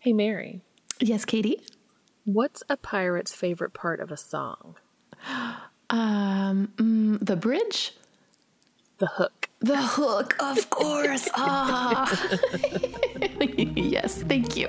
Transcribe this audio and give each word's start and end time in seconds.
Hey, 0.00 0.12
Mary, 0.12 0.62
Yes, 0.98 1.24
Katie. 1.24 1.60
what's 2.24 2.62
a 2.68 2.76
pirate's 2.76 3.34
favorite 3.34 3.74
part 3.74 4.00
of 4.00 4.10
a 4.10 4.16
song? 4.16 4.76
Um, 5.90 6.72
mm, 6.76 7.18
the 7.24 7.36
bridge. 7.36 7.92
The 8.98 9.06
hook. 9.06 9.48
The 9.60 9.76
hook, 9.76 10.36
of 10.40 10.70
course. 10.70 11.28
Ah. 11.34 12.06
yes, 13.76 14.22
thank 14.22 14.56
you. 14.56 14.68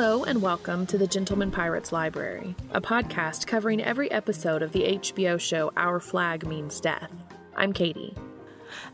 Hello, 0.00 0.22
and 0.22 0.40
welcome 0.40 0.86
to 0.86 0.96
the 0.96 1.08
Gentleman 1.08 1.50
Pirates 1.50 1.90
Library, 1.90 2.54
a 2.70 2.80
podcast 2.80 3.48
covering 3.48 3.82
every 3.82 4.08
episode 4.12 4.62
of 4.62 4.70
the 4.70 4.84
HBO 4.84 5.40
show 5.40 5.72
Our 5.76 5.98
Flag 5.98 6.46
Means 6.46 6.80
Death. 6.80 7.10
I'm 7.56 7.72
Katie. 7.72 8.14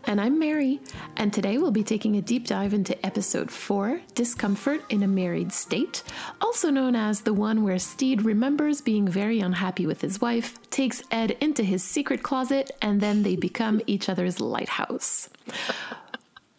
And 0.04 0.18
I'm 0.18 0.38
Mary, 0.38 0.80
and 1.18 1.30
today 1.30 1.58
we'll 1.58 1.72
be 1.72 1.82
taking 1.82 2.16
a 2.16 2.22
deep 2.22 2.46
dive 2.46 2.72
into 2.72 2.96
episode 3.04 3.50
4 3.50 4.00
Discomfort 4.14 4.80
in 4.88 5.02
a 5.02 5.06
Married 5.06 5.52
State, 5.52 6.04
also 6.40 6.70
known 6.70 6.96
as 6.96 7.20
the 7.20 7.34
one 7.34 7.64
where 7.64 7.78
Stede 7.78 8.22
remembers 8.22 8.80
being 8.80 9.06
very 9.06 9.40
unhappy 9.40 9.86
with 9.86 10.00
his 10.00 10.22
wife, 10.22 10.58
takes 10.70 11.02
Ed 11.10 11.32
into 11.32 11.62
his 11.62 11.84
secret 11.84 12.22
closet, 12.22 12.70
and 12.80 13.02
then 13.02 13.24
they 13.24 13.36
become 13.36 13.82
each 13.86 14.08
other's 14.08 14.40
lighthouse. 14.40 15.28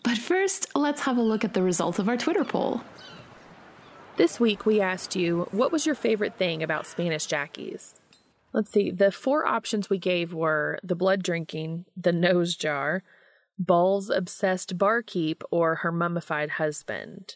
But 0.04 0.20
first, 0.20 0.68
let's 0.76 1.02
have 1.02 1.18
a 1.18 1.23
look 1.23 1.43
at 1.43 1.55
the 1.55 1.63
results 1.63 1.98
of 1.98 2.07
our 2.07 2.16
Twitter 2.16 2.46
poll. 2.46 2.84
This 4.18 4.40
week 4.40 4.66
we 4.66 4.80
asked 4.80 5.18
you, 5.18 5.50
what 5.52 5.74
was 5.74 5.86
your 5.86 5.94
favorite 5.94 6.38
thing 6.38 6.63
about 6.63 6.88
Spanish 6.88 7.26
Jackies? 7.26 7.96
Let's 8.54 8.71
see, 8.71 8.90
the 8.90 9.12
four 9.12 9.46
options 9.46 9.90
we 9.90 9.98
gave 9.98 10.34
were 10.34 10.80
the 10.82 10.96
blood 10.96 11.21
drinking, 11.21 11.84
the 11.98 12.13
nose 12.13 12.55
jar, 12.55 13.04
Ball's 13.60 14.10
obsessed 14.10 14.77
barkeep, 14.77 15.43
or 15.52 15.76
her 15.76 15.91
mummified 15.91 16.52
husband. 16.52 17.36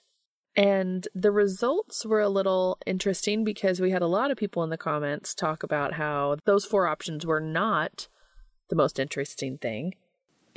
And 0.56 1.06
the 1.14 1.32
results 1.32 2.06
were 2.06 2.22
a 2.22 2.30
little 2.30 2.78
interesting 2.86 3.44
because 3.44 3.82
we 3.82 3.92
had 3.92 4.02
a 4.02 4.08
lot 4.08 4.32
of 4.32 4.38
people 4.38 4.64
in 4.64 4.70
the 4.70 4.78
comments 4.78 5.36
talk 5.36 5.64
about 5.64 5.94
how 5.94 6.38
those 6.46 6.64
four 6.64 6.88
options 6.88 7.26
were 7.26 7.42
not 7.42 8.08
the 8.70 8.76
most 8.78 9.00
interesting 9.00 9.58
thing. 9.58 9.96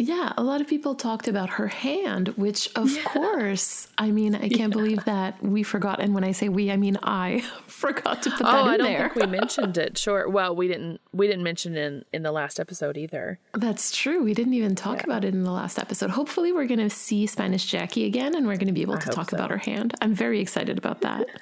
Yeah, 0.03 0.33
a 0.37 0.43
lot 0.43 0.61
of 0.61 0.67
people 0.67 0.97
talked 0.97 1.29
about 1.29 1.49
her 1.51 1.69
hand, 1.69 2.29
which 2.31 2.69
of 2.75 2.93
course, 3.05 3.87
I 3.97 4.11
mean, 4.11 4.35
I 4.35 4.49
can't 4.49 4.73
believe 4.73 5.05
that 5.05 5.41
we 5.41 5.63
forgot. 5.63 6.01
And 6.01 6.13
when 6.13 6.25
I 6.25 6.33
say 6.33 6.49
we, 6.49 6.73
I 6.73 6.77
mean 6.77 6.99
I 7.05 7.41
forgot 7.69 8.21
to 8.25 8.31
put 8.31 8.41
oh, 8.41 8.51
that 8.51 8.57
Oh, 8.57 8.65
in 8.65 8.69
I 8.69 8.77
don't 8.79 8.87
there. 8.89 9.09
think 9.11 9.15
we 9.15 9.27
mentioned 9.39 9.79
it. 9.79 9.97
Sure. 9.97 10.29
Well, 10.29 10.57
we 10.57 10.67
didn't. 10.67 11.01
We 11.13 11.29
didn't 11.29 11.45
mention 11.45 11.77
it 11.77 11.87
in 11.87 12.05
in 12.13 12.23
the 12.25 12.33
last 12.33 12.59
episode 12.59 12.97
either. 12.97 13.39
That's 13.55 13.97
true. 13.97 14.25
We 14.25 14.35
didn't 14.35 14.55
even 14.55 14.75
talk 14.75 15.05
about 15.05 15.25
it 15.25 15.35
in 15.35 15.45
the 15.45 15.53
last 15.53 15.79
episode. 15.79 16.11
Hopefully, 16.11 16.53
we're 16.53 16.67
going 16.67 16.81
to 16.81 16.91
see 16.91 17.29
Spanish 17.29 17.65
Jackie 17.67 18.05
again 18.05 18.35
and 18.35 18.49
we're 18.49 18.57
going 18.57 18.67
to 18.67 18.73
be 18.73 18.83
able 18.83 18.99
to 18.99 19.09
talk 19.09 19.31
so. 19.31 19.37
about 19.37 19.51
her 19.51 19.59
hand. 19.59 19.95
I'm 20.01 20.15
very 20.15 20.41
excited 20.41 20.79
about 20.79 21.03
that. 21.03 21.29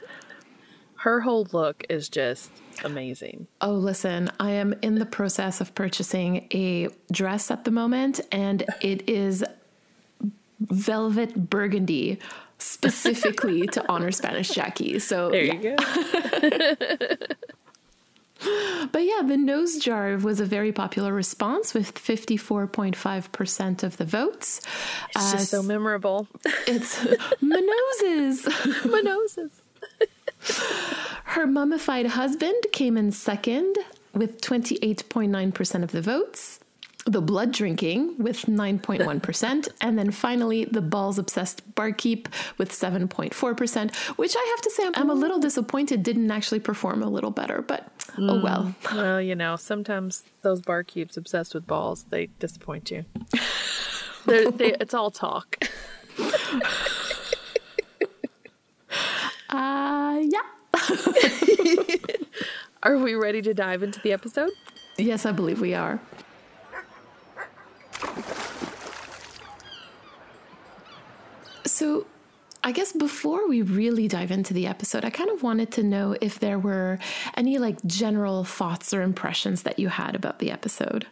Her 1.01 1.20
whole 1.20 1.47
look 1.53 1.84
is 1.89 2.09
just 2.11 2.51
amazing. 2.84 3.47
Oh, 3.62 3.73
listen, 3.73 4.31
I 4.39 4.51
am 4.53 4.75
in 4.83 4.97
the 4.97 5.07
process 5.07 5.61
of 5.62 5.75
purchasing 5.75 6.47
a 6.53 6.89
dress 7.11 7.51
at 7.51 7.65
the 7.65 7.70
moment, 7.70 8.20
and 8.31 8.65
it 8.83 9.09
is 9.09 9.42
velvet 10.61 11.48
burgundy 11.48 12.19
specifically 12.59 13.67
to 13.75 13.83
honor 13.91 14.11
Spanish 14.12 14.51
Jackie. 14.51 14.98
So, 14.98 15.31
There 15.31 15.42
yeah. 15.45 15.55
you 15.55 15.77
go. 15.77 17.17
But 18.92 19.01
yeah, 19.05 19.20
the 19.23 19.37
nose 19.37 19.77
jar 19.77 20.17
was 20.17 20.41
a 20.41 20.47
very 20.47 20.73
popular 20.73 21.13
response 21.13 21.74
with 21.74 21.95
54.5% 21.95 23.83
of 23.83 23.98
the 23.98 24.07
votes. 24.07 24.63
It's 25.14 25.35
Uh, 25.35 25.36
just 25.36 25.51
so 25.51 25.63
memorable. 25.63 26.27
It's 26.67 27.05
my 27.42 27.61
noses. 28.01 28.48
My 28.86 29.01
noses. 29.01 29.60
Her 31.24 31.46
mummified 31.46 32.06
husband 32.06 32.67
came 32.73 32.96
in 32.96 33.12
second 33.12 33.77
with 34.12 34.40
28.9% 34.40 35.83
of 35.83 35.92
the 35.92 36.02
votes. 36.02 36.61
The 37.06 37.23
blood 37.23 37.52
drinking 37.52 38.18
with 38.18 38.46
9.1%. 38.46 39.68
and 39.80 39.98
then 39.98 40.11
finally, 40.11 40.64
the 40.64 40.83
balls 40.83 41.18
obsessed 41.18 41.74
barkeep 41.74 42.29
with 42.58 42.73
7.4%, 42.73 43.96
which 44.17 44.34
I 44.36 44.46
have 44.50 44.61
to 44.62 44.70
say, 44.70 44.90
I'm 44.95 45.08
a 45.08 45.14
little 45.14 45.39
disappointed 45.39 46.02
didn't 46.02 46.30
actually 46.30 46.61
perform 46.61 47.02
a 47.02 47.08
little 47.08 47.30
better, 47.30 47.62
but 47.62 47.89
oh 48.18 48.39
hmm. 48.39 48.42
well. 48.42 48.74
Well, 48.92 49.20
you 49.20 49.34
know, 49.34 49.56
sometimes 49.56 50.24
those 50.42 50.61
barkeeps 50.61 51.17
obsessed 51.17 51.55
with 51.55 51.67
balls, 51.67 52.05
they 52.11 52.27
disappoint 52.39 52.90
you. 52.90 53.05
They, 54.27 54.74
it's 54.80 54.95
all 54.95 55.11
talk. 55.11 55.64
Uh, 59.50 60.22
yeah. 60.22 60.74
Are 62.83 62.96
we 62.96 63.14
ready 63.14 63.42
to 63.42 63.52
dive 63.52 63.83
into 63.83 64.00
the 64.00 64.12
episode? 64.12 64.50
Yes, 64.96 65.27
I 65.27 65.33
believe 65.33 65.61
we 65.61 65.74
are. 65.74 66.00
So, 71.66 72.06
I 72.62 72.72
guess 72.72 72.92
before 72.92 73.48
we 73.48 73.62
really 73.62 74.06
dive 74.06 74.30
into 74.30 74.55
the 74.55 74.66
episode, 74.66 75.05
I 75.05 75.11
kind 75.11 75.30
of 75.30 75.42
wanted 75.42 75.72
to 75.72 75.82
know 75.82 76.17
if 76.20 76.38
there 76.38 76.58
were 76.58 76.98
any 77.36 77.58
like 77.58 77.82
general 77.86 78.44
thoughts 78.44 78.94
or 78.94 79.02
impressions 79.02 79.62
that 79.62 79.78
you 79.78 79.88
had 79.88 80.14
about 80.14 80.38
the 80.38 80.50
episode. 80.50 81.06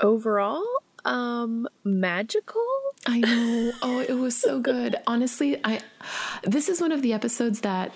Overall, 0.00 0.64
um, 1.04 1.68
magical. 1.84 2.62
I 3.08 3.18
know. 3.20 3.72
Oh, 3.82 4.00
it 4.00 4.12
was 4.18 4.36
so 4.36 4.60
good. 4.60 4.94
Honestly, 5.06 5.58
I 5.64 5.80
this 6.42 6.68
is 6.68 6.80
one 6.80 6.92
of 6.92 7.02
the 7.02 7.12
episodes 7.14 7.60
that 7.62 7.90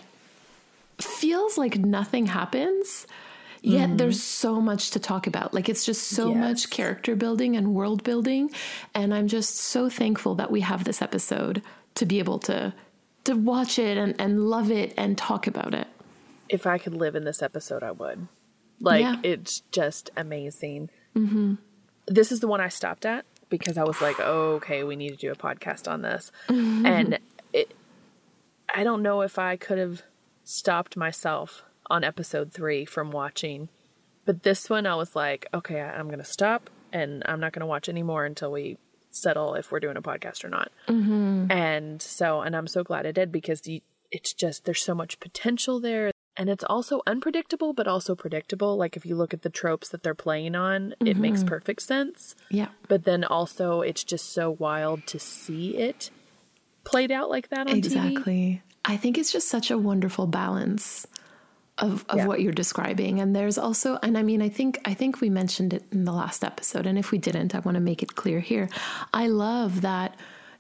feels 0.99 1.59
like 1.59 1.77
nothing 1.79 2.27
happens. 2.27 3.07
Yet 3.65 3.97
there's 3.97 4.21
so 4.21 4.61
much 4.61 4.91
to 4.91 4.99
talk 4.99 5.29
about. 5.29 5.55
Like 5.55 5.69
it's 5.69 5.85
just 5.85 6.09
so 6.09 6.31
Yes. 6.31 6.37
much 6.39 6.71
character 6.71 7.15
building 7.15 7.57
and 7.57 7.75
world 7.75 8.03
building 8.03 8.51
and 8.93 9.15
I'm 9.15 9.29
just 9.29 9.55
so 9.57 9.89
thankful 9.89 10.35
that 10.35 10.51
we 10.51 10.63
have 10.63 10.83
this 10.83 11.01
episode 11.01 11.63
to 11.95 12.05
be 12.07 12.19
able 12.19 12.41
to 12.41 12.75
to 13.25 13.35
watch 13.37 13.79
it 13.79 13.97
and, 13.97 14.17
and 14.21 14.49
love 14.49 14.73
it 14.73 14.93
and 14.97 15.17
talk 15.17 15.47
about 15.47 15.75
it. 15.75 15.87
If 16.49 16.67
I 16.67 16.77
could 16.79 16.95
live 16.95 17.15
in 17.15 17.25
this 17.25 17.41
episode, 17.41 17.85
I 17.85 17.93
would. 17.93 18.27
Like, 18.81 19.03
Yeah. 19.03 19.17
it's 19.23 19.61
just 19.71 20.11
amazing. 20.17 20.91
Mm-hmm. 21.15 21.55
This 22.09 22.33
is 22.33 22.41
the 22.41 22.49
one 22.49 22.61
I 22.61 22.67
stopped 22.69 23.07
at 23.07 23.25
because 23.53 23.77
I 23.77 23.85
was 23.85 24.01
like, 24.01 24.19
oh, 24.19 24.55
okay, 24.55 24.83
we 24.83 24.97
need 24.97 25.11
to 25.11 25.17
do 25.17 25.31
a 25.31 25.37
podcast 25.37 25.89
on 25.89 26.03
this. 26.03 26.33
And 26.49 27.19
it, 27.53 27.75
I 28.75 28.83
don't 28.83 29.03
know 29.03 29.21
if 29.21 29.39
I 29.39 29.57
could 29.57 29.79
have 29.79 30.03
stopped 30.43 30.97
myself 30.97 31.63
on 31.91 32.03
episode 32.03 32.53
three 32.53 32.85
from 32.87 33.11
watching. 33.11 33.69
But 34.25 34.43
this 34.43 34.71
one, 34.71 34.87
I 34.87 34.95
was 34.95 35.15
like, 35.15 35.47
okay, 35.53 35.81
I'm 35.81 36.07
going 36.07 36.19
to 36.19 36.25
stop 36.25 36.71
and 36.93 37.23
I'm 37.27 37.41
not 37.41 37.53
going 37.53 37.61
to 37.61 37.67
watch 37.67 37.89
anymore 37.89 38.25
until 38.25 38.51
we 38.51 38.79
settle 39.11 39.55
if 39.55 39.71
we're 39.71 39.81
doing 39.81 39.99
a 39.99 40.03
podcast 40.03 40.45
or 40.45 40.49
not. 40.49 40.73
Mm-hmm. 40.89 41.53
And 41.53 42.01
so, 42.01 42.41
and 42.41 42.57
I'm 42.57 42.67
so 42.67 42.83
glad 42.83 43.07
I 43.07 43.13
did 43.13 43.31
because 43.31 43.63
it's 44.11 44.33
just, 44.33 44.65
there's 44.65 44.83
so 44.83 44.95
much 44.95 45.21
potential 45.21 45.79
there. 45.79 46.12
And 46.37 46.49
it's 46.49 46.65
also 46.65 47.03
unpredictable, 47.07 47.75
but 47.75 47.87
also 47.87 48.15
predictable. 48.15 48.77
Like 48.77 48.97
if 48.97 49.05
you 49.05 49.15
look 49.17 49.35
at 49.35 49.43
the 49.43 49.51
tropes 49.51 49.91
that 49.91 50.03
they're 50.03 50.15
playing 50.15 50.55
on, 50.55 50.95
it 51.01 51.17
makes 51.17 51.41
mm-hmm. 51.41 51.49
perfect 51.49 51.83
sense. 51.83 52.35
Yeah. 52.51 52.69
But 52.89 53.05
then 53.05 53.23
also, 53.23 53.83
it's 53.83 54.03
just 54.03 54.33
so 54.33 54.51
wild 54.51 55.07
to 55.09 55.19
see 55.19 55.77
it 55.77 56.11
played 56.85 57.11
out 57.13 57.29
like 57.29 57.49
that 57.51 57.69
on 57.69 57.75
TV. 57.75 57.77
Exactly. 57.77 58.63
I 58.85 58.97
think 58.97 59.19
it's 59.19 59.31
just 59.31 59.49
such 59.49 59.71
a 59.71 59.79
wonderful 59.79 60.27
balance 60.27 61.07
of, 61.79 62.05
of 62.09 62.19
Yeah. 62.19 62.27
what 62.27 62.41
you're 62.41 62.53
describing. 62.53 63.21
And 63.21 63.35
there's 63.37 63.59
also 63.59 63.99
and 64.03 64.17
I 64.17 64.23
mean 64.23 64.43
I 64.43 64.49
think 64.49 64.81
I 64.85 64.95
think 64.95 65.21
we 65.21 65.31
mentioned 65.31 65.75
it 65.75 65.85
in 65.93 66.05
the 66.05 66.13
last 66.13 66.45
episode. 66.45 66.87
And 66.87 66.99
if 66.99 67.11
we 67.11 67.19
didn't, 67.19 67.55
I 67.55 67.61
want 67.61 67.77
to 67.77 67.81
make 67.81 68.03
it 68.03 68.15
clear 68.15 68.41
here. 68.41 68.69
I 69.13 69.27
love 69.29 69.83
that 69.83 70.17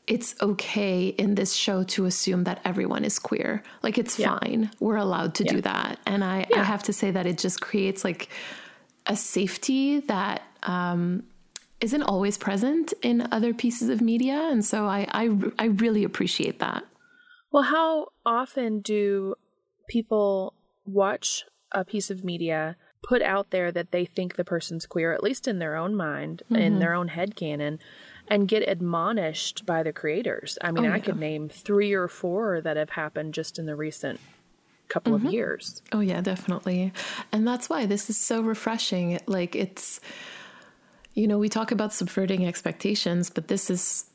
it's 0.06 0.34
okay 0.42 1.08
in 1.08 1.36
this 1.36 1.52
show 1.54 1.84
to 1.84 2.06
assume 2.06 2.44
that 2.44 2.60
everyone 2.64 3.04
is 3.04 3.18
queer. 3.18 3.62
Like 3.82 3.98
it's 3.98 4.18
Yeah. 4.18 4.38
fine. 4.40 4.70
We're 4.80 4.96
allowed 4.96 5.34
to 5.36 5.44
Yeah. 5.44 5.52
do 5.52 5.60
that. 5.62 5.98
And 6.06 6.24
I, 6.24 6.46
I 6.54 6.62
have 6.64 6.82
to 6.84 6.92
say 6.92 7.10
that 7.12 7.24
it 7.26 7.38
just 7.38 7.60
creates 7.60 8.02
like 8.04 8.28
a 9.06 9.14
safety 9.16 10.00
that 10.00 10.42
um, 10.64 11.22
isn't 11.80 12.02
always 12.02 12.36
present 12.36 12.92
in 13.02 13.28
other 13.32 13.54
pieces 13.54 13.88
of 13.88 14.00
media. 14.00 14.48
And 14.50 14.64
so 14.64 14.86
I, 14.86 15.06
I, 15.12 15.30
I 15.58 15.64
really 15.66 16.04
appreciate 16.04 16.58
that. 16.58 16.84
Well, 17.52 17.64
how 17.64 18.08
often 18.26 18.80
do 18.80 19.34
people 19.88 20.54
watch 20.84 21.44
a 21.70 21.84
piece 21.84 22.10
of 22.10 22.24
media 22.24 22.76
put 23.04 23.22
out 23.22 23.50
there 23.50 23.72
that 23.72 23.90
they 23.90 24.04
think 24.04 24.36
the 24.36 24.44
person's 24.44 24.86
queer, 24.86 25.12
at 25.12 25.22
least 25.22 25.48
in 25.48 25.58
their 25.58 25.76
own 25.76 25.94
mind, 25.94 26.42
in 26.50 26.78
their 26.78 26.94
own 26.94 27.08
head 27.08 27.34
canon, 27.34 27.78
and 28.28 28.48
get 28.48 28.66
admonished 28.68 29.66
by 29.66 29.82
the 29.82 29.92
creators. 29.92 30.58
I 30.62 30.70
mean, 30.70 30.86
Oh, 30.86 30.92
I 30.92 30.96
yeah. 30.96 31.02
could 31.02 31.18
name 31.18 31.48
three 31.48 31.92
or 31.92 32.08
four 32.08 32.60
that 32.60 32.76
have 32.76 32.90
happened 32.90 33.34
just 33.34 33.58
in 33.58 33.66
the 33.66 33.76
recent 33.76 34.20
couple 34.88 35.14
Mm-hmm. 35.14 35.26
of 35.26 35.32
years. 35.32 35.82
Oh 35.92 36.00
yeah, 36.00 36.20
definitely. 36.20 36.92
And 37.32 37.46
that's 37.46 37.68
why 37.70 37.86
this 37.86 38.08
is 38.10 38.16
so 38.18 38.40
refreshing. 38.42 39.18
Like 39.26 39.54
it's 39.56 40.00
you 41.14 41.26
know, 41.28 41.38
we 41.38 41.48
talk 41.50 41.72
about 41.72 41.92
subverting 41.92 42.46
expectations, 42.46 43.28
but 43.28 43.48
this 43.48 43.68
is 43.68 44.06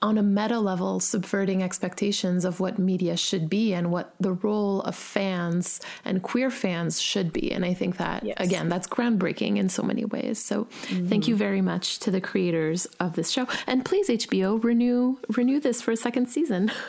on 0.00 0.16
a 0.18 0.22
meta 0.22 0.58
level 0.58 1.00
subverting 1.00 1.62
expectations 1.62 2.44
of 2.44 2.60
what 2.60 2.78
media 2.78 3.16
should 3.16 3.50
be 3.50 3.72
and 3.74 3.90
what 3.90 4.14
the 4.20 4.32
role 4.32 4.80
of 4.82 4.94
fans 4.94 5.80
and 6.04 6.22
queer 6.22 6.50
fans 6.50 7.00
should 7.00 7.32
be. 7.32 7.52
And 7.52 7.64
I 7.64 7.74
think 7.74 7.96
that 7.98 8.24
Yes. 8.24 8.36
again, 8.38 8.68
that's 8.68 8.86
groundbreaking 8.86 9.58
in 9.58 9.68
so 9.68 9.82
many 9.82 10.04
ways. 10.04 10.42
So 10.42 10.64
thank 11.08 11.28
you 11.28 11.36
very 11.36 11.60
much 11.60 11.98
to 12.00 12.10
the 12.10 12.20
creators 12.20 12.86
of 13.00 13.14
this 13.14 13.30
show. 13.30 13.46
And 13.66 13.84
please 13.84 14.08
HBO 14.08 14.62
renew 14.62 15.18
renew 15.28 15.60
this 15.60 15.82
for 15.82 15.90
a 15.90 15.96
second 15.96 16.26
season. 16.28 16.70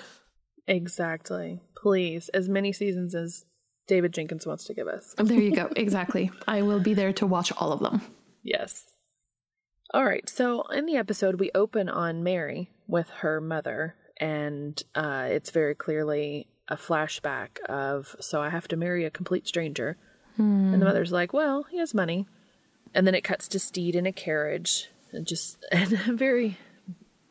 Exactly. 0.67 1.59
Please, 1.75 2.29
as 2.29 2.47
many 2.47 2.71
seasons 2.71 3.13
as 3.15 3.45
David 3.87 4.13
Jenkins 4.13 4.47
wants 4.47 4.63
to 4.65 4.73
give 4.73 4.87
us. 4.87 5.13
Oh, 5.17 5.23
there 5.23 5.39
you 5.41 5.53
go. 5.53 5.69
Exactly. 5.75 6.31
I 6.47 6.61
will 6.61 6.79
be 6.79 6.93
there 6.93 7.11
to 7.13 7.27
watch 7.27 7.51
all 7.57 7.73
of 7.73 7.81
them. 7.81 8.01
Yes. 8.43 8.85
All 9.93 10.05
right. 10.05 10.27
So 10.29 10.61
in 10.69 10.85
the 10.85 10.95
episode, 10.95 11.39
we 11.39 11.51
open 11.53 11.89
on 11.89 12.23
Mary 12.23 12.69
with 12.87 13.09
her 13.09 13.39
mother, 13.41 13.95
and 14.17 14.81
uh, 14.95 15.27
it's 15.29 15.51
very 15.51 15.75
clearly 15.75 16.47
a 16.67 16.75
flashback 16.75 17.59
of, 17.67 18.15
so 18.19 18.41
I 18.41 18.49
have 18.49 18.67
to 18.69 18.77
marry 18.77 19.05
a 19.05 19.09
complete 19.09 19.47
stranger. 19.47 19.97
And 20.73 20.81
the 20.81 20.85
mother's 20.85 21.11
like, 21.11 21.31
well, 21.31 21.63
he 21.63 21.77
has 21.77 21.93
money. 21.93 22.25
And 22.95 23.05
then 23.05 23.13
it 23.13 23.23
cuts 23.23 23.47
to 23.49 23.59
Stede 23.59 23.95
in 23.95 24.05
a 24.05 24.11
carriage, 24.11 24.89
and 25.11 25.27
just, 25.27 25.63
and 25.71 25.89
very, 26.17 26.57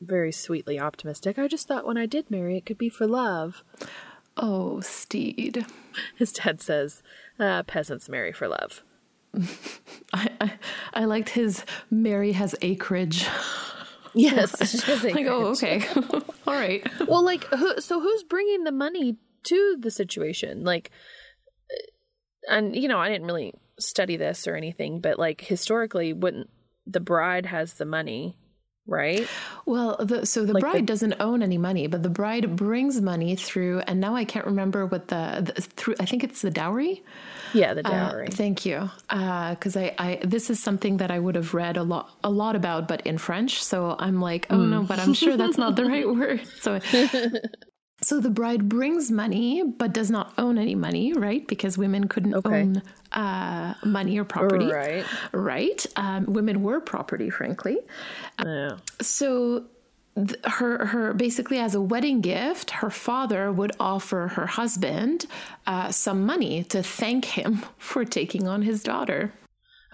very 0.00 0.32
sweetly 0.32 0.78
optimistic. 0.78 1.38
I 1.38 1.48
just 1.48 1.66
thought 1.66 1.86
when 1.86 1.98
I 1.98 2.06
did 2.06 2.30
marry, 2.30 2.56
it 2.56 2.66
could 2.66 2.78
be 2.78 2.88
for 2.88 3.06
love. 3.06 3.62
Oh, 4.36 4.80
Stede. 4.80 5.66
His 6.16 6.32
dad 6.32 6.60
says, 6.60 7.02
uh, 7.38 7.62
peasants 7.64 8.08
marry 8.08 8.32
for 8.32 8.48
love. 8.48 8.82
I, 10.12 10.28
I, 10.40 10.52
I 10.94 11.04
liked 11.04 11.30
his 11.30 11.64
Mary 11.90 12.32
has 12.32 12.54
acreage. 12.62 13.26
Yes. 14.14 14.86
Like, 15.04 15.26
oh, 15.26 15.46
okay. 15.52 15.82
All 16.46 16.54
right. 16.54 16.86
Well, 17.08 17.24
like, 17.24 17.44
who, 17.44 17.80
so 17.80 18.00
who's 18.00 18.22
bringing 18.24 18.64
the 18.64 18.72
money 18.72 19.16
to 19.44 19.76
the 19.80 19.90
situation? 19.90 20.64
Like, 20.64 20.90
uh, 21.70 22.54
and 22.54 22.76
you 22.76 22.88
know, 22.88 22.98
I 22.98 23.08
didn't 23.08 23.26
really 23.26 23.54
study 23.78 24.16
this 24.16 24.46
or 24.46 24.54
anything, 24.54 25.00
but 25.00 25.18
like 25.18 25.40
historically, 25.40 26.12
wouldn't 26.12 26.50
the 26.86 27.00
bride 27.00 27.46
has 27.46 27.74
the 27.74 27.84
money, 27.84 28.36
right? 28.86 29.26
Well, 29.66 29.96
the, 30.00 30.26
so 30.26 30.44
the 30.44 30.52
Like 30.54 30.60
bride 30.62 30.82
the- 30.82 30.86
doesn't 30.92 31.14
own 31.20 31.42
any 31.42 31.58
money, 31.58 31.86
but 31.86 32.02
the 32.02 32.08
bride 32.10 32.56
brings 32.56 33.00
money 33.00 33.36
through, 33.36 33.80
and 33.86 34.00
now 34.00 34.14
I 34.16 34.24
can't 34.24 34.46
remember 34.46 34.86
what 34.86 35.08
the, 35.08 35.52
the 35.54 35.62
through. 35.62 35.94
I 36.00 36.04
think 36.06 36.24
it's 36.24 36.42
the 36.42 36.50
dowry. 36.50 37.02
Yeah, 37.54 37.74
the 37.74 37.86
Uh, 37.86 37.90
dowry. 38.10 38.28
thank 38.28 38.64
you, 38.64 38.90
because 39.08 39.76
I, 39.76 39.94
I 39.98 40.20
this 40.24 40.48
is 40.50 40.58
something 40.58 40.96
that 40.98 41.10
I 41.10 41.18
would 41.18 41.34
have 41.34 41.54
read 41.54 41.76
a 41.76 41.82
lot 41.82 42.10
a 42.24 42.30
lot 42.30 42.56
about, 42.56 42.88
but 42.88 43.00
in 43.06 43.18
French. 43.18 43.62
So 43.62 43.94
I'm 43.98 44.20
like, 44.20 44.46
oh 44.50 44.64
no, 44.64 44.82
but 44.82 44.98
I'm 44.98 45.14
sure 45.14 45.36
that's 45.36 45.58
not 45.58 45.76
the 45.76 45.84
right 45.84 46.08
word. 46.14 46.40
So. 46.60 46.80
So 48.02 48.18
the 48.20 48.30
bride 48.30 48.68
brings 48.68 49.10
money, 49.10 49.62
but 49.62 49.92
does 49.92 50.10
not 50.10 50.32
own 50.36 50.58
any 50.58 50.74
money, 50.74 51.12
right? 51.12 51.46
Because 51.46 51.78
women 51.78 52.08
couldn't 52.08 52.34
Okay. 52.34 52.62
own 52.62 52.82
uh, 53.12 53.74
money 53.84 54.18
or 54.18 54.24
property, 54.24 54.66
Right. 54.66 55.04
Right? 55.32 55.86
Um, 55.96 56.26
women 56.26 56.62
were 56.62 56.80
property, 56.80 57.30
frankly. 57.30 57.78
Yeah. 58.44 58.78
So 59.00 59.64
th- 60.16 60.34
her 60.44 60.86
her 60.86 61.14
basically 61.14 61.58
as 61.58 61.74
a 61.74 61.80
wedding 61.80 62.20
gift, 62.22 62.70
her 62.72 62.90
father 62.90 63.52
would 63.52 63.72
offer 63.78 64.28
her 64.34 64.46
husband 64.46 65.26
uh, 65.66 65.90
some 65.92 66.26
money 66.26 66.64
to 66.64 66.82
thank 66.82 67.24
him 67.24 67.62
for 67.78 68.04
taking 68.04 68.48
on 68.48 68.62
his 68.62 68.82
daughter. 68.82 69.32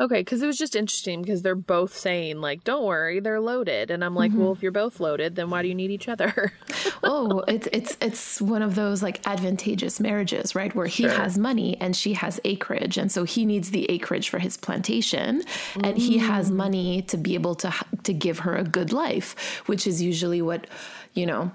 Okay, 0.00 0.21
because 0.21 0.43
it 0.43 0.47
was 0.47 0.56
just 0.59 0.77
interesting 0.77 1.23
because 1.23 1.43
they're 1.43 1.55
both 1.56 1.97
saying 1.97 2.41
like, 2.41 2.62
"Don't 2.65 2.85
worry, 2.85 3.19
they're 3.21 3.41
loaded," 3.41 3.91
and 3.91 4.05
I'm 4.05 4.15
like, 4.15 4.31
Mm-hmm. 4.31 4.41
"Well, 4.41 4.53
if 4.53 4.62
you're 4.62 4.71
both 4.73 5.00
loaded, 5.00 5.35
then 5.35 5.50
why 5.50 5.62
do 5.62 5.69
you 5.69 5.75
need 5.75 5.91
each 5.91 6.09
other?" 6.09 6.53
oh, 7.03 7.41
it's 7.49 7.69
it's 7.73 7.97
it's 8.00 8.41
one 8.41 8.62
of 8.62 8.75
those 8.77 9.03
like 9.03 9.27
advantageous 9.27 9.99
marriages, 9.99 10.55
right? 10.55 10.75
Where 10.75 10.87
he 10.87 11.03
Sure. 11.05 11.11
has 11.12 11.37
money 11.37 11.77
and 11.81 11.97
she 11.97 12.12
has 12.15 12.39
acreage, 12.45 12.97
and 12.97 13.11
so 13.11 13.25
he 13.25 13.45
needs 13.45 13.71
the 13.71 13.91
acreage 13.91 14.29
for 14.29 14.39
his 14.39 14.56
plantation, 14.56 15.43
and 15.83 15.99
he 15.99 16.19
has 16.19 16.50
money 16.50 17.03
to 17.03 17.17
be 17.17 17.35
able 17.35 17.55
to 17.56 17.75
to 18.05 18.12
give 18.12 18.41
her 18.41 18.55
a 18.56 18.65
good 18.65 18.93
life, 18.93 19.62
which 19.67 19.87
is 19.87 20.00
usually 20.00 20.41
what 20.43 20.67
you 21.15 21.27
know, 21.27 21.50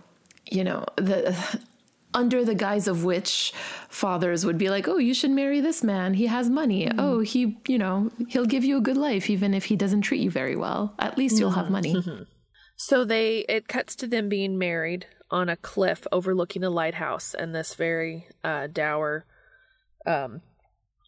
you 0.51 0.63
know 0.63 0.85
the. 0.97 1.33
Under 2.13 2.45
the 2.45 2.55
guise 2.55 2.87
of 2.87 3.03
which 3.03 3.53
fathers 3.89 4.45
would 4.45 4.57
be 4.57 4.69
like, 4.69 4.87
"Oh, 4.87 4.97
you 4.97 5.13
should 5.13 5.31
marry 5.31 5.61
this 5.61 5.83
man. 5.83 6.13
He 6.13 6.27
has 6.27 6.49
money. 6.49 6.89
Oh, 6.97 7.19
he, 7.19 7.57
you 7.67 7.77
know, 7.77 8.11
he'll 8.27 8.45
give 8.45 8.63
you 8.63 8.77
a 8.77 8.81
good 8.81 8.97
life, 8.97 9.29
even 9.29 9.53
if 9.53 9.65
he 9.65 9.75
doesn't 9.75 10.01
treat 10.01 10.21
you 10.21 10.29
very 10.29 10.55
well. 10.55 10.93
At 10.99 11.17
least 11.17 11.39
you'll 11.39 11.51
have 11.51 11.69
money." 11.69 11.95
So 12.75 13.05
they 13.05 13.45
it 13.47 13.67
cuts 13.67 13.95
to 13.97 14.07
them 14.07 14.29
being 14.29 14.57
married 14.57 15.05
on 15.31 15.49
a 15.49 15.55
cliff 15.55 16.05
overlooking 16.11 16.63
a 16.63 16.69
lighthouse 16.69 17.33
and 17.33 17.53
this 17.53 17.75
very 17.75 18.27
uh 18.43 18.67
dour 18.67 19.25
um 20.05 20.41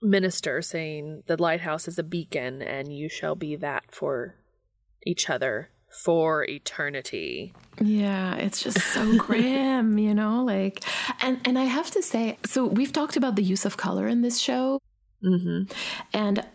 minister 0.02 0.62
saying 0.62 1.24
the 1.28 1.42
lighthouse 1.42 1.88
is 1.88 2.00
a 2.00 2.04
beacon 2.04 2.62
and 2.62 2.94
you 2.96 3.10
shall 3.10 3.36
be 3.36 3.56
that 3.56 3.84
for 3.90 4.36
each 5.06 5.30
other 5.30 5.70
for 6.04 6.44
eternity. 6.46 7.54
Yeah, 7.82 8.36
it's 8.36 8.62
just 8.62 8.80
so 8.94 9.18
grim, 9.26 9.98
you 9.98 10.14
know, 10.14 10.44
like 10.44 10.84
and 11.22 11.40
and 11.46 11.58
I 11.58 11.64
have 11.66 11.90
to 11.92 12.02
say, 12.02 12.38
so 12.46 12.66
we've 12.66 12.94
talked 12.94 13.18
about 13.18 13.36
the 13.36 13.44
use 13.44 13.66
of 13.66 13.78
color 13.78 14.08
in 14.08 14.22
this 14.22 14.40
show 14.40 14.80
Mhm. 15.24 15.72
and 16.14 16.46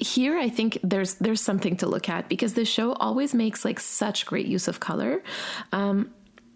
here 0.00 0.36
I 0.36 0.48
think 0.48 0.78
there's 0.82 1.14
there's 1.14 1.40
something 1.40 1.76
to 1.78 1.86
look 1.86 2.08
at 2.08 2.28
because 2.28 2.54
the 2.54 2.64
show 2.64 2.92
always 2.94 3.32
makes 3.32 3.64
like 3.64 3.78
such 3.80 4.26
great 4.26 4.46
use 4.46 4.68
of 4.68 4.80
color. 4.80 5.22
Um 5.72 6.10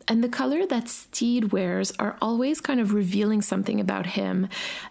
and 0.08 0.22
the 0.24 0.28
color 0.28 0.66
that 0.66 0.88
Stede 0.88 1.52
wears 1.52 1.92
are 2.00 2.16
always 2.20 2.60
kind 2.60 2.80
of 2.80 2.92
revealing 2.92 3.40
something 3.40 3.78
about 3.78 4.04
him, 4.04 4.48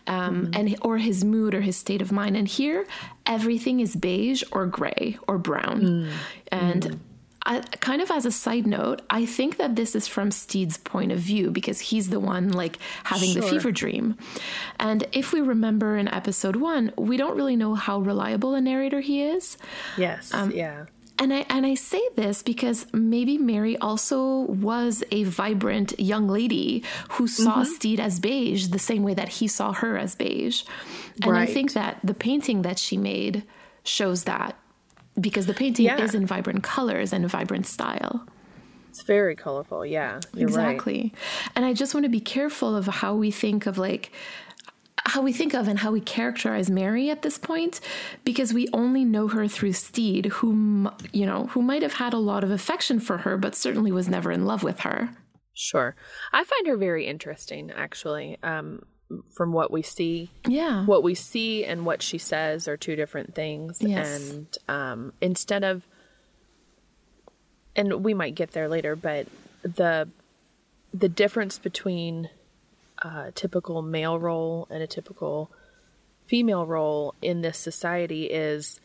um, 0.07 0.51
and 0.53 0.74
or 0.83 0.98
his 0.98 1.25
mood 1.25 1.53
or 1.53 1.59
his 1.59 1.75
state 1.75 2.01
of 2.01 2.13
mind. 2.13 2.38
And 2.38 2.48
here, 2.48 2.88
everything 3.25 3.81
is 3.81 3.94
beige 3.94 4.42
or 4.53 4.65
gray 4.68 5.18
or 5.27 5.38
brown. 5.38 6.07
And 6.50 7.01
I, 7.45 7.61
kind 7.79 8.01
of 8.01 8.11
as 8.11 8.25
a 8.25 8.31
side 8.31 8.67
note, 8.67 9.01
I 9.09 9.25
think 9.25 9.57
that 9.57 9.75
this 9.75 9.95
is 9.95 10.07
from 10.07 10.31
Stede's 10.31 10.77
point 10.77 11.11
of 11.11 11.19
view 11.19 11.51
because 11.51 11.79
he's 11.79 12.09
the 12.09 12.19
one 12.19 12.49
like 12.49 12.77
having 13.03 13.33
the 13.33 13.41
fever 13.41 13.71
dream. 13.71 14.15
And 14.79 15.07
if 15.12 15.33
we 15.33 15.41
remember 15.41 15.98
in 15.98 16.07
episode 16.07 16.55
one, 16.55 16.93
we 16.98 17.17
don't 17.17 17.36
really 17.36 17.55
know 17.55 17.74
how 17.75 18.00
reliable 18.00 18.53
a 18.53 18.62
narrator 18.62 19.00
he 19.01 19.24
is. 19.24 19.57
Yes. 19.98 20.33
Um, 20.33 20.51
yeah. 20.51 20.86
And 21.19 21.31
I 21.31 21.45
and 21.50 21.67
I 21.67 21.75
say 21.75 22.01
this 22.15 22.41
because 22.41 22.88
maybe 22.93 23.38
Mary 23.38 23.77
also 23.77 24.41
was 24.41 25.03
a 25.12 25.24
vibrant 25.25 26.00
young 26.00 26.27
lady 26.27 26.83
who 27.12 27.27
saw 27.27 27.57
Mm-hmm. 27.57 27.74
Stede 27.74 28.00
as 28.00 28.19
beige 28.19 28.67
the 28.69 28.79
same 28.79 29.03
way 29.03 29.13
that 29.13 29.29
he 29.29 29.48
saw 29.48 29.71
her 29.71 29.98
as 29.98 30.15
beige. 30.15 30.63
And 31.24 31.38
I 31.38 31.45
think 31.45 31.74
that 31.74 32.00
the 32.03 32.15
painting 32.15 32.63
that 32.63 32.79
she 32.79 32.98
made 32.98 33.43
shows 33.83 34.24
that 34.24 34.57
because 35.20 35.46
the 35.46 35.53
painting 35.53 35.86
Yeah. 35.86 36.01
is 36.01 36.15
in 36.15 36.25
vibrant 36.25 36.63
colors 36.63 37.13
and 37.13 37.27
vibrant 37.30 37.65
style. 37.68 38.25
It's 38.89 39.03
very 39.03 39.36
colorful. 39.36 39.86
Yeah. 39.86 40.20
You're 40.34 40.50
right. 40.50 40.72
exactly. 40.72 41.13
And 41.56 41.63
I 41.65 41.74
just 41.74 41.94
want 41.94 42.03
to 42.06 42.10
be 42.10 42.20
careful 42.20 42.75
of 42.75 42.88
how 42.88 43.15
we 43.15 43.32
think 43.32 43.65
of 43.65 43.77
like 43.77 44.12
how 45.06 45.22
we 45.22 45.34
think 45.34 45.53
of 45.56 45.68
and 45.68 45.80
how 45.80 45.91
we 45.91 46.00
characterize 46.00 46.70
Mary 46.70 47.10
at 47.10 47.24
this 47.24 47.38
point 47.38 47.80
because 48.24 48.53
we 48.53 48.68
only 48.72 49.03
know 49.03 49.27
her 49.30 49.48
through 49.48 49.74
Stede 49.74 50.27
whom 50.27 50.91
you 51.12 51.25
know 51.25 51.48
who 51.48 51.62
might 51.62 51.82
have 51.82 51.94
had 51.94 52.13
a 52.13 52.18
lot 52.18 52.44
of 52.44 52.51
affection 52.51 53.00
for 53.00 53.18
her 53.20 53.36
but 53.38 53.56
certainly 53.56 53.91
was 53.91 54.08
never 54.08 54.32
in 54.32 54.46
love 54.46 54.62
with 54.62 54.82
her. 54.82 55.10
Sure. 55.53 55.96
I 56.32 56.44
find 56.44 56.68
her 56.68 56.77
very 56.77 57.08
interesting 57.08 57.72
actually. 57.72 58.38
Um 58.44 58.84
from 59.32 59.51
what 59.53 59.72
we 59.72 59.82
see 59.82 60.30
Yeah. 60.48 60.86
what 60.86 61.03
we 61.03 61.15
see 61.15 61.63
and 61.65 61.86
what 61.86 62.01
she 62.01 62.18
says 62.18 62.68
are 62.68 62.77
two 62.77 62.96
different 62.96 63.36
things 63.36 63.77
Yes. 63.82 64.32
and 64.32 64.58
um, 64.68 65.13
instead 65.22 65.63
of 65.63 65.86
and 67.75 68.03
we 68.03 68.13
might 68.13 68.36
get 68.36 68.51
there 68.51 68.68
later 68.68 68.96
but 68.96 69.27
the 69.63 70.08
the 70.94 71.10
difference 71.10 71.58
between 71.58 72.30
a 73.03 73.32
typical 73.34 73.82
male 73.82 74.20
role 74.20 74.68
and 74.70 74.84
a 74.84 74.88
typical 74.88 75.50
female 76.25 76.65
role 76.65 77.15
in 77.22 77.41
this 77.41 77.58
society 77.58 78.25
is 78.25 78.80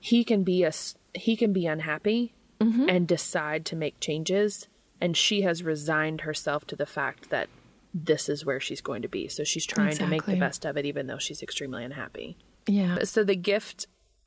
he 0.00 0.24
can 0.24 0.42
be 0.44 0.62
a 0.64 0.72
he 1.14 1.36
can 1.36 1.52
be 1.52 1.66
unhappy 1.66 2.34
and 2.62 3.08
decide 3.08 3.64
to 3.64 3.74
make 3.74 3.98
changes 4.00 4.68
and 5.00 5.16
she 5.16 5.40
has 5.42 5.62
resigned 5.62 6.20
herself 6.22 6.66
to 6.66 6.76
the 6.76 6.84
fact 6.84 7.30
that 7.30 7.48
this 7.92 8.28
is 8.28 8.44
where 8.44 8.60
she's 8.60 8.80
going 8.80 9.02
to 9.02 9.08
be 9.08 9.28
so 9.28 9.44
she's 9.44 9.66
trying 9.66 9.96
to 9.96 10.06
make 10.06 10.24
the 10.24 10.36
best 10.36 10.64
of 10.64 10.76
it 10.76 10.86
even 10.86 11.06
though 11.06 11.18
she's 11.18 11.42
extremely 11.42 11.84
unhappy 11.84 12.36
yeah. 12.66 13.02
so 13.04 13.24
the 13.24 13.34
gift 13.36 13.86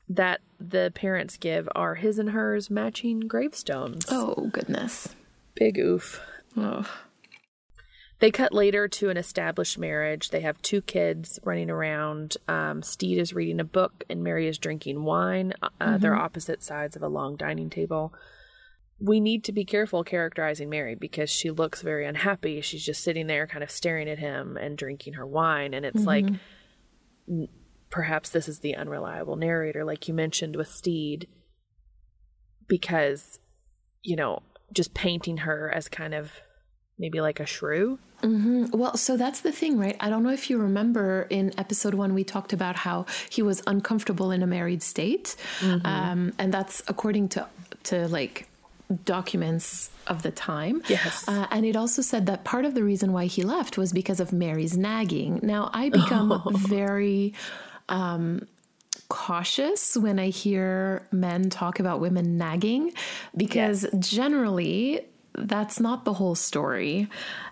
that 0.09 0.41
the 0.59 0.91
parents 0.95 1.37
give 1.37 1.67
are 1.75 1.95
his 1.95 2.19
and 2.19 2.31
hers 2.31 2.69
matching 2.69 3.21
gravestones. 3.21 4.05
Oh, 4.09 4.49
goodness. 4.51 5.15
Big 5.55 5.77
oof. 5.77 6.21
Oh. 6.57 6.89
They 8.19 8.31
cut 8.31 8.53
later 8.53 8.87
to 8.87 9.09
an 9.09 9.17
established 9.17 9.77
marriage. 9.77 10.29
They 10.29 10.41
have 10.41 10.61
two 10.61 10.81
kids 10.81 11.39
running 11.43 11.69
around. 11.69 12.37
Um, 12.47 12.81
Steed 12.81 13.17
is 13.17 13.33
reading 13.33 13.59
a 13.59 13.65
book 13.65 14.03
and 14.09 14.23
Mary 14.23 14.47
is 14.47 14.57
drinking 14.57 15.03
wine. 15.03 15.53
Uh, 15.61 15.69
Mm-hmm. 15.81 16.01
They're 16.01 16.15
opposite 16.15 16.63
sides 16.63 16.95
of 16.95 17.03
a 17.03 17.09
long 17.09 17.35
dining 17.35 17.69
table. 17.69 18.13
We 18.99 19.19
need 19.19 19.43
to 19.45 19.51
be 19.51 19.65
careful 19.65 20.03
characterizing 20.03 20.69
Mary 20.69 20.95
because 20.95 21.29
she 21.29 21.51
looks 21.51 21.81
very 21.81 22.05
unhappy. 22.05 22.61
She's 22.61 22.85
just 22.85 23.03
sitting 23.03 23.27
there, 23.27 23.47
kind 23.47 23.63
of 23.63 23.69
staring 23.69 24.07
at 24.07 24.19
him 24.19 24.55
and 24.55 24.77
drinking 24.77 25.13
her 25.13 25.25
wine. 25.25 25.73
And 25.73 25.85
it's 25.85 26.05
like, 26.05 26.25
mm-hmm. 26.25 27.45
perhaps 27.89 28.29
this 28.29 28.47
is 28.47 28.59
the 28.59 28.75
unreliable 28.75 29.35
narrator, 29.35 29.83
like 29.83 30.07
you 30.07 30.13
mentioned 30.13 30.55
with 30.55 30.69
Stede, 30.69 31.27
because, 32.67 33.39
you 34.03 34.15
know, 34.15 34.39
just 34.71 34.93
painting 34.93 35.37
her 35.37 35.69
as 35.69 35.89
kind 35.89 36.13
of 36.13 36.31
maybe 36.97 37.19
like 37.19 37.39
a 37.39 37.45
shrew. 37.45 37.99
Mm-hmm. 38.21 38.77
Well, 38.77 38.95
so 38.95 39.17
that's 39.17 39.41
the 39.41 39.51
thing, 39.51 39.77
right? 39.77 39.97
I 39.99 40.09
don't 40.09 40.23
know 40.23 40.31
if 40.31 40.49
you 40.49 40.57
remember 40.57 41.27
in 41.29 41.51
episode 41.59 41.93
one, 41.93 42.13
we 42.13 42.23
talked 42.23 42.53
about 42.53 42.77
how 42.77 43.05
he 43.29 43.41
was 43.41 43.61
uncomfortable 43.67 44.31
in 44.31 44.41
a 44.43 44.47
married 44.47 44.81
state. 44.81 45.35
Mm-hmm. 45.59 45.85
Um, 45.85 46.33
and 46.39 46.53
that's 46.53 46.81
according 46.87 47.29
to, 47.29 47.47
to 47.85 48.07
like 48.07 48.47
documents 49.05 49.89
of 50.07 50.23
the 50.23 50.31
time. 50.31 50.81
Yes. 50.87 51.27
Uh, 51.27 51.47
and 51.51 51.65
it 51.65 51.75
also 51.75 52.01
said 52.01 52.25
that 52.25 52.43
part 52.43 52.65
of 52.65 52.75
the 52.75 52.83
reason 52.83 53.13
why 53.13 53.25
he 53.25 53.43
left 53.43 53.77
was 53.77 53.93
because 53.93 54.19
of 54.19 54.33
Mary's 54.33 54.77
nagging. 54.77 55.39
Now, 55.43 55.69
I 55.73 55.89
become 55.89 56.41
very 56.67 57.33
um, 57.89 58.47
cautious 59.09 59.95
when 59.95 60.19
I 60.19 60.29
hear 60.29 61.07
men 61.11 61.49
talk 61.49 61.79
about 61.79 61.99
women 61.99 62.37
nagging 62.37 62.93
because 63.35 63.85
generally 63.99 65.05
that's 65.35 65.79
not 65.79 66.05
the 66.05 66.13
whole 66.13 66.35
story. 66.35 67.07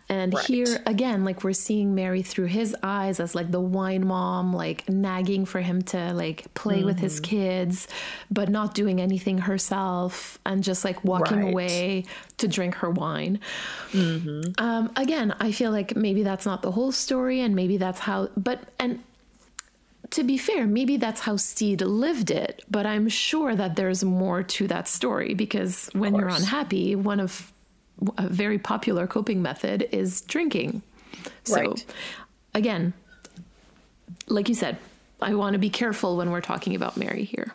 And 0.09 0.33
Right. 0.33 0.43
here 0.45 0.81
again, 0.85 1.23
like 1.23 1.43
we're 1.43 1.53
seeing 1.53 1.95
Mary 1.95 2.21
through 2.21 2.47
his 2.47 2.75
eyes 2.83 3.19
as 3.19 3.33
like 3.33 3.49
the 3.51 3.61
wine 3.61 4.05
mom, 4.05 4.51
like 4.53 4.87
nagging 4.89 5.45
for 5.45 5.61
him 5.61 5.81
to 5.83 6.13
like 6.13 6.53
play 6.53 6.83
with 6.83 6.99
his 6.99 7.19
kids, 7.21 7.87
but 8.29 8.49
not 8.49 8.73
doing 8.75 8.99
anything 8.99 9.37
herself 9.39 10.37
and 10.45 10.63
just 10.63 10.83
like 10.83 11.03
walking 11.05 11.41
Right. 11.41 11.51
away 11.53 12.05
to 12.37 12.47
drink 12.47 12.75
her 12.75 12.89
wine. 12.89 13.39
Um, 13.93 14.91
again, 14.95 15.33
I 15.39 15.51
feel 15.53 15.71
like 15.71 15.95
maybe 15.95 16.23
that's 16.23 16.45
not 16.45 16.61
the 16.61 16.71
whole 16.71 16.91
story, 16.91 17.39
and 17.39 17.55
maybe 17.55 17.77
that's 17.77 17.99
how, 17.99 18.29
but, 18.35 18.59
and 18.79 19.01
to 20.11 20.23
be 20.23 20.37
fair, 20.37 20.67
maybe 20.67 20.97
that's 20.97 21.21
how 21.21 21.37
Stede 21.37 21.81
lived 21.81 22.31
it, 22.31 22.63
but 22.69 22.85
I'm 22.85 23.07
sure 23.07 23.55
that 23.55 23.77
there's 23.77 24.03
more 24.03 24.43
to 24.43 24.67
that 24.67 24.89
story 24.89 25.33
because 25.33 25.89
when 25.93 26.15
you're 26.15 26.27
unhappy, 26.27 26.95
one 26.97 27.21
of 27.21 27.53
a 28.17 28.27
very 28.27 28.57
popular 28.59 29.07
coping 29.07 29.41
method 29.41 29.87
is 29.91 30.21
drinking. 30.21 30.81
So, 31.43 31.55
Right. 31.55 31.85
again, 32.53 32.93
like 34.27 34.49
you 34.49 34.55
said, 34.55 34.77
I 35.21 35.35
want 35.35 35.53
to 35.53 35.59
be 35.59 35.69
careful 35.69 36.17
when 36.17 36.31
we're 36.31 36.41
talking 36.41 36.75
about 36.75 36.97
Mary 36.97 37.23
here. 37.23 37.53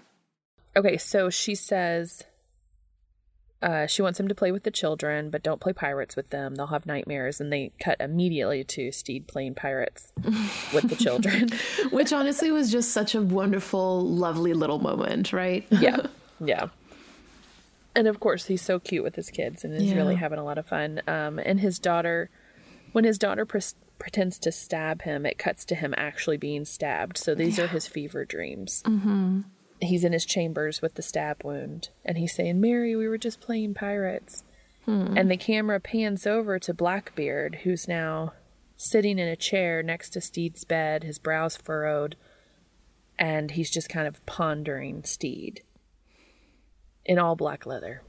Okay, 0.76 0.96
so 0.98 1.30
she 1.30 1.54
says 1.54 2.22
uh, 3.62 3.86
she 3.86 4.02
wants 4.02 4.20
him 4.20 4.28
to 4.28 4.34
play 4.34 4.52
with 4.52 4.62
the 4.64 4.70
children, 4.70 5.30
but 5.30 5.42
don't 5.42 5.60
play 5.60 5.72
pirates 5.72 6.14
with 6.14 6.28
them. 6.30 6.54
They'll 6.54 6.66
have 6.66 6.84
nightmares. 6.86 7.40
And 7.40 7.50
they 7.52 7.72
cut 7.80 7.96
immediately 8.00 8.62
to 8.64 8.92
Stede 8.92 9.26
playing 9.26 9.54
pirates 9.54 10.12
with 10.74 10.88
the 10.88 10.96
children. 10.96 11.48
Which 11.90 12.12
honestly 12.12 12.50
was 12.50 12.70
just 12.70 12.92
such 12.92 13.14
a 13.14 13.22
wonderful, 13.22 14.06
lovely 14.06 14.52
little 14.52 14.78
moment, 14.78 15.32
right? 15.32 15.66
yeah. 15.70 15.96
Yeah. 16.38 16.66
And 17.96 18.06
of 18.06 18.20
course, 18.20 18.46
he's 18.46 18.62
so 18.62 18.78
cute 18.78 19.02
with 19.02 19.16
his 19.16 19.30
kids 19.30 19.64
and 19.64 19.74
is 19.74 19.84
Yeah. 19.84 19.96
really 19.96 20.14
having 20.16 20.38
a 20.38 20.44
lot 20.44 20.58
of 20.58 20.66
fun. 20.66 21.00
Um, 21.08 21.38
and 21.38 21.58
his 21.60 21.78
daughter, 21.80 22.30
when 22.92 23.04
his 23.04 23.18
daughter 23.18 23.44
pres 23.44 23.74
pretends 23.98 24.38
to 24.40 24.52
stab 24.52 25.02
him, 25.02 25.24
it 25.24 25.38
cuts 25.38 25.64
to 25.64 25.74
him 25.74 25.94
actually 25.96 26.36
being 26.36 26.66
stabbed. 26.66 27.16
So 27.16 27.34
these 27.34 27.58
are 27.58 27.66
his 27.66 27.86
fever 27.88 28.26
dreams. 28.26 28.82
Mm-hmm. 28.84 29.40
He's 29.80 30.04
in 30.04 30.12
his 30.12 30.26
chambers 30.26 30.82
with 30.82 30.94
the 30.94 31.02
stab 31.02 31.42
wound, 31.44 31.88
and 32.04 32.18
he's 32.18 32.34
saying, 32.34 32.60
"Mary, 32.60 32.94
we 32.94 33.08
were 33.08 33.18
just 33.18 33.40
playing 33.40 33.74
pirates." 33.74 34.44
And 34.86 35.28
the 35.30 35.36
camera 35.36 35.80
pans 35.80 36.26
over 36.28 36.60
to 36.60 36.72
Blackbeard, 36.72 37.56
who's 37.64 37.88
now 37.88 38.34
sitting 38.76 39.18
in 39.18 39.26
a 39.26 39.34
chair 39.34 39.82
next 39.82 40.10
to 40.10 40.20
Stede's 40.20 40.62
bed, 40.64 41.02
his 41.02 41.18
brows 41.18 41.56
furrowed, 41.56 42.14
and 43.18 43.50
he's 43.52 43.70
just 43.70 43.88
kind 43.88 44.06
of 44.06 44.24
pondering 44.26 45.02
Stede 45.02 45.62
in 47.06 47.18
all 47.18 47.34
black 47.36 47.64
leather. 47.66 48.02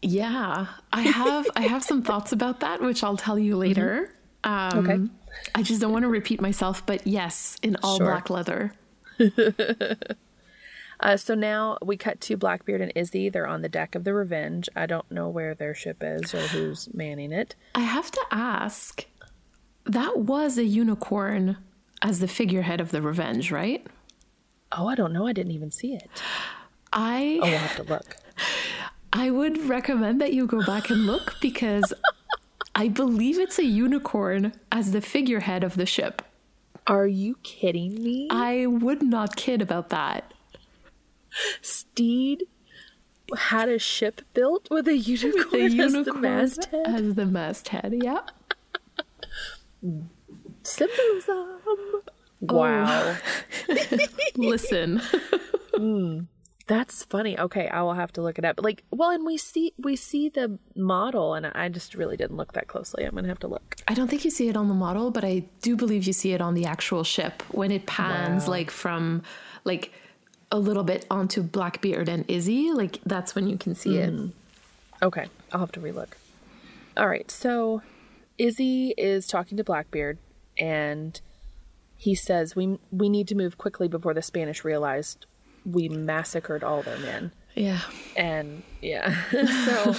Yeah, 0.00 0.66
I 0.92 1.00
have 1.02 1.48
I 1.56 1.62
have 1.62 1.84
some 1.84 2.02
thoughts 2.02 2.32
about 2.32 2.60
that, 2.60 2.80
which 2.82 3.04
I'll 3.04 3.16
tell 3.16 3.38
you 3.38 3.56
later. 3.56 4.12
Um, 4.44 4.78
Okay. 4.78 4.98
I 5.54 5.62
just 5.62 5.80
don't 5.80 5.92
want 5.92 6.02
to 6.02 6.08
repeat 6.08 6.40
myself, 6.40 6.84
but 6.84 7.06
yes, 7.06 7.56
in 7.62 7.76
all 7.82 7.96
Sure. 7.98 8.06
black 8.06 8.28
leather. 8.30 8.72
Uh, 11.00 11.16
so 11.16 11.34
now 11.34 11.76
we 11.82 11.96
cut 11.96 12.20
to 12.20 12.36
Blackbeard 12.36 12.80
and 12.80 12.92
Izzy. 12.94 13.28
They're 13.28 13.48
on 13.48 13.60
the 13.60 13.68
deck 13.68 13.96
of 13.96 14.04
the 14.04 14.14
Revenge. 14.14 14.68
I 14.76 14.86
don't 14.86 15.10
know 15.10 15.28
where 15.28 15.52
their 15.52 15.74
ship 15.74 15.96
is 16.00 16.32
or 16.32 16.38
who's 16.42 16.94
manning 16.94 17.32
it. 17.32 17.56
I 17.74 17.80
have 17.80 18.12
to 18.12 18.20
ask, 18.30 19.04
that 19.84 20.20
was 20.20 20.58
a 20.58 20.64
unicorn 20.64 21.56
as 22.02 22.20
the 22.20 22.28
figurehead 22.28 22.80
of 22.80 22.92
the 22.92 23.02
Revenge, 23.02 23.50
right? 23.50 23.84
Oh, 24.70 24.86
I 24.86 24.94
don't 24.94 25.12
know. 25.12 25.26
I 25.26 25.32
didn't 25.32 25.50
even 25.50 25.72
see 25.72 25.92
it. 25.94 26.08
I 26.92 27.38
Oh, 27.42 27.46
we'll 27.48 27.58
have 27.58 27.76
to 27.76 27.82
look. 27.84 28.16
I 29.12 29.30
would 29.30 29.68
recommend 29.68 30.20
that 30.20 30.32
you 30.32 30.46
go 30.46 30.64
back 30.64 30.88
and 30.90 31.06
look 31.06 31.34
because 31.40 31.92
I 32.74 32.88
believe 32.88 33.38
it's 33.38 33.58
a 33.58 33.64
unicorn 33.64 34.52
as 34.70 34.92
the 34.92 35.00
figurehead 35.00 35.62
of 35.64 35.74
the 35.76 35.86
ship. 35.86 36.22
Are 36.86 37.06
you 37.06 37.36
kidding 37.42 38.02
me? 38.02 38.28
I 38.30 38.66
would 38.66 39.02
not 39.02 39.36
kid 39.36 39.60
about 39.62 39.90
that. 39.90 40.32
Stede 41.60 42.44
had 43.36 43.68
a 43.68 43.78
ship 43.78 44.22
built 44.34 44.68
with 44.70 44.88
a 44.88 44.96
unicorn, 44.96 45.50
The 45.50 45.64
as 45.64 45.92
the 45.92 45.98
unicorn 45.98 46.20
masthead. 46.22 46.86
as 46.86 47.14
the 47.14 47.26
masthead. 47.26 47.94
Yeah. 48.02 48.20
Symbolism. 50.62 51.58
Oh. 51.66 52.02
Wow. 52.40 53.16
Listen. 54.36 55.00
Hmm. 55.74 56.20
That's 56.72 57.04
funny. 57.04 57.38
Okay, 57.38 57.68
I 57.68 57.82
will 57.82 57.92
have 57.92 58.14
to 58.14 58.22
look 58.22 58.38
it 58.38 58.46
up. 58.46 58.58
Like, 58.62 58.82
well, 58.90 59.10
and 59.10 59.26
we 59.26 59.36
see 59.36 59.74
we 59.76 59.94
see 59.94 60.30
the 60.30 60.58
model, 60.74 61.34
and 61.34 61.44
I 61.44 61.68
just 61.68 61.94
really 61.94 62.16
didn't 62.16 62.38
look 62.38 62.54
that 62.54 62.66
closely. 62.66 63.04
I'm 63.04 63.14
gonna 63.14 63.28
have 63.28 63.40
to 63.40 63.46
look. 63.46 63.76
I 63.86 63.92
don't 63.92 64.08
think 64.08 64.24
you 64.24 64.30
see 64.30 64.48
it 64.48 64.56
on 64.56 64.68
the 64.68 64.74
model, 64.74 65.10
but 65.10 65.22
I 65.22 65.44
do 65.60 65.76
believe 65.76 66.06
you 66.06 66.14
see 66.14 66.32
it 66.32 66.40
on 66.40 66.54
the 66.54 66.64
actual 66.64 67.04
ship 67.04 67.42
when 67.50 67.70
it 67.70 67.84
pans 67.84 68.44
Wow. 68.46 68.52
like 68.52 68.70
from 68.70 69.22
like 69.66 69.92
a 70.50 70.58
little 70.58 70.82
bit 70.82 71.04
onto 71.10 71.42
Blackbeard 71.42 72.08
and 72.08 72.24
Izzy. 72.26 72.72
Like 72.72 73.00
that's 73.04 73.34
when 73.34 73.50
you 73.50 73.58
can 73.58 73.74
see 73.74 73.98
it. 73.98 74.10
Mm. 74.10 74.32
Okay, 75.02 75.26
I'll 75.52 75.60
have 75.60 75.72
to 75.72 75.80
relook. 75.80 76.12
All 76.96 77.06
right, 77.06 77.30
so 77.30 77.82
Izzy 78.38 78.94
is 78.96 79.26
talking 79.26 79.58
to 79.58 79.64
Blackbeard, 79.64 80.16
and 80.58 81.20
he 81.98 82.14
says 82.14 82.56
we 82.56 82.78
we 82.90 83.10
need 83.10 83.28
to 83.28 83.34
move 83.34 83.58
quickly 83.58 83.88
before 83.88 84.14
the 84.14 84.22
Spanish 84.22 84.64
realized 84.64 85.26
we 85.64 85.88
massacred 85.88 86.64
all 86.64 86.82
their 86.82 86.98
men. 86.98 87.32
Yeah. 87.54 87.80
And 88.16 88.62
yeah, 88.80 89.22
so 89.30 89.94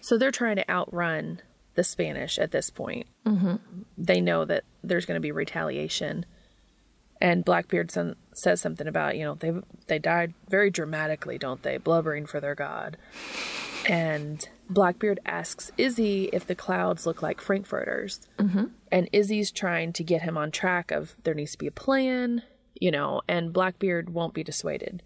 so 0.00 0.18
they're 0.18 0.30
trying 0.30 0.56
to 0.56 0.70
outrun 0.70 1.40
the 1.74 1.84
Spanish 1.84 2.38
at 2.38 2.50
this 2.50 2.70
point. 2.70 3.06
Mm-hmm. 3.24 3.56
They 3.96 4.20
know 4.20 4.44
that 4.44 4.64
there's 4.82 5.06
going 5.06 5.16
to 5.16 5.20
be 5.20 5.32
retaliation, 5.32 6.26
and 7.20 7.44
Blackbeard 7.44 7.90
son, 7.90 8.16
says 8.34 8.60
something 8.60 8.86
about 8.86 9.16
you 9.16 9.24
know 9.24 9.34
they 9.34 9.52
they 9.86 9.98
died 9.98 10.34
very 10.48 10.70
dramatically, 10.70 11.38
don't 11.38 11.62
they, 11.62 11.76
blubbering 11.76 12.26
for 12.26 12.40
their 12.40 12.54
god. 12.54 12.96
And 13.88 14.46
Blackbeard 14.68 15.20
asks 15.24 15.70
Izzy 15.78 16.28
if 16.32 16.46
the 16.46 16.54
clouds 16.54 17.06
look 17.06 17.22
like 17.22 17.40
Frankfurters, 17.40 18.28
mm-hmm. 18.38 18.64
and 18.90 19.08
Izzy's 19.12 19.50
trying 19.50 19.92
to 19.94 20.04
get 20.04 20.22
him 20.22 20.36
on 20.36 20.50
track 20.50 20.90
of 20.90 21.16
there 21.24 21.34
needs 21.34 21.52
to 21.52 21.58
be 21.58 21.66
a 21.66 21.72
plan, 21.72 22.42
you 22.80 22.90
know, 22.90 23.20
and 23.28 23.52
Blackbeard 23.52 24.10
won't 24.10 24.34
be 24.34 24.44
dissuaded 24.44 25.02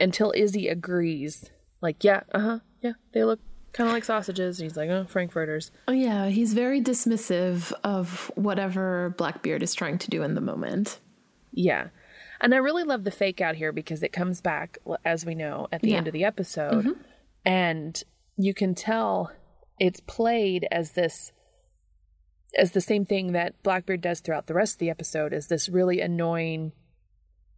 until 0.00 0.32
Izzy 0.36 0.68
agrees, 0.68 1.50
like, 1.80 2.02
yeah, 2.04 2.22
uh 2.32 2.40
huh, 2.40 2.58
yeah, 2.80 2.92
they 3.12 3.24
look 3.24 3.40
kind 3.72 3.88
of 3.88 3.94
like 3.94 4.04
sausages. 4.04 4.58
And 4.60 4.68
he's 4.70 4.76
like, 4.76 4.88
oh, 4.90 5.04
Frankfurters. 5.08 5.70
Oh 5.88 5.92
yeah, 5.92 6.28
he's 6.28 6.54
very 6.54 6.80
dismissive 6.80 7.72
of 7.82 8.30
whatever 8.36 9.14
Blackbeard 9.18 9.62
is 9.62 9.74
trying 9.74 9.98
to 9.98 10.10
do 10.10 10.22
in 10.22 10.34
the 10.34 10.40
moment. 10.40 11.00
Yeah. 11.52 11.88
And 12.40 12.54
I 12.54 12.58
really 12.58 12.84
love 12.84 13.04
the 13.04 13.10
fake 13.10 13.40
out 13.40 13.56
here 13.56 13.72
because 13.72 14.02
it 14.02 14.12
comes 14.12 14.40
back, 14.40 14.78
as 15.04 15.24
we 15.24 15.34
know, 15.34 15.66
at 15.72 15.80
the 15.82 15.90
Yeah. 15.90 15.96
end 15.98 16.06
of 16.08 16.12
the 16.12 16.24
episode. 16.24 16.86
And 17.44 18.02
you 18.36 18.52
can 18.54 18.74
tell 18.74 19.32
it's 19.80 20.00
played 20.00 20.66
as 20.70 20.92
this, 20.92 21.32
as 22.56 22.72
the 22.72 22.80
same 22.80 23.04
thing 23.04 23.32
that 23.32 23.60
Blackbeard 23.62 24.00
does 24.00 24.20
throughout 24.20 24.46
the 24.46 24.54
rest 24.54 24.74
of 24.74 24.78
the 24.80 24.90
episode, 24.90 25.32
is 25.32 25.46
this 25.48 25.68
really 25.68 26.00
annoying 26.00 26.72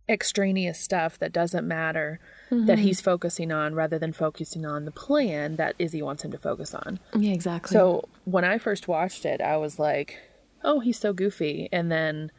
extraneous 0.08 0.78
stuff 0.78 1.18
that 1.18 1.32
doesn't 1.32 1.66
matter 1.66 2.20
that 2.50 2.78
he's 2.78 3.00
focusing 3.00 3.50
on 3.50 3.74
rather 3.74 3.98
than 3.98 4.12
focusing 4.12 4.64
on 4.64 4.84
the 4.84 4.92
plan 4.92 5.56
that 5.56 5.74
Izzy 5.80 6.00
wants 6.00 6.24
him 6.24 6.30
to 6.30 6.38
focus 6.38 6.74
on. 6.74 7.00
Yeah, 7.16 7.32
exactly. 7.32 7.72
So 7.72 8.08
when 8.24 8.44
I 8.44 8.58
first 8.58 8.86
watched 8.86 9.24
it, 9.24 9.40
I 9.40 9.56
was 9.56 9.80
like, 9.80 10.18
oh, 10.62 10.78
he's 10.78 10.98
so 10.98 11.12
goofy. 11.12 11.68
And 11.72 11.90
then 11.90 12.30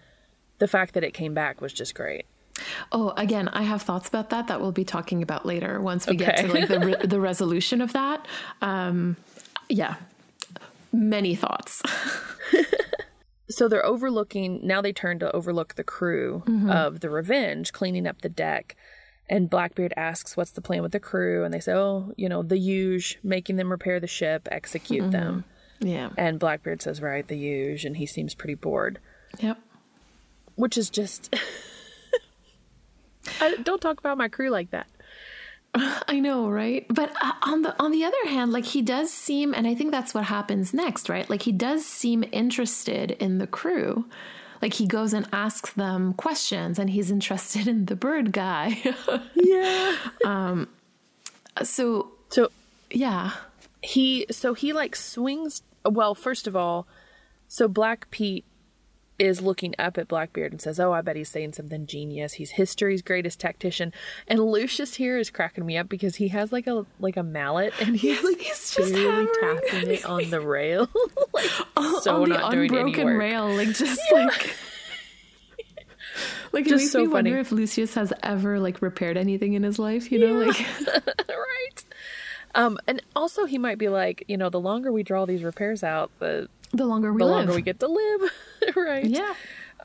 the 0.60 0.68
fact 0.68 0.94
that 0.94 1.04
it 1.04 1.14
came 1.14 1.34
back 1.34 1.60
was 1.60 1.74
just 1.74 1.94
great. 1.94 2.26
Oh, 2.92 3.10
again, 3.18 3.50
I 3.50 3.64
have 3.64 3.82
thoughts 3.82 4.08
about 4.08 4.30
that 4.30 4.48
that 4.48 4.62
we'll 4.62 4.72
be 4.72 4.86
talking 4.86 5.22
about 5.22 5.46
later 5.46 5.82
once 5.82 6.08
we 6.08 6.16
get 6.16 6.38
to 6.38 6.48
like 6.48 6.68
the 6.68 6.80
re- 6.80 6.96
the 7.06 7.20
resolution 7.20 7.82
of 7.82 7.94
that. 7.94 8.26
Um, 8.62 9.18
yeah, 9.70 9.96
many 10.92 11.36
thoughts. 11.36 11.84
So 13.50 13.68
they're 13.68 13.86
overlooking, 13.86 14.66
now 14.66 14.82
they 14.82 14.92
turn 14.92 15.20
to 15.20 15.34
overlook 15.34 15.76
the 15.76 15.84
crew 15.84 16.44
mm-hmm. 16.46 16.70
of 16.70 17.00
the 17.00 17.10
Revenge 17.10 17.72
cleaning 17.72 18.06
up 18.06 18.22
the 18.22 18.30
deck. 18.30 18.76
And 19.30 19.50
Blackbeard 19.50 19.94
asks, 19.98 20.38
What's 20.38 20.52
the 20.52 20.62
plan 20.62 20.82
with 20.82 20.94
the 20.94 21.00
crew? 21.00 21.44
And 21.44 21.54
they 21.54 21.60
say, 21.60 21.74
Oh, 21.74 22.14
you 22.16 22.30
know, 22.30 22.44
the 22.44 22.58
huge, 22.58 23.20
making 23.24 23.58
them 23.58 23.72
repair 23.72 24.00
the 24.00 24.08
ship, 24.08 24.48
execute 24.52 25.04
mm-hmm. 25.04 25.12
them. 25.12 25.44
Yeah. 25.80 26.10
And 26.18 26.40
Blackbeard 26.40 26.82
says, 26.82 27.02
Right, 27.02 27.28
the 27.28 27.36
huge. 27.36 27.86
And 27.86 27.98
he 27.98 28.06
seems 28.06 28.36
pretty 28.36 28.56
bored, 28.56 29.00
Yep. 29.40 29.60
which 30.56 30.78
is 30.78 30.90
just. 30.90 31.34
I, 33.42 33.56
don't 33.64 33.82
talk 33.82 34.00
about 34.00 34.18
my 34.18 34.30
crew 34.30 34.50
like 34.50 34.72
that. 34.72 34.88
I 36.08 36.20
know, 36.20 36.50
right? 36.50 36.86
But 36.90 37.12
uh, 37.22 37.34
on 37.44 37.62
the 37.62 37.76
on 37.82 37.92
the 37.92 38.04
other 38.04 38.26
hand, 38.28 38.52
like 38.52 38.66
he 38.66 38.82
does 38.82 39.12
seem, 39.12 39.54
and 39.54 39.68
I 39.68 39.76
think 39.76 39.92
that's 39.92 40.14
what 40.14 40.26
happens 40.26 40.74
next, 40.74 41.10
right? 41.10 41.30
Like 41.30 41.44
he 41.44 41.52
does 41.52 41.86
seem 41.86 42.24
interested 42.32 43.12
in 43.12 43.38
the 43.38 43.48
crew. 43.48 44.06
Like 44.62 44.74
he 44.74 44.88
goes 44.88 45.14
and 45.14 45.28
asks 45.32 45.74
them 45.74 46.14
questions, 46.14 46.80
and 46.80 46.90
he's 46.90 47.12
interested 47.18 47.68
in 47.68 47.86
the 47.86 47.96
bird 47.96 48.32
guy. 48.32 48.82
Yeah. 49.36 49.96
Um 50.26 50.68
so 51.64 52.12
So 52.30 52.50
yeah, 52.92 53.32
he 53.82 54.26
so 54.32 54.54
he 54.54 54.74
like 54.74 54.96
swings 54.96 55.62
well 55.86 56.16
first 56.16 56.48
of 56.48 56.56
all 56.56 56.86
so 57.48 57.68
black 57.70 58.12
pete 58.12 58.44
is 59.20 59.42
looking 59.42 59.74
up 59.80 59.98
at 59.98 60.08
blackbeard 60.08 60.52
and 60.52 60.62
says 60.62 60.80
oh 60.80 60.92
i 60.94 61.02
bet 61.02 61.16
he's 61.16 61.30
saying 61.30 61.54
something 61.54 61.86
genius 61.88 62.34
he's 62.34 62.52
history's 62.52 63.02
greatest 63.02 63.40
tactician 63.40 63.92
and 64.28 64.40
lucius 64.40 64.96
here 64.96 65.18
is 65.18 65.30
cracking 65.30 65.66
me 65.66 65.78
up 65.78 65.90
because 65.90 66.18
he 66.18 66.28
has 66.28 66.52
like 66.52 66.68
a 66.68 66.86
like 67.00 67.18
a 67.18 67.24
mallet 67.24 67.74
and 67.82 67.96
he's 67.98 68.24
like 68.24 68.40
he's 68.40 68.76
just 68.76 68.94
barely 68.94 69.28
hammering. 69.42 69.62
tapping 69.70 69.92
it 69.92 70.06
on 70.06 70.30
the 70.30 70.40
rail 70.42 70.88
like 71.34 71.50
so 72.02 72.24
on 72.24 72.30
the 72.30 72.38
doing 72.52 72.72
unbroken 72.74 73.08
rail, 73.08 73.54
like 73.56 73.70
just 73.70 74.00
like. 74.12 74.56
Like 76.54 76.66
it 76.66 76.70
Just 76.70 76.84
makes 76.84 76.92
so 76.94 77.02
me 77.02 77.08
wonder 77.10 77.32
funny. 77.32 77.42
if 77.42 77.52
Lucius 77.52 77.94
has 77.94 78.14
ever 78.24 78.60
like 78.60 78.82
repaired 78.82 79.18
anything 79.18 79.54
in 79.54 79.62
his 79.64 79.78
life, 79.78 80.12
you 80.12 80.18
know? 80.18 80.34
Like 80.34 80.58
right 81.30 81.86
um 82.56 82.80
and 82.88 83.02
also 83.16 83.46
he 83.46 83.58
might 83.58 83.78
be 83.78 83.90
like 83.90 84.24
you 84.28 84.38
know 84.38 84.50
the 84.50 84.60
longer 84.60 84.92
we 84.92 85.04
draw 85.04 85.26
these 85.26 85.44
repairs 85.44 85.84
out 85.84 86.10
the 86.20 86.48
the 86.72 86.86
longer 86.86 87.14
we 87.14 87.20
live. 87.22 87.28
the 87.28 87.32
live. 87.32 87.46
longer 87.46 87.56
we 87.56 87.62
get 87.62 87.80
to 87.80 87.88
live 87.88 88.32
right 88.76 89.06
yeah. 89.06 89.34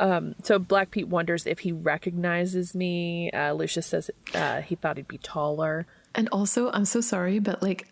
Um, 0.01 0.35
so 0.43 0.59
Black 0.59 0.91
Pete 0.91 1.09
wonders 1.09 1.47
if 1.47 1.61
he 1.61 1.73
recognizes 1.73 2.75
me. 2.75 3.31
Uh, 3.31 3.53
Lucius 3.53 3.87
says 3.87 4.11
uh, 4.35 4.62
he 4.62 4.75
thought 4.75 4.97
he'd 4.97 5.07
be 5.07 5.19
taller. 5.19 5.87
And 6.15 6.29
also, 6.31 6.71
I'm 6.73 6.85
so 6.85 7.01
sorry, 7.01 7.39
but 7.39 7.62
like 7.62 7.89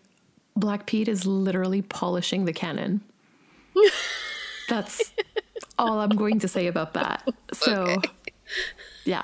Black 0.55 0.85
Pete 0.85 1.07
is 1.07 1.25
literally 1.25 1.81
polishing 1.81 2.45
the 2.45 2.53
cannon. 2.53 3.01
That's 4.69 5.13
all 5.77 5.99
I'm 5.99 6.09
going 6.09 6.39
to 6.39 6.47
say 6.47 6.67
about 6.67 6.93
that. 6.93 7.27
So, 7.53 8.01
yeah. 9.05 9.23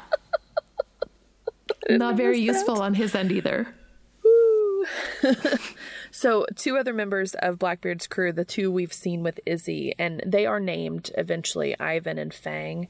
Not 1.90 2.16
very 2.16 2.40
useful 2.40 2.82
on 2.82 2.94
his 2.94 3.16
end 3.16 3.32
either. 3.32 3.68
So 6.18 6.48
two 6.56 6.78
other 6.78 6.96
members 6.96 7.36
of 7.36 7.60
Blackbeard's 7.60 8.08
crew, 8.08 8.32
the 8.32 8.44
two 8.44 8.72
we've 8.72 8.92
seen 8.92 9.22
with 9.22 9.40
Izzy, 9.46 9.94
and 10.00 10.24
they 10.26 10.48
are 10.48 10.60
named 10.60 11.12
eventually 11.16 11.80
Ivan 11.80 12.18
and 12.18 12.34
Fang. 12.34 12.88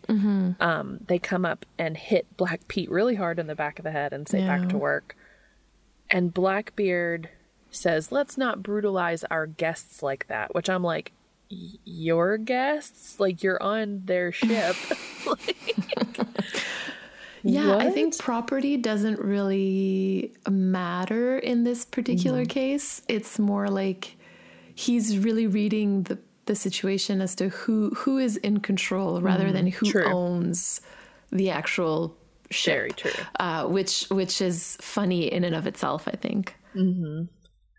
Um, 0.61 0.99
they 1.07 1.19
come 1.19 1.43
up 1.43 1.65
and 1.77 1.97
hit 1.97 2.37
Black 2.37 2.69
Pete 2.69 2.89
really 2.89 3.15
hard 3.15 3.37
in 3.37 3.47
the 3.47 3.53
back 3.53 3.79
of 3.79 3.83
the 3.83 3.91
head 3.91 4.13
and 4.13 4.29
say 4.29 4.39
back 4.47 4.69
to 4.69 4.77
work. 4.77 5.17
And 6.09 6.33
Blackbeard 6.33 7.27
says, 7.69 8.13
"Let's 8.13 8.37
not 8.37 8.63
brutalize 8.63 9.25
our 9.25 9.45
guests 9.45 10.01
like 10.01 10.27
that." 10.27 10.55
Which 10.55 10.69
I'm 10.69 10.83
like, 10.83 11.11
"Your 11.49 12.37
guests? 12.37 13.19
Like 13.19 13.43
you're 13.43 13.61
on 13.61 14.03
their 14.05 14.31
ship?" 14.31 14.77
Yeah, 17.47 17.77
I 17.77 17.89
think 17.91 18.17
property 18.17 18.77
doesn't 18.77 19.19
really 19.19 20.33
matter 20.49 21.37
in 21.39 21.63
this 21.63 21.85
particular 21.85 22.41
Mm-hmm. 22.43 22.49
case. 22.49 23.01
It's 23.07 23.39
more 23.39 23.67
like 23.69 24.15
he's 24.75 25.17
really 25.17 25.47
reading 25.47 26.03
the 26.03 26.19
the 26.45 26.55
situation 26.55 27.19
as 27.21 27.35
to 27.35 27.49
who 27.49 27.89
who 27.91 28.17
is 28.19 28.37
in 28.37 28.59
control 28.61 29.19
rather 29.21 29.51
than 29.51 29.67
who 29.67 29.85
Mm-hmm. 29.85 29.91
True. 29.99 30.13
owns 30.13 30.81
the 31.31 31.49
actual 31.49 32.15
ship. 32.51 32.73
Very 32.75 32.91
true. 32.91 33.23
Uh, 33.39 33.65
which 33.67 34.05
which 34.09 34.41
is 34.41 34.77
funny 34.79 35.31
in 35.31 35.43
and 35.43 35.55
of 35.55 35.67
itself, 35.67 36.07
I 36.07 36.15
think. 36.15 36.55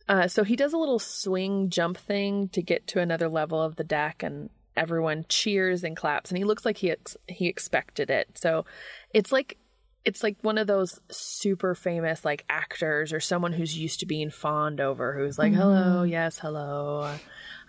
Uh, 0.09 0.26
so 0.26 0.42
he 0.44 0.57
does 0.57 0.72
a 0.72 0.78
little 0.78 0.98
swing 0.98 1.68
jump 1.70 1.96
thing 1.96 2.48
to 2.50 2.62
get 2.62 2.87
to 2.88 3.00
another 3.00 3.28
level 3.28 3.61
of 3.62 3.76
the 3.76 3.85
deck, 3.85 4.22
and 4.22 4.50
everyone 4.78 5.26
cheers 5.28 5.84
and 5.84 5.96
claps. 5.96 6.30
And 6.30 6.38
he 6.38 6.44
looks 6.44 6.64
like 6.64 6.78
he 6.78 6.90
ex- 6.90 7.16
he 7.26 7.46
expected 7.46 8.10
it. 8.10 8.28
So 8.36 8.64
it's 9.12 9.32
like 9.32 9.58
it's 10.04 10.22
like 10.22 10.36
one 10.42 10.56
of 10.56 10.66
those 10.66 10.98
super 11.10 11.74
famous 11.74 12.24
like 12.24 12.44
actors 12.48 13.12
or 13.12 13.20
someone 13.20 13.52
who's 13.52 13.76
used 13.76 14.00
to 14.00 14.06
being 14.06 14.30
fawned 14.30 14.80
over, 14.80 15.12
who's 15.14 15.38
like, 15.38 15.52
"Hello, 15.52 16.02
mm-hmm. 16.02 16.12
yes, 16.12 16.38
hello." 16.38 17.14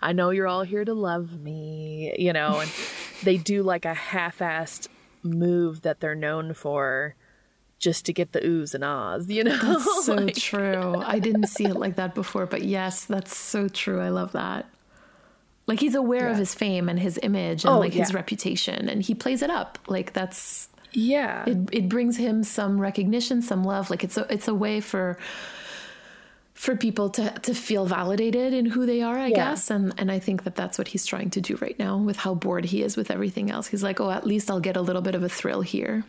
I 0.02 0.12
know 0.12 0.30
you're 0.30 0.48
all 0.48 0.62
here 0.62 0.84
to 0.84 0.94
love 0.94 1.38
me, 1.40 2.14
you 2.18 2.32
know, 2.32 2.60
and 2.60 2.70
they 3.22 3.36
do 3.36 3.62
like 3.62 3.84
a 3.84 3.92
half-assed 3.92 4.88
move 5.22 5.82
that 5.82 6.00
they're 6.00 6.14
known 6.14 6.54
for 6.54 7.14
just 7.78 8.06
to 8.06 8.12
get 8.12 8.32
the 8.32 8.40
oohs 8.40 8.74
and 8.74 8.84
ahs, 8.84 9.28
you 9.28 9.44
know? 9.44 9.56
That's 9.56 10.06
so 10.06 10.14
Like- 10.26 10.36
true. 10.36 10.96
I 11.04 11.18
didn't 11.18 11.46
see 11.48 11.64
it 11.64 11.76
like 11.76 11.96
that 11.96 12.14
before, 12.14 12.46
but 12.46 12.62
yes, 12.62 13.04
that's 13.04 13.36
so 13.36 13.68
true. 13.68 14.00
I 14.00 14.10
love 14.10 14.32
that. 14.32 14.66
Like 15.70 15.80
he's 15.80 15.94
aware 15.94 16.28
of 16.28 16.36
his 16.36 16.52
fame 16.54 16.88
and 16.90 16.98
his 16.98 17.18
image 17.22 17.64
and 17.64 17.72
Oh, 17.74 17.78
like 17.78 17.92
his 17.94 18.12
reputation, 18.12 18.88
and 18.88 19.00
he 19.02 19.14
plays 19.14 19.40
it 19.40 19.50
up. 19.50 19.78
Like 19.86 20.12
that's 20.12 20.68
yeah. 20.92 21.44
it. 21.46 21.58
It 21.72 21.88
brings 21.88 22.16
him 22.16 22.42
some 22.42 22.80
recognition, 22.80 23.40
some 23.40 23.62
love. 23.64 23.88
Like 23.88 24.02
it's 24.04 24.16
a 24.18 24.26
it's 24.30 24.48
a 24.48 24.54
way 24.54 24.80
for 24.80 25.16
for 26.54 26.76
people 26.76 27.08
to 27.08 27.30
to 27.42 27.54
feel 27.54 27.86
validated 27.86 28.52
in 28.52 28.66
who 28.66 28.84
they 28.84 29.00
are, 29.00 29.16
I 29.16 29.28
Yeah. 29.28 29.36
guess. 29.50 29.70
And 29.70 29.94
and 29.96 30.10
I 30.12 30.18
think 30.18 30.42
that 30.44 30.56
that's 30.56 30.76
what 30.76 30.88
he's 30.88 31.06
trying 31.06 31.30
to 31.30 31.40
do 31.40 31.56
right 31.60 31.78
now 31.78 31.96
with 31.98 32.16
how 32.16 32.34
bored 32.34 32.64
he 32.66 32.82
is 32.82 32.96
with 32.96 33.10
everything 33.10 33.50
else. 33.50 33.68
He's 33.68 33.82
like, 33.82 34.00
oh, 34.00 34.10
at 34.10 34.26
least 34.26 34.50
I'll 34.50 34.60
get 34.60 34.76
a 34.76 34.82
little 34.82 35.02
bit 35.02 35.14
of 35.14 35.22
a 35.22 35.28
thrill 35.28 35.62
here. 35.62 36.04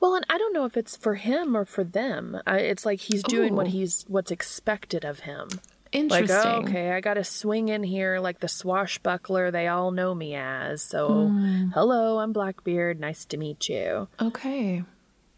Well, 0.00 0.14
and 0.16 0.24
I 0.28 0.38
don't 0.38 0.52
know 0.52 0.64
if 0.66 0.76
it's 0.76 0.96
for 0.96 1.14
him 1.16 1.56
or 1.56 1.64
for 1.64 1.82
them. 1.84 2.38
I, 2.46 2.58
it's 2.58 2.84
like 2.86 3.00
he's 3.00 3.22
doing 3.22 3.54
what 3.56 3.66
Oh. 3.66 3.70
he's 3.70 4.04
what's 4.08 4.30
expected 4.30 5.04
of 5.04 5.20
him. 5.20 5.48
Interesting. 5.94 6.36
Like, 6.36 6.46
oh, 6.46 6.60
okay, 6.62 6.90
I 6.92 7.00
got 7.00 7.14
to 7.14 7.24
swing 7.24 7.68
in 7.68 7.82
here 7.82 8.18
like 8.18 8.40
the 8.40 8.48
swashbuckler 8.48 9.50
they 9.50 9.68
all 9.68 9.90
know 9.92 10.14
me 10.14 10.34
as. 10.34 10.82
So, 10.82 11.28
Hmm. 11.28 11.70
hello, 11.70 12.18
I'm 12.18 12.32
Blackbeard. 12.32 13.00
Nice 13.00 13.24
to 13.26 13.36
meet 13.36 13.68
you. 13.68 14.08
Okay. 14.20 14.82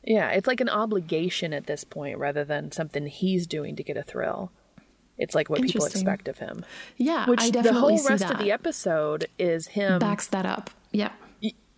Yeah, 0.03 0.31
it's 0.31 0.47
like 0.47 0.61
an 0.61 0.69
obligation 0.69 1.53
at 1.53 1.67
this 1.67 1.85
point 1.85 2.19
rather 2.19 2.45
than 2.45 2.73
something 2.73 3.07
he's 3.07 3.47
doing 3.47 3.77
to 3.77 3.83
get 3.83 3.97
a 3.97 4.03
thrill. 4.03 4.51
It's 5.19 5.35
like 5.35 5.49
what 5.51 5.63
people 5.63 5.85
expect 5.87 6.29
of 6.29 6.39
him. 6.39 6.65
Yeah, 6.97 7.27
Which 7.27 7.41
I 7.41 7.51
the 7.51 7.73
whole 7.73 7.91
rest 8.05 8.23
that. 8.23 8.33
of 8.33 8.39
the 8.39 8.53
episode 8.53 9.27
is 9.39 9.69
him. 9.69 9.99
backs 9.99 10.27
that 10.29 10.45
up. 10.47 10.71
Yeah. 10.93 11.13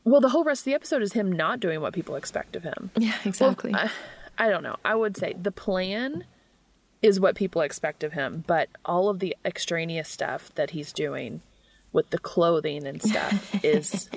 well, 0.04 0.20
the 0.20 0.28
whole 0.30 0.44
rest 0.44 0.62
of 0.62 0.64
the 0.66 0.74
episode 0.74 1.02
is 1.02 1.12
him 1.12 1.30
not 1.32 1.60
doing 1.60 1.80
what 1.80 1.92
people 1.94 2.16
expect 2.16 2.54
of 2.56 2.62
him. 2.64 2.90
Yeah, 2.96 3.14
exactly. 3.24 3.72
I, 3.74 3.90
I 4.36 4.48
don't 4.50 4.62
know. 4.62 4.76
I 4.84 4.94
would 4.94 5.16
say 5.16 5.34
the 5.40 5.52
plan 5.52 6.24
is 7.02 7.20
what 7.20 7.36
people 7.36 7.62
expect 7.62 8.02
of 8.02 8.12
him, 8.12 8.44
but 8.46 8.68
all 8.84 9.08
of 9.08 9.20
the 9.20 9.36
extraneous 9.44 10.08
stuff 10.08 10.52
that 10.56 10.70
he's 10.70 10.92
doing 10.92 11.40
with 11.92 12.10
the 12.10 12.18
clothing 12.18 12.86
and 12.86 13.02
stuff 13.02 13.54
is 13.64 14.10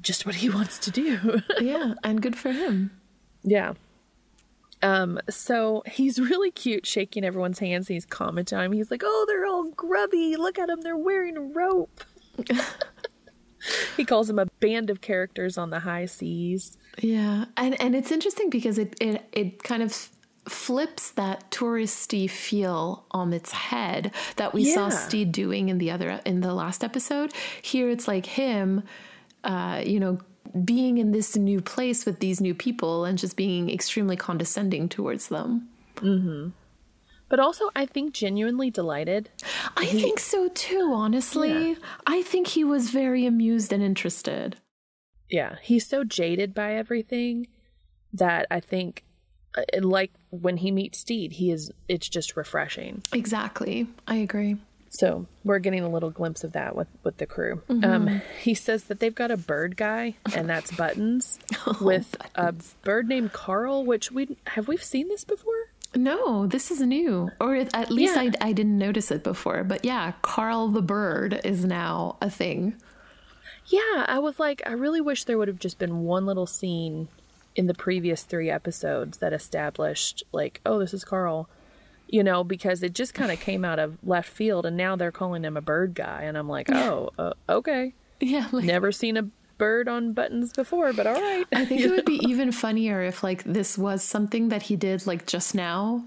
just 0.00 0.26
what 0.26 0.36
he 0.36 0.48
wants 0.48 0.78
to 0.80 0.90
do. 0.90 1.40
yeah, 1.60 1.94
and 2.02 2.20
good 2.20 2.36
for 2.36 2.52
him. 2.52 2.90
yeah. 3.42 3.74
Um, 4.82 5.18
so 5.30 5.82
he's 5.86 6.20
really 6.20 6.50
cute 6.50 6.86
shaking 6.86 7.24
everyone's 7.24 7.58
hands 7.58 7.88
and 7.88 7.94
he's 7.94 8.04
commenting 8.04 8.58
on 8.58 8.64
him. 8.66 8.72
He's 8.72 8.90
like, 8.90 9.02
Oh, 9.04 9.24
they're 9.26 9.46
all 9.46 9.70
grubby. 9.70 10.36
Look 10.36 10.58
at 10.58 10.66
them, 10.66 10.82
they're 10.82 10.98
wearing 10.98 11.54
rope. 11.54 12.04
he 13.96 14.04
calls 14.04 14.28
them 14.28 14.38
a 14.38 14.46
band 14.60 14.90
of 14.90 15.00
characters 15.00 15.56
on 15.56 15.70
the 15.70 15.80
high 15.80 16.06
seas. 16.06 16.76
Yeah, 17.00 17.46
and 17.56 17.80
and 17.80 17.94
it's 17.94 18.10
interesting 18.12 18.50
because 18.50 18.78
it 18.78 18.94
it 19.00 19.24
it 19.32 19.62
kind 19.62 19.82
of 19.82 20.10
flips 20.48 21.10
that 21.12 21.50
touristy 21.50 22.28
feel 22.30 23.04
on 23.10 23.32
its 23.32 23.52
head 23.52 24.12
that 24.36 24.54
we 24.54 24.64
saw 24.64 24.84
Yeah. 24.84 24.90
Stede 24.90 25.32
doing 25.32 25.68
in 25.68 25.78
the 25.78 25.90
other 25.90 26.20
in 26.24 26.40
the 26.40 26.54
last 26.54 26.84
episode. 26.84 27.32
Here, 27.62 27.90
it's 27.90 28.06
like 28.06 28.26
him, 28.26 28.82
uh, 29.44 29.82
you 29.84 29.98
know, 29.98 30.18
being 30.64 30.98
in 30.98 31.10
this 31.12 31.36
new 31.36 31.60
place 31.60 32.06
with 32.06 32.20
these 32.20 32.40
new 32.40 32.54
people 32.54 33.04
and 33.04 33.18
just 33.18 33.36
being 33.36 33.68
extremely 33.70 34.16
condescending 34.16 34.88
towards 34.88 35.28
them. 35.28 35.68
But 37.28 37.40
also, 37.40 37.70
I 37.74 37.86
think 37.86 38.14
genuinely 38.14 38.70
delighted. 38.70 39.30
I 39.76 39.86
think 39.86 40.20
so 40.20 40.48
too, 40.48 40.92
honestly. 40.94 41.70
Yeah. 41.70 41.74
I 42.06 42.22
think 42.22 42.46
he 42.48 42.62
was 42.62 42.90
very 42.90 43.26
amused 43.26 43.72
and 43.72 43.82
interested. 43.82 44.56
Yeah, 45.28 45.56
he's 45.60 45.84
so 45.84 46.04
jaded 46.04 46.54
by 46.54 46.74
everything 46.74 47.48
that 48.12 48.46
I 48.48 48.60
think, 48.60 49.02
uh, 49.58 49.62
like 49.80 50.12
when 50.42 50.58
he 50.58 50.70
meets 50.70 50.98
Stede, 50.98 51.32
he 51.32 51.50
is. 51.50 51.70
It's 51.88 52.08
just 52.08 52.36
refreshing. 52.36 53.02
Exactly. 53.12 53.86
I 54.06 54.16
agree. 54.16 54.56
So 54.88 55.26
we're 55.44 55.58
getting 55.58 55.82
a 55.82 55.88
little 55.90 56.10
glimpse 56.10 56.42
of 56.44 56.52
that 56.52 56.74
with 56.74 56.88
with 57.02 57.18
the 57.18 57.26
crew. 57.26 57.62
Um, 57.68 58.22
he 58.40 58.54
says 58.54 58.84
that 58.84 59.00
they've 59.00 59.14
got 59.14 59.30
a 59.30 59.36
bird 59.36 59.76
guy, 59.76 60.14
and 60.34 60.48
that's 60.48 60.70
Buttons, 60.76 61.38
with 61.80 62.16
a 62.34 62.54
bird 62.82 63.08
named 63.08 63.32
Carl. 63.32 63.84
Which 63.84 64.10
we 64.12 64.36
have 64.46 64.68
we 64.68 64.76
seen 64.78 65.08
this 65.08 65.24
before? 65.24 65.54
No, 65.94 66.46
this 66.46 66.70
is 66.70 66.80
new. 66.80 67.30
Or 67.40 67.54
at 67.56 67.90
least 67.90 68.14
Yeah. 68.16 68.22
I, 68.40 68.48
I 68.48 68.52
didn't 68.52 68.78
notice 68.78 69.10
it 69.10 69.22
before. 69.22 69.64
But 69.64 69.84
yeah, 69.84 70.12
Carl 70.22 70.68
the 70.68 70.82
bird 70.82 71.40
is 71.44 71.64
now 71.64 72.16
a 72.22 72.30
thing. 72.30 72.74
Yeah, 73.66 74.04
I 74.06 74.18
was 74.20 74.38
like, 74.38 74.62
I 74.66 74.72
really 74.72 75.00
wish 75.00 75.24
there 75.24 75.36
would 75.38 75.48
have 75.48 75.58
just 75.58 75.78
been 75.78 76.04
one 76.04 76.24
little 76.26 76.46
scene 76.46 77.08
in 77.56 77.66
the 77.66 77.74
previous 77.74 78.22
three 78.22 78.50
episodes 78.50 79.18
that 79.18 79.32
established, 79.32 80.22
like, 80.30 80.60
oh, 80.64 80.78
this 80.78 80.94
is 80.94 81.04
Carl, 81.04 81.48
you 82.06 82.22
know, 82.22 82.44
because 82.44 82.82
it 82.82 82.94
just 82.94 83.14
kind 83.14 83.32
of 83.32 83.40
came 83.40 83.64
out 83.64 83.78
of 83.80 83.98
left 84.04 84.28
field, 84.28 84.64
and 84.66 84.76
now 84.76 84.94
they're 84.94 85.10
calling 85.10 85.42
him 85.42 85.56
a 85.56 85.62
bird 85.62 85.94
guy, 85.94 86.22
and 86.22 86.38
I'm 86.38 86.48
like, 86.48 86.70
oh, 86.70 87.10
uh, 87.18 87.32
okay, 87.48 87.94
Yeah, 88.20 88.46
like, 88.52 88.64
never 88.64 88.92
seen 88.92 89.16
a 89.16 89.28
bird 89.58 89.88
on 89.88 90.12
buttons 90.12 90.52
before, 90.52 90.92
but 90.92 91.06
all 91.06 91.20
right. 91.20 91.46
I 91.52 91.64
think 91.64 91.80
it 91.84 91.90
would 91.90 92.04
be 92.04 92.20
even 92.28 92.52
funnier 92.52 93.02
if 93.02 93.22
like 93.22 93.42
this 93.44 93.78
was 93.78 94.02
something 94.02 94.50
that 94.50 94.62
he 94.62 94.76
did 94.76 95.06
like 95.06 95.26
just 95.26 95.54
now 95.54 96.04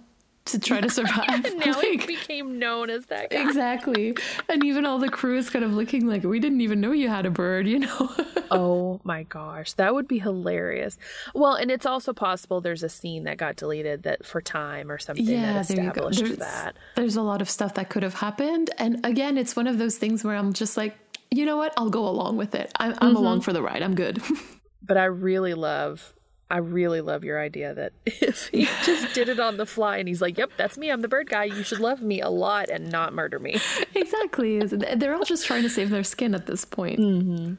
to 0.52 0.60
try 0.60 0.82
to 0.82 0.90
survive. 0.90 1.46
and 1.46 1.60
now 1.66 1.80
he 1.80 1.98
Like, 1.98 2.08
became 2.08 2.60
known 2.60 2.90
as 2.90 3.06
that 3.08 3.30
guy. 3.30 3.42
exactly. 3.42 4.16
And 4.48 4.64
even 4.64 4.86
all 4.86 4.98
the 5.00 5.10
crew 5.10 5.38
is 5.38 5.50
kind 5.50 5.66
of 5.66 5.74
looking 5.74 6.08
like 6.08 6.24
we 6.24 6.40
didn't 6.40 6.62
even 6.62 6.80
know 6.82 6.92
you 6.92 7.10
had 7.10 7.26
a 7.26 7.30
bird, 7.30 7.68
you 7.68 7.80
know. 7.80 8.12
Oh 8.52 9.00
my 9.04 9.24
gosh, 9.24 9.74
that 9.74 9.94
would 9.94 10.08
be 10.08 10.18
hilarious. 10.18 10.98
Well, 11.36 11.54
and 11.54 11.70
it's 11.70 11.86
also 11.86 12.14
possible 12.14 12.62
there's 12.62 12.82
a 12.82 12.90
scene 12.90 13.26
that 13.26 13.38
got 13.38 13.58
deleted 13.58 14.02
that 14.04 14.26
for 14.26 14.42
time 14.42 14.90
or 14.92 14.98
something 14.98 15.24
that 15.28 15.68
there 15.68 15.80
established 15.86 16.20
There's, 16.20 16.38
that. 16.38 16.76
there's 16.96 17.16
a 17.16 17.22
lot 17.22 17.44
of 17.44 17.50
stuff 17.50 17.76
that 17.76 17.90
could 17.90 18.02
have 18.02 18.16
happened. 18.16 18.72
And 18.80 19.06
again, 19.06 19.38
it's 19.38 19.56
one 19.56 19.68
of 19.68 19.78
those 19.78 19.98
things 19.98 20.24
where 20.24 20.36
I'm 20.36 20.54
just 20.54 20.78
like, 20.78 20.98
you 21.30 21.46
know 21.46 21.58
what? 21.58 21.76
I'll 21.78 21.92
go 21.92 22.08
along 22.08 22.38
with 22.38 22.56
it. 22.56 22.72
I'm, 22.80 22.94
I'm 22.94 23.10
mm-hmm. 23.10 23.18
along 23.18 23.42
for 23.42 23.54
the 23.54 23.62
ride. 23.62 23.84
I'm 23.84 23.94
good. 23.94 24.20
But 24.82 24.98
I 24.98 25.06
really 25.06 25.54
love, 25.54 26.16
I 26.52 26.58
really 26.58 27.02
love 27.02 27.24
your 27.24 27.40
idea 27.40 27.74
that 27.76 27.94
if 28.06 28.48
he 28.48 28.66
just 28.84 29.14
did 29.14 29.30
it 29.30 29.40
on 29.40 29.58
the 29.58 29.66
fly 29.66 29.98
and 29.98 30.08
he's 30.08 30.22
like, 30.22 30.38
"Yep, 30.38 30.52
that's 30.58 30.78
me. 30.78 30.90
I'm 30.92 31.02
the 31.02 31.08
bird 31.08 31.30
guy. 31.30 31.46
You 31.46 31.64
should 31.64 31.80
love 31.80 32.02
me 32.02 32.22
a 32.22 32.30
lot 32.30 32.70
and 32.70 32.92
not 32.92 33.14
murder 33.14 33.40
me." 33.40 33.58
exactly. 33.96 34.60
They're 34.60 35.16
all 35.16 35.26
just 35.26 35.46
trying 35.46 35.64
to 35.64 35.70
save 35.70 35.90
their 35.90 36.04
skin 36.04 36.34
at 36.34 36.48
this 36.48 36.66
point. 36.66 37.00
Mm. 37.00 37.58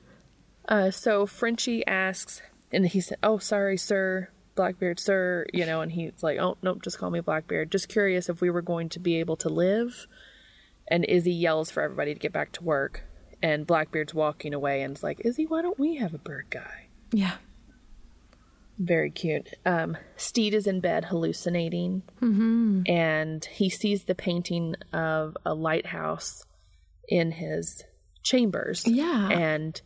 Uh, 0.68 0.90
so 0.90 1.26
Frenchie 1.26 1.86
asks, 1.86 2.42
and 2.72 2.86
he 2.86 3.00
said, 3.00 3.18
"Oh, 3.22 3.38
sorry, 3.38 3.76
sir." 3.76 4.28
Blackbeard, 4.56 4.98
sir, 4.98 5.46
you 5.54 5.64
know, 5.64 5.80
and 5.80 5.92
he's 5.92 6.22
like, 6.22 6.38
"Oh, 6.38 6.58
nope, 6.60 6.82
just 6.82 6.98
call 6.98 7.10
me 7.10 7.20
Blackbeard." 7.20 7.70
Just 7.70 7.88
curious 7.88 8.28
if 8.28 8.40
we 8.40 8.50
were 8.50 8.60
going 8.60 8.88
to 8.90 8.98
be 8.98 9.16
able 9.16 9.36
to 9.36 9.48
live. 9.48 10.06
And 10.88 11.04
Izzy 11.04 11.32
yells 11.32 11.70
for 11.70 11.82
everybody 11.82 12.12
to 12.12 12.20
get 12.20 12.32
back 12.32 12.50
to 12.52 12.64
work, 12.64 13.04
and 13.40 13.66
Blackbeard's 13.66 14.12
walking 14.12 14.52
away, 14.52 14.82
and 14.82 14.92
it's 14.92 15.02
like, 15.04 15.20
"Izzy, 15.24 15.46
why 15.46 15.62
don't 15.62 15.78
we 15.78 15.96
have 15.96 16.12
a 16.12 16.18
bird 16.18 16.46
guy?" 16.50 16.88
Yeah. 17.12 17.36
Very 18.82 19.10
cute. 19.10 19.46
Um, 19.66 19.98
Stede 20.16 20.54
is 20.54 20.66
in 20.66 20.80
bed 20.80 21.04
hallucinating, 21.04 22.02
and 22.88 23.44
he 23.44 23.68
sees 23.68 24.04
the 24.04 24.14
painting 24.14 24.74
of 24.94 25.36
a 25.44 25.52
lighthouse 25.52 26.42
in 27.06 27.30
his 27.32 27.84
chambers. 28.22 28.86
Yeah. 28.86 29.28
And 29.28 29.78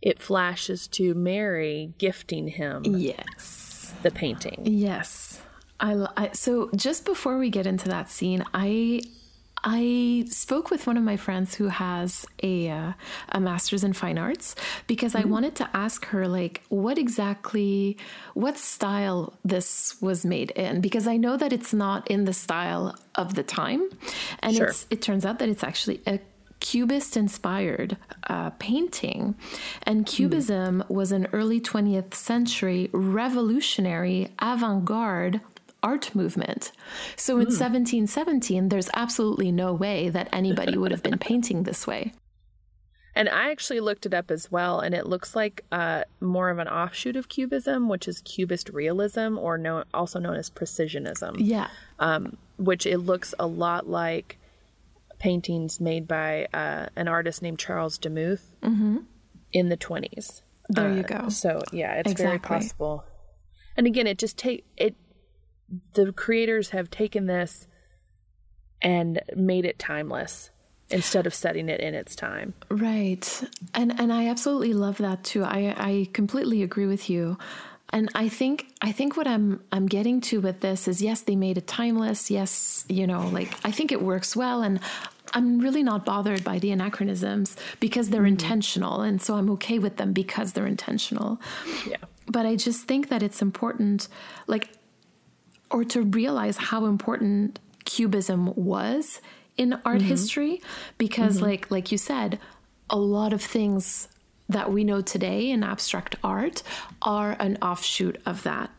it 0.00 0.18
flashes 0.20 0.88
to 0.88 1.14
Mary 1.14 1.94
gifting 1.98 2.48
him 2.48 2.82
Yes. 2.84 3.94
the 4.02 4.10
painting. 4.10 4.62
Yes. 4.64 5.40
I, 5.78 6.06
I 6.16 6.30
so 6.32 6.68
just 6.74 7.04
before 7.04 7.38
we 7.38 7.48
get 7.48 7.66
into 7.68 7.88
that 7.90 8.10
scene, 8.10 8.44
I 8.52 9.02
I 9.64 10.24
spoke 10.28 10.70
with 10.70 10.86
one 10.86 10.96
of 10.96 11.04
my 11.04 11.16
friends 11.16 11.54
who 11.54 11.68
has 11.68 12.26
a 12.42 12.68
uh, 12.68 12.92
a 13.28 13.40
master's 13.40 13.84
in 13.84 13.92
fine 13.92 14.18
arts 14.18 14.56
because 14.86 15.14
I 15.14 15.24
wanted 15.24 15.54
to 15.56 15.70
ask 15.72 16.04
her 16.06 16.26
like 16.26 16.62
what 16.68 16.98
exactly 16.98 17.96
what 18.34 18.58
style 18.58 19.34
this 19.44 19.96
was 20.00 20.24
made 20.24 20.50
in 20.52 20.80
because 20.80 21.06
I 21.06 21.16
know 21.16 21.36
that 21.36 21.52
it's 21.52 21.72
not 21.72 22.10
in 22.10 22.24
the 22.24 22.32
style 22.32 22.96
of 23.14 23.34
the 23.34 23.42
time 23.44 23.88
and 24.40 24.56
Sure. 24.56 24.66
it's 24.66 24.86
it 24.90 25.00
turns 25.02 25.24
out 25.24 25.38
that 25.38 25.48
it's 25.48 25.62
actually 25.64 26.00
a 26.06 26.18
Cubist 26.60 27.16
inspired 27.16 27.96
uh, 28.28 28.50
painting. 28.60 29.34
And 29.82 30.06
Cubism 30.06 30.84
was 30.88 31.10
an 31.10 31.26
early 31.32 31.60
20th 31.60 32.14
century 32.14 32.88
revolutionary 32.92 34.28
avant 34.38 34.84
garde 34.84 35.40
art 35.82 36.14
movement. 36.14 36.72
So 37.16 37.34
in 37.34 37.46
1717, 37.46 38.68
there's 38.68 38.88
absolutely 38.94 39.50
no 39.52 39.72
way 39.72 40.08
that 40.10 40.28
anybody 40.32 40.76
would 40.78 40.90
have 40.90 41.02
been 41.02 41.18
painting 41.30 41.62
this 41.64 41.86
way. 41.86 42.12
And 43.14 43.28
I 43.28 43.50
actually 43.50 43.80
looked 43.80 44.06
it 44.06 44.14
up 44.14 44.30
as 44.30 44.50
well, 44.50 44.80
and 44.80 44.94
it 44.94 45.06
looks 45.06 45.36
like 45.36 45.64
uh, 45.70 46.04
more 46.20 46.48
of 46.48 46.58
an 46.58 46.66
offshoot 46.68 47.14
of 47.14 47.28
Cubism, 47.28 47.88
which 47.90 48.08
is 48.08 48.22
Cubist 48.22 48.70
realism, 48.70 49.36
or 49.38 49.58
no, 49.58 49.84
also 49.92 50.18
known 50.18 50.36
as 50.36 50.48
Precisionism. 50.48 51.34
Yeah. 51.38 51.68
um, 51.98 52.38
which 52.56 52.86
it 52.86 52.98
looks 52.98 53.34
a 53.38 53.46
lot 53.46 53.88
like 53.88 54.38
paintings 55.18 55.80
made 55.80 56.06
by 56.08 56.46
uh, 56.54 56.86
an 56.96 57.08
artist 57.08 57.42
named 57.42 57.58
Charles 57.58 57.98
Demuth 57.98 58.54
in 59.52 59.68
the 59.68 59.76
20s. 59.76 60.42
There 60.68 60.92
you 60.92 61.00
Uh, 61.00 61.22
go. 61.22 61.28
So 61.28 61.60
yeah, 61.72 61.94
it's 61.96 62.12
very 62.14 62.38
possible. 62.38 63.04
And 63.76 63.86
again, 63.86 64.06
it 64.06 64.18
just 64.18 64.36
take 64.38 64.64
it. 64.76 64.94
The 65.94 66.12
creators 66.12 66.70
have 66.70 66.90
taken 66.90 67.26
this 67.26 67.66
and 68.82 69.20
made 69.36 69.64
it 69.64 69.78
timeless 69.78 70.50
instead 70.90 71.26
of 71.26 71.34
setting 71.34 71.68
it 71.68 71.80
in 71.80 71.94
its 71.94 72.14
time. 72.14 72.54
Right. 72.70 73.42
And 73.74 73.98
and 73.98 74.12
I 74.12 74.28
absolutely 74.28 74.74
love 74.74 74.98
that 74.98 75.24
too. 75.24 75.44
I 75.44 75.74
I 75.76 76.08
completely 76.12 76.62
agree 76.62 76.86
with 76.86 77.08
you. 77.08 77.38
And 77.94 78.08
I 78.14 78.28
think 78.28 78.68
I 78.80 78.92
think 78.92 79.16
what 79.16 79.26
I'm 79.26 79.62
I'm 79.70 79.86
getting 79.86 80.20
to 80.22 80.40
with 80.40 80.60
this 80.60 80.88
is 80.88 81.02
yes, 81.02 81.22
they 81.22 81.36
made 81.36 81.58
it 81.58 81.66
timeless. 81.66 82.30
Yes, 82.30 82.84
you 82.88 83.06
know, 83.06 83.28
like 83.28 83.52
I 83.64 83.70
think 83.70 83.92
it 83.92 84.02
works 84.02 84.36
well 84.36 84.62
and 84.62 84.80
I'm 85.34 85.60
really 85.60 85.82
not 85.82 86.04
bothered 86.04 86.44
by 86.44 86.58
the 86.58 86.72
anachronisms 86.72 87.56
because 87.80 88.10
they're 88.10 88.20
mm-hmm. 88.20 88.28
intentional 88.28 89.00
and 89.00 89.20
so 89.20 89.34
I'm 89.34 89.50
okay 89.50 89.78
with 89.78 89.96
them 89.96 90.12
because 90.12 90.52
they're 90.52 90.66
intentional. 90.66 91.40
Yeah. 91.86 91.96
But 92.26 92.46
I 92.46 92.56
just 92.56 92.86
think 92.86 93.08
that 93.08 93.22
it's 93.22 93.42
important 93.42 94.08
like 94.46 94.68
or 95.72 95.84
to 95.84 96.02
realize 96.02 96.56
how 96.56 96.84
important 96.84 97.58
cubism 97.84 98.52
was 98.54 99.20
in 99.56 99.72
art 99.84 99.98
mm-hmm. 99.98 100.08
history 100.08 100.62
because 100.98 101.36
mm-hmm. 101.36 101.46
like 101.46 101.70
like 101.70 101.90
you 101.92 101.98
said 101.98 102.38
a 102.90 102.96
lot 102.96 103.32
of 103.32 103.42
things 103.42 104.08
that 104.48 104.70
we 104.70 104.84
know 104.84 105.00
today 105.00 105.50
in 105.50 105.62
abstract 105.62 106.16
art 106.22 106.62
are 107.00 107.36
an 107.40 107.56
offshoot 107.62 108.20
of 108.26 108.42
that. 108.42 108.70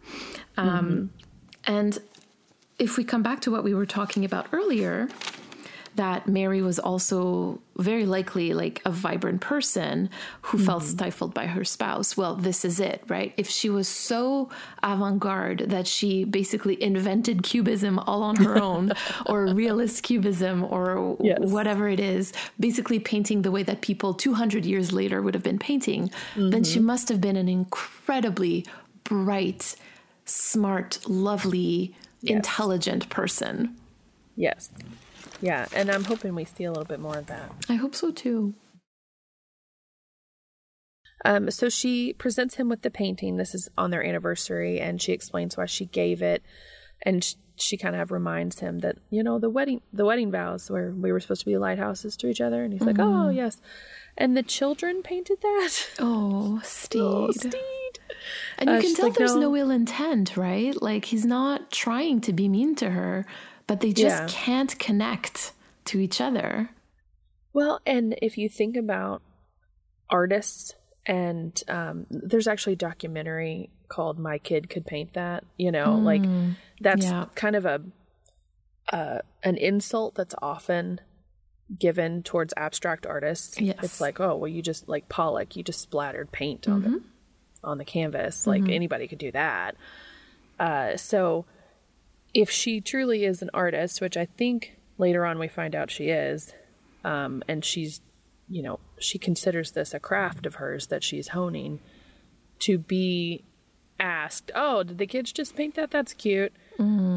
Um, 0.56 0.70
mm-hmm. 0.70 1.74
and 1.74 2.00
if 2.80 2.98
we 2.98 3.04
come 3.04 3.24
back 3.24 3.42
to 3.42 3.52
what 3.52 3.64
we 3.64 3.74
were 3.74 3.86
talking 3.86 4.24
about 4.24 4.48
earlier 4.52 5.08
that 5.96 6.28
Mary 6.28 6.62
was 6.62 6.80
also 6.80 7.60
very 7.78 8.06
likely 8.06 8.54
like 8.54 8.82
a 8.86 8.92
vibrant 8.92 9.42
person 9.42 10.10
who 10.44 10.58
felt 10.58 10.84
mm-hmm. 10.84 10.92
stifled 10.92 11.34
by 11.34 11.48
her 11.48 11.64
spouse. 11.64 12.16
Well, 12.16 12.36
this 12.36 12.64
is 12.66 12.80
it, 12.80 13.04
right? 13.08 13.34
If 13.38 13.50
she 13.50 13.70
was 13.70 13.88
so 13.88 14.50
avant 14.82 15.20
garde 15.20 15.66
that 15.70 15.88
she 15.88 16.24
basically 16.24 16.82
invented 16.82 17.44
cubism 17.44 18.00
all 18.00 18.24
on 18.24 18.36
her 18.38 18.58
own, 18.62 18.94
or 19.26 19.48
realist 19.48 20.04
cubism, 20.04 20.64
or 20.64 21.18
Yes. 21.20 21.40
whatever 21.42 21.88
it 21.88 22.00
is, 22.00 22.34
basically 22.60 23.00
painting 23.00 23.44
the 23.44 23.52
way 23.52 23.64
that 23.64 23.82
people 23.82 24.14
200 24.14 24.66
years 24.66 24.92
later 24.92 25.22
would 25.22 25.34
have 25.34 25.44
been 25.44 25.60
painting, 25.60 26.12
then 26.36 26.64
she 26.64 26.78
mm-hmm. 26.78 26.88
must 26.88 27.10
have 27.10 27.22
been 27.22 27.36
an 27.36 27.48
incredibly 27.48 28.66
bright, 29.04 29.76
smart, 30.26 31.00
lovely, 31.08 31.96
intelligent 32.24 33.10
person. 33.10 33.76
Yes. 34.36 34.70
Yeah, 35.44 35.68
and 35.76 35.92
I'm 35.92 36.06
hoping 36.06 36.36
we 36.36 36.46
see 36.46 36.64
a 36.64 36.70
little 36.72 36.86
bit 36.86 37.00
more 37.02 37.18
of 37.18 37.26
that. 37.28 37.52
I 37.68 37.76
hope 37.76 37.94
so 37.96 38.12
too. 38.12 38.54
Um, 41.26 41.52
so 41.52 41.70
she 41.70 42.14
presents 42.14 42.56
him 42.56 42.70
with 42.70 42.82
the 42.82 42.90
painting. 42.90 43.38
This 43.38 43.54
is 43.56 43.70
on 43.78 43.92
their 43.92 44.04
anniversary, 44.06 44.80
and 44.80 45.02
she 45.02 45.12
explains 45.14 45.56
why 45.58 45.66
she 45.66 45.86
gave 45.86 46.22
it. 46.22 46.44
And 47.06 47.24
sh- 47.24 47.36
she 47.56 47.78
kind 47.78 47.96
of 47.96 48.12
reminds 48.12 48.60
him 48.60 48.80
that 48.80 48.98
you 49.10 49.22
know 49.24 49.38
the 49.40 49.50
wedding 49.50 49.82
the 49.92 50.06
wedding 50.06 50.32
vows 50.32 50.70
where 50.72 50.92
we 50.92 51.12
were 51.12 51.20
supposed 51.20 51.42
to 51.42 51.46
be 51.46 51.58
lighthouses 51.58 52.16
to 52.18 52.28
each 52.28 52.42
other, 52.42 52.64
and 52.64 52.74
he's 52.74 52.82
like, 52.82 52.96
Mm-hmm. 52.96 53.16
"Oh 53.28 53.30
yes," 53.30 53.62
and 54.18 54.36
the 54.36 54.44
children 54.44 55.02
painted 55.04 55.40
that. 55.42 55.90
Oh, 56.00 56.62
Stede. 56.64 57.02
Oh, 57.04 57.32
Stede. 57.32 57.54
And 58.58 58.70
you 58.70 58.76
Uh, 58.78 58.82
can 58.82 58.96
tell 58.96 59.06
like, 59.10 59.18
there's 59.18 59.36
"No." 59.36 59.42
no. 59.52 59.56
ill 59.58 59.72
intent, 59.72 60.36
right? 60.38 60.80
Like 60.82 61.06
he's 61.06 61.26
not 61.26 61.72
trying 61.72 62.22
to 62.22 62.34
be 62.34 62.48
mean 62.50 62.76
to 62.76 62.90
her, 62.92 63.26
but 63.68 63.80
they 63.80 63.92
just 63.94 64.22
Yeah. 64.22 64.28
can't 64.30 64.78
connect 64.80 65.54
to 65.86 66.00
each 66.00 66.20
other. 66.22 66.70
Well, 67.54 67.82
and 67.86 68.16
if 68.22 68.38
you 68.38 68.50
think 68.50 68.76
about 68.76 69.22
artists, 70.10 70.76
and 71.06 71.62
um, 71.68 72.06
there's 72.10 72.48
actually 72.48 72.74
a 72.74 72.78
documentary 72.78 73.70
called 73.90 74.18
"My 74.18 74.38
Kid 74.38 74.70
Could 74.70 74.86
Paint 74.86 75.14
That." 75.14 75.44
You 75.58 75.72
know, 75.72 75.96
like 75.96 76.24
that's 76.82 77.06
yeah. 77.06 77.26
kind 77.36 77.56
of 77.56 77.66
a 77.66 77.82
uh, 78.92 79.20
an 79.44 79.58
insult 79.58 80.16
that's 80.16 80.36
often 80.42 81.00
given 81.80 82.24
towards 82.24 82.54
abstract 82.58 83.06
artists. 83.06 83.60
Yes. 83.60 83.78
It's 83.82 84.02
like, 84.02 84.20
oh, 84.20 84.36
well, 84.36 84.48
you 84.48 84.62
just 84.62 84.88
like 84.90 85.10
Pollock, 85.10 85.56
you 85.56 85.64
just 85.64 85.80
splattered 85.82 86.32
paint 86.32 86.68
on 86.68 86.82
the 86.82 87.02
on 87.64 87.78
the 87.78 87.86
canvas. 87.86 88.46
Like 88.48 88.68
anybody 88.70 89.08
could 89.08 89.18
do 89.20 89.32
that. 89.32 89.76
Uh, 90.60 90.98
so, 90.98 91.46
if 92.34 92.50
she 92.50 92.82
truly 92.82 93.26
is 93.26 93.42
an 93.42 93.50
artist, 93.54 94.02
which 94.02 94.18
I 94.18 94.26
think 94.26 94.78
later 94.98 95.26
on 95.26 95.40
we 95.40 95.48
find 95.48 95.76
out 95.76 95.92
she 95.92 96.10
is, 96.10 96.54
um, 97.04 97.44
and 97.48 97.64
she's, 97.64 98.02
you 98.50 98.64
know, 98.64 98.80
she 99.00 99.18
considers 99.18 99.72
this 99.72 99.94
a 99.94 100.00
craft 100.00 100.46
of 100.46 100.56
hers 100.56 100.88
that 100.88 101.04
she's 101.04 101.30
honing, 101.30 101.80
to 102.60 102.78
be 102.78 103.44
asked, 104.00 104.52
"Oh, 104.56 104.84
did 104.84 104.98
the 104.98 105.08
kids 105.08 105.32
just 105.32 105.56
paint 105.56 105.76
that? 105.76 105.92
That's 105.92 106.14
cute," 106.14 106.54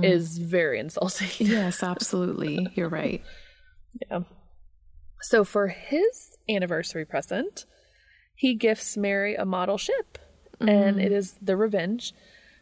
is 0.02 0.38
very 0.38 0.78
insulting. 0.78 1.28
Yes, 1.46 1.82
absolutely. 1.82 2.68
You're 2.74 2.88
right. 2.88 3.22
Yeah. 4.10 4.20
So 5.22 5.44
for 5.44 5.68
his 5.68 6.36
anniversary 6.48 7.04
present, 7.04 7.64
he 8.34 8.54
gifts 8.54 8.96
Mary 8.96 9.34
a 9.34 9.44
model 9.46 9.78
ship, 9.78 10.18
and 10.60 11.00
it 11.00 11.10
is 11.12 11.36
the 11.40 11.56
Revenge, 11.56 12.12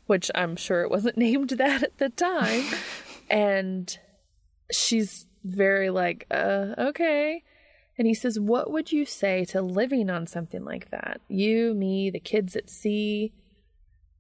which 0.07 0.31
I'm 0.35 0.57
sure 0.57 0.83
it 0.83 0.90
wasn't 0.90 1.17
named 1.27 1.51
that 1.51 1.83
at 1.83 1.99
the 1.99 2.09
time. 2.11 2.64
and 3.31 3.97
she's 4.71 5.27
very 5.45 5.90
like, 5.90 6.27
uh, 6.31 6.75
okay. 6.79 7.43
And 7.97 8.07
he 8.07 8.14
says, 8.14 8.40
What 8.40 8.71
would 8.71 8.90
you 8.93 9.05
say 9.05 9.45
to 9.47 9.62
living 9.62 10.11
on 10.11 10.27
something 10.27 10.64
like 10.64 10.90
that? 10.90 11.21
You, 11.29 11.75
me, 11.75 12.11
the 12.11 12.21
kids 12.21 12.57
at 12.57 12.69
sea. 12.69 13.33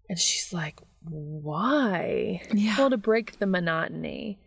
And 0.08 0.18
she's 0.18 0.52
like, 0.52 0.80
Why? 1.02 2.42
Yeah. 2.52 2.76
Well, 2.78 2.90
to 2.90 2.96
break 2.96 3.38
the 3.38 3.46
monotony. 3.46 4.38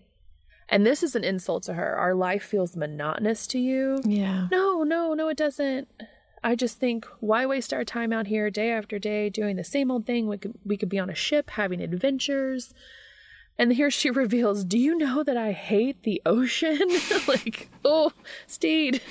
And 0.69 0.85
this 0.85 1.01
is 1.01 1.15
an 1.15 1.23
insult 1.23 1.63
to 1.63 1.73
her. 1.73 1.95
Our 1.95 2.13
life 2.13 2.43
feels 2.43 2.75
monotonous 2.75 3.47
to 3.47 3.59
you. 3.59 3.99
Yeah. 4.05 4.47
No, 4.51 4.83
no, 4.83 5.13
no, 5.13 5.29
it 5.29 5.37
doesn't. 5.37 5.87
I 6.43 6.55
just 6.55 6.79
think, 6.79 7.05
why 7.19 7.45
waste 7.45 7.73
our 7.73 7.83
time 7.83 8.13
out 8.13 8.27
here 8.27 8.49
day 8.49 8.71
after 8.71 8.99
day 8.99 9.29
doing 9.29 9.55
the 9.55 9.63
same 9.63 9.89
old 9.91 10.05
thing? 10.05 10.27
We 10.27 10.37
could 10.37 10.53
we 10.65 10.77
could 10.77 10.89
be 10.89 10.99
on 10.99 11.09
a 11.09 11.15
ship 11.15 11.51
having 11.51 11.81
adventures. 11.81 12.73
And 13.59 13.73
here 13.73 13.89
she 13.89 14.09
reveals, 14.23 14.63
"Do 14.63 14.77
you 14.77 14.97
know 14.97 15.23
that 15.23 15.37
I 15.37 15.51
hate 15.51 16.03
the 16.03 16.21
ocean?" 16.25 16.87
like, 17.27 17.69
oh, 17.83 18.11
Stede, 18.45 19.01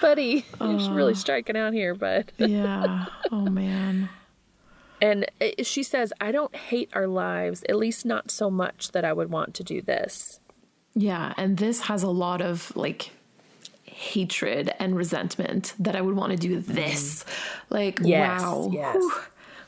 buddy, 0.00 0.46
you're 0.60 0.92
really 0.92 1.14
striking 1.14 1.56
out 1.56 1.72
here, 1.72 1.94
bud. 1.94 2.32
Yeah. 2.38 3.06
Oh 3.30 3.46
man. 3.46 4.08
And 5.00 5.26
uh, 5.40 5.62
she 5.62 5.82
says, 5.82 6.12
"I 6.20 6.32
don't 6.32 6.54
hate 6.54 6.90
our 6.94 7.06
lives, 7.06 7.64
at 7.68 7.76
least 7.76 8.06
not 8.06 8.30
so 8.30 8.50
much 8.50 8.92
that 8.92 9.04
I 9.04 9.12
would 9.12 9.30
want 9.30 9.54
to 9.54 9.64
do 9.64 9.82
this." 9.82 10.40
Yeah, 10.94 11.32
and 11.36 11.56
this 11.56 11.82
has 11.82 12.02
a 12.02 12.10
lot 12.10 12.40
of 12.40 12.74
like 12.76 13.10
hatred 13.92 14.72
and 14.78 14.96
resentment 14.96 15.74
that 15.78 15.94
I 15.94 16.00
would 16.00 16.16
want 16.16 16.32
to 16.32 16.38
do 16.38 16.58
mm-hmm. 16.58 16.74
this. 16.74 17.24
Like, 17.70 18.00
Yes, 18.02 18.42
wow. 18.42 18.70
yes. 18.72 18.96
Whew. 18.96 19.12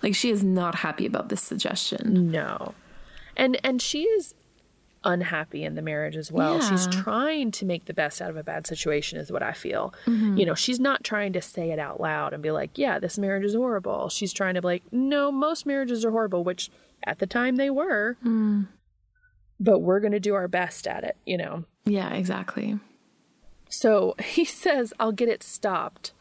Like 0.03 0.15
she 0.15 0.31
is 0.31 0.45
not 0.45 0.75
happy 0.75 1.07
about 1.07 1.31
this 1.31 1.41
suggestion. 1.41 2.31
No. 2.31 2.75
And 3.39 3.59
and 3.65 3.81
she 3.81 4.03
is 4.03 4.35
unhappy 5.03 5.65
in 5.65 5.75
the 5.75 5.83
marriage 5.83 6.17
as 6.17 6.31
well. 6.31 6.61
She's 6.61 6.87
trying 6.89 7.51
to 7.53 7.65
make 7.65 7.87
the 7.87 7.95
best 7.95 8.21
out 8.21 8.31
of 8.31 8.37
a 8.37 8.43
bad 8.43 8.67
situation 8.67 9.19
is 9.19 9.33
what 9.33 9.43
I 9.43 9.53
feel. 9.53 9.95
Mm-hmm. 10.07 10.37
You 10.37 10.47
know, 10.47 10.55
she's 10.55 10.79
not 10.79 11.05
trying 11.05 11.33
to 11.35 11.43
say 11.43 11.71
it 11.71 11.79
out 11.79 12.01
loud 12.01 12.35
and 12.35 12.43
be 12.43 12.51
like, 12.51 12.77
"Yeah, 12.77 12.99
this 12.99 13.19
marriage 13.19 13.45
is 13.45 13.55
horrible." 13.55 14.11
She's 14.11 14.33
trying 14.33 14.55
to 14.55 14.61
be 14.61 14.67
like, 14.67 14.83
"No, 14.93 15.33
most 15.33 15.65
marriages 15.65 16.05
are 16.05 16.11
horrible," 16.11 16.45
which 16.45 16.71
at 17.05 17.19
the 17.19 17.27
time 17.27 17.57
they 17.57 17.71
were. 17.71 18.17
Mm. 18.25 18.69
But 19.59 19.79
we're 19.79 20.01
going 20.01 20.13
to 20.13 20.21
do 20.21 20.35
our 20.35 20.49
best 20.49 20.87
at 20.87 21.05
it, 21.05 21.17
you 21.25 21.39
know. 21.39 21.65
Yeah, 21.87 22.13
exactly. 22.13 22.79
So 23.75 24.15
he 24.23 24.45
says, 24.45 24.93
I'll 25.01 25.13
get 25.13 25.29
it 25.29 25.43
stopped. 25.43 26.13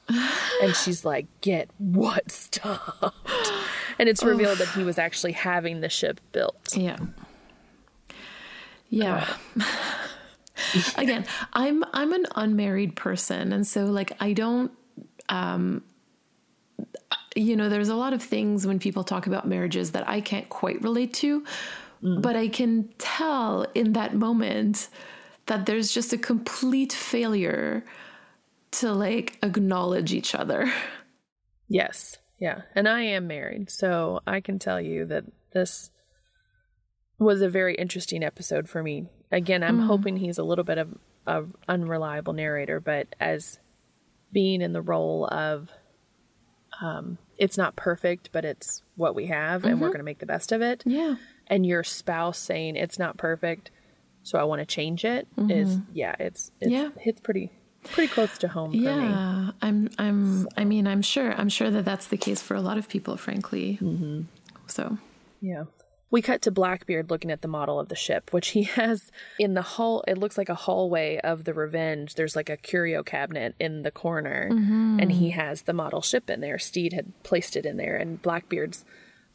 And 0.61 0.75
she's 0.75 1.05
like, 1.05 1.27
Get 1.41 1.69
what 1.77 2.29
stopped? 2.31 3.15
And 3.99 4.09
it's 4.09 4.23
revealed 4.23 4.57
that 4.57 4.69
he 4.69 4.83
was 4.83 4.97
actually 4.97 5.33
having 5.33 5.81
the 5.81 5.89
ship 5.89 6.19
built. 6.31 6.75
Yeah. 6.75 6.97
Yeah. 8.89 9.37
Again, 10.97 11.25
I'm 11.53 11.83
I'm 11.93 12.11
an 12.11 12.25
unmarried 12.35 12.95
person 12.95 13.53
and 13.53 13.65
so 13.65 13.85
like 13.85 14.11
I 14.19 14.33
don't 14.33 14.71
um 15.29 15.83
you 17.35 17.55
know, 17.55 17.69
there's 17.69 17.89
a 17.89 17.95
lot 17.95 18.13
of 18.13 18.21
things 18.21 18.67
when 18.67 18.77
people 18.77 19.03
talk 19.03 19.25
about 19.25 19.47
marriages 19.47 19.91
that 19.91 20.07
I 20.07 20.21
can't 20.21 20.47
quite 20.49 20.81
relate 20.83 21.13
to, 21.15 21.43
but 22.01 22.35
I 22.35 22.47
can 22.47 22.89
tell 22.99 23.65
in 23.73 23.93
that 23.93 24.13
moment 24.13 24.89
that 25.47 25.65
there's 25.65 25.91
just 25.91 26.13
a 26.13 26.17
complete 26.17 26.93
failure 26.93 27.83
to 28.71 28.93
like 28.93 29.37
acknowledge 29.43 30.13
each 30.13 30.33
other. 30.35 30.71
Yes. 31.67 32.17
Yeah. 32.39 32.61
And 32.75 32.87
I 32.87 33.01
am 33.01 33.27
married. 33.27 33.69
So 33.69 34.19
I 34.27 34.41
can 34.41 34.59
tell 34.59 34.79
you 34.81 35.05
that 35.05 35.25
this 35.53 35.91
was 37.19 37.41
a 37.41 37.49
very 37.49 37.75
interesting 37.75 38.23
episode 38.23 38.67
for 38.67 38.83
me. 38.83 39.07
Again, 39.31 39.63
I'm 39.63 39.79
hoping 39.79 40.17
he's 40.17 40.37
a 40.37 40.43
little 40.43 40.63
bit 40.63 40.77
of 40.77 40.97
of 41.25 41.55
unreliable 41.69 42.33
narrator, 42.33 42.79
but 42.81 43.07
as 43.19 43.59
being 44.33 44.61
in 44.61 44.73
the 44.73 44.81
role 44.81 45.25
of 45.27 45.71
um, 46.81 47.17
it's 47.37 47.57
not 47.57 47.75
perfect, 47.75 48.29
but 48.33 48.43
it's 48.43 48.83
what 48.95 49.15
we 49.15 49.27
have, 49.27 49.63
and 49.63 49.79
we're 49.79 49.87
going 49.87 49.99
to 49.99 50.03
make 50.03 50.19
the 50.19 50.25
best 50.25 50.51
of 50.51 50.61
it. 50.61 50.83
Yeah. 50.85 51.15
and 51.47 51.65
your 51.65 51.83
spouse 51.83 52.37
saying 52.39 52.75
it's 52.75 52.99
not 52.99 53.17
perfect, 53.17 53.71
so 54.23 54.39
I 54.39 54.43
want 54.43 54.59
to 54.59 54.65
change 54.65 55.05
it 55.05 55.27
is 55.37 55.77
yeah, 55.93 56.15
it's, 56.19 56.51
it's 56.59 56.71
Yeah. 56.71 56.89
hits 56.99 57.21
pretty 57.21 57.51
pretty 57.83 58.07
close 58.13 58.37
to 58.39 58.47
home 58.47 58.71
for 58.71 58.77
me. 58.77 58.83
Yeah, 58.83 59.51
I'm. 59.61 59.89
I'm. 59.97 60.47
I 60.55 60.63
mean, 60.63 60.87
I'm 60.87 61.01
sure. 61.01 61.33
I'm 61.33 61.49
sure 61.49 61.69
that 61.69 61.83
that's 61.83 62.07
the 62.07 62.15
case 62.17 62.41
for 62.41 62.55
a 62.55 62.61
lot 62.61 62.77
of 62.77 62.87
people, 62.87 63.17
frankly. 63.17 63.77
Mm-hmm. 63.81 64.21
So, 64.67 64.97
Yeah. 65.41 65.65
We 66.09 66.21
cut 66.21 66.43
to 66.43 66.51
Blackbeard 66.51 67.09
looking 67.09 67.31
at 67.31 67.41
the 67.41 67.47
model 67.47 67.79
of 67.79 67.89
the 67.89 67.95
ship, 67.95 68.31
which 68.31 68.49
he 68.49 68.63
has 68.79 69.11
in 69.39 69.55
the 69.55 69.63
hall. 69.63 70.03
It 70.07 70.17
looks 70.19 70.37
like 70.37 70.47
a 70.47 70.53
hallway 70.55 71.17
of 71.23 71.43
the 71.43 71.53
Revenge. 71.55 72.13
There's 72.15 72.35
like 72.35 72.49
a 72.51 72.55
curio 72.55 73.01
cabinet 73.01 73.55
in 73.59 73.81
the 73.81 73.89
corner, 73.91 74.47
and 74.51 75.11
he 75.11 75.31
has 75.31 75.63
the 75.63 75.73
model 75.73 76.01
ship 76.01 76.29
in 76.29 76.39
there. 76.39 76.59
Stede 76.59 76.93
had 76.93 77.11
placed 77.23 77.55
it 77.57 77.65
in 77.65 77.77
there, 77.77 77.95
and 77.97 78.21
Blackbeard's 78.21 78.85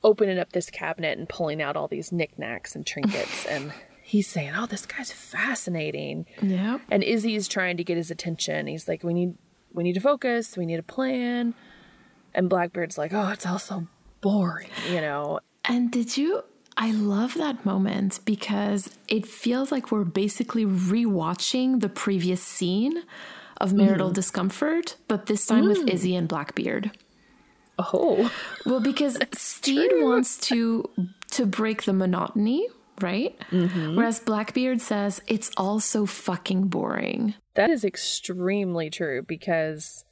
opening 0.04 0.38
up 0.38 0.52
this 0.52 0.70
cabinet 0.70 1.18
and 1.18 1.28
pulling 1.28 1.60
out 1.60 1.76
all 1.76 1.88
these 1.88 2.12
knickknacks 2.12 2.76
and 2.76 2.86
trinkets. 2.86 3.44
and 3.46 3.72
he's 4.08 4.26
saying, 4.26 4.52
Oh, 4.56 4.64
this 4.64 4.86
guy's 4.86 5.12
fascinating. 5.12 6.26
yeah, 6.40 6.78
and 6.90 7.02
Izzy's 7.02 7.46
trying 7.46 7.76
to 7.76 7.84
get 7.84 7.96
his 7.96 8.10
attention. 8.10 8.66
He's 8.66 8.88
like, 8.88 9.04
"We 9.04 9.14
need, 9.14 9.34
we 9.72 9.84
need 9.84 9.94
to 9.94 10.00
focus. 10.00 10.56
We 10.56 10.66
need 10.66 10.78
a 10.78 10.82
plan." 10.82 11.54
And 12.34 12.48
Blackbeard's 12.48 12.98
like, 12.98 13.12
"Oh, 13.12 13.28
it's 13.28 13.46
all 13.46 13.58
so 13.58 13.86
boring," 14.20 14.70
you 14.90 15.00
know. 15.00 15.40
And 15.64 15.90
did 15.90 16.16
you? 16.16 16.42
I 16.76 16.92
love 16.92 17.34
that 17.34 17.64
moment 17.66 18.20
because 18.24 18.88
it 19.08 19.26
feels 19.26 19.72
like 19.72 19.90
we're 19.90 20.04
basically 20.04 20.64
rewatching 20.64 21.80
the 21.80 21.88
previous 21.88 22.40
scene 22.40 23.02
of 23.60 23.74
marital 23.74 24.08
mm-hmm. 24.08 24.14
discomfort, 24.14 24.96
but 25.08 25.26
this 25.26 25.44
time 25.44 25.66
with 25.66 25.84
mm. 25.84 25.90
Izzy 25.90 26.14
and 26.14 26.28
Blackbeard. 26.28 26.92
Oh, 27.78 28.32
Well, 28.64 28.80
because 28.80 29.18
Stede 29.32 29.90
wants 29.96 30.38
to 30.48 30.88
to 31.32 31.46
break 31.46 31.82
the 31.82 31.92
monotony, 31.92 32.68
right? 33.02 33.36
Whereas 33.50 34.20
Blackbeard 34.20 34.80
says 34.80 35.20
it's 35.26 35.50
all 35.56 35.80
so 35.80 36.06
fucking 36.06 36.68
boring. 36.68 37.34
that 37.54 37.70
is 37.70 37.84
extremely 37.84 38.90
true 38.90 39.22
because 39.22 40.04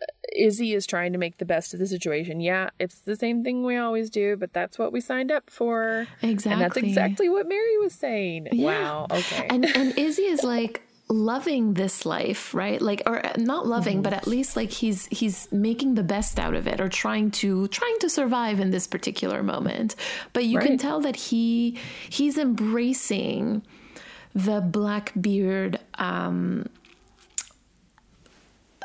uh, 0.00 0.06
Izzy 0.36 0.74
is 0.74 0.86
trying 0.86 1.12
to 1.12 1.18
make 1.18 1.38
the 1.38 1.44
best 1.44 1.72
of 1.74 1.80
the 1.80 1.86
situation. 1.86 2.40
Yeah, 2.40 2.70
it's 2.78 3.00
the 3.00 3.16
same 3.16 3.42
thing 3.44 3.64
we 3.64 3.76
always 3.76 4.10
do, 4.10 4.36
but 4.36 4.52
that's 4.52 4.78
what 4.78 4.92
we 4.92 5.00
signed 5.00 5.30
up 5.32 5.48
for. 5.50 6.06
Exactly. 6.22 6.52
And 6.52 6.60
that's 6.60 6.76
Exactly. 6.76 6.88
exactly 6.90 7.28
what 7.28 7.48
Mary 7.48 7.78
was 7.78 7.94
saying. 7.94 8.48
Yeah. 8.52 8.66
Wow. 8.66 9.06
Okay. 9.10 9.46
And 9.50 9.64
and 9.64 9.96
Izzy 9.98 10.22
is 10.22 10.42
like, 10.42 10.82
loving 11.10 11.72
this 11.74 12.04
life 12.04 12.52
right 12.52 12.82
like 12.82 13.02
or 13.06 13.24
uh, 13.24 13.32
not 13.38 13.66
loving 13.66 13.96
mm-hmm. 13.96 14.02
but 14.02 14.12
at 14.12 14.26
least 14.26 14.56
like 14.56 14.70
he's 14.70 15.06
he's 15.06 15.50
making 15.50 15.94
the 15.94 16.02
best 16.02 16.38
out 16.38 16.54
of 16.54 16.66
it 16.66 16.80
or 16.80 16.88
trying 16.88 17.30
to 17.30 17.66
trying 17.68 17.98
to 17.98 18.10
survive 18.10 18.60
in 18.60 18.70
this 18.70 18.86
particular 18.86 19.42
moment 19.42 19.96
but 20.34 20.44
you 20.44 20.58
right. 20.58 20.66
can 20.66 20.78
tell 20.78 21.00
that 21.00 21.16
he 21.16 21.78
he's 22.10 22.36
embracing 22.36 23.62
the 24.34 24.60
blackbeard 24.60 25.80
um 25.94 26.66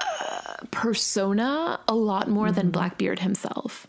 uh, 0.01 0.55
persona 0.71 1.79
a 1.89 1.95
lot 1.95 2.29
more 2.29 2.47
mm-hmm. 2.47 2.55
than 2.55 2.71
blackbeard 2.71 3.19
himself 3.19 3.85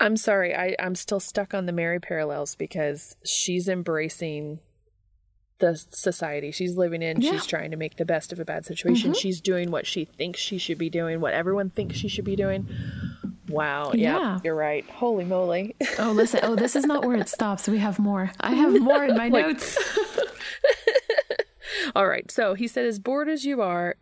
i'm 0.00 0.16
sorry 0.16 0.54
I, 0.54 0.74
i'm 0.78 0.94
still 0.94 1.20
stuck 1.20 1.52
on 1.52 1.66
the 1.66 1.72
mary 1.72 2.00
parallels 2.00 2.54
because 2.54 3.16
she's 3.22 3.68
embracing 3.68 4.60
the 5.60 5.76
society 5.90 6.50
she's 6.50 6.76
living 6.76 7.02
in. 7.02 7.20
Yeah. 7.20 7.32
She's 7.32 7.46
trying 7.46 7.70
to 7.70 7.76
make 7.76 7.96
the 7.96 8.04
best 8.04 8.32
of 8.32 8.40
a 8.40 8.44
bad 8.44 8.66
situation. 8.66 9.12
Mm-hmm. 9.12 9.18
She's 9.18 9.40
doing 9.40 9.70
what 9.70 9.86
she 9.86 10.04
thinks 10.04 10.40
she 10.40 10.58
should 10.58 10.78
be 10.78 10.90
doing, 10.90 11.20
what 11.20 11.32
everyone 11.32 11.70
thinks 11.70 11.96
she 11.96 12.08
should 12.08 12.24
be 12.24 12.36
doing. 12.36 12.68
Wow. 13.48 13.92
Yeah. 13.94 14.34
Yep, 14.34 14.44
you're 14.44 14.54
right. 14.54 14.88
Holy 14.90 15.24
moly. 15.24 15.76
oh, 15.98 16.12
listen. 16.12 16.40
Oh, 16.42 16.56
this 16.56 16.76
is 16.76 16.86
not 16.86 17.04
where 17.04 17.16
it 17.16 17.28
stops. 17.28 17.68
We 17.68 17.78
have 17.78 17.98
more. 17.98 18.32
I 18.40 18.54
have 18.54 18.80
more 18.80 19.04
in 19.04 19.16
my 19.16 19.28
like, 19.28 19.46
notes. 19.46 19.78
all 21.94 22.08
right. 22.08 22.30
So 22.30 22.54
he 22.54 22.66
said, 22.66 22.86
as 22.86 22.98
bored 22.98 23.28
as 23.28 23.44
you 23.44 23.62
are, 23.62 23.96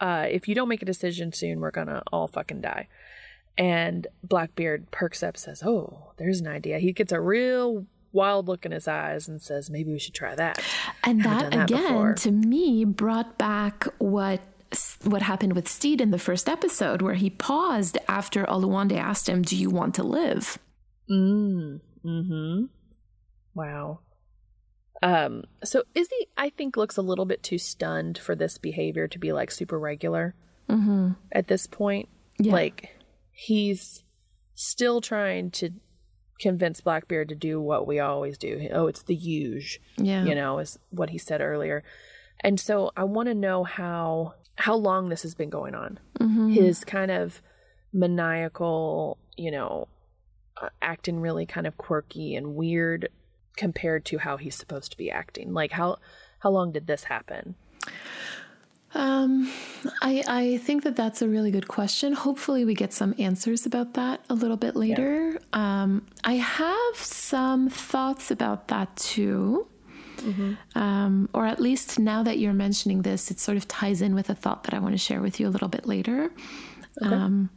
uh, 0.00 0.26
if 0.28 0.48
you 0.48 0.54
don't 0.54 0.68
make 0.68 0.82
a 0.82 0.86
decision 0.86 1.32
soon, 1.32 1.60
we're 1.60 1.70
going 1.70 1.88
to 1.88 2.02
all 2.12 2.28
fucking 2.28 2.60
die. 2.60 2.88
And 3.58 4.06
Blackbeard 4.24 4.90
perks 4.90 5.22
up, 5.22 5.36
says, 5.36 5.62
Oh, 5.62 6.12
there's 6.16 6.40
an 6.40 6.48
idea. 6.48 6.78
He 6.78 6.92
gets 6.92 7.12
a 7.12 7.20
real 7.20 7.86
wild 8.12 8.48
look 8.48 8.64
in 8.64 8.72
his 8.72 8.86
eyes 8.86 9.28
and 9.28 9.40
says, 9.40 9.70
maybe 9.70 9.92
we 9.92 9.98
should 9.98 10.14
try 10.14 10.34
that. 10.34 10.62
And 11.04 11.24
that, 11.24 11.50
that, 11.50 11.64
again, 11.64 11.82
before. 11.82 12.14
to 12.14 12.30
me, 12.30 12.84
brought 12.84 13.38
back 13.38 13.86
what 13.98 14.40
what 15.04 15.20
happened 15.20 15.54
with 15.54 15.68
Stede 15.68 16.00
in 16.00 16.12
the 16.12 16.18
first 16.18 16.48
episode, 16.48 17.02
where 17.02 17.14
he 17.14 17.28
paused 17.28 17.98
after 18.08 18.44
Oluwande 18.44 18.96
asked 18.96 19.28
him, 19.28 19.42
"Do 19.42 19.56
you 19.56 19.70
want 19.70 19.94
to 19.96 20.02
live?" 20.02 20.58
Mm. 21.10 21.80
Hmm. 22.02 22.64
Wow. 23.54 24.00
Um. 25.02 25.44
So 25.62 25.82
Izzy, 25.94 26.28
I 26.36 26.50
think, 26.50 26.76
looks 26.76 26.96
a 26.96 27.02
little 27.02 27.26
bit 27.26 27.42
too 27.42 27.58
stunned 27.58 28.16
for 28.18 28.34
this 28.34 28.56
behavior 28.58 29.08
to 29.08 29.18
be 29.18 29.32
like 29.32 29.50
super 29.50 29.78
regular. 29.78 30.34
Mm-hmm. 30.70 31.10
At 31.32 31.48
this 31.48 31.66
point, 31.66 32.08
yeah. 32.38 32.52
like 32.52 32.88
he's 33.30 34.04
still 34.54 35.00
trying 35.00 35.50
to 35.50 35.70
convince 36.42 36.80
Blackbeard 36.80 37.28
to 37.28 37.34
do 37.36 37.60
what 37.60 37.86
we 37.86 38.00
always 38.00 38.36
do. 38.36 38.68
Oh, 38.72 38.88
it's 38.88 39.04
the 39.04 39.14
huge. 39.14 39.80
Yeah. 39.96 40.24
You 40.24 40.34
know, 40.34 40.58
is 40.58 40.78
what 40.90 41.10
he 41.10 41.18
said 41.18 41.40
earlier. 41.40 41.84
And 42.40 42.58
so 42.58 42.90
I 42.96 43.04
want 43.04 43.28
to 43.28 43.34
know 43.34 43.64
how 43.64 44.34
how 44.56 44.74
long 44.74 45.08
this 45.08 45.22
has 45.22 45.34
been 45.34 45.48
going 45.48 45.74
on. 45.74 45.98
Mm-hmm. 46.18 46.50
His 46.50 46.84
kind 46.84 47.10
of 47.10 47.40
maniacal, 47.92 49.18
you 49.36 49.50
know, 49.50 49.88
uh, 50.60 50.68
acting 50.82 51.20
really 51.20 51.46
kind 51.46 51.66
of 51.66 51.76
quirky 51.76 52.34
and 52.34 52.54
weird 52.54 53.08
compared 53.56 54.04
to 54.06 54.18
how 54.18 54.36
he's 54.36 54.56
supposed 54.56 54.90
to 54.90 54.98
be 54.98 55.10
acting. 55.10 55.54
Like 55.54 55.70
how 55.72 55.98
how 56.40 56.50
long 56.50 56.72
did 56.72 56.88
this 56.88 57.04
happen? 57.04 57.54
Um, 58.94 59.50
I 60.02 60.22
I 60.28 60.56
think 60.58 60.84
that 60.84 60.96
that's 60.96 61.22
a 61.22 61.28
really 61.28 61.50
good 61.50 61.68
question. 61.68 62.12
Hopefully, 62.12 62.64
we 62.64 62.74
get 62.74 62.92
some 62.92 63.14
answers 63.18 63.64
about 63.66 63.94
that 63.94 64.20
a 64.28 64.34
little 64.34 64.56
bit 64.56 64.76
later. 64.76 65.32
Yeah. 65.32 65.38
Um, 65.52 66.06
I 66.24 66.34
have 66.34 66.96
some 66.96 67.70
thoughts 67.70 68.30
about 68.30 68.68
that 68.68 68.94
too. 68.96 69.66
Mm-hmm. 70.18 70.78
Um, 70.78 71.28
or 71.34 71.46
at 71.46 71.60
least 71.60 71.98
now 71.98 72.22
that 72.22 72.38
you're 72.38 72.52
mentioning 72.52 73.02
this, 73.02 73.30
it 73.30 73.40
sort 73.40 73.56
of 73.56 73.66
ties 73.66 74.02
in 74.02 74.14
with 74.14 74.30
a 74.30 74.34
thought 74.34 74.64
that 74.64 74.74
I 74.74 74.78
want 74.78 74.94
to 74.94 74.98
share 74.98 75.20
with 75.20 75.40
you 75.40 75.48
a 75.48 75.50
little 75.50 75.68
bit 75.68 75.86
later. 75.86 76.30
Okay. 77.02 77.14
Um, 77.14 77.50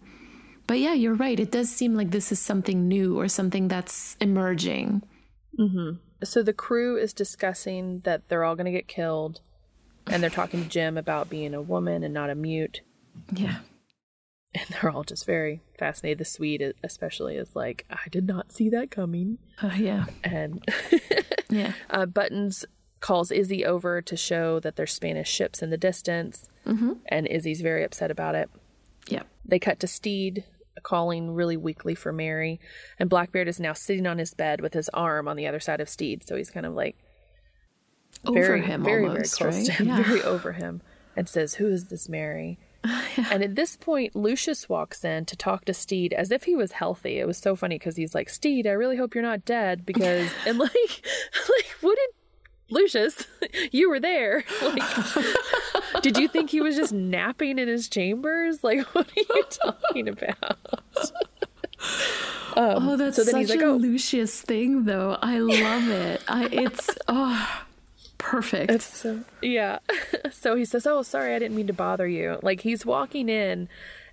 but 0.68 0.80
yeah, 0.80 0.94
you're 0.94 1.14
right. 1.14 1.40
It 1.40 1.52
does 1.52 1.70
seem 1.70 1.96
like 1.96 2.12
this 2.12 2.32
is 2.32 2.40
something 2.40 2.88
new 2.88 3.20
or 3.20 3.28
something 3.28 3.68
that's 3.68 4.18
emerging. 4.20 5.04
Mm-hmm. 5.60 5.98
So 6.24 6.42
the 6.42 6.54
crew 6.54 6.98
is 6.98 7.14
discussing 7.14 8.00
that 8.00 8.30
they're 8.30 8.44
all 8.44 8.56
going 8.56 8.66
to 8.66 8.72
get 8.72 8.88
killed 8.88 9.42
and 10.08 10.22
they're 10.22 10.30
talking 10.30 10.64
to 10.64 10.70
Jim 10.70 10.98
about 10.98 11.30
being 11.30 11.54
a 11.54 11.62
woman 11.62 12.04
and 12.04 12.14
not 12.14 12.30
a 12.30 12.36
mute. 12.36 12.82
Yeah. 13.32 13.60
And 14.54 14.66
they're 14.70 14.92
all 14.92 15.04
just 15.04 15.26
very 15.26 15.62
fascinated. 15.78 16.20
The 16.20 16.26
Swede, 16.26 16.74
especially, 16.84 17.36
is 17.36 17.56
like, 17.56 17.86
I 17.90 18.08
did 18.10 18.26
not 18.26 18.54
see 18.54 18.70
that 18.70 18.90
coming. 18.90 19.38
Uh, 19.62 19.72
yeah. 19.78 20.06
And 20.24 20.64
yeah. 21.50 21.74
Uh, 21.90 22.06
Buttons 22.06 22.66
calls 23.02 23.32
Izzy 23.32 23.66
over 23.66 24.02
to 24.02 24.16
show 24.16 24.60
that 24.62 24.78
there's 24.78 24.94
Spanish 24.94 25.30
ships 25.30 25.62
in 25.62 25.72
the 25.72 25.78
distance. 25.78 26.48
Mm-hmm. 26.66 26.94
And 27.08 27.28
Izzy's 27.28 27.62
very 27.62 27.84
upset 27.84 28.12
about 28.12 28.36
it. 28.36 28.50
Yeah. 29.10 29.24
They 29.44 29.60
cut 29.60 29.80
to 29.82 29.88
Stede 29.88 30.46
calling 30.84 31.32
really 31.32 31.58
weakly 31.58 31.96
for 31.96 32.12
Mary. 32.14 32.60
And 33.00 33.10
Blackbeard 33.10 33.48
is 33.48 33.60
now 33.60 33.74
sitting 33.74 34.08
on 34.08 34.18
his 34.18 34.34
bed 34.34 34.62
with 34.62 34.74
his 34.74 34.90
arm 34.90 35.28
on 35.28 35.36
the 35.36 35.48
other 35.48 35.60
side 35.60 35.82
of 35.82 35.90
Stede, 35.90 36.26
So 36.26 36.36
he's 36.36 36.50
kind 36.50 36.66
of 36.66 36.74
like 36.74 36.98
over 38.26 38.40
very, 38.40 38.62
him 38.62 38.84
very, 38.84 39.08
almost, 39.08 39.40
very 39.40 39.52
close 39.52 39.70
right? 39.70 39.78
to 39.78 39.84
him, 39.84 39.88
yeah. 39.88 40.04
very 40.04 40.24
over 40.24 40.54
him, 40.54 40.82
and 41.16 41.28
says, 41.28 41.56
"Who 41.56 41.68
is 41.68 41.86
this 41.86 42.10
Mary?" 42.10 42.60
yeah. 42.86 43.30
And 43.32 43.44
at 43.44 43.56
this 43.56 43.76
point, 43.76 44.16
Lucius 44.16 44.70
walks 44.70 45.04
in 45.04 45.26
to 45.26 45.36
talk 45.36 45.66
to 45.66 45.74
Stede 45.74 46.14
as 46.14 46.32
if 46.32 46.44
he 46.44 46.56
was 46.56 46.74
healthy. 46.74 47.20
It 47.20 47.28
was 47.28 47.38
so 47.38 47.56
funny 47.56 47.78
because 47.78 47.96
he's 47.96 48.16
like, 48.16 48.30
"Stede, 48.30 48.68
I 48.68 48.72
really 48.72 48.98
hope 48.98 49.16
you're 49.16 49.24
not 49.24 49.46
dead," 49.46 49.86
because 49.86 50.30
and 50.48 50.58
like, 50.58 50.72
like, 50.74 51.68
what 51.82 51.96
did 51.96 52.10
Lucius, 52.70 53.26
you 53.72 53.90
were 53.90 54.00
there. 54.00 54.44
Like, 54.62 56.02
did 56.02 56.18
you 56.18 56.28
think 56.28 56.50
he 56.50 56.62
was 56.62 56.76
just 56.76 56.94
napping 56.94 57.60
in 57.60 57.68
his 57.68 57.88
chambers? 57.88 58.64
Like, 58.64 58.86
what 58.96 59.08
are 59.08 59.22
you 59.22 59.44
talking 59.50 60.08
about? 60.08 60.58
Um, 62.56 62.88
oh, 62.90 62.98
that's 62.98 63.18
so 63.18 63.24
such 63.24 63.50
like, 63.50 63.60
a 63.60 63.66
oh. 63.66 63.76
Lucius 63.76 64.42
thing, 64.42 64.86
though. 64.86 65.18
I 65.22 65.40
love 65.40 65.90
it. 65.90 66.24
I, 66.28 66.48
it's 66.52 66.90
oh, 67.08 67.66
perfect. 68.18 68.72
It's 68.72 68.86
so, 68.86 69.22
yeah. 69.42 69.80
so 70.32 70.56
he 70.56 70.66
says, 70.66 70.86
"Oh, 70.86 71.02
sorry, 71.02 71.36
I 71.36 71.40
didn't 71.40 71.56
mean 71.56 71.68
to 71.68 71.74
bother 71.74 72.08
you." 72.08 72.40
Like 72.42 72.62
he's 72.62 72.86
walking 72.86 73.30
in, 73.30 73.70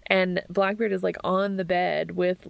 and 0.07 0.43
Blackbeard 0.49 0.93
is 0.93 1.03
like 1.03 1.17
on 1.25 1.57
the 1.57 1.65
bed 1.65 2.13
with 2.13 2.49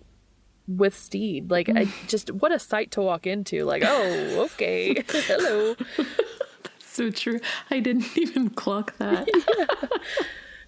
with 0.69 0.97
Stede. 0.97 1.51
Like 1.51 1.69
I 1.69 1.89
just 2.09 2.31
what 2.31 2.53
a 2.53 2.59
sight 2.59 2.91
to 2.93 3.03
walk 3.03 3.27
into. 3.27 3.65
Like, 3.65 3.83
oh, 3.85 4.49
okay. 4.53 5.03
Hello. 5.09 5.75
That's 5.97 6.87
so 6.87 7.11
true. 7.11 7.41
I 7.71 7.81
didn't 7.81 8.17
even 8.17 8.51
clock 8.51 8.97
that. 8.99 9.29
yeah. 9.29 9.99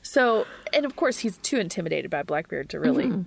So, 0.03 0.47
and 0.73 0.85
of 0.85 0.97
course 0.97 1.19
he's 1.19 1.39
too 1.39 1.59
intimidated 1.59 2.11
by 2.11 2.23
Blackbeard 2.23 2.69
to 2.71 2.81
really 2.81 3.07
mm-hmm. 3.07 3.23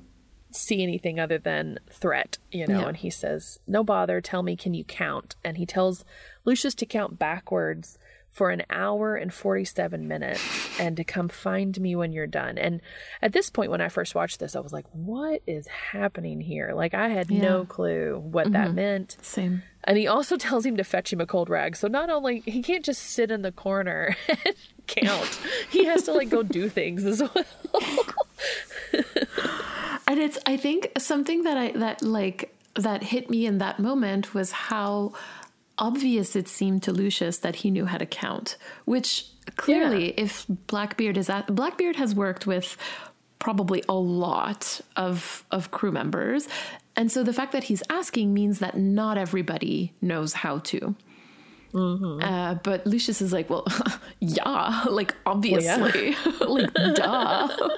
see 0.52 0.84
anything 0.84 1.20
other 1.20 1.40
than 1.40 1.80
threat, 1.90 2.38
you 2.52 2.68
know, 2.68 2.82
yeah. 2.82 2.88
and 2.88 2.98
he 2.98 3.10
says, 3.10 3.60
"No 3.68 3.84
bother, 3.84 4.22
tell 4.22 4.44
me 4.44 4.56
can 4.56 4.74
you 4.74 4.84
count?" 4.84 5.36
And 5.44 5.58
he 5.58 5.66
tells 5.66 6.06
Lucius 6.48 6.74
to 6.76 6.86
count 6.86 7.20
backwards 7.20 8.00
for 8.32 8.52
an 8.52 8.62
hour 8.70 9.16
and 9.16 9.34
47 9.34 10.08
minutes 10.08 10.80
and 10.80 10.96
to 10.96 11.04
come 11.04 11.28
find 11.28 11.80
me 11.82 11.96
when 11.96 12.14
you're 12.14 12.28
done. 12.28 12.58
And 12.58 12.82
at 13.20 13.34
this 13.34 13.50
point, 13.50 13.72
when 13.72 13.82
I 13.82 13.90
first 13.90 14.14
watched 14.14 14.40
this, 14.40 14.56
I 14.56 14.60
was 14.60 14.72
like, 14.72 14.86
what 14.92 15.42
is 15.48 15.68
happening 15.68 16.40
here? 16.40 16.74
Like, 16.76 16.94
I 16.94 17.10
had 17.10 17.32
yeah. 17.32 17.42
no 17.42 17.66
clue 17.66 18.20
what 18.20 18.46
mm-hmm. 18.46 18.54
that 18.54 18.74
meant. 18.74 19.18
Same. 19.24 19.64
And 19.84 19.98
he 19.98 20.08
also 20.08 20.38
tells 20.38 20.66
him 20.66 20.78
to 20.78 20.84
fetch 20.84 21.12
him 21.12 21.20
a 21.20 21.26
cold 21.26 21.50
rag. 21.50 21.76
So 21.76 21.88
not 21.88 22.12
only, 22.12 22.42
he 22.42 22.62
can't 22.62 22.86
just 22.86 23.02
sit 23.02 23.32
in 23.32 23.42
the 23.42 23.52
corner 23.52 24.16
and 24.30 24.56
count, 24.86 25.40
he 25.72 25.86
has 25.86 26.04
to 26.04 26.14
like 26.14 26.30
go 26.30 26.44
do 26.44 26.70
things 26.78 27.06
as 27.06 27.22
well. 27.22 27.46
and 30.08 30.20
it's, 30.20 30.38
I 30.46 30.58
think 30.58 30.92
something 30.98 31.44
that 31.44 31.58
I, 31.58 31.72
that 31.72 32.04
like, 32.04 32.54
that 32.76 33.02
hit 33.02 33.32
me 33.32 33.48
in 33.48 33.58
that 33.58 33.80
moment 33.80 34.36
was 34.36 34.52
how 34.52 35.14
obvious 35.78 36.36
it 36.36 36.48
seemed 36.48 36.84
to 36.84 36.92
Lucius 36.92 37.40
that 37.40 37.58
he 37.58 37.72
knew 37.72 37.86
how 37.86 37.98
to 37.98 38.06
count, 38.06 38.58
which 38.86 39.26
clearly, 39.56 40.08
yeah. 40.08 40.24
if 40.24 40.46
Blackbeard 40.68 41.18
is 41.18 41.30
at 41.30 41.54
Blackbeard 41.54 41.96
has 41.96 42.14
worked 42.16 42.48
with 42.48 42.78
probably 43.40 43.84
a 43.88 43.94
lot 43.94 44.82
of 44.96 45.44
of 45.52 45.72
crew 45.72 45.92
members, 45.92 46.48
and 46.96 47.12
so 47.12 47.24
the 47.24 47.34
fact 47.34 47.52
that 47.52 47.66
he's 47.66 47.84
asking 47.90 48.34
means 48.34 48.60
that 48.60 48.78
not 48.78 49.18
everybody 49.18 49.94
knows 50.02 50.34
how 50.34 50.60
to. 50.60 50.96
Mm-hmm. 51.74 52.24
Uh, 52.24 52.56
but 52.56 52.88
Lucius 52.88 53.22
is 53.22 53.32
like, 53.32 53.50
well, 53.50 53.68
yeah, 54.20 54.84
like 54.90 55.14
obviously, 55.26 56.16
well, 56.42 56.60
yeah. 56.60 56.68
like 56.82 56.96
duh. 56.96 57.70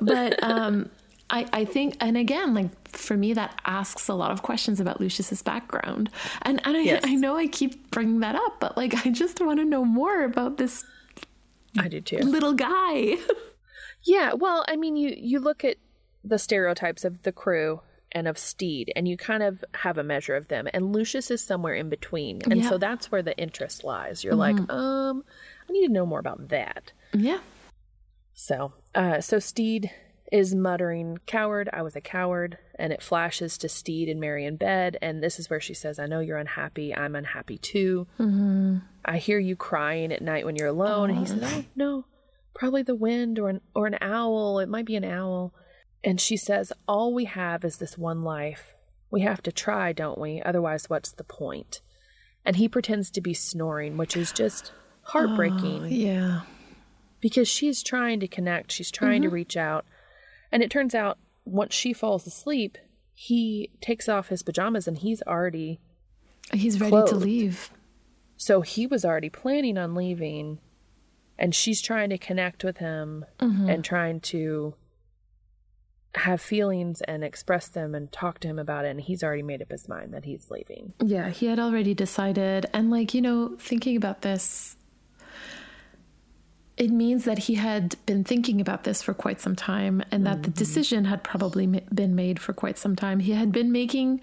but 0.00 0.42
um, 0.42 0.90
I, 1.30 1.46
I 1.52 1.64
think, 1.64 1.96
and 2.00 2.16
again, 2.16 2.54
like 2.54 2.88
for 2.88 3.16
me, 3.16 3.34
that 3.34 3.60
asks 3.66 4.08
a 4.08 4.14
lot 4.14 4.30
of 4.30 4.42
questions 4.42 4.80
about 4.80 5.00
Lucius's 5.00 5.42
background. 5.42 6.10
And, 6.42 6.60
and 6.64 6.76
I, 6.76 6.80
yes. 6.80 7.02
I 7.04 7.14
know 7.14 7.36
I 7.36 7.46
keep 7.46 7.90
bringing 7.90 8.20
that 8.20 8.34
up, 8.34 8.60
but 8.60 8.76
like, 8.76 8.94
I 9.06 9.10
just 9.10 9.40
want 9.40 9.58
to 9.58 9.64
know 9.64 9.84
more 9.84 10.24
about 10.24 10.56
this. 10.56 10.84
I 11.78 11.88
do 11.88 12.00
too. 12.00 12.18
Little 12.18 12.54
guy. 12.54 13.16
yeah. 14.04 14.32
Well, 14.32 14.64
I 14.68 14.76
mean, 14.76 14.96
you, 14.96 15.14
you 15.16 15.38
look 15.38 15.64
at 15.64 15.76
the 16.24 16.38
stereotypes 16.38 17.04
of 17.04 17.22
the 17.22 17.32
crew 17.32 17.82
and 18.12 18.26
of 18.26 18.38
Stede, 18.38 18.90
and 18.96 19.06
you 19.06 19.18
kind 19.18 19.42
of 19.42 19.62
have 19.74 19.98
a 19.98 20.02
measure 20.02 20.34
of 20.34 20.48
them. 20.48 20.66
And 20.72 20.94
Lucius 20.94 21.30
is 21.30 21.42
somewhere 21.42 21.74
in 21.74 21.90
between. 21.90 22.40
And 22.50 22.62
Yeah. 22.62 22.68
so 22.70 22.78
that's 22.78 23.12
where 23.12 23.22
the 23.22 23.36
interest 23.36 23.84
lies. 23.84 24.24
You're 24.24 24.34
like, 24.34 24.56
um, 24.70 25.24
I 25.68 25.72
need 25.72 25.86
to 25.86 25.92
know 25.92 26.06
more 26.06 26.18
about 26.18 26.48
that. 26.48 26.92
Yeah. 27.12 27.40
So, 28.32 28.72
uh, 28.94 29.20
so 29.20 29.38
Stede 29.38 29.90
is 30.30 30.54
muttering, 30.54 31.18
"Coward, 31.26 31.70
I 31.72 31.82
was 31.82 31.96
a 31.96 32.00
coward," 32.00 32.58
and 32.78 32.92
it 32.92 33.02
flashes 33.02 33.56
to 33.58 33.68
Stede 33.68 34.08
and 34.08 34.20
Mary 34.20 34.44
in 34.44 34.56
bed, 34.56 34.96
and 35.00 35.22
this 35.22 35.38
is 35.38 35.48
where 35.48 35.60
she 35.60 35.74
says, 35.74 35.98
"I 35.98 36.06
know 36.06 36.20
you're 36.20 36.36
unhappy. 36.36 36.94
I'm 36.94 37.16
unhappy 37.16 37.58
too. 37.58 38.06
Mm-hmm. 38.18 38.78
I 39.04 39.18
hear 39.18 39.38
you 39.38 39.56
crying 39.56 40.12
at 40.12 40.22
night 40.22 40.44
when 40.44 40.56
you're 40.56 40.68
alone." 40.68 41.10
And 41.10 41.18
he 41.18 41.26
says, 41.26 41.42
"Oh 41.42 41.64
no, 41.74 42.04
probably 42.54 42.82
the 42.82 42.94
wind 42.94 43.38
or 43.38 43.48
an 43.48 43.60
or 43.74 43.86
an 43.86 43.96
owl. 44.00 44.58
It 44.58 44.68
might 44.68 44.86
be 44.86 44.96
an 44.96 45.04
owl." 45.04 45.54
And 46.04 46.20
she 46.20 46.36
says, 46.36 46.72
"All 46.86 47.14
we 47.14 47.24
have 47.24 47.64
is 47.64 47.78
this 47.78 47.96
one 47.96 48.22
life. 48.22 48.74
We 49.10 49.22
have 49.22 49.42
to 49.42 49.52
try, 49.52 49.92
don't 49.92 50.18
we? 50.18 50.42
Otherwise, 50.42 50.90
what's 50.90 51.12
the 51.12 51.24
point?" 51.24 51.80
And 52.44 52.56
he 52.56 52.68
pretends 52.68 53.10
to 53.10 53.20
be 53.20 53.34
snoring, 53.34 53.96
which 53.96 54.16
is 54.16 54.32
just 54.32 54.72
oh, 54.74 55.10
heartbreaking 55.12 55.86
Yeah. 55.90 56.42
because 57.20 57.48
she's 57.48 57.82
trying 57.82 58.20
to 58.20 58.28
connect, 58.28 58.72
she's 58.72 58.90
trying 58.90 59.22
to 59.22 59.28
mm-hmm. 59.28 59.34
reach 59.34 59.56
out. 59.56 59.84
And 60.50 60.62
it 60.62 60.70
turns 60.70 60.94
out 60.94 61.18
once 61.44 61.74
she 61.74 61.92
falls 61.92 62.26
asleep, 62.26 62.78
he 63.14 63.70
takes 63.80 64.08
off 64.08 64.28
his 64.28 64.42
pajamas 64.42 64.86
and 64.86 64.98
he's 64.98 65.22
already 65.22 65.80
He's 66.52 66.80
ready 66.80 66.96
to 67.08 67.16
leave. 67.16 67.70
so 68.36 68.62
he 68.62 68.86
was 68.86 69.04
already 69.04 69.28
planning 69.28 69.76
on 69.76 69.94
leaving 69.94 70.60
and 71.38 71.54
she's 71.54 71.82
trying 71.82 72.10
to 72.10 72.18
connect 72.18 72.64
with 72.64 72.78
him 72.78 73.26
mm-hmm. 73.38 73.68
and 73.68 73.84
trying 73.84 74.20
to 74.20 74.74
have 76.14 76.40
feelings 76.40 77.02
and 77.02 77.22
express 77.22 77.68
them 77.68 77.94
and 77.94 78.10
talk 78.10 78.40
to 78.40 78.48
him 78.48 78.58
about 78.58 78.84
it 78.84 78.88
and 78.88 79.00
he's 79.02 79.22
already 79.22 79.42
made 79.42 79.60
up 79.60 79.70
his 79.70 79.88
mind 79.88 80.14
that 80.14 80.24
he's 80.24 80.50
leaving. 80.50 80.94
Yeah, 81.04 81.28
he 81.28 81.46
had 81.46 81.58
already 81.58 81.94
decided. 81.94 82.66
And, 82.72 82.90
like, 82.90 83.12
you 83.14 83.20
know, 83.20 83.56
thinking 83.58 83.96
about 83.96 84.22
this, 84.22 84.76
it 86.78 86.90
means 86.90 87.24
that 87.24 87.38
he 87.38 87.54
had 87.56 87.96
been 88.06 88.22
thinking 88.22 88.60
about 88.60 88.84
this 88.84 89.02
for 89.02 89.12
quite 89.12 89.40
some 89.40 89.56
time 89.56 90.02
and 90.12 90.24
that 90.24 90.44
the 90.44 90.48
mm-hmm. 90.48 90.58
decision 90.58 91.04
had 91.06 91.24
probably 91.24 91.66
been 91.66 92.14
made 92.14 92.38
for 92.38 92.52
quite 92.52 92.78
some 92.78 92.94
time. 92.94 93.18
He 93.18 93.32
had 93.32 93.50
been 93.50 93.72
making, 93.72 94.20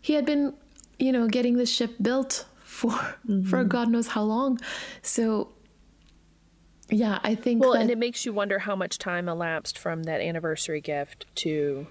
he 0.00 0.14
had 0.14 0.24
been, 0.24 0.54
you 1.00 1.10
know, 1.10 1.26
getting 1.26 1.56
the 1.56 1.66
ship 1.66 1.96
built 2.00 2.46
for 2.62 2.90
mm-hmm. 2.90 3.44
for 3.44 3.64
God 3.64 3.88
knows 3.88 4.06
how 4.06 4.22
long. 4.22 4.60
So, 5.02 5.48
yeah, 6.88 7.18
I 7.24 7.34
think 7.34 7.60
Well, 7.60 7.72
that, 7.72 7.82
and 7.82 7.90
it 7.90 7.98
makes 7.98 8.24
you 8.24 8.32
wonder 8.32 8.60
how 8.60 8.76
much 8.76 8.98
time 8.98 9.28
elapsed 9.28 9.76
from 9.76 10.04
that 10.04 10.20
anniversary 10.20 10.80
gift 10.80 11.26
to 11.36 11.88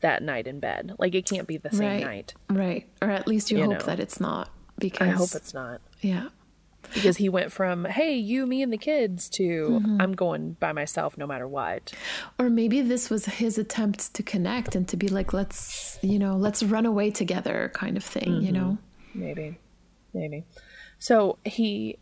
that 0.00 0.20
night 0.20 0.48
in 0.48 0.58
bed. 0.58 0.94
Like 0.98 1.14
it 1.14 1.26
can't 1.26 1.46
be 1.46 1.58
the 1.58 1.70
same 1.70 1.88
right, 1.88 2.04
night. 2.04 2.34
right, 2.50 2.88
or 3.00 3.10
at 3.10 3.28
least 3.28 3.52
you, 3.52 3.58
You 3.58 3.64
hope 3.66 3.78
know. 3.78 3.86
that 3.86 4.00
it's 4.00 4.18
not 4.18 4.50
because 4.78 5.08
I 5.08 5.10
hope 5.12 5.32
it's 5.32 5.54
not. 5.54 5.80
yeah. 6.00 6.28
Because 6.92 7.16
he 7.16 7.28
went 7.28 7.52
from, 7.52 7.84
hey, 7.86 8.14
you, 8.14 8.46
me, 8.46 8.62
and 8.62 8.72
the 8.72 8.78
kids 8.78 9.28
to, 9.30 9.44
Mm-hmm. 9.84 10.00
I'm 10.00 10.12
going 10.12 10.52
by 10.60 10.72
myself 10.72 11.16
no 11.16 11.26
matter 11.26 11.48
what. 11.48 11.92
Or 12.38 12.50
maybe 12.50 12.82
this 12.82 13.08
was 13.10 13.24
his 13.26 13.58
attempt 13.58 14.12
to 14.14 14.22
connect 14.22 14.74
and 14.74 14.86
to 14.88 14.96
be 14.96 15.08
like, 15.08 15.32
let's, 15.32 15.98
you 16.02 16.18
know, 16.18 16.36
let's 16.36 16.62
run 16.62 16.86
away 16.86 17.10
together 17.10 17.70
kind 17.74 17.96
of 17.96 18.04
thing, 18.04 18.42
you 18.42 18.52
know? 18.52 18.78
Maybe. 19.14 19.58
Maybe. 20.12 20.44
So 20.98 21.38
he 21.44 21.98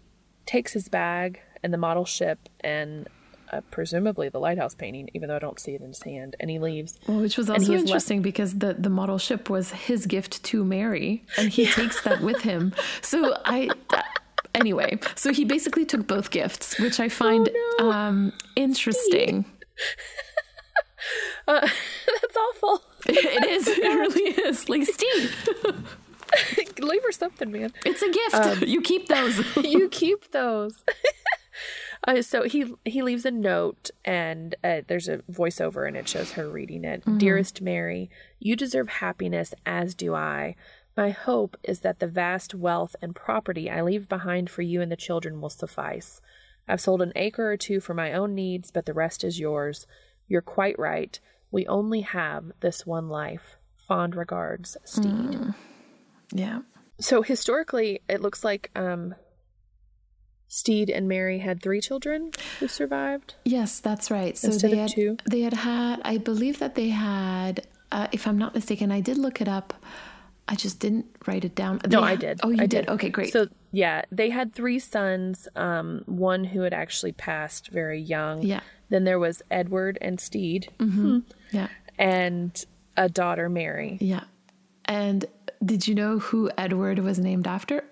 takes 0.46 0.72
his 0.72 0.88
bag 0.88 1.40
and 1.62 1.72
the 1.72 1.78
model 1.78 2.04
ship 2.04 2.48
and 2.60 3.08
uh, 3.52 3.60
presumably 3.70 4.30
the 4.30 4.38
lighthouse 4.40 4.74
painting, 4.74 5.10
even 5.12 5.28
though 5.28 5.36
I 5.36 5.38
don't 5.38 5.60
see 5.60 5.74
it 5.74 5.82
in 5.82 5.88
his 5.88 6.02
hand, 6.02 6.36
and 6.40 6.48
he 6.50 6.58
leaves. 6.58 6.98
Well, 7.06 7.20
which 7.20 7.36
was 7.36 7.50
also 7.50 7.60
has 7.60 7.68
left- 7.68 7.80
interesting 7.82 8.22
because 8.22 8.58
the, 8.58 8.72
the 8.74 8.88
model 8.88 9.18
ship 9.18 9.50
was 9.50 9.72
his 9.72 10.06
gift 10.06 10.42
to 10.44 10.64
Mary 10.64 11.24
and 11.36 11.50
he 11.50 11.66
takes 11.72 12.00
that 12.02 12.22
with 12.22 12.40
him. 12.42 12.72
So 13.02 13.36
I, 13.44 13.68
anyway, 14.54 14.98
so 15.14 15.32
he 15.32 15.44
basically 15.44 15.84
took 15.84 16.06
both 16.06 16.30
gifts, 16.30 16.78
which 16.78 17.00
I 17.00 17.08
find 17.08 17.48
Oh, 17.54 17.76
no. 17.84 17.90
um, 17.92 18.32
interesting. 18.56 19.44
Uh, 21.48 21.60
that's 22.22 22.36
awful. 22.36 22.80
it 23.06 23.44
is, 23.50 23.66
it 23.66 23.82
really 23.82 24.30
is. 24.30 24.68
Like, 24.68 24.84
Stede, 24.84 25.30
Leave 26.78 27.02
her 27.02 27.10
something, 27.10 27.50
man. 27.50 27.72
it's 27.84 28.00
a 28.02 28.08
gift. 28.10 28.34
Um, 28.34 28.68
you 28.68 28.80
keep 28.80 29.08
those. 29.08 29.42
you 29.56 29.88
keep 29.88 30.30
those. 30.30 30.84
uh, 32.06 32.22
so 32.22 32.44
he 32.44 32.72
he 32.84 33.02
leaves 33.02 33.24
a 33.26 33.32
note, 33.32 33.90
and 34.04 34.54
uh, 34.62 34.82
there's 34.86 35.08
a 35.08 35.18
voiceover, 35.30 35.86
and 35.88 35.96
it 35.96 36.08
shows 36.08 36.32
her 36.32 36.48
reading 36.48 36.84
it. 36.84 37.02
Dearest 37.18 37.60
Mary, 37.60 38.08
you 38.38 38.54
deserve 38.54 38.88
happiness, 38.88 39.52
as 39.66 39.94
do 39.96 40.14
I. 40.14 40.54
My 40.96 41.10
hope 41.10 41.56
is 41.62 41.80
that 41.80 42.00
the 42.00 42.06
vast 42.06 42.54
wealth 42.54 42.94
and 43.00 43.14
property 43.14 43.70
I 43.70 43.82
leave 43.82 44.08
behind 44.08 44.50
for 44.50 44.62
you 44.62 44.80
and 44.82 44.92
the 44.92 44.96
children 44.96 45.40
will 45.40 45.48
suffice. 45.50 46.20
I've 46.68 46.80
sold 46.80 47.02
an 47.02 47.12
acre 47.16 47.50
or 47.50 47.56
two 47.56 47.80
for 47.80 47.94
my 47.94 48.12
own 48.12 48.34
needs, 48.34 48.70
but 48.70 48.86
the 48.86 48.92
rest 48.94 49.24
is 49.24 49.40
yours. 49.40 49.86
You're 50.28 50.42
quite 50.42 50.78
right. 50.78 51.18
We 51.50 51.66
only 51.66 52.02
have 52.02 52.52
this 52.60 52.86
one 52.86 53.08
life. 53.08 53.56
Fond 53.88 54.14
regards, 54.14 54.76
Stede. 54.84 55.54
yeah. 56.32 56.60
So 57.00 57.22
historically, 57.22 58.00
it 58.08 58.20
looks 58.20 58.44
like 58.44 58.70
um, 58.76 59.14
Stede 60.46 60.88
and 60.88 61.08
Mary 61.08 61.40
had 61.40 61.60
three 61.62 61.80
children 61.80 62.30
who 62.60 62.68
survived. 62.68 63.34
Yes, 63.44 63.80
that's 63.80 64.10
right. 64.10 64.38
So 64.38 64.48
Instead 64.48 64.70
they 64.70 64.74
of 64.74 64.80
had 64.82 64.90
two? 64.90 65.16
they 65.28 65.40
had 65.40 65.52
had 65.54 66.00
I 66.04 66.18
believe 66.18 66.58
that 66.60 66.74
they 66.76 66.90
had 66.90 67.66
uh, 67.90 68.06
if 68.12 68.26
I'm 68.26 68.38
not 68.38 68.54
mistaken, 68.54 68.92
I 68.92 69.00
did 69.00 69.18
look 69.18 69.40
it 69.40 69.48
up. 69.48 69.74
I 70.48 70.54
just 70.54 70.80
didn't 70.80 71.06
write 71.26 71.44
it 71.44 71.54
down. 71.54 71.80
No, 71.88 72.02
I 72.02 72.16
did. 72.16 72.40
Oh, 72.42 72.50
you 72.50 72.62
I 72.62 72.66
did. 72.66 72.88
Okay, 72.88 73.08
great. 73.08 73.32
So 73.32 73.46
yeah, 73.70 74.02
they 74.10 74.30
had 74.30 74.54
three 74.54 74.78
sons. 74.78 75.48
Um, 75.56 76.02
one 76.06 76.44
who 76.44 76.62
had 76.62 76.74
actually 76.74 77.12
passed 77.12 77.68
very 77.68 78.00
young. 78.00 78.42
Yeah. 78.42 78.60
Then 78.90 79.04
there 79.04 79.18
was 79.18 79.42
Edward 79.50 79.96
and 80.02 80.20
Stede, 80.20 80.68
yeah. 81.50 81.68
and 81.98 82.64
a 82.96 83.08
daughter, 83.08 83.48
Mary. 83.48 83.96
Yeah. 84.00 84.24
And 84.84 85.24
did 85.64 85.88
you 85.88 85.94
know 85.94 86.18
who 86.18 86.50
Edward 86.58 86.98
was 86.98 87.18
named 87.18 87.46
after? 87.46 87.84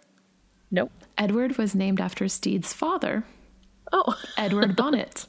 Nope. 0.70 0.92
Edward 1.16 1.56
was 1.56 1.74
named 1.74 2.00
after 2.00 2.28
Stede's 2.28 2.72
father, 2.74 3.24
Oh, 3.92 4.14
Edward 4.36 4.76
Bonnet. 4.76 5.26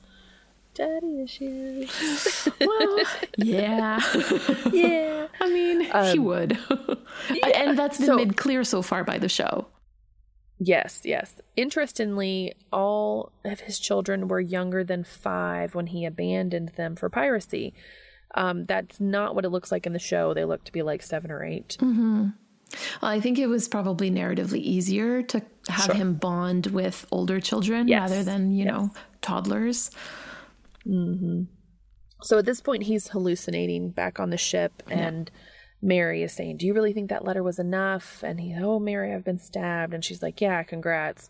Daddy 0.74 1.22
issues. 1.24 2.47
well, 2.61 2.97
yeah. 3.38 3.99
yeah. 4.72 5.28
I 5.39 5.49
mean, 5.49 5.89
he 6.11 6.19
would. 6.19 6.57
and 7.55 7.78
that's 7.78 7.97
been 7.97 8.07
So- 8.07 8.15
made 8.15 8.38
clear 8.38 8.63
so 8.63 8.82
far 8.82 9.03
by 9.03 9.17
the 9.17 9.30
show. 9.30 9.67
Yes, 10.63 11.01
yes. 11.05 11.36
Interestingly, 11.55 12.53
all 12.72 13.32
of 13.43 13.61
his 13.61 13.80
children 13.80 14.28
were 14.28 14.39
younger 14.39 14.84
than 14.84 15.03
five 15.03 15.74
when 15.74 15.88
he 15.88 16.05
abandoned 16.05 16.69
them 16.78 16.95
for 16.95 17.09
piracy. 17.09 17.74
Um, 18.36 18.65
that's 18.65 18.99
not 18.99 19.34
what 19.34 19.43
it 19.43 19.49
looks 19.49 19.72
like 19.72 19.88
in 19.88 19.93
the 19.93 19.99
show. 19.99 20.36
They 20.36 20.45
look 20.45 20.63
to 20.65 20.72
be 20.72 20.84
like 20.84 21.01
seven 21.01 21.32
or 21.32 21.43
8 21.43 21.78
Well, 21.82 22.32
I 23.01 23.19
think 23.19 23.39
it 23.39 23.47
was 23.47 23.67
probably 23.67 24.11
narratively 24.11 24.59
easier 24.59 25.24
to 25.24 25.41
have 25.67 25.86
Sure. 25.86 25.95
him 25.95 26.13
bond 26.13 26.67
with 26.67 27.07
older 27.11 27.39
children 27.41 27.88
Yes. 27.88 28.11
rather 28.11 28.24
than, 28.24 28.51
you 28.51 28.65
Yes. 28.65 28.72
know, 28.72 28.91
toddlers. 29.22 29.89
So 32.23 32.38
at 32.38 32.45
this 32.45 32.61
point, 32.61 32.84
he's 32.84 33.09
hallucinating 33.09 33.89
back 33.89 34.19
on 34.19 34.29
the 34.29 34.38
ship, 34.38 34.84
and 34.88 35.32
Mary 35.82 36.21
is 36.21 36.32
saying, 36.34 36.57
Do 36.57 36.67
you 36.67 36.73
really 36.73 36.93
think 36.93 37.09
that 37.09 37.25
letter 37.25 37.43
was 37.43 37.59
enough? 37.59 38.23
And 38.23 38.39
he, 38.39 38.55
Oh, 38.55 38.79
Mary, 38.79 39.13
I've 39.13 39.25
been 39.25 39.39
stabbed. 39.39 39.93
And 39.93 40.05
she's 40.05 40.21
like, 40.21 40.39
Yeah, 40.39 40.61
congrats. 40.63 41.29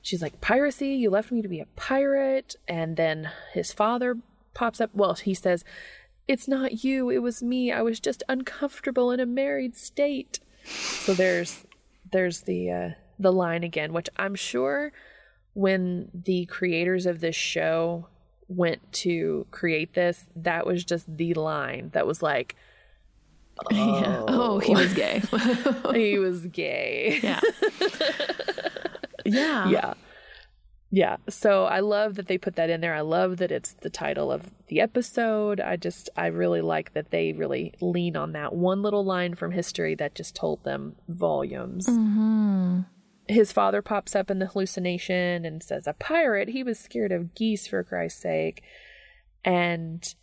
She's 0.00 0.22
like, 0.22 0.40
Piracy? 0.40 0.88
You 0.88 1.10
left 1.10 1.30
me 1.30 1.42
to 1.42 1.48
be 1.48 1.60
a 1.60 1.66
pirate? 1.76 2.56
And 2.66 2.96
then 2.96 3.30
his 3.52 3.72
father 3.72 4.16
pops 4.54 4.80
up. 4.80 4.90
Well, 4.94 5.14
he 5.14 5.34
says, 5.34 5.64
It's 6.26 6.48
not 6.48 6.82
you. 6.84 7.10
It 7.10 7.18
was 7.18 7.42
me. 7.42 7.70
I 7.70 7.82
was 7.82 8.00
just 8.00 8.22
uncomfortable 8.28 9.10
in 9.10 9.20
a 9.20 9.26
married 9.26 9.76
state. 9.76 10.40
So 10.64 11.12
there's 11.12 11.66
there's 12.10 12.42
the 12.42 12.70
uh, 12.70 12.90
the 13.18 13.32
line 13.32 13.62
again, 13.62 13.92
which 13.92 14.08
I'm 14.16 14.34
sure 14.34 14.92
when 15.54 16.08
the 16.14 16.46
creators 16.46 17.04
of 17.04 17.20
this 17.20 17.36
show 17.36 18.06
went 18.56 18.92
to 18.92 19.46
create 19.50 19.94
this, 19.94 20.26
that 20.36 20.66
was 20.66 20.84
just 20.84 21.16
the 21.16 21.34
line 21.34 21.90
that 21.92 22.06
was 22.06 22.22
like, 22.22 22.56
Yeah. 23.70 24.24
Oh, 24.28 24.54
oh, 24.54 24.58
he 24.58 24.74
was 24.74 24.92
gay. 24.94 25.22
he 25.92 26.18
was 26.18 26.46
gay. 26.46 27.20
yeah. 27.22 27.40
yeah. 29.24 29.68
yeah. 29.68 29.94
Yeah. 30.94 31.16
So 31.30 31.64
I 31.64 31.80
love 31.80 32.16
that 32.16 32.26
they 32.26 32.36
put 32.36 32.56
that 32.56 32.68
in 32.68 32.82
there. 32.82 32.94
I 32.94 33.00
love 33.00 33.38
that 33.38 33.50
it's 33.50 33.72
the 33.80 33.88
title 33.88 34.30
of 34.30 34.50
the 34.68 34.78
episode. 34.80 35.58
I 35.58 35.76
just, 35.76 36.10
I 36.18 36.26
really 36.26 36.60
like 36.60 36.92
that 36.92 37.10
they 37.10 37.32
really 37.32 37.72
lean 37.80 38.14
on 38.14 38.32
that 38.32 38.54
one 38.54 38.82
little 38.82 39.02
line 39.02 39.34
from 39.34 39.52
history 39.52 39.94
that 39.94 40.14
just 40.14 40.36
told 40.36 40.62
them 40.64 40.96
volumes. 41.08 41.86
Mm-hmm. 41.86 42.80
His 43.28 43.52
father 43.52 43.82
pops 43.82 44.16
up 44.16 44.30
in 44.30 44.38
the 44.38 44.46
hallucination 44.46 45.44
and 45.44 45.62
says, 45.62 45.86
A 45.86 45.92
pirate? 45.92 46.48
He 46.48 46.62
was 46.62 46.78
scared 46.78 47.12
of 47.12 47.34
geese, 47.34 47.66
for 47.66 47.82
Christ's 47.82 48.20
sake. 48.20 48.62
And 49.44 50.14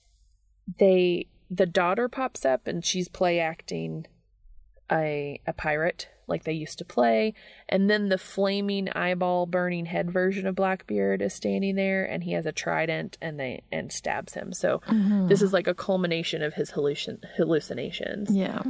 they 0.78 1.28
the 1.50 1.66
daughter 1.66 2.08
pops 2.08 2.46
up 2.46 2.68
and 2.68 2.86
she's 2.86 3.08
play 3.08 3.40
acting 3.40 4.06
a 4.92 5.40
a 5.48 5.54
pirate 5.54 6.10
like 6.28 6.44
they 6.44 6.54
used 6.54 6.78
to 6.78 6.86
play 6.86 7.34
and 7.68 7.90
then 7.90 8.10
the 8.10 8.18
flaming 8.18 8.88
eyeball 8.90 9.48
burning 9.48 9.88
head 9.88 10.12
version 10.12 10.46
of 10.46 10.56
blackbeard 10.56 11.22
is 11.22 11.34
standing 11.34 11.76
there 11.76 12.06
and 12.06 12.24
he 12.24 12.34
has 12.34 12.46
a 12.46 12.52
trident 12.52 13.18
and 13.20 13.40
they 13.40 13.64
and 13.72 13.92
stabs 13.92 14.34
him 14.34 14.54
so 14.54 14.80
mm-hmm. 14.88 15.28
this 15.28 15.42
is 15.42 15.54
like 15.54 15.68
a 15.68 15.74
culmination 15.74 16.44
of 16.44 16.54
his 16.54 16.72
hallucin- 16.72 17.24
hallucinations 17.36 18.30
Yeah. 18.32 18.62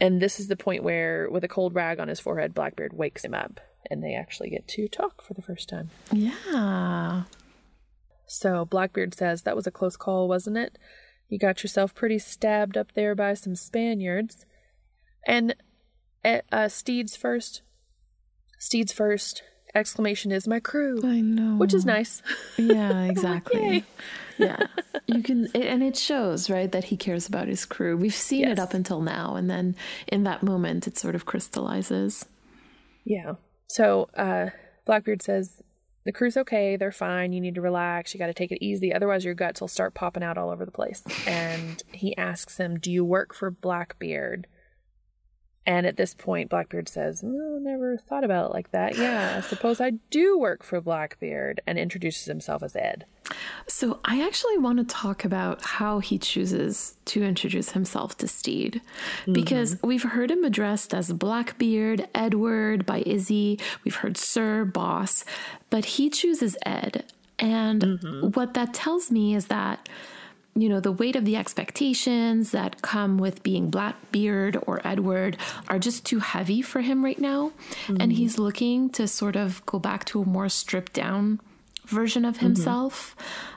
And 0.00 0.20
this 0.20 0.40
is 0.40 0.48
the 0.48 0.56
point 0.56 0.82
where 0.82 1.28
with 1.30 1.44
a 1.44 1.48
cold 1.48 1.74
rag 1.74 2.00
on 2.00 2.08
his 2.08 2.20
forehead 2.20 2.54
blackbeard 2.54 2.92
wakes 2.92 3.24
him 3.24 3.34
up 3.34 3.60
and 3.90 4.02
they 4.02 4.14
actually 4.14 4.50
get 4.50 4.66
to 4.68 4.88
talk 4.88 5.22
for 5.22 5.34
the 5.34 5.42
first 5.42 5.68
time. 5.68 5.90
Yeah. 6.12 7.24
so 8.26 8.64
blackbeard 8.64 9.14
says 9.14 9.42
that 9.42 9.56
was 9.56 9.66
a 9.66 9.70
close 9.70 9.96
call 9.96 10.28
wasn't 10.28 10.56
it? 10.56 10.78
You 11.28 11.38
got 11.38 11.62
yourself 11.62 11.94
pretty 11.94 12.18
stabbed 12.18 12.76
up 12.76 12.92
there 12.94 13.14
by 13.14 13.34
some 13.34 13.54
spaniards. 13.54 14.46
And 15.26 15.54
uh, 16.24 16.40
uh, 16.50 16.68
Stede's 16.68 17.16
first 17.16 17.62
Stede's 18.58 18.92
first 18.92 19.42
exclamation 19.74 20.32
is 20.32 20.46
my 20.48 20.60
crew 20.60 21.00
I 21.04 21.20
know. 21.20 21.56
which 21.56 21.72
is 21.74 21.84
nice 21.86 22.22
Yeah, 22.56 23.04
exactly. 23.10 23.84
Yeah. 24.38 24.56
You 25.06 25.22
can 25.22 25.46
it, 25.54 25.66
and 25.66 25.82
it 25.82 25.96
shows, 25.96 26.48
right, 26.48 26.70
that 26.72 26.84
he 26.84 26.96
cares 26.96 27.26
about 27.28 27.46
his 27.48 27.64
crew. 27.66 27.96
We've 27.96 28.14
seen 28.14 28.40
Yes. 28.40 28.52
it 28.52 28.58
up 28.58 28.74
until 28.74 29.00
now 29.00 29.34
and 29.36 29.50
then 29.50 29.76
in 30.08 30.24
that 30.24 30.42
moment 30.42 30.86
it 30.86 30.96
sort 30.96 31.14
of 31.14 31.26
crystallizes. 31.26 32.24
Yeah. 33.04 33.34
So 33.68 34.08
uh, 34.16 34.50
Blackbeard 34.86 35.22
says, 35.22 35.62
The 36.04 36.12
crew's 36.12 36.36
okay. 36.36 36.76
They're 36.76 36.90
fine. 36.92 37.32
You 37.32 37.40
need 37.40 37.54
to 37.56 37.60
relax. 37.60 38.12
You 38.14 38.18
got 38.18 38.26
to 38.28 38.34
take 38.34 38.50
it 38.52 38.64
easy. 38.64 38.92
Otherwise, 38.92 39.24
your 39.24 39.34
guts 39.34 39.60
will 39.60 39.68
start 39.68 39.94
popping 39.94 40.22
out 40.22 40.38
all 40.38 40.50
over 40.50 40.64
the 40.64 40.70
place. 40.72 41.02
And 41.26 41.82
he 41.92 42.16
asks 42.16 42.56
him, 42.58 42.78
Do 42.78 42.90
you 42.90 43.04
work 43.04 43.34
for 43.34 43.50
Blackbeard? 43.50 44.46
And 45.66 45.86
at 45.86 45.96
this 45.96 46.14
point, 46.14 46.48
Blackbeard 46.48 46.88
says, 46.88 47.22
No, 47.22 47.58
never 47.60 47.96
thought 47.96 48.24
about 48.24 48.50
it 48.50 48.54
like 48.54 48.70
that. 48.70 48.96
Yeah, 48.96 49.36
I 49.36 49.40
suppose 49.48 49.80
I 49.80 49.92
do 50.10 50.38
work 50.38 50.62
for 50.62 50.80
Blackbeard. 50.80 51.60
And 51.66 51.78
introduces 51.78 52.26
himself 52.26 52.62
as 52.62 52.74
Ed. 52.74 53.04
So 53.66 54.00
I 54.04 54.24
actually 54.24 54.58
want 54.58 54.78
to 54.78 54.84
talk 54.84 55.24
about 55.24 55.62
how 55.62 56.00
he 56.00 56.18
chooses 56.18 56.96
to 57.06 57.22
introduce 57.22 57.70
himself 57.70 58.16
to 58.18 58.28
Stede. 58.28 58.80
Mm-hmm. 59.22 59.32
Because 59.32 59.76
we've 59.82 60.02
heard 60.02 60.30
him 60.30 60.44
addressed 60.44 60.94
as 60.94 61.12
Blackbeard, 61.12 62.08
Edward 62.14 62.86
by 62.86 63.02
Izzy, 63.06 63.58
we've 63.84 63.96
heard 63.96 64.16
Sir, 64.16 64.64
Boss, 64.64 65.24
but 65.68 65.84
he 65.84 66.10
chooses 66.10 66.56
Ed. 66.64 67.04
And 67.38 67.82
mm-hmm. 67.82 68.28
what 68.30 68.54
that 68.54 68.74
tells 68.74 69.10
me 69.10 69.34
is 69.34 69.46
that 69.46 69.88
you 70.54 70.68
know, 70.68 70.80
the 70.80 70.92
weight 70.92 71.16
of 71.16 71.24
the 71.24 71.36
expectations 71.36 72.50
that 72.50 72.82
come 72.82 73.18
with 73.18 73.42
being 73.42 73.70
Blackbeard 73.70 74.58
or 74.66 74.80
Edward 74.84 75.36
are 75.68 75.78
just 75.78 76.04
too 76.04 76.18
heavy 76.18 76.60
for 76.60 76.80
him 76.80 77.04
right 77.04 77.18
now. 77.18 77.52
And 77.88 77.98
mm-hmm. 77.98 78.10
he's 78.10 78.38
looking 78.38 78.90
to 78.90 79.06
sort 79.06 79.36
of 79.36 79.64
go 79.66 79.78
back 79.78 80.04
to 80.06 80.22
a 80.22 80.26
more 80.26 80.48
stripped 80.48 80.92
down 80.92 81.40
version 81.86 82.24
of 82.24 82.36
mm-hmm. 82.36 82.46
himself, 82.46 83.16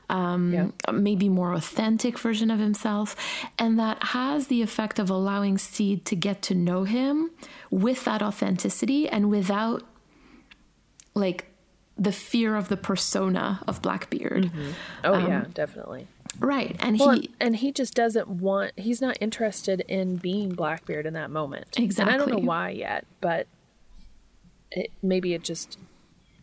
um, 0.09 0.53
Yeah. 0.53 0.91
maybe 0.91 1.29
more 1.29 1.53
authentic 1.53 2.19
version 2.19 2.51
of 2.51 2.59
himself. 2.59 3.15
And 3.57 3.79
that 3.79 4.03
has 4.03 4.47
the 4.47 4.61
effect 4.61 4.99
of 4.99 5.09
allowing 5.09 5.57
Stede 5.57 6.05
to 6.05 6.15
get 6.15 6.41
to 6.43 6.55
know 6.55 6.83
him 6.83 7.31
with 7.71 8.05
that 8.05 8.21
authenticity 8.21 9.09
and 9.09 9.29
without 9.29 9.83
like 11.15 11.45
the 11.97 12.11
fear 12.11 12.55
of 12.55 12.69
the 12.69 12.77
persona 12.77 13.61
of 13.67 13.81
Blackbeard. 13.81 14.45
Mm-hmm. 14.45 14.71
Oh, 15.03 15.17
yeah, 15.17 15.41
um, 15.41 15.51
definitely. 15.53 16.07
Right. 16.39 16.75
And 16.79 16.99
Well, 16.99 17.11
he 17.11 17.31
and 17.39 17.55
he 17.55 17.71
just 17.71 17.93
doesn't 17.93 18.27
want, 18.27 18.73
he's 18.77 19.01
not 19.01 19.17
interested 19.21 19.81
in 19.87 20.17
being 20.17 20.53
Blackbeard 20.53 21.05
in 21.05 21.13
that 21.13 21.29
moment. 21.29 21.77
Exactly. 21.77 22.13
And 22.13 22.21
I 22.21 22.25
don't 22.25 22.35
know 22.35 22.45
why 22.45 22.69
yet, 22.69 23.05
but 23.21 23.47
it, 24.71 24.91
maybe 25.01 25.33
it 25.33 25.43
just 25.43 25.77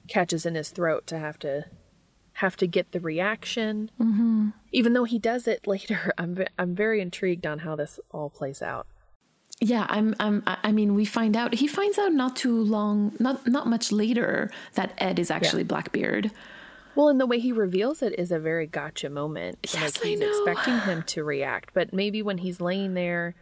catches 0.09 0.47
in 0.47 0.55
his 0.55 0.71
throat 0.71 1.07
to 1.09 1.19
have 1.19 1.39
to 1.41 1.65
have 2.35 2.57
to 2.57 2.67
get 2.67 2.93
the 2.93 3.01
reaction. 3.01 3.91
Mm-hmm. 4.01 4.51
Even 4.73 4.93
though 4.93 5.05
he 5.05 5.19
does 5.19 5.47
it 5.47 5.67
later, 5.67 6.13
I'm 6.19 6.39
I'm 6.59 6.75
very 6.75 7.01
intrigued 7.01 7.47
on 7.47 7.61
how 7.61 7.77
this 7.77 7.99
all 8.11 8.31
plays 8.31 8.63
out. 8.63 8.87
Yeah, 9.61 9.87
I'm. 9.91 10.15
I'm. 10.19 10.43
I 10.47 10.57
I 10.65 10.73
mean, 10.73 10.95
we 10.95 11.05
find 11.05 11.37
out. 11.37 11.55
He 11.55 11.67
finds 11.67 11.99
out 11.99 12.15
not 12.15 12.35
too 12.35 12.63
long, 12.63 13.15
not 13.19 13.47
not 13.47 13.67
much 13.67 13.93
later, 13.93 14.51
that 14.75 14.95
Ed 14.97 15.19
is 15.19 15.31
actually 15.31 15.65
Blackbeard. 15.65 16.31
Well, 16.97 17.09
and 17.09 17.21
the 17.21 17.27
way 17.27 17.39
he 17.39 17.53
reveals 17.53 18.03
it 18.03 18.19
is 18.19 18.33
a 18.33 18.39
very 18.39 18.67
gotcha 18.67 19.09
moment. 19.11 19.59
Yes, 19.73 19.99
like 20.03 20.13
I 20.13 20.15
know. 20.15 20.29
expecting 20.29 20.79
him 20.81 21.03
to 21.05 21.25
react, 21.25 21.71
but 21.75 21.93
maybe 21.93 22.23
when 22.23 22.39
he's 22.39 22.61
laying 22.61 22.95
there 22.95 23.35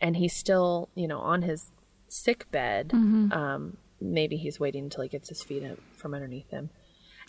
and 0.00 0.16
he's 0.16 0.34
still, 0.36 0.88
you 0.94 1.08
know, 1.08 1.18
on 1.20 1.42
his 1.42 1.70
sick 2.08 2.50
bed, 2.50 2.88
Mm-hmm. 2.88 3.32
um, 3.32 3.76
maybe 4.00 4.36
he's 4.36 4.60
waiting 4.60 4.84
until 4.84 5.02
he 5.02 5.08
gets 5.08 5.28
his 5.28 5.42
feet 5.42 5.64
up 5.64 5.78
from 5.96 6.14
underneath 6.14 6.50
him. 6.50 6.70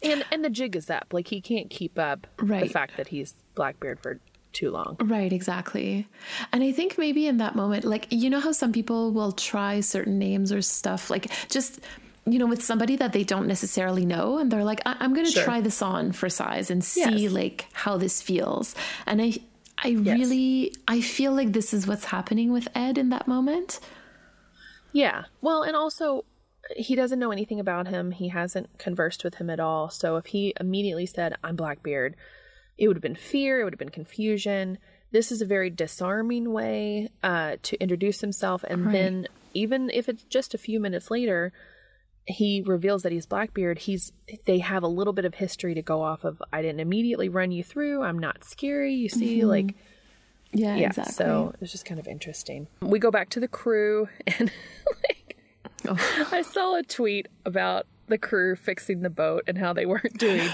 And 0.04 0.26
and 0.32 0.44
the 0.44 0.50
jig 0.50 0.76
is 0.76 0.90
up. 0.90 1.08
Like 1.14 1.28
he 1.30 1.40
can't 1.40 1.70
keep 1.70 1.98
up 1.98 2.28
right. 2.42 2.64
the 2.64 2.70
fact 2.70 2.98
that 2.98 3.08
he's 3.08 3.34
Blackbeard 3.56 4.00
for 4.02 4.20
too 4.52 4.72
long. 4.72 4.98
Right, 5.02 5.32
exactly. 5.32 6.08
And 6.52 6.64
I 6.64 6.72
think 6.74 6.98
maybe 6.98 7.28
in 7.28 7.38
that 7.38 7.56
moment, 7.56 7.86
like 7.86 8.08
you 8.10 8.30
know 8.30 8.42
how 8.42 8.52
some 8.52 8.74
people 8.74 9.12
will 9.14 9.32
try 9.32 9.80
certain 9.80 10.20
names 10.20 10.52
or 10.52 10.62
stuff, 10.62 11.10
like 11.10 11.32
just 11.50 11.80
you 12.26 12.40
know 12.40 12.48
with 12.48 12.64
somebody 12.64 12.96
that 12.96 13.14
they 13.14 13.24
don't 13.24 13.48
necessarily 13.48 14.06
know, 14.06 14.38
and 14.40 14.52
they're 14.52 14.64
like, 14.64 14.82
I- 14.86 14.98
"I'm 15.00 15.14
going 15.14 15.26
to 15.26 15.32
Sure. 15.32 15.44
try 15.44 15.62
this 15.62 15.82
on 15.82 16.12
for 16.12 16.30
size 16.30 16.72
and 16.72 16.84
see 16.84 17.24
Yes. 17.24 17.32
like 17.32 17.66
how 17.74 17.98
this 17.98 18.22
feels." 18.22 18.76
And 19.06 19.22
I, 19.22 19.34
I 19.78 19.92
really, 19.92 20.74
I 20.88 21.02
feel 21.02 21.34
like 21.34 21.54
this 21.54 21.74
is 21.74 21.86
what's 21.88 22.06
happening 22.06 22.52
with 22.52 22.68
Ed 22.76 22.98
in 22.98 23.10
that 23.10 23.28
moment. 23.28 23.80
Yeah. 24.94 25.26
Well, 25.42 25.64
and 25.64 25.76
also 25.76 26.26
he 26.76 26.96
doesn't 26.96 27.20
know 27.20 27.32
anything 27.32 27.60
about 27.60 27.88
him. 27.88 28.12
He 28.12 28.30
hasn't 28.30 28.78
conversed 28.80 29.24
with 29.24 29.36
him 29.36 29.50
at 29.50 29.60
all. 29.60 29.90
So 29.90 30.16
if 30.18 30.28
he 30.28 30.54
immediately 30.60 31.06
said, 31.06 31.36
"I'm 31.44 31.56
Blackbeard," 31.56 32.16
it 32.78 32.88
would 32.88 32.98
have 32.98 33.04
been 33.04 33.16
fear. 33.16 33.62
It 33.62 33.64
would 33.66 33.74
have 33.74 33.80
been 33.80 33.90
confusion. 33.90 34.78
This 35.12 35.32
is 35.32 35.42
a 35.42 35.46
very 35.46 35.70
disarming 35.70 36.52
way 36.52 37.10
uh, 37.24 37.58
to 37.62 37.78
introduce 37.82 38.22
himself, 38.22 38.64
and 38.68 38.86
Right. 38.88 38.92
then 38.94 39.28
even 39.54 39.90
if 39.92 40.10
it's 40.10 40.24
just 40.24 40.54
a 40.54 40.58
few 40.58 40.80
minutes 40.80 41.10
later, 41.12 41.54
he 42.28 42.62
reveals 42.66 43.04
that 43.04 43.12
he's 43.12 43.26
Blackbeard. 43.26 43.80
He's 43.80 44.12
they 44.46 44.60
have 44.60 44.84
a 44.84 44.88
little 44.88 45.14
bit 45.14 45.26
of 45.26 45.36
history 45.36 45.76
to 45.76 45.82
go 45.82 46.02
off 46.02 46.24
of. 46.24 46.42
I 46.52 46.62
didn't 46.62 46.80
immediately 46.80 47.30
run 47.30 47.52
you 47.52 47.64
through. 47.64 48.02
I'm 48.04 48.18
not 48.20 48.44
scary. 48.44 48.94
You 48.94 49.10
see, 49.10 49.40
mm-hmm. 49.40 49.48
like 49.48 49.76
Yeah, 50.52 50.76
yeah. 50.76 50.88
exactly. 50.88 51.14
So 51.14 51.54
it's 51.62 51.72
just 51.72 51.86
kind 51.86 52.00
of 52.00 52.08
interesting. 52.08 52.68
We 52.82 53.00
go 53.00 53.12
back 53.12 53.30
to 53.32 53.40
the 53.40 53.48
crew, 53.48 54.10
and 54.28 54.52
like, 55.04 55.38
Oh. 55.88 56.28
I 56.32 56.42
saw 56.42 56.78
a 56.78 56.84
tweet 56.84 57.28
about 57.46 57.86
the 58.08 58.18
crew 58.18 58.56
fixing 58.56 59.02
the 59.02 59.10
boat 59.10 59.44
and 59.48 59.58
how 59.58 59.74
they 59.74 59.86
weren't 59.86 60.18
doing 60.18 60.48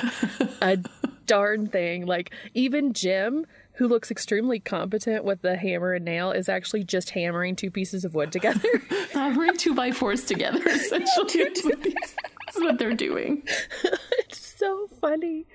a 0.61 0.77
darn 1.25 1.67
thing. 1.67 2.05
Like 2.05 2.31
even 2.53 2.93
Jim, 2.93 3.45
who 3.75 3.87
looks 3.87 4.11
extremely 4.11 4.59
competent 4.59 5.23
with 5.23 5.41
the 5.41 5.55
hammer 5.57 5.93
and 5.93 6.05
nail, 6.05 6.31
is 6.31 6.49
actually 6.49 6.83
just 6.83 7.11
hammering 7.11 7.55
two 7.55 7.71
pieces 7.71 8.03
of 8.05 8.13
wood 8.13 8.31
together. 8.31 8.67
hammering 9.13 9.55
two 9.57 9.73
by 9.73 9.91
fours 9.91 10.25
together. 10.25 10.61
Essentially, 10.67 11.41
is 11.43 11.63
what 11.65 11.81
these- 11.83 12.15
is 12.55 12.61
what 12.61 12.77
they're 12.77 12.93
doing. 12.93 13.43
it's 14.19 14.55
so 14.59 14.87
funny. 14.99 15.45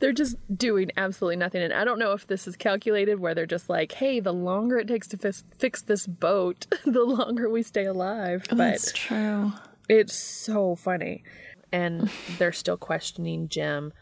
They're 0.00 0.12
just 0.12 0.36
doing 0.54 0.90
absolutely 0.96 1.36
nothing. 1.36 1.62
And 1.62 1.72
I 1.72 1.84
don't 1.84 1.98
know 1.98 2.12
if 2.12 2.26
this 2.26 2.46
is 2.46 2.56
calculated 2.56 3.18
where 3.18 3.34
they're 3.34 3.46
just 3.46 3.68
like, 3.70 3.92
hey, 3.92 4.20
the 4.20 4.32
longer 4.34 4.78
it 4.78 4.86
takes 4.88 5.08
to 5.08 5.16
fix, 5.16 5.44
fix 5.58 5.82
this 5.82 6.06
boat, 6.06 6.66
the 6.84 7.04
longer 7.04 7.48
we 7.48 7.62
stay 7.62 7.86
alive. 7.86 8.42
Oh, 8.46 8.50
but 8.50 8.58
That's 8.58 8.92
true. 8.92 9.52
It's 9.88 10.14
so 10.14 10.76
funny. 10.76 11.24
And 11.72 12.10
they're 12.38 12.52
still 12.52 12.76
questioning 12.76 13.48
Jim. 13.48 13.92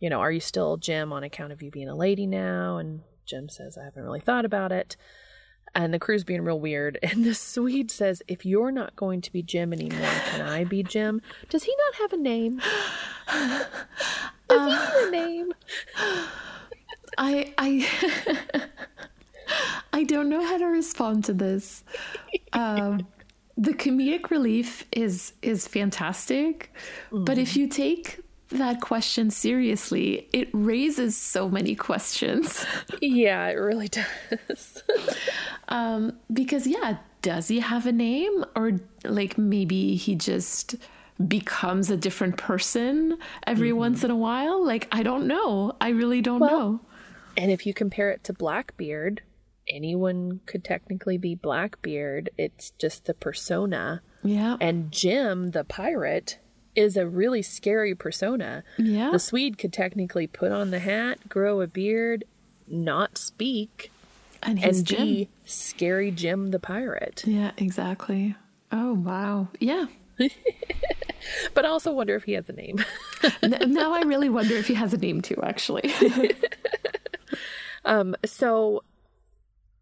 You 0.00 0.10
know, 0.10 0.20
are 0.20 0.32
you 0.32 0.40
still 0.40 0.76
Jim 0.76 1.12
on 1.12 1.24
account 1.24 1.52
of 1.52 1.62
you 1.62 1.70
being 1.70 1.88
a 1.88 1.96
lady 1.96 2.26
now? 2.26 2.78
And 2.78 3.00
Jim 3.26 3.48
says, 3.48 3.76
I 3.76 3.84
haven't 3.84 4.04
really 4.04 4.20
thought 4.20 4.44
about 4.44 4.72
it. 4.72 4.96
And 5.74 5.92
the 5.92 5.98
crew's 5.98 6.24
being 6.24 6.42
real 6.42 6.60
weird. 6.60 6.98
And 7.02 7.24
the 7.24 7.34
Swede 7.34 7.90
says, 7.90 8.22
If 8.28 8.46
you're 8.46 8.72
not 8.72 8.96
going 8.96 9.20
to 9.22 9.32
be 9.32 9.42
Jim 9.42 9.72
anymore, 9.72 10.08
can 10.30 10.42
I 10.42 10.64
be 10.64 10.82
Jim? 10.82 11.20
Does 11.48 11.64
he 11.64 11.74
not 11.86 11.94
have 11.96 12.12
a 12.12 12.22
name? 12.22 12.60
Does 14.48 14.64
he 14.64 14.70
need 14.70 15.08
a 15.08 15.10
name? 15.10 15.52
I 17.18 17.52
I 17.58 18.62
I 19.92 20.04
don't 20.04 20.28
know 20.28 20.44
how 20.44 20.58
to 20.58 20.66
respond 20.66 21.24
to 21.24 21.32
this. 21.32 21.82
Um, 22.52 23.06
the 23.56 23.72
comedic 23.72 24.30
relief 24.30 24.84
is 24.92 25.32
is 25.42 25.66
fantastic, 25.66 26.72
but 27.10 27.36
if 27.38 27.56
you 27.56 27.66
take 27.66 28.20
that 28.50 28.80
question 28.80 29.30
seriously, 29.30 30.28
it 30.32 30.48
raises 30.52 31.16
so 31.16 31.48
many 31.48 31.74
questions. 31.74 32.64
Yeah, 33.00 33.46
it 33.48 33.54
really 33.54 33.88
does. 33.88 34.82
Um, 35.70 36.14
because 36.32 36.66
yeah, 36.66 36.96
does 37.20 37.48
he 37.48 37.60
have 37.60 37.84
a 37.86 37.92
name, 37.92 38.42
or 38.56 38.80
like 39.04 39.36
maybe 39.36 39.96
he 39.96 40.14
just 40.14 40.76
becomes 41.26 41.90
a 41.90 41.96
different 41.96 42.38
person 42.38 43.18
every 43.46 43.74
once 43.74 44.02
in 44.02 44.10
a 44.10 44.16
while? 44.16 44.64
Like 44.64 44.88
I 44.92 45.02
don't 45.02 45.26
know. 45.26 45.76
I 45.78 45.90
really 45.90 46.22
don't 46.22 46.40
know. 46.40 46.80
and 47.36 47.50
if 47.50 47.66
you 47.66 47.74
compare 47.74 48.10
it 48.10 48.24
to 48.24 48.32
Blackbeard, 48.32 49.20
anyone 49.68 50.40
could 50.46 50.64
technically 50.64 51.18
be 51.18 51.34
Blackbeard. 51.34 52.30
It's 52.38 52.70
just 52.78 53.04
the 53.04 53.12
persona. 53.14 54.00
Yeah. 54.24 54.56
And 54.60 54.90
Jim, 54.90 55.50
the 55.50 55.64
pirate, 55.64 56.38
is 56.78 56.96
a 56.96 57.06
really 57.06 57.42
scary 57.42 57.94
persona. 57.94 58.62
Yeah. 58.78 59.10
The 59.10 59.18
Swede 59.18 59.58
could 59.58 59.72
technically 59.72 60.28
put 60.28 60.52
on 60.52 60.70
the 60.70 60.78
hat, 60.78 61.28
grow 61.28 61.60
a 61.60 61.66
beard, 61.66 62.24
not 62.68 63.18
speak, 63.18 63.90
and 64.42 64.62
and 64.62 64.86
Jim. 64.86 65.26
scary 65.44 66.12
Jim 66.12 66.52
the 66.52 66.60
pirate. 66.60 67.24
Yeah, 67.26 67.50
exactly. 67.56 68.36
Oh, 68.70 68.94
wow. 68.94 69.48
Yeah. 69.58 69.86
But 71.52 71.64
I 71.64 71.68
also 71.68 71.92
wonder 71.92 72.14
if 72.14 72.24
he 72.24 72.32
has 72.34 72.48
a 72.48 72.52
name. 72.52 72.82
Now 73.42 73.92
I 73.92 74.02
really 74.02 74.28
wonder 74.28 74.54
if 74.54 74.68
he 74.68 74.74
has 74.74 74.94
a 74.94 74.96
name 74.96 75.20
too, 75.20 75.38
actually. 75.42 75.92
so 78.24 78.84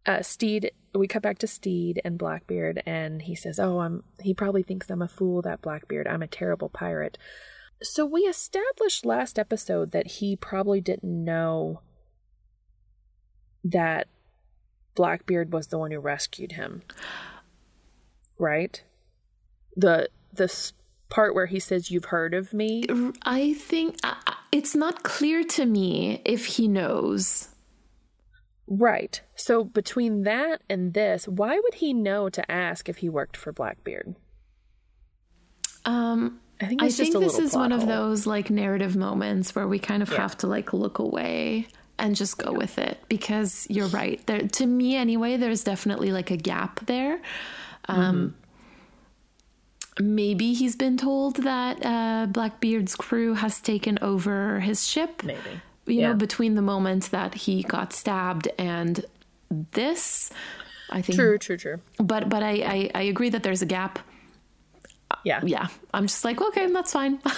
uh, 0.07 0.21
Stede, 0.23 0.71
we 0.97 1.07
cut 1.07 1.21
back 1.21 1.37
to 1.39 1.47
Stede 1.47 2.01
and 2.03 2.17
Blackbeard, 2.17 2.81
and 2.85 3.21
he 3.21 3.35
says, 3.35 3.59
"Oh, 3.59 3.79
I'm." 3.79 4.03
He 4.21 4.33
probably 4.33 4.63
thinks 4.63 4.89
I'm 4.89 5.01
a 5.01 5.07
fool. 5.07 5.41
That 5.41 5.61
Blackbeard. 5.61 6.07
I'm 6.07 6.23
a 6.23 6.27
terrible 6.27 6.69
pirate. 6.69 7.17
So 7.81 8.05
we 8.05 8.21
established 8.21 9.05
last 9.05 9.37
episode 9.37 9.91
that 9.91 10.07
he 10.07 10.35
probably 10.35 10.81
didn't 10.81 11.25
know 11.25 11.81
that 13.63 14.07
Blackbeard 14.95 15.53
was 15.53 15.67
the 15.67 15.77
one 15.77 15.91
who 15.91 15.99
rescued 15.99 16.53
him. 16.53 16.81
Right. 18.39 18.83
The 19.75 20.09
the 20.33 20.71
part 21.09 21.35
where 21.35 21.45
he 21.45 21.59
says, 21.59 21.91
"You've 21.91 22.05
heard 22.05 22.33
of 22.33 22.53
me." 22.53 22.85
I 23.23 23.53
think 23.53 23.97
it's 24.51 24.75
not 24.75 25.03
clear 25.03 25.43
to 25.43 25.65
me 25.65 26.21
if 26.25 26.45
he 26.45 26.67
knows. 26.67 27.49
Right. 28.67 29.21
So 29.35 29.63
between 29.63 30.23
that 30.23 30.61
and 30.69 30.93
this, 30.93 31.27
why 31.27 31.57
would 31.59 31.75
he 31.75 31.93
know 31.93 32.29
to 32.29 32.51
ask 32.51 32.89
if 32.89 32.97
he 32.97 33.07
worked 33.09 33.37
for 33.37 33.53
Blackbeard? 33.53 34.15
Um, 35.85 36.39
I 36.59 36.65
think 36.65 36.83
I 36.83 36.89
think 36.89 37.13
this 37.13 37.39
is 37.39 37.53
one 37.53 37.69
plot 37.69 37.81
of 37.81 37.87
those 37.87 38.27
like 38.27 38.49
narrative 38.49 38.95
moments 38.95 39.55
where 39.55 39.67
we 39.67 39.79
kind 39.79 40.03
of 40.03 40.09
Yeah. 40.11 40.17
have 40.17 40.37
to 40.39 40.47
like 40.47 40.73
look 40.73 40.99
away 40.99 41.67
and 41.97 42.15
just 42.15 42.37
go 42.37 42.51
with 42.51 42.77
it 42.77 42.99
because 43.07 43.65
you're 43.69 43.87
right. 43.87 44.25
There, 44.27 44.41
to 44.41 44.65
me 44.65 44.95
anyway, 44.95 45.37
there's 45.37 45.63
definitely 45.63 46.11
like 46.11 46.29
a 46.31 46.37
gap 46.37 46.85
there. 46.87 47.21
Um, 47.87 48.35
Maybe 49.99 50.53
he's 50.53 50.75
been 50.75 50.95
told 50.95 51.37
that 51.37 51.83
uh, 51.83 52.27
Blackbeard's 52.27 52.95
crew 52.95 53.33
has 53.33 53.59
taken 53.59 53.97
over 54.01 54.59
his 54.59 54.87
ship. 54.87 55.23
Maybe. 55.23 55.39
You 55.87 56.01
Yeah. 56.01 56.09
know, 56.09 56.15
between 56.15 56.55
the 56.55 56.61
moment 56.61 57.11
that 57.11 57.33
he 57.33 57.63
got 57.63 57.93
stabbed 57.93 58.47
and 58.57 59.03
this, 59.49 60.31
I 60.89 61.01
think. 61.01 61.17
True, 61.17 61.37
true, 61.37 61.57
true. 61.57 61.79
But 61.97 62.29
but 62.29 62.43
I, 62.43 62.51
I 62.51 62.91
I 62.95 63.01
agree 63.03 63.29
that 63.29 63.43
there's 63.43 63.61
a 63.61 63.65
gap. 63.65 63.99
Yeah. 65.23 65.39
Yeah, 65.43 65.67
I'm 65.93 66.07
just 66.07 66.23
like 66.25 66.41
okay, 66.41 66.71
that's 66.71 66.93
fine. 66.93 67.19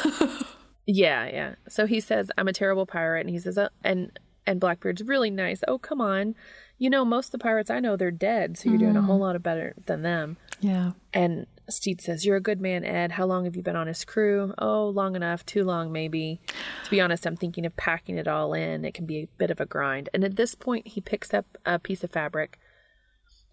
Yeah, 0.92 1.28
yeah. 1.28 1.56
So 1.68 1.86
he 1.86 2.00
says, 2.00 2.32
I'm 2.36 2.48
a 2.48 2.54
terrible 2.54 2.88
pirate. 2.88 3.20
And 3.22 3.30
he 3.30 3.38
says, 3.38 3.60
uh, 3.60 3.70
and, 3.84 4.18
and 4.48 4.60
Blackbeard's 4.60 5.04
really 5.04 5.30
nice. 5.30 5.62
Oh, 5.68 5.78
come 5.78 6.02
on. 6.02 6.34
You 6.80 6.90
know, 6.90 7.06
most 7.06 7.28
of 7.28 7.32
the 7.34 7.38
pirates 7.38 7.70
I 7.70 7.80
know, 7.80 7.96
they're 7.96 8.10
dead. 8.10 8.58
So 8.58 8.70
you're 8.70 8.80
doing 8.80 8.98
a 8.98 9.02
whole 9.04 9.20
lot 9.20 9.36
of 9.36 9.44
better 9.44 9.76
than 9.86 10.02
them. 10.02 10.38
yeah. 10.62 10.94
And 11.14 11.46
Stede 11.70 12.02
says, 12.02 12.26
You're 12.26 12.38
a 12.38 12.42
good 12.42 12.62
man, 12.62 12.84
Ed. 12.84 13.12
How 13.12 13.26
long 13.26 13.46
have 13.46 13.56
you 13.56 13.64
been 13.64 13.76
on 13.76 13.88
his 13.88 14.06
crew? 14.06 14.54
Oh, 14.58 14.90
long 14.90 15.16
enough. 15.16 15.46
Too 15.46 15.64
long, 15.64 15.92
maybe. 15.92 16.42
To 16.86 16.90
be 16.90 17.02
honest, 17.02 17.26
I'm 17.26 17.36
thinking 17.36 17.66
of 17.66 17.76
packing 17.76 18.18
it 18.18 18.28
all 18.28 18.54
in. 18.54 18.86
It 18.86 18.94
can 18.94 19.06
be 19.06 19.18
a 19.20 19.28
bit 19.38 19.52
of 19.52 19.60
a 19.60 19.66
grind. 19.66 20.10
And 20.14 20.24
at 20.24 20.36
this 20.36 20.56
point, 20.56 20.88
he 20.88 21.02
picks 21.02 21.34
up 21.34 21.46
a 21.66 21.80
piece 21.80 22.04
of 22.04 22.12
fabric 22.12 22.60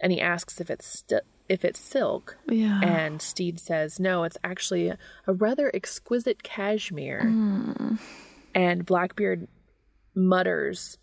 and 0.01 0.13
he 0.13 0.21
asks 0.21 0.61
if 0.61 0.71
it's 0.71 0.87
st- 0.87 1.23
if 1.49 1.65
it's 1.65 1.81
silk. 1.81 2.39
Yeah. 2.49 2.81
And 2.83 3.23
Stede 3.23 3.61
says, 3.61 4.01
No, 4.01 4.25
it's 4.25 4.39
actually 4.43 4.89
a, 4.89 4.99
a 5.27 5.33
rather 5.33 5.71
exquisite 5.75 6.43
cashmere. 6.43 7.23
Hmm. 7.23 7.97
And 8.55 8.87
Blackbeard 8.87 9.49
mutters 10.15 10.99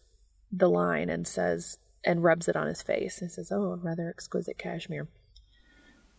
the 0.52 0.70
line 0.70 1.10
and 1.10 1.28
says, 1.28 1.78
and 2.06 2.24
rubs 2.24 2.48
it 2.48 2.56
on 2.56 2.68
his 2.68 2.82
face 2.82 3.22
and 3.22 3.32
says, 3.32 3.52
Oh, 3.52 3.80
rather 3.82 4.10
exquisite 4.10 4.58
cashmere. 4.58 5.08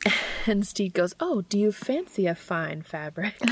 And 0.46 0.66
Stede 0.66 0.92
goes, 0.92 1.14
Oh, 1.20 1.40
do 1.40 1.58
you 1.58 1.72
fancy 1.72 2.26
a 2.26 2.34
fine 2.34 2.82
fabric? 2.82 3.40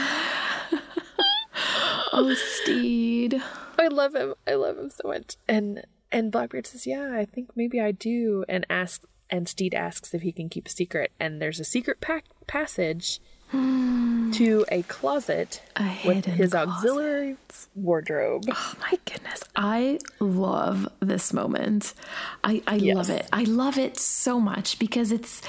Oh, 2.15 2.35
Stede. 2.35 3.43
I 3.79 3.89
love 3.89 4.15
him. 4.15 4.35
I 4.47 4.55
love 4.55 4.77
him 4.77 4.91
so 4.91 5.09
much. 5.09 5.37
And 5.49 5.83
and 6.11 6.31
Blackbeard 6.31 6.67
says, 6.67 6.87
Yeah, 6.87 7.11
I 7.17 7.25
think 7.25 7.51
maybe 7.57 7.81
I 7.81 7.91
do. 7.91 8.45
And 8.51 8.67
asks 8.69 9.07
and 9.31 9.49
Stede 9.49 9.75
asks 9.75 10.13
if 10.13 10.21
he 10.21 10.31
can 10.31 10.51
keep 10.51 10.67
a 10.67 10.71
secret. 10.71 11.11
And 11.19 11.41
there's 11.41 11.59
a 11.59 11.65
secret 11.65 12.03
pack 12.03 12.27
passage 12.47 13.19
to 14.33 14.65
a 14.71 14.83
closet 14.85 15.63
A 15.79 15.99
with 16.07 16.25
his 16.25 16.53
closet. 16.53 16.69
auxiliary 16.71 17.37
wardrobe. 17.75 18.45
Oh 18.51 18.75
my 18.81 18.99
goodness. 19.05 19.43
I 19.57 19.99
love 20.21 20.89
this 21.01 21.33
moment. 21.33 21.95
I, 22.43 22.63
I 22.67 22.77
Yes. 22.77 22.97
love 22.97 23.11
it. 23.11 23.29
I 23.33 23.45
love 23.45 23.79
it 23.79 23.99
so 23.99 24.41
much 24.41 24.79
because 24.79 25.13
it's 25.13 25.43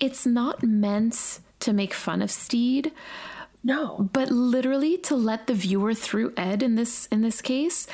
it's 0.00 0.24
not 0.26 0.62
meant 0.62 1.40
to 1.60 1.72
make 1.72 1.92
fun 1.92 2.22
of 2.22 2.30
Stede, 2.30 2.92
No. 3.64 4.08
but 4.12 4.30
literally 4.30 4.96
to 4.98 5.16
let 5.16 5.48
the 5.48 5.54
viewer 5.54 5.92
through 5.94 6.32
Ed 6.36 6.62
in 6.62 6.76
this 6.76 7.06
in 7.10 7.22
this 7.22 7.40
case 7.42 7.86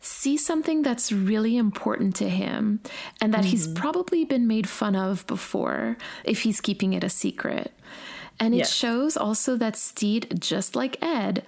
see 0.00 0.36
something 0.36 0.82
that's 0.82 1.10
really 1.10 1.56
important 1.56 2.14
to 2.16 2.28
him 2.28 2.80
and 3.20 3.34
that 3.34 3.46
he's 3.46 3.66
mm-hmm. 3.66 3.74
probably 3.82 4.24
been 4.24 4.46
made 4.46 4.68
fun 4.68 4.94
of 4.94 5.26
before 5.26 5.96
if 6.24 6.42
he's 6.42 6.60
keeping 6.60 6.92
it 6.92 7.02
a 7.02 7.08
secret. 7.08 7.72
And 8.40 8.54
it 8.54 8.58
Yes. 8.58 8.72
shows 8.72 9.16
also 9.16 9.56
that 9.56 9.76
Stede, 9.76 10.38
just 10.40 10.76
like 10.76 10.96
Ed, 11.02 11.44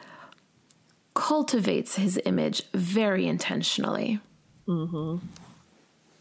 cultivates 1.15 1.97
his 1.97 2.21
image 2.25 2.63
very 2.73 3.27
intentionally. 3.27 4.21
Mm-hmm. 4.67 5.25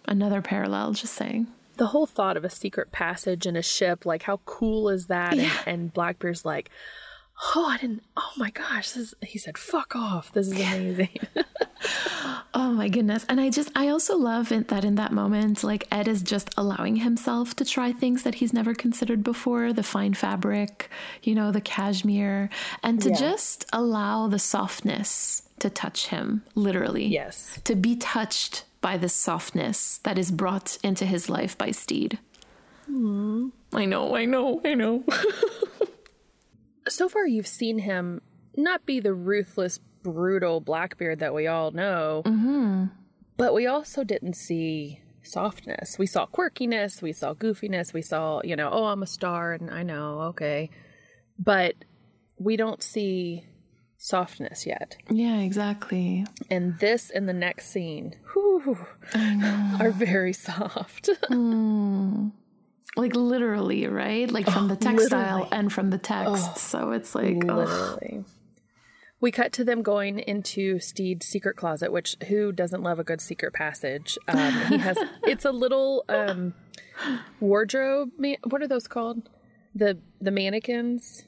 Another 0.06 0.42
parallel, 0.42 0.94
just 0.94 1.14
saying. 1.14 1.48
The 1.78 1.88
whole 1.88 2.06
thought 2.08 2.36
of 2.38 2.44
a 2.44 2.50
secret 2.50 2.92
passage 2.92 3.46
in 3.46 3.56
a 3.56 3.62
ship, 3.62 4.06
like 4.06 4.24
how 4.24 4.38
cool 4.46 4.90
is 4.90 5.06
that? 5.08 5.36
Yeah. 5.38 5.52
And, 5.66 5.82
and 5.82 5.94
Blackbeard's 5.94 6.44
like, 6.46 6.70
Oh, 7.56 7.68
I 7.68 7.78
didn't 7.78 8.04
oh 8.18 8.32
my 8.38 8.50
gosh, 8.52 8.92
this 8.92 8.98
is, 8.98 9.14
he 9.22 9.38
said, 9.40 9.58
fuck 9.58 9.96
off. 9.96 10.32
This 10.34 10.48
is 10.48 10.54
amazing. 10.54 11.10
Oh 12.54 12.74
my 12.74 12.90
goodness. 12.90 13.26
And 13.30 13.40
I 13.40 13.50
just, 13.50 13.72
I 13.76 13.88
also 13.90 14.18
love 14.18 14.52
it 14.52 14.68
that 14.70 14.84
in 14.84 14.96
that 14.96 15.12
moment, 15.14 15.64
like 15.64 15.88
Ed 15.92 16.08
is 16.08 16.22
just 16.22 16.50
allowing 16.58 16.98
himself 16.98 17.56
to 17.58 17.64
try 17.66 17.92
things 17.94 18.24
that 18.24 18.36
he's 18.36 18.52
never 18.54 18.74
considered 18.74 19.24
before 19.24 19.72
the 19.72 19.84
fine 19.84 20.14
fabric, 20.14 20.90
you 21.24 21.36
know, 21.36 21.52
the 21.52 21.62
cashmere, 21.62 22.50
and 22.84 23.02
to 23.04 23.10
Yeah. 23.10 23.16
just 23.16 23.66
allow 23.72 24.28
the 24.28 24.40
softness 24.40 25.44
to 25.60 25.70
touch 25.70 26.08
him, 26.08 26.44
literally. 26.56 27.06
yes. 27.06 27.60
To 27.66 27.76
be 27.76 27.96
touched 27.96 28.66
by 28.82 28.98
the 28.98 29.10
softness 29.10 30.00
that 30.00 30.18
is 30.18 30.32
brought 30.32 30.78
into 30.84 31.06
his 31.06 31.30
life 31.30 31.58
by 31.58 31.72
Stede. 31.72 32.18
Mm-hmm. 32.90 33.50
I 33.74 33.86
know, 33.86 34.16
I 34.16 34.26
know, 34.26 34.60
I 34.66 34.74
know. 34.74 35.04
so 36.90 37.10
far 37.10 37.28
you've 37.28 37.48
seen 37.48 37.80
him 37.80 38.22
not 38.56 38.86
be 38.86 39.00
the 39.00 39.14
ruthless, 39.14 39.80
brutal 40.04 40.60
Blackbeard 40.62 41.20
that 41.20 41.34
we 41.34 41.48
all 41.48 41.72
know, 41.72 42.24
mm-hmm. 42.26 42.86
but 43.38 43.54
we 43.54 43.68
also 43.68 44.04
didn't 44.04 44.36
see 44.36 45.02
softness. 45.24 45.98
We 45.98 46.06
saw 46.06 46.26
quirkiness, 46.26 47.02
we 47.02 47.14
saw 47.14 47.34
goofiness, 47.34 47.94
we 47.94 48.02
saw, 48.02 48.42
you 48.44 48.56
know, 48.56 48.70
oh, 48.72 48.86
I'm 48.86 49.04
a 49.04 49.08
star 49.08 49.54
and 49.54 49.70
I 49.70 49.84
know, 49.84 50.22
okay. 50.22 50.70
But 51.38 51.76
we 52.38 52.58
don't 52.58 52.82
see 52.82 53.46
softness 53.98 54.66
yet. 54.66 54.96
yeah, 55.10 55.40
exactly. 55.40 56.26
And 56.50 56.80
this 56.80 57.10
and 57.10 57.28
the 57.28 57.34
next 57.34 57.68
scene 57.68 58.16
whew, 58.34 58.78
are 59.80 59.92
very 59.92 60.34
soft. 60.34 61.10
Like 63.00 63.16
literally, 63.16 63.88
right? 63.88 64.30
Like 64.32 64.46
from 64.50 64.68
the 64.68 64.76
textile 64.76 65.40
literally. 65.40 65.50
and 65.52 65.72
from 65.74 65.90
the 65.90 65.98
text. 65.98 66.58
so 66.58 66.92
it's 66.92 67.16
like, 67.16 67.38
oh, 67.48 67.56
Literally. 67.56 68.26
We 69.22 69.32
cut 69.32 69.52
to 69.54 69.66
them 69.66 69.82
going 69.82 70.20
into 70.20 70.80
Stede's 70.80 71.26
secret 71.26 71.58
closet, 71.58 71.92
which 71.92 72.16
who 72.30 72.52
doesn't 72.54 72.82
love 72.84 73.00
a 73.00 73.04
good 73.04 73.20
secret 73.20 73.54
passage? 73.54 74.18
Um, 74.30 74.54
he 74.70 74.78
has 74.78 74.98
it's 75.24 75.44
a 75.44 75.52
little 75.52 76.06
um, 76.08 76.54
wardrobe. 77.40 78.12
ma- 78.18 78.36
What 78.46 78.62
are 78.62 78.68
those 78.68 78.88
called? 78.88 79.30
The 79.76 80.00
the 80.22 80.32
mannequins 80.32 81.24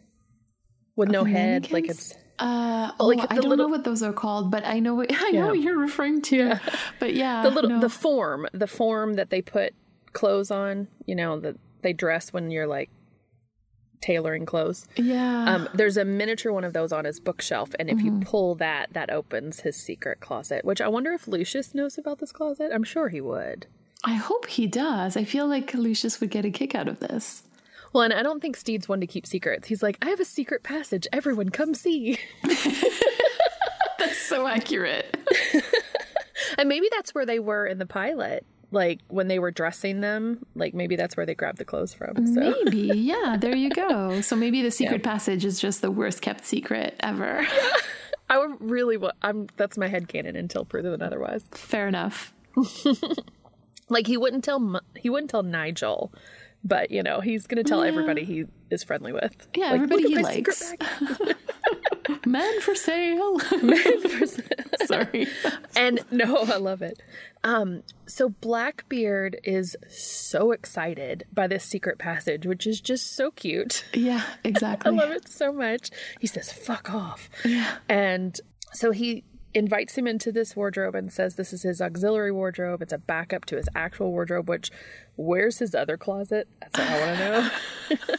with 0.96 1.10
no 1.10 1.24
head, 1.26 1.72
like 1.72 1.88
it's 1.90 2.14
Uh, 2.40 2.92
like 3.00 3.20
oh, 3.20 3.28
I 3.30 3.36
don't 3.36 3.50
little- 3.50 3.58
know 3.58 3.68
what 3.68 3.84
those 3.84 4.02
are 4.02 4.14
called, 4.14 4.50
but 4.52 4.66
I 4.66 4.80
know 4.80 4.96
what, 4.96 5.08
I 5.14 5.32
know 5.32 5.40
Yeah. 5.40 5.48
what 5.48 5.60
you're 5.60 5.78
referring 5.78 6.22
to. 6.24 6.60
But 7.00 7.14
yeah, 7.14 7.44
the 7.44 7.50
little 7.52 7.70
no. 7.72 7.80
the 7.80 7.90
form, 7.90 8.48
the 8.54 8.68
form 8.68 9.14
that 9.16 9.30
they 9.30 9.42
put 9.42 9.74
clothes 10.14 10.52
on. 10.52 10.88
You 11.06 11.16
know 11.16 11.40
that 11.40 11.56
they 11.82 11.94
dress 11.94 12.32
when 12.34 12.52
you're 12.52 12.68
like 12.68 12.90
tailoring 14.02 14.46
clothes. 14.48 14.88
yeah. 14.96 15.46
Um, 15.54 15.70
there's 15.76 15.96
a 15.98 16.04
miniature 16.06 16.52
one 16.52 16.64
of 16.64 16.74
those 16.74 16.92
on 16.92 17.06
his 17.06 17.20
bookshelf, 17.20 17.70
and 17.78 17.88
if 17.90 17.98
Mm-hmm. 17.98 18.06
you 18.22 18.26
pull 18.26 18.56
that, 18.56 18.94
that 18.94 19.12
opens 19.12 19.60
his 19.60 19.76
secret 19.78 20.20
closet. 20.20 20.66
Which 20.66 20.82
I 20.82 20.88
wonder 20.88 21.12
if 21.14 21.28
Lucius 21.28 21.76
knows 21.76 21.98
about 22.00 22.18
this 22.20 22.32
closet. 22.32 22.72
I'm 22.74 22.84
sure 22.84 23.10
he 23.10 23.22
would. 23.22 23.68
I 24.04 24.14
hope 24.16 24.48
he 24.48 24.66
does. 24.66 25.16
I 25.16 25.24
feel 25.24 25.46
like 25.48 25.76
Lucius 25.76 26.20
would 26.20 26.32
get 26.32 26.46
a 26.46 26.50
kick 26.50 26.74
out 26.74 26.88
of 26.88 27.00
this. 27.00 27.44
Well, 27.94 28.04
and 28.04 28.14
I 28.14 28.24
don't 28.24 28.40
think 28.42 28.56
Stede's 28.58 28.90
one 28.90 29.02
to 29.02 29.06
keep 29.06 29.28
secrets. 29.28 29.68
He's 29.68 29.84
like, 29.84 29.98
I 30.02 30.10
have 30.10 30.20
a 30.20 30.26
secret 30.26 30.64
passage. 30.64 31.06
Everyone, 31.14 31.50
come 31.50 31.76
see. 31.76 32.18
That's 34.00 34.18
so 34.18 34.48
accurate. 34.48 35.16
and 36.58 36.68
maybe 36.68 36.88
that's 36.92 37.14
where 37.14 37.26
they 37.26 37.38
were 37.40 37.68
in 37.68 37.78
the 37.78 37.86
pilot. 37.86 38.46
Like 38.72 39.02
when 39.10 39.28
they 39.28 39.38
were 39.38 39.52
dressing 39.52 40.00
them, 40.02 40.46
like 40.56 40.74
maybe 40.74 40.96
that's 40.96 41.18
where 41.18 41.26
they 41.26 41.36
grabbed 41.36 41.58
the 41.58 41.66
clothes 41.66 41.94
from. 41.94 42.26
So. 42.28 42.56
Maybe, 42.64 42.92
yeah, 42.96 43.38
there 43.40 43.56
you 43.56 43.70
go. 43.70 44.22
So 44.22 44.36
maybe 44.36 44.62
the 44.62 44.72
secret 44.82 45.02
yeah. 45.04 45.12
passage 45.12 45.44
is 45.44 45.60
just 45.60 45.82
the 45.82 45.92
worst 45.92 46.22
kept 46.22 46.46
secret 46.46 46.96
ever. 47.02 47.42
Yeah. 47.42 47.70
I 48.30 48.38
would 48.38 48.62
really 48.62 48.98
I'm 49.22 49.48
that's 49.58 49.78
my 49.78 49.90
head 49.90 50.08
canon 50.08 50.38
until 50.38 50.64
proven 50.64 51.02
otherwise. 51.02 51.44
Fair 51.52 51.90
enough. 51.90 52.34
like 53.90 54.08
he 54.08 54.16
wouldn't 54.16 54.46
tell 54.46 54.80
he 54.96 55.10
wouldn't 55.10 55.30
tell 55.30 55.44
Nigel 55.44 56.14
but 56.64 56.92
you 56.92 57.04
know 57.04 57.22
he's 57.22 57.48
going 57.48 57.64
to 57.64 57.68
tell 57.68 57.84
yeah. 57.84 57.90
everybody 57.90 58.24
he 58.24 58.46
is 58.70 58.84
friendly 58.84 59.12
with. 59.12 59.48
Yeah, 59.56 59.66
like, 59.66 59.76
everybody 59.76 60.08
he 60.08 60.18
likes. 60.18 60.74
Men 62.26 62.62
for 62.62 62.76
sale. 62.76 63.38
Men 63.64 64.02
for 64.02 64.26
sale. 64.26 64.48
Sorry. 64.86 65.28
and 65.76 66.00
no, 66.12 66.38
I 66.38 66.58
love 66.58 66.82
it. 66.82 67.02
Um, 67.44 67.84
so 68.06 68.30
Blackbeard 68.30 69.40
is 69.44 69.76
so 69.90 70.52
excited 70.52 71.26
by 71.34 71.48
this 71.48 71.64
secret 71.64 71.98
passage, 71.98 72.46
which 72.46 72.68
is 72.68 72.82
just 72.82 73.16
so 73.16 73.32
cute. 73.32 73.86
Yeah, 73.94 74.24
exactly. 74.44 74.92
I 74.92 74.94
love 74.96 75.12
it 75.12 75.28
so 75.28 75.52
much. 75.52 75.90
He 76.20 76.28
says, 76.28 76.52
"Fuck 76.52 76.94
off." 76.94 77.30
Yeah. 77.44 77.78
And 77.90 78.40
so 78.74 78.92
he 78.92 79.24
invites 79.54 79.98
him 79.98 80.08
into 80.08 80.32
this 80.32 80.56
wardrobe 80.56 80.96
and 80.96 81.12
says 81.12 81.36
this 81.36 81.54
is 81.54 81.64
his 81.64 81.82
auxiliary 81.82 82.32
wardrobe. 82.32 82.82
It's 82.82 82.94
a 82.94 82.98
backup 82.98 83.46
to 83.46 83.58
his 83.58 83.68
actual 83.76 84.12
wardrobe, 84.12 84.50
which 84.50 84.72
where's 85.16 85.60
his 85.60 85.76
other 85.76 85.98
closet? 85.98 86.48
That's 86.62 86.78
what 86.78 86.90
I 86.90 87.06
want 87.06 87.20
to 87.20 87.98
know. 88.00 88.16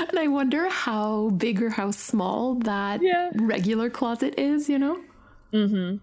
and 0.08 0.18
I 0.18 0.28
wonder 0.28 0.68
how 0.68 1.30
big 1.30 1.62
or 1.62 1.70
how 1.70 1.90
small 1.90 2.54
that 2.60 3.02
yeah. 3.02 3.30
regular 3.34 3.90
closet 3.90 4.34
is, 4.38 4.68
you 4.68 4.78
know? 4.78 5.00
Mm-hmm. 5.52 5.96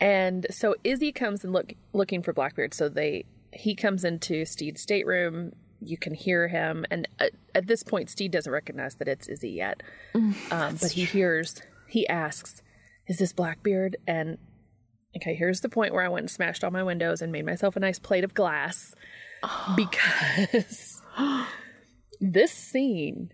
And 0.00 0.46
so 0.50 0.74
Izzy 0.84 1.12
comes 1.12 1.44
and 1.44 1.52
look 1.52 1.72
looking 1.92 2.22
for 2.22 2.32
Blackbeard. 2.32 2.74
So 2.74 2.88
they 2.88 3.24
he 3.52 3.74
comes 3.74 4.04
into 4.04 4.44
Stede's 4.44 4.82
stateroom. 4.82 5.52
You 5.80 5.96
can 5.96 6.14
hear 6.14 6.48
him, 6.48 6.84
and 6.90 7.08
at, 7.20 7.32
at 7.54 7.66
this 7.68 7.84
point, 7.84 8.10
Stede 8.10 8.32
doesn't 8.32 8.52
recognize 8.52 8.96
that 8.96 9.06
it's 9.06 9.28
Izzy 9.28 9.50
yet. 9.50 9.82
Mm, 10.12 10.52
um, 10.52 10.76
but 10.80 10.92
he 10.92 11.04
true. 11.06 11.20
hears. 11.20 11.62
He 11.86 12.06
asks, 12.08 12.62
is 13.08 13.18
this 13.18 13.32
Blackbeard? 13.32 13.96
And 14.06 14.38
okay, 15.16 15.34
here's 15.34 15.60
the 15.60 15.68
point 15.68 15.94
where 15.94 16.04
I 16.04 16.08
went 16.08 16.24
and 16.24 16.30
smashed 16.30 16.62
all 16.62 16.70
my 16.70 16.82
windows 16.82 17.22
and 17.22 17.32
made 17.32 17.46
myself 17.46 17.76
a 17.76 17.80
nice 17.80 17.98
plate 17.98 18.24
of 18.24 18.34
glass 18.34 18.94
oh. 19.42 19.74
because 19.76 21.02
this 22.20 22.52
scene, 22.52 23.32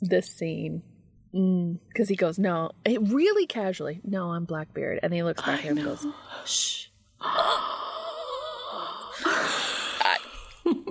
this 0.00 0.26
scene, 0.26 0.82
because 1.30 2.06
mm, 2.06 2.08
he 2.08 2.16
goes, 2.16 2.38
no, 2.38 2.72
it 2.84 3.00
really 3.02 3.46
casually, 3.46 4.00
no, 4.04 4.30
I'm 4.32 4.44
Blackbeard, 4.44 5.00
and 5.02 5.14
he 5.14 5.22
looks 5.22 5.42
back 5.42 5.60
at 5.60 5.64
him 5.64 5.78
and 5.78 5.86
goes, 5.86 6.06
shh. 6.44 6.86
I, 10.04 10.18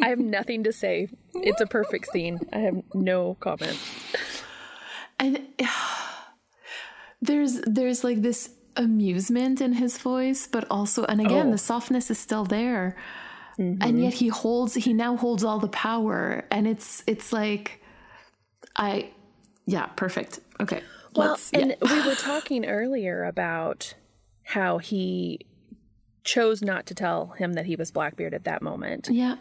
I 0.02 0.10
have 0.10 0.20
nothing 0.20 0.64
to 0.64 0.72
say. 0.72 1.10
It's 1.34 1.62
a 1.62 1.66
perfect 1.66 2.08
scene. 2.12 2.40
I 2.54 2.60
have 2.60 2.82
no 2.94 3.36
comments. 3.36 3.80
And. 5.20 5.48
Uh, 5.62 5.91
there's 7.22 7.62
there's 7.62 8.04
like 8.04 8.22
this 8.22 8.50
amusement 8.76 9.62
in 9.62 9.74
his 9.74 9.98
voice, 9.98 10.48
but 10.48 10.66
also 10.70 11.06
and 11.06 11.22
again 11.22 11.48
oh. 11.48 11.52
the 11.52 11.58
softness 11.58 12.10
is 12.10 12.20
still 12.20 12.46
there. 12.46 12.96
Mm-hmm. 13.60 13.82
And 13.82 14.02
yet 14.02 14.14
he 14.14 14.30
holds 14.30 14.76
he 14.76 14.94
now 14.94 15.16
holds 15.16 15.44
all 15.44 15.60
the 15.60 15.68
power 15.68 16.46
and 16.52 16.68
it's 16.68 17.04
it's 17.08 17.32
like 17.32 17.82
I 18.76 19.12
yeah, 19.66 19.88
perfect. 19.96 20.40
Okay. 20.60 20.82
Well, 21.16 21.38
and 21.54 21.76
we 21.82 22.08
were 22.08 22.16
talking 22.20 22.66
earlier 22.66 23.26
about 23.26 23.94
how 24.44 24.78
he 24.78 25.42
chose 26.24 26.62
not 26.62 26.86
to 26.86 26.96
tell 26.96 27.28
him 27.38 27.54
that 27.54 27.66
he 27.66 27.76
was 27.76 27.92
Blackbeard 27.92 28.34
at 28.34 28.46
that 28.46 28.62
moment. 28.62 29.10
Yeah 29.12 29.36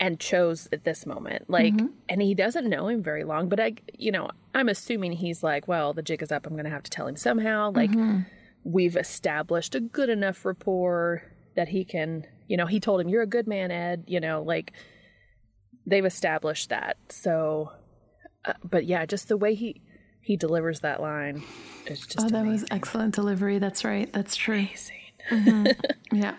and 0.00 0.18
chose 0.18 0.68
at 0.72 0.84
this 0.84 1.06
moment. 1.06 1.48
Like, 1.48 1.74
mm-hmm. 1.74 1.86
and 2.08 2.20
he 2.20 2.34
doesn't 2.34 2.68
know 2.68 2.88
him 2.88 3.02
very 3.02 3.24
long, 3.24 3.48
but 3.48 3.60
I, 3.60 3.74
you 3.96 4.10
know, 4.10 4.28
I'm 4.54 4.68
assuming 4.68 5.12
he's 5.12 5.42
like, 5.42 5.68
well, 5.68 5.92
the 5.92 6.02
jig 6.02 6.22
is 6.22 6.32
up. 6.32 6.46
I'm 6.46 6.54
going 6.54 6.64
to 6.64 6.70
have 6.70 6.82
to 6.82 6.90
tell 6.90 7.06
him 7.06 7.16
somehow. 7.16 7.70
Like, 7.72 7.90
mm-hmm. 7.90 8.20
we've 8.64 8.96
established 8.96 9.74
a 9.74 9.80
good 9.80 10.08
enough 10.08 10.44
rapport 10.44 11.22
that 11.56 11.68
he 11.68 11.84
can, 11.84 12.26
you 12.48 12.56
know, 12.56 12.66
he 12.66 12.80
told 12.80 13.00
him, 13.00 13.08
you're 13.08 13.22
a 13.22 13.26
good 13.26 13.46
man, 13.46 13.70
Ed, 13.70 14.04
you 14.06 14.20
know, 14.20 14.42
like 14.42 14.72
they've 15.86 16.04
established 16.04 16.70
that. 16.70 16.96
So, 17.08 17.70
uh, 18.44 18.54
but 18.64 18.84
yeah, 18.84 19.06
just 19.06 19.28
the 19.28 19.36
way 19.36 19.54
he, 19.54 19.80
he 20.20 20.36
delivers 20.36 20.80
that 20.80 21.00
line 21.00 21.44
is 21.86 22.00
just 22.00 22.18
oh, 22.26 22.28
that 22.28 22.40
amazing. 22.40 22.50
was 22.52 22.64
excellent 22.70 23.14
delivery. 23.14 23.58
That's 23.58 23.84
right. 23.84 24.12
That's 24.12 24.34
true. 24.34 24.54
Amazing. 24.54 24.96
Mm-hmm. 25.30 25.66
yeah. 26.16 26.34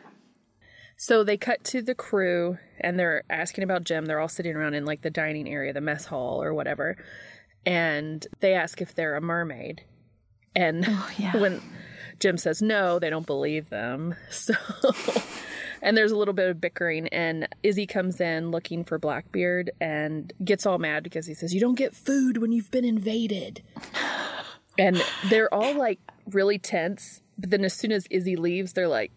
So 0.97 1.23
they 1.23 1.37
cut 1.37 1.63
to 1.65 1.81
the 1.81 1.95
crew 1.95 2.57
and 2.79 2.97
they're 2.97 3.23
asking 3.29 3.63
about 3.63 3.83
Jim. 3.83 4.05
They're 4.05 4.19
all 4.19 4.27
sitting 4.27 4.55
around 4.55 4.75
in 4.75 4.85
like 4.85 5.01
the 5.01 5.09
dining 5.09 5.47
area, 5.49 5.73
the 5.73 5.81
mess 5.81 6.05
hall 6.05 6.41
or 6.41 6.53
whatever. 6.53 6.97
And 7.65 8.25
they 8.39 8.53
ask 8.53 8.81
if 8.81 8.95
they're 8.95 9.15
a 9.15 9.21
mermaid. 9.21 9.83
And 10.55 10.85
oh, 10.87 11.09
yeah. 11.17 11.35
when 11.37 11.61
Jim 12.19 12.37
says 12.37 12.61
no, 12.61 12.99
they 12.99 13.09
don't 13.09 13.25
believe 13.25 13.69
them. 13.69 14.15
So 14.31 14.53
and 15.81 15.95
there's 15.95 16.11
a 16.11 16.17
little 16.17 16.33
bit 16.33 16.49
of 16.49 16.59
bickering 16.59 17.07
and 17.09 17.47
Izzy 17.61 17.85
comes 17.85 18.19
in 18.19 18.49
looking 18.49 18.83
for 18.83 18.97
Blackbeard 18.97 19.69
and 19.79 20.33
gets 20.43 20.65
all 20.65 20.79
mad 20.79 21.03
because 21.03 21.27
he 21.27 21.33
says, 21.35 21.53
"You 21.53 21.59
don't 21.59 21.77
get 21.77 21.93
food 21.93 22.37
when 22.37 22.51
you've 22.51 22.71
been 22.71 22.85
invaded." 22.85 23.61
And 24.77 25.01
they're 25.29 25.53
all 25.53 25.75
like 25.75 25.99
really 26.31 26.57
tense, 26.57 27.21
but 27.37 27.49
then 27.49 27.63
as 27.63 27.73
soon 27.73 27.91
as 27.91 28.07
Izzy 28.09 28.35
leaves, 28.35 28.73
they're 28.73 28.87
like, 28.87 29.11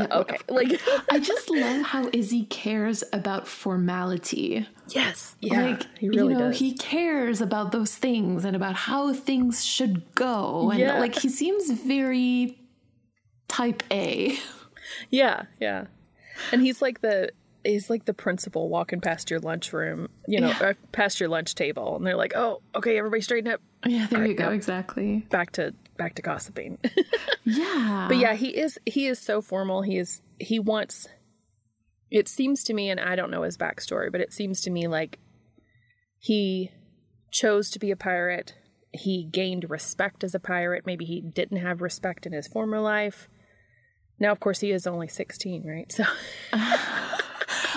okay. 0.12 0.36
Like 0.48 0.80
I 1.10 1.18
just 1.18 1.50
love 1.50 1.82
how 1.82 2.08
Izzy 2.12 2.44
cares 2.44 3.02
about 3.12 3.46
formality. 3.46 4.66
Yes. 4.88 5.36
Yeah. 5.40 5.62
Like 5.62 5.98
he 5.98 6.08
really 6.08 6.34
you 6.34 6.38
know, 6.38 6.48
does. 6.48 6.58
he 6.58 6.74
cares 6.74 7.40
about 7.40 7.72
those 7.72 7.94
things 7.94 8.44
and 8.44 8.54
about 8.54 8.74
how 8.74 9.12
things 9.12 9.64
should 9.64 10.14
go. 10.14 10.70
And 10.70 10.80
yeah. 10.80 10.98
like 10.98 11.14
he 11.14 11.28
seems 11.28 11.70
very 11.70 12.58
type 13.48 13.82
A. 13.90 14.38
Yeah, 15.10 15.42
yeah. 15.60 15.86
And 16.52 16.62
he's 16.62 16.80
like 16.80 17.00
the 17.00 17.30
he's 17.64 17.90
like 17.90 18.04
the 18.04 18.14
principal 18.14 18.68
walking 18.68 19.00
past 19.00 19.30
your 19.30 19.40
lunchroom, 19.40 20.08
you 20.26 20.40
know, 20.40 20.48
yeah. 20.48 20.72
past 20.92 21.20
your 21.20 21.28
lunch 21.28 21.54
table, 21.54 21.96
and 21.96 22.06
they're 22.06 22.16
like, 22.16 22.34
"Oh, 22.36 22.62
okay, 22.74 22.96
everybody 22.96 23.20
straighten 23.20 23.52
up." 23.52 23.60
Yeah, 23.84 24.06
there 24.06 24.24
you 24.24 24.34
go. 24.34 24.50
Exactly. 24.50 25.26
Back 25.30 25.52
to 25.52 25.74
back 25.96 26.14
to 26.16 26.22
gossiping. 26.22 26.78
yeah. 27.44 28.06
But 28.08 28.18
yeah, 28.18 28.34
he 28.34 28.56
is 28.56 28.78
he 28.86 29.06
is 29.06 29.18
so 29.18 29.40
formal. 29.40 29.82
He 29.82 29.98
is 29.98 30.20
he 30.38 30.58
wants 30.58 31.06
it 32.10 32.28
seems 32.28 32.62
to 32.64 32.74
me, 32.74 32.88
and 32.90 33.00
I 33.00 33.16
don't 33.16 33.30
know 33.30 33.42
his 33.42 33.58
backstory, 33.58 34.12
but 34.12 34.20
it 34.20 34.32
seems 34.32 34.60
to 34.62 34.70
me 34.70 34.86
like 34.86 35.18
he 36.18 36.70
chose 37.30 37.70
to 37.70 37.78
be 37.78 37.90
a 37.90 37.96
pirate. 37.96 38.54
He 38.92 39.24
gained 39.24 39.68
respect 39.68 40.24
as 40.24 40.34
a 40.34 40.40
pirate. 40.40 40.86
Maybe 40.86 41.04
he 41.04 41.20
didn't 41.20 41.58
have 41.58 41.82
respect 41.82 42.26
in 42.26 42.32
his 42.32 42.46
former 42.46 42.80
life. 42.80 43.28
Now, 44.18 44.32
of 44.32 44.40
course, 44.40 44.60
he 44.60 44.70
is 44.70 44.86
only 44.86 45.08
16, 45.08 45.66
right? 45.66 45.92
So. 45.92 46.04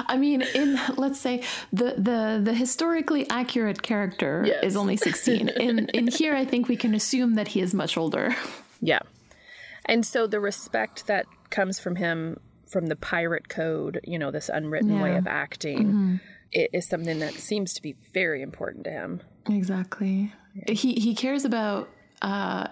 I 0.08 0.18
mean, 0.18 0.42
in 0.42 0.80
let's 0.98 1.20
say 1.20 1.44
the 1.72 1.96
the 1.98 2.42
the 2.44 2.54
historically 2.54 3.30
accurate 3.30 3.82
character 3.82 4.44
yes. 4.46 4.64
is 4.64 4.76
only 4.76 4.98
16. 4.98 5.50
In 5.50 5.90
in 5.90 6.08
here 6.08 6.36
I 6.36 6.46
think 6.46 6.68
we 6.68 6.76
can 6.76 6.94
assume 6.94 7.36
that 7.36 7.50
he 7.50 7.62
is 7.62 7.74
much 7.74 7.98
older. 7.98 8.36
Yeah. 8.82 9.00
And 9.86 10.06
so 10.06 10.28
the 10.28 10.40
respect 10.40 11.08
that 11.08 11.26
comes 11.50 11.80
from 11.80 11.96
him 11.96 12.40
from 12.68 12.86
the 12.86 12.96
pirate 12.96 13.50
code, 13.50 14.00
you 14.04 14.20
know, 14.20 14.32
this 14.32 14.50
unwritten 14.50 14.94
yeah. 14.94 15.04
way 15.04 15.16
of 15.16 15.28
acting, 15.28 15.80
mm-hmm. 15.80 16.16
it 16.52 16.70
is 16.74 16.88
something 16.88 17.20
that 17.20 17.34
seems 17.34 17.74
to 17.74 17.82
be 17.82 17.96
very 18.14 18.42
important 18.42 18.84
to 18.86 18.92
him. 18.92 19.22
Exactly. 19.50 20.32
Yeah. 20.56 20.74
He 20.74 20.94
he 20.94 21.16
cares 21.16 21.46
about 21.46 21.90
uh 22.22 22.68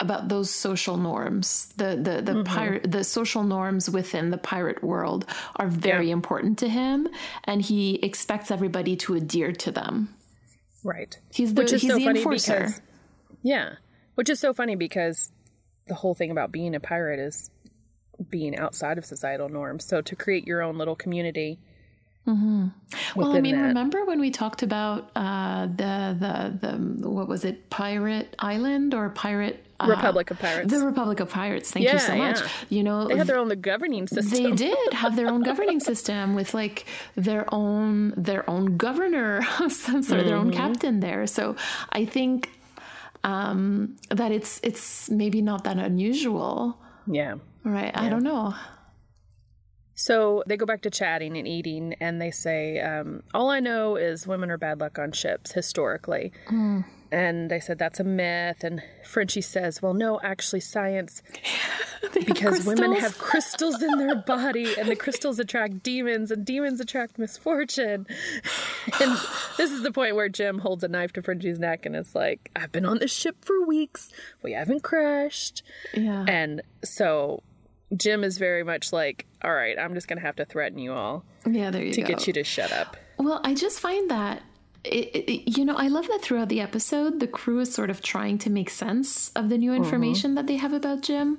about 0.00 0.28
those 0.28 0.50
social 0.50 0.96
norms. 0.96 1.72
The 1.76 1.96
the 1.96 2.22
the 2.22 2.32
mm-hmm. 2.32 2.42
pirate 2.44 2.90
the 2.90 3.04
social 3.04 3.42
norms 3.42 3.90
within 3.90 4.30
the 4.30 4.38
pirate 4.38 4.82
world 4.82 5.26
are 5.56 5.68
very 5.68 6.08
yeah. 6.08 6.12
important 6.12 6.58
to 6.58 6.68
him, 6.68 7.08
and 7.44 7.62
he 7.62 7.96
expects 7.96 8.50
everybody 8.50 8.96
to 8.96 9.14
adhere 9.14 9.52
to 9.52 9.72
them. 9.72 10.14
Right. 10.84 11.18
He's 11.32 11.54
the, 11.54 11.62
which 11.62 11.72
is 11.72 11.82
he's 11.82 11.90
so 11.90 11.98
the 11.98 12.04
funny 12.04 12.20
enforcer. 12.20 12.58
because 12.58 12.80
yeah, 13.42 13.74
which 14.14 14.30
is 14.30 14.38
so 14.40 14.52
funny 14.52 14.76
because 14.76 15.32
the 15.86 15.94
whole 15.94 16.14
thing 16.14 16.30
about 16.30 16.52
being 16.52 16.74
a 16.74 16.80
pirate 16.80 17.18
is 17.18 17.50
being 18.30 18.56
outside 18.58 18.98
of 18.98 19.04
societal 19.04 19.48
norms. 19.48 19.84
So 19.84 20.00
to 20.02 20.16
create 20.16 20.46
your 20.46 20.62
own 20.62 20.78
little 20.78 20.96
community 20.96 21.58
Mm-hmm. 22.28 22.68
Well, 23.16 23.34
I 23.34 23.40
mean, 23.40 23.56
that. 23.56 23.68
remember 23.68 24.04
when 24.04 24.20
we 24.20 24.30
talked 24.30 24.62
about 24.62 25.10
uh, 25.16 25.66
the 25.66 26.14
the 26.20 26.68
the 26.68 27.08
what 27.08 27.26
was 27.26 27.44
it, 27.46 27.70
Pirate 27.70 28.36
Island 28.38 28.92
or 28.92 29.08
Pirate 29.08 29.64
Republic 29.86 30.30
of 30.30 30.38
Pirates. 30.38 30.72
The 30.72 30.84
Republic 30.84 31.20
of 31.20 31.30
Pirates. 31.30 31.70
Thank 31.70 31.92
you 31.92 31.98
so 31.98 32.16
much. 32.16 32.40
yeah. 32.40 32.48
You 32.68 32.82
know, 32.82 33.06
they 33.06 33.16
had 33.16 33.26
their 33.26 33.38
own 33.38 33.48
governing 33.60 34.06
system. 34.08 34.42
they 34.42 34.50
did 34.56 34.92
have 34.92 35.14
their 35.16 35.28
own 35.28 35.42
governing 35.42 35.80
system 35.80 36.34
with 36.34 36.52
like 36.54 36.84
their 37.14 37.44
own 37.54 38.12
their 38.16 38.48
own 38.50 38.76
governor 38.76 39.46
of 39.60 39.72
some 39.72 40.02
sort, 40.02 40.24
their 40.26 40.36
own 40.36 40.50
captain 40.50 41.00
there. 41.00 41.26
So 41.26 41.54
I 41.92 42.04
think 42.04 42.50
um, 43.24 43.96
that 44.10 44.32
it's 44.32 44.60
it's 44.62 45.08
maybe 45.10 45.42
not 45.42 45.64
that 45.64 45.76
unusual, 45.78 46.78
Yeah. 47.06 47.36
right? 47.64 47.92
I 47.96 48.08
don't 48.08 48.22
know. 48.22 48.54
So 49.94 50.44
they 50.46 50.56
go 50.56 50.64
back 50.64 50.82
to 50.82 50.90
chatting 50.90 51.36
and 51.36 51.46
eating, 51.48 51.94
and 52.00 52.20
they 52.22 52.30
say, 52.30 52.78
um, 52.80 53.24
All 53.34 53.50
I 53.50 53.58
know 53.58 53.96
is 53.96 54.26
women 54.28 54.48
are 54.50 54.56
bad 54.58 54.78
luck 54.80 54.96
on 54.98 55.10
ships 55.10 55.52
historically. 55.52 56.32
And 57.10 57.50
they 57.50 57.60
said 57.60 57.78
that's 57.78 58.00
a 58.00 58.04
myth. 58.04 58.62
And 58.62 58.82
Frenchie 59.04 59.40
says, 59.40 59.80
Well, 59.80 59.94
no, 59.94 60.20
actually, 60.20 60.60
science, 60.60 61.22
because 62.14 62.66
women 62.66 62.92
have 62.92 63.18
crystals 63.18 63.82
in 63.82 63.98
their 63.98 64.16
body, 64.16 64.74
and 64.78 64.88
the 64.88 64.96
crystals 64.96 65.38
attract 65.38 65.82
demons, 65.82 66.30
and 66.30 66.44
demons 66.44 66.80
attract 66.80 67.18
misfortune. 67.18 68.06
And 69.00 69.12
this 69.58 69.70
is 69.70 69.82
the 69.82 69.92
point 69.92 70.16
where 70.16 70.30
Jim 70.30 70.58
holds 70.60 70.82
a 70.82 70.88
knife 70.88 71.12
to 71.12 71.22
Frenchie's 71.22 71.58
neck, 71.58 71.84
and 71.84 71.94
it's 71.94 72.14
like, 72.14 72.50
I've 72.56 72.72
been 72.72 72.86
on 72.86 72.98
this 72.98 73.12
ship 73.12 73.36
for 73.44 73.64
weeks. 73.66 74.10
We 74.42 74.52
haven't 74.52 74.82
crashed. 74.82 75.62
Yeah. 75.92 76.24
And 76.26 76.62
so 76.82 77.42
Jim 77.94 78.24
is 78.24 78.38
very 78.38 78.64
much 78.64 78.92
like, 78.92 79.26
all 79.42 79.52
right, 79.52 79.78
I'm 79.78 79.94
just 79.94 80.08
going 80.08 80.18
to 80.18 80.24
have 80.24 80.36
to 80.36 80.46
threaten 80.46 80.78
you 80.78 80.94
all 80.94 81.24
yeah, 81.46 81.70
there 81.70 81.84
you 81.84 81.92
to 81.92 82.00
go. 82.02 82.06
get 82.08 82.26
you 82.26 82.32
to 82.34 82.44
shut 82.44 82.72
up. 82.72 82.96
Well, 83.18 83.40
I 83.44 83.54
just 83.54 83.80
find 83.80 84.10
that, 84.10 84.42
it, 84.84 85.14
it, 85.14 85.58
you 85.58 85.64
know, 85.64 85.76
I 85.76 85.88
love 85.88 86.06
that 86.08 86.22
throughout 86.22 86.48
the 86.48 86.60
episode, 86.60 87.20
the 87.20 87.26
crew 87.26 87.58
is 87.60 87.72
sort 87.72 87.90
of 87.90 88.00
trying 88.02 88.38
to 88.38 88.50
make 88.50 88.70
sense 88.70 89.30
of 89.30 89.48
the 89.48 89.58
new 89.58 89.72
information 89.74 90.34
that 90.36 90.46
they 90.46 90.56
have 90.56 90.72
about 90.72 91.02
Jim. 91.02 91.38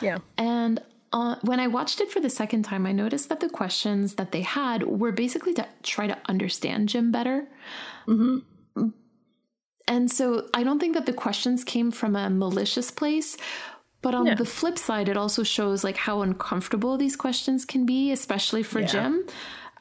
Yeah. 0.00 0.18
And 0.36 0.82
uh, 1.12 1.36
when 1.42 1.60
I 1.60 1.68
watched 1.68 2.00
it 2.00 2.10
for 2.10 2.20
the 2.20 2.30
second 2.30 2.64
time, 2.64 2.86
I 2.86 2.92
noticed 2.92 3.28
that 3.28 3.40
the 3.40 3.48
questions 3.48 4.14
that 4.14 4.32
they 4.32 4.42
had 4.42 4.82
were 4.82 5.12
basically 5.12 5.54
to 5.54 5.66
try 5.82 6.06
to 6.06 6.18
understand 6.28 6.88
Jim 6.88 7.12
better. 7.12 7.46
And 9.88 10.10
so 10.10 10.48
I 10.54 10.62
don't 10.62 10.78
think 10.78 10.94
that 10.94 11.06
the 11.06 11.12
questions 11.12 11.64
came 11.64 11.90
from 11.90 12.16
a 12.16 12.30
malicious 12.30 12.90
place. 12.90 13.36
But 14.00 14.14
on 14.14 14.24
the 14.34 14.44
flip 14.44 14.78
side, 14.78 15.08
it 15.08 15.16
also 15.16 15.44
shows 15.44 15.84
like 15.84 15.96
how 15.96 16.22
uncomfortable 16.22 16.96
these 16.96 17.14
questions 17.14 17.64
can 17.64 17.86
be, 17.86 18.10
especially 18.10 18.64
for 18.64 18.80
Yeah. 18.80 18.86
Jim, 18.86 19.26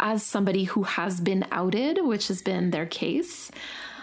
as 0.01 0.23
somebody 0.23 0.65
who 0.65 0.83
has 0.83 1.21
been 1.21 1.45
outed, 1.51 1.99
which 2.03 2.27
has 2.27 2.41
been 2.41 2.71
their 2.71 2.85
case. 2.85 3.51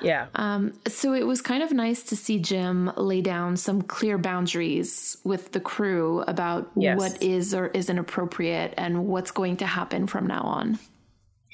Yeah. 0.00 0.28
Um, 0.36 0.74
so 0.86 1.12
it 1.12 1.26
was 1.26 1.42
kind 1.42 1.62
of 1.62 1.72
nice 1.72 2.04
to 2.04 2.16
see 2.16 2.38
Jim 2.38 2.92
lay 2.96 3.20
down 3.20 3.56
some 3.56 3.82
clear 3.82 4.16
boundaries 4.16 5.16
with 5.24 5.50
the 5.52 5.60
crew 5.60 6.22
about 6.28 6.70
Yes. 6.76 6.96
what 6.98 7.20
is 7.22 7.52
or 7.52 7.66
isn't 7.68 7.98
appropriate 7.98 8.74
and 8.78 9.06
what's 9.08 9.32
going 9.32 9.56
to 9.56 9.66
happen 9.66 10.06
from 10.06 10.26
now 10.26 10.42
on. 10.42 10.78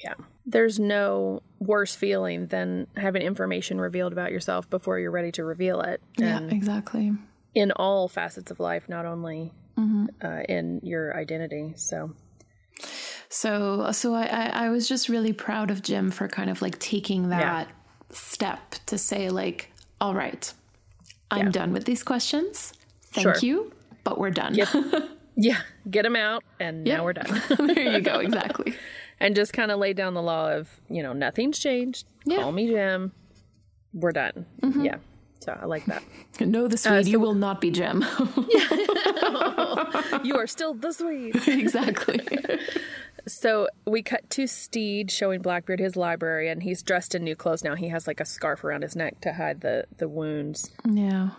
yeah. 0.03 0.13
There's 0.45 0.77
no 0.79 1.41
worse 1.57 1.95
feeling 1.95 2.45
than 2.47 2.85
having 2.95 3.23
information 3.23 3.81
revealed 3.81 4.13
about 4.13 4.31
yourself 4.31 4.69
before 4.69 4.99
you're 4.99 5.09
ready 5.09 5.31
to 5.31 5.43
reveal 5.43 5.81
it. 5.81 6.01
And 6.21 6.53
exactly. 6.53 7.13
in 7.55 7.71
all 7.71 8.07
facets 8.07 8.51
of 8.51 8.59
life, 8.59 8.87
not 8.87 9.05
only 9.07 9.51
Mm-hmm. 9.77 10.05
uh, 10.25 10.41
in 10.47 10.79
your 10.83 11.17
identity. 11.17 11.73
So, 11.75 12.11
So, 13.35 13.91
so 13.91 14.13
I, 14.13 14.23
I, 14.27 14.45
I 14.65 14.69
was 14.69 14.87
just 14.87 15.09
really 15.09 15.33
proud 15.33 15.69
of 15.69 15.81
Jim 15.81 16.09
for 16.09 16.29
kind 16.29 16.49
of 16.49 16.61
like 16.61 16.79
taking 16.79 17.27
that 17.29 17.67
step 18.09 18.75
to 18.85 18.97
say 18.97 19.29
like, 19.29 19.73
all 19.99 20.13
right, 20.15 20.53
I'm 21.29 21.47
Yeah. 21.47 21.51
done 21.51 21.73
with 21.73 21.83
these 21.83 22.01
questions. 22.01 22.71
Thank 23.11 23.25
Sure. 23.25 23.35
you, 23.41 23.73
but 24.05 24.17
we're 24.17 24.31
done. 24.31 24.55
yeah, 25.35 25.57
get 25.91 26.03
them 26.03 26.15
out, 26.15 26.45
and 26.61 26.87
Yeah. 26.87 26.97
now 26.97 27.03
we're 27.03 27.11
done. 27.11 27.41
there 27.75 27.91
you 27.97 27.99
go. 27.99 28.19
Exactly. 28.19 28.73
and 29.19 29.35
just 29.35 29.51
kind 29.51 29.69
of 29.69 29.79
lay 29.79 29.91
down 29.91 30.13
the 30.13 30.21
law 30.21 30.53
of, 30.53 30.69
you 30.89 31.03
know, 31.03 31.11
nothing's 31.11 31.59
changed. 31.59 32.05
Yeah. 32.25 32.37
Call 32.37 32.53
me 32.53 32.67
Jim. 32.67 33.11
We're 33.93 34.13
done. 34.13 34.45
Mm-hmm. 34.61 34.85
Yeah. 34.85 34.95
So 35.45 35.57
I 35.61 35.65
like 35.65 35.85
that. 35.85 36.03
No, 36.41 36.67
the 36.67 36.77
Swede, 36.77 37.07
you 37.07 37.19
will 37.19 37.33
not 37.33 37.61
be 37.61 37.71
Jim. 37.71 38.03
you 40.23 40.35
are 40.35 40.47
still 40.47 40.73
the 40.73 40.91
Swede. 40.91 41.35
exactly. 41.47 42.19
So 43.27 43.69
we 43.87 44.03
cut 44.03 44.29
to 44.31 44.47
Stede 44.47 45.09
showing 45.11 45.41
Blackbeard 45.41 45.79
his 45.79 45.95
library, 45.95 46.49
and 46.49 46.61
he's 46.61 46.83
dressed 46.83 47.15
in 47.15 47.23
new 47.23 47.35
clothes 47.35 47.63
now. 47.63 47.75
He 47.75 47.87
has 47.89 48.05
like 48.05 48.19
a 48.19 48.25
scarf 48.25 48.63
around 48.65 48.81
his 48.81 48.95
neck 48.97 49.21
to 49.21 49.33
hide 49.33 49.61
the 49.61 49.85
the 49.97 50.09
wounds, 50.09 50.71
yeah. 50.85 51.29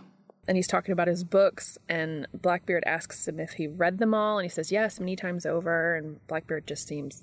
and 0.48 0.57
he's 0.57 0.66
talking 0.66 0.92
about 0.92 1.09
his 1.09 1.22
books. 1.24 1.76
And 1.88 2.26
Blackbeard 2.32 2.84
asks 2.86 3.28
him 3.28 3.38
if 3.38 3.52
he 3.52 3.66
read 3.66 3.98
them 3.98 4.14
all, 4.14 4.38
and 4.38 4.46
he 4.46 4.50
says 4.50 4.72
yes, 4.72 4.98
many 4.98 5.14
times 5.16 5.44
over. 5.44 5.94
And 5.94 6.26
Blackbeard 6.26 6.66
just 6.66 6.88
seems 6.88 7.22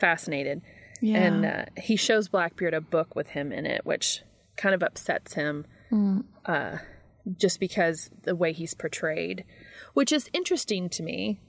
fascinated, 0.00 0.62
Yeah. 1.00 1.18
and 1.18 1.46
uh, 1.46 1.64
he 1.80 1.94
shows 1.96 2.26
Blackbeard 2.28 2.74
a 2.74 2.80
book 2.80 3.14
with 3.14 3.28
him 3.28 3.52
in 3.52 3.66
it, 3.66 3.86
which 3.86 4.22
kind 4.56 4.74
of 4.74 4.82
upsets 4.82 5.34
him, 5.34 5.64
uh, 6.46 6.78
just 7.38 7.60
because 7.60 8.10
the 8.22 8.36
way 8.36 8.52
he's 8.52 8.74
portrayed, 8.74 9.44
which 9.94 10.12
is 10.12 10.28
interesting 10.32 10.88
to 10.90 11.02
me. 11.02 11.40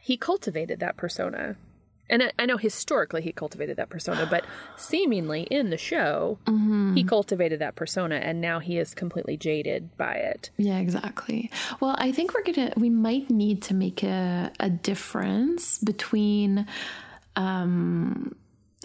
He 0.00 0.16
cultivated 0.16 0.80
that 0.80 0.96
persona. 0.96 1.56
And 2.10 2.32
I, 2.38 2.46
know 2.46 2.56
historically 2.56 3.20
he 3.20 3.32
cultivated 3.32 3.76
that 3.76 3.90
persona, 3.90 4.26
but 4.30 4.46
seemingly 4.76 5.42
in 5.42 5.68
the 5.68 5.76
show, 5.76 6.38
he 6.94 7.04
cultivated 7.04 7.60
that 7.60 7.74
persona 7.76 8.14
and 8.14 8.40
now 8.40 8.60
he 8.60 8.78
is 8.78 8.94
completely 8.94 9.36
jaded 9.36 9.94
by 9.98 10.14
it. 10.14 10.50
Yeah, 10.56 10.78
exactly. 10.78 11.50
Well, 11.80 11.94
I 11.98 12.12
think 12.12 12.32
we're 12.32 12.50
gonna 12.50 12.72
we 12.76 12.88
might 12.88 13.28
need 13.28 13.60
to 13.64 13.74
make 13.74 14.02
a 14.02 14.50
a 14.58 14.70
difference 14.70 15.76
between 15.78 16.66
um 17.36 18.34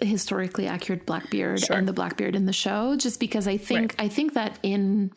historically 0.02 0.66
accurate 0.66 1.06
Blackbeard 1.06 1.60
Sure. 1.60 1.76
and 1.76 1.86
the 1.88 1.92
Blackbeard 1.92 2.34
in 2.34 2.46
the 2.46 2.52
show, 2.52 2.96
just 2.96 3.20
because 3.20 3.46
I 3.46 3.56
think 3.56 3.94
I 3.98 4.08
think 4.08 4.34
that 4.34 4.58
in 4.62 5.12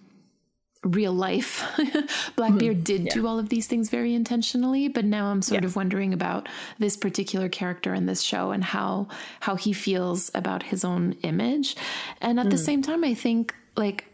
real 0.84 1.12
life 1.12 1.64
Blackbeard 2.36 2.78
mm-hmm. 2.78 2.84
did 2.84 3.10
do 3.10 3.28
all 3.28 3.40
of 3.40 3.50
these 3.50 3.68
things 3.68 3.90
very 3.90 4.14
intentionally, 4.14 4.88
but 4.88 5.04
now 5.06 5.28
I'm 5.28 5.42
sort 5.42 5.64
Yeah. 5.64 5.68
of 5.68 5.76
wondering 5.76 6.14
about 6.14 6.48
this 6.78 6.96
particular 6.96 7.50
character 7.50 7.94
in 7.94 8.06
this 8.06 8.22
show 8.22 8.52
and 8.52 8.64
how 8.64 9.08
how 9.40 9.56
he 9.56 9.74
feels 9.74 10.32
about 10.36 10.64
his 10.64 10.86
own 10.86 11.14
image. 11.24 11.76
And 12.22 12.40
at 12.40 12.50
the 12.50 12.56
mm. 12.56 12.66
same 12.66 12.82
time 12.82 13.04
I 13.04 13.14
think 13.16 13.54
like 13.76 14.06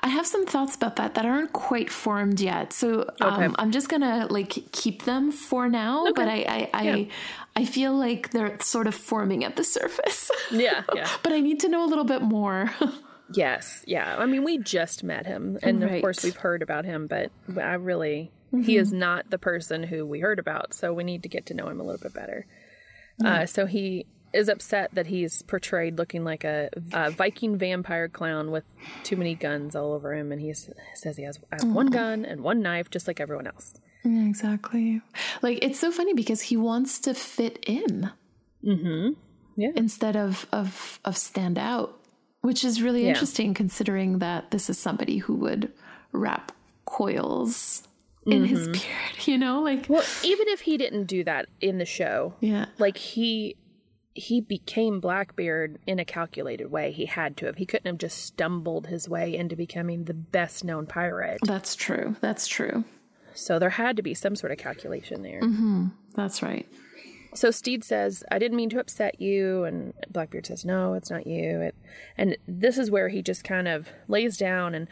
I 0.00 0.08
have 0.08 0.26
some 0.26 0.46
thoughts 0.46 0.74
about 0.76 0.96
that 0.96 1.14
that 1.14 1.24
aren't 1.26 1.52
quite 1.52 1.90
formed 1.90 2.40
yet. 2.40 2.72
So 2.72 3.10
um, 3.20 3.32
Okay. 3.42 3.54
I'm 3.58 3.70
just 3.70 3.88
gonna 3.88 4.26
like 4.30 4.50
keep 4.72 5.04
them 5.04 5.30
for 5.32 5.68
now. 5.68 6.06
But 6.14 6.28
I 6.28 6.44
I 6.48 6.70
I, 6.74 6.82
Yeah. 6.96 7.04
I 7.56 7.64
feel 7.64 7.94
like 7.96 8.30
they're 8.30 8.58
sort 8.60 8.86
of 8.86 8.94
forming 8.94 9.44
at 9.44 9.56
the 9.56 9.64
surface. 9.64 10.30
Yeah, 10.50 10.82
yeah. 10.94 11.08
but 11.22 11.32
I 11.32 11.40
need 11.40 11.60
to 11.60 11.68
know 11.68 11.84
a 11.84 11.88
little 11.88 12.04
bit 12.04 12.22
more. 12.22 12.70
Yes, 13.32 13.82
yeah. 13.86 14.16
I 14.18 14.26
mean, 14.26 14.44
we 14.44 14.58
just 14.58 15.02
met 15.02 15.24
him, 15.24 15.58
and 15.62 15.82
of 15.82 16.02
course 16.02 16.22
we've 16.22 16.36
heard 16.36 16.60
about 16.60 16.84
him, 16.84 17.06
but 17.06 17.32
I 17.56 17.72
really 17.74 18.30
he 18.52 18.76
is 18.76 18.92
not 18.92 19.30
the 19.30 19.38
person 19.38 19.82
who 19.82 20.04
we 20.06 20.20
heard 20.20 20.38
about, 20.38 20.74
so 20.74 20.92
we 20.92 21.04
need 21.04 21.22
to 21.22 21.28
get 21.30 21.46
to 21.46 21.54
know 21.54 21.66
him 21.68 21.80
a 21.80 21.82
little 21.84 21.98
bit 22.00 22.12
better. 22.12 22.46
Uh, 23.24 23.46
so 23.46 23.64
he 23.64 24.06
is 24.34 24.48
upset 24.48 24.94
that 24.94 25.06
he's 25.06 25.42
portrayed 25.42 25.96
looking 25.96 26.24
like 26.24 26.44
a, 26.44 26.68
a 26.92 27.10
Viking 27.10 27.56
vampire 27.56 28.08
clown 28.08 28.50
with 28.50 28.64
too 29.04 29.16
many 29.16 29.34
guns 29.34 29.74
all 29.76 29.92
over 29.92 30.12
him, 30.14 30.32
and 30.32 30.40
he 30.40 30.52
says 30.52 31.16
he 31.16 31.22
has 31.22 31.38
uh, 31.52 31.64
one 31.66 31.86
gun 31.86 32.24
and 32.24 32.42
one 32.42 32.60
knife, 32.60 32.90
just 32.90 33.06
like 33.06 33.20
everyone 33.20 33.46
else. 33.46 33.74
Yeah, 34.04 34.26
exactly. 34.28 35.00
Like 35.40 35.58
it's 35.62 35.78
so 35.78 35.90
funny 35.90 36.12
because 36.14 36.42
he 36.42 36.56
wants 36.56 36.98
to 37.00 37.14
fit 37.14 37.58
in. 37.66 38.10
Mm-hmm. 38.64 39.12
Yeah. 39.56 39.70
Instead 39.76 40.16
of 40.16 40.46
of 40.52 41.00
of 41.04 41.16
stand 41.16 41.58
out, 41.58 41.98
which 42.42 42.64
is 42.64 42.82
really 42.82 43.02
Yeah. 43.04 43.10
interesting 43.10 43.54
considering 43.54 44.18
that 44.18 44.50
this 44.50 44.68
is 44.68 44.78
somebody 44.78 45.18
who 45.18 45.34
would 45.36 45.72
wrap 46.12 46.52
coils 46.84 47.86
in 48.26 48.44
his 48.44 48.68
beard, 48.68 48.82
you 49.26 49.36
know? 49.38 49.60
Like 49.60 49.86
Well, 49.88 50.02
even 50.22 50.48
if 50.48 50.60
he 50.62 50.76
didn't 50.76 51.04
do 51.06 51.24
that 51.24 51.46
in 51.60 51.78
the 51.78 51.84
show, 51.84 52.34
yeah. 52.40 52.66
like 52.78 52.96
he 52.96 53.56
he 54.14 54.40
became 54.40 55.00
Blackbeard 55.00 55.78
in 55.86 55.98
a 55.98 56.04
calculated 56.04 56.70
way. 56.70 56.92
He 56.92 57.06
had 57.06 57.36
to 57.38 57.46
have. 57.46 57.56
He 57.56 57.66
couldn't 57.66 57.86
have 57.86 57.98
just 57.98 58.24
stumbled 58.24 58.86
his 58.86 59.08
way 59.08 59.36
into 59.36 59.56
becoming 59.56 60.04
the 60.04 60.14
best 60.14 60.64
known 60.64 60.86
pirate. 60.86 61.40
That's 61.44 61.74
true. 61.74 62.16
That's 62.20 62.46
true. 62.46 62.84
So 63.34 63.58
there 63.58 63.70
had 63.70 63.96
to 63.96 64.02
be 64.02 64.14
some 64.14 64.36
sort 64.36 64.52
of 64.52 64.58
calculation 64.58 65.22
there. 65.22 65.40
Mm-hmm. 65.40 65.86
That's 66.14 66.42
right. 66.42 66.66
So 67.34 67.50
Stede 67.50 67.82
says, 67.82 68.22
"I 68.30 68.38
didn't 68.38 68.56
mean 68.56 68.70
to 68.70 68.78
upset 68.78 69.20
you," 69.20 69.64
and 69.64 69.92
Blackbeard 70.08 70.46
says, 70.46 70.64
"No, 70.64 70.94
it's 70.94 71.10
not 71.10 71.26
you." 71.26 71.60
It, 71.60 71.74
and 72.16 72.36
this 72.46 72.78
is 72.78 72.92
where 72.92 73.08
he 73.08 73.22
just 73.22 73.42
kind 73.42 73.66
of 73.66 73.88
lays 74.06 74.36
down 74.36 74.76
and 74.76 74.86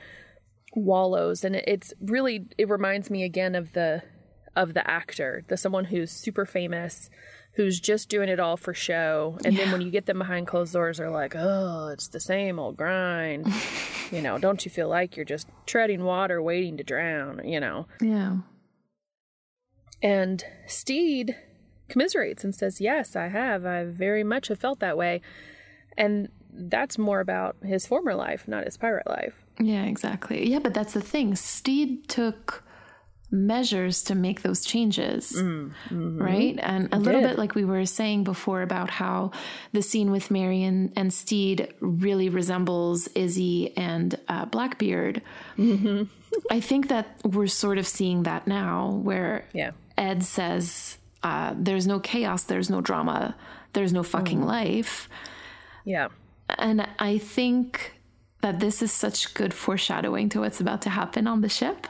wallows, 0.74 1.44
and 1.44 1.54
it's 1.54 1.94
really 2.00 2.46
it 2.58 2.68
reminds 2.68 3.10
me 3.10 3.22
again 3.22 3.54
of 3.54 3.72
the 3.72 4.02
of 4.56 4.74
the 4.74 4.88
actor, 4.90 5.44
the 5.46 5.56
someone 5.56 5.86
who's 5.86 6.10
super 6.10 6.44
famous, 6.44 7.08
who's 7.54 7.80
just 7.80 8.08
doing 8.08 8.28
it 8.28 8.40
all 8.40 8.56
for 8.56 8.72
show, 8.74 9.38
and 9.44 9.56
then 9.56 9.70
when 9.72 9.80
you 9.80 9.90
get 9.90 10.06
them 10.06 10.18
behind 10.18 10.46
closed 10.46 10.72
doors, 10.72 10.98
they're 10.98 11.10
like, 11.10 11.34
"Oh, 11.36 11.88
it's 11.88 12.08
the 12.08 12.20
same 12.20 12.58
old 12.58 12.76
grind." 12.76 13.46
You 14.12 14.20
know, 14.20 14.36
don't 14.36 14.62
you 14.66 14.70
feel 14.70 14.88
like 14.88 15.16
you're 15.16 15.24
just 15.24 15.48
treading 15.64 16.04
water 16.04 16.42
waiting 16.42 16.76
to 16.76 16.84
drown, 16.84 17.40
you 17.48 17.58
know? 17.58 17.86
Yeah. 17.98 18.36
And 20.02 20.44
Stede 20.66 21.34
commiserates 21.88 22.44
and 22.44 22.54
says, 22.54 22.78
Yes, 22.78 23.16
I 23.16 23.28
have. 23.28 23.64
I 23.64 23.84
very 23.84 24.22
much 24.22 24.48
have 24.48 24.58
felt 24.60 24.80
that 24.80 24.98
way. 24.98 25.22
And 25.96 26.28
that's 26.52 26.98
more 26.98 27.20
about 27.20 27.56
his 27.62 27.86
former 27.86 28.14
life, 28.14 28.46
not 28.46 28.64
his 28.64 28.76
pirate 28.76 29.08
life. 29.08 29.34
Yeah, 29.58 29.84
exactly. 29.84 30.50
Yeah, 30.50 30.58
but 30.58 30.74
that's 30.74 30.92
the 30.92 31.00
thing. 31.00 31.34
Stede 31.34 32.06
took 32.06 32.64
measures 33.32 34.04
to 34.04 34.14
make 34.14 34.42
those 34.42 34.64
changes, 34.64 35.32
mm, 35.32 35.72
mm-hmm. 35.88 36.22
right? 36.22 36.58
And 36.62 36.92
a 36.92 36.98
little 36.98 37.22
bit 37.22 37.38
like 37.38 37.54
we 37.54 37.64
were 37.64 37.86
saying 37.86 38.24
before 38.24 38.60
about 38.60 38.90
how 38.90 39.32
the 39.72 39.80
scene 39.82 40.10
with 40.10 40.30
and, 40.30 40.92
and 40.94 41.12
Stede 41.12 41.72
really 41.80 42.28
resembles 42.28 43.08
Izzy 43.08 43.74
and 43.76 44.18
uh, 44.28 44.44
Blackbeard. 44.44 45.22
Mm-hmm. 45.56 46.04
I 46.50 46.60
think 46.60 46.88
that 46.88 47.18
we're 47.24 47.46
sort 47.46 47.78
of 47.78 47.86
seeing 47.86 48.24
that 48.24 48.46
now, 48.46 49.00
where 49.02 49.46
yeah. 49.52 49.72
Ed 49.96 50.22
says, 50.22 50.98
uh, 51.22 51.54
"There's 51.56 51.86
no 51.86 52.00
chaos, 52.00 52.44
there's 52.44 52.70
no 52.70 52.80
drama, 52.80 53.34
there's 53.72 53.92
no 53.92 54.02
fucking 54.02 54.40
mm. 54.40 54.46
life." 54.46 55.08
Yeah, 55.84 56.08
and 56.58 56.86
I 56.98 57.18
think 57.18 57.92
that 58.40 58.60
this 58.60 58.82
is 58.82 58.92
such 58.92 59.34
good 59.34 59.54
foreshadowing 59.54 60.28
to 60.30 60.40
what's 60.40 60.60
about 60.60 60.82
to 60.82 60.90
happen 60.90 61.26
on 61.26 61.40
the 61.40 61.48
ship. 61.48 61.86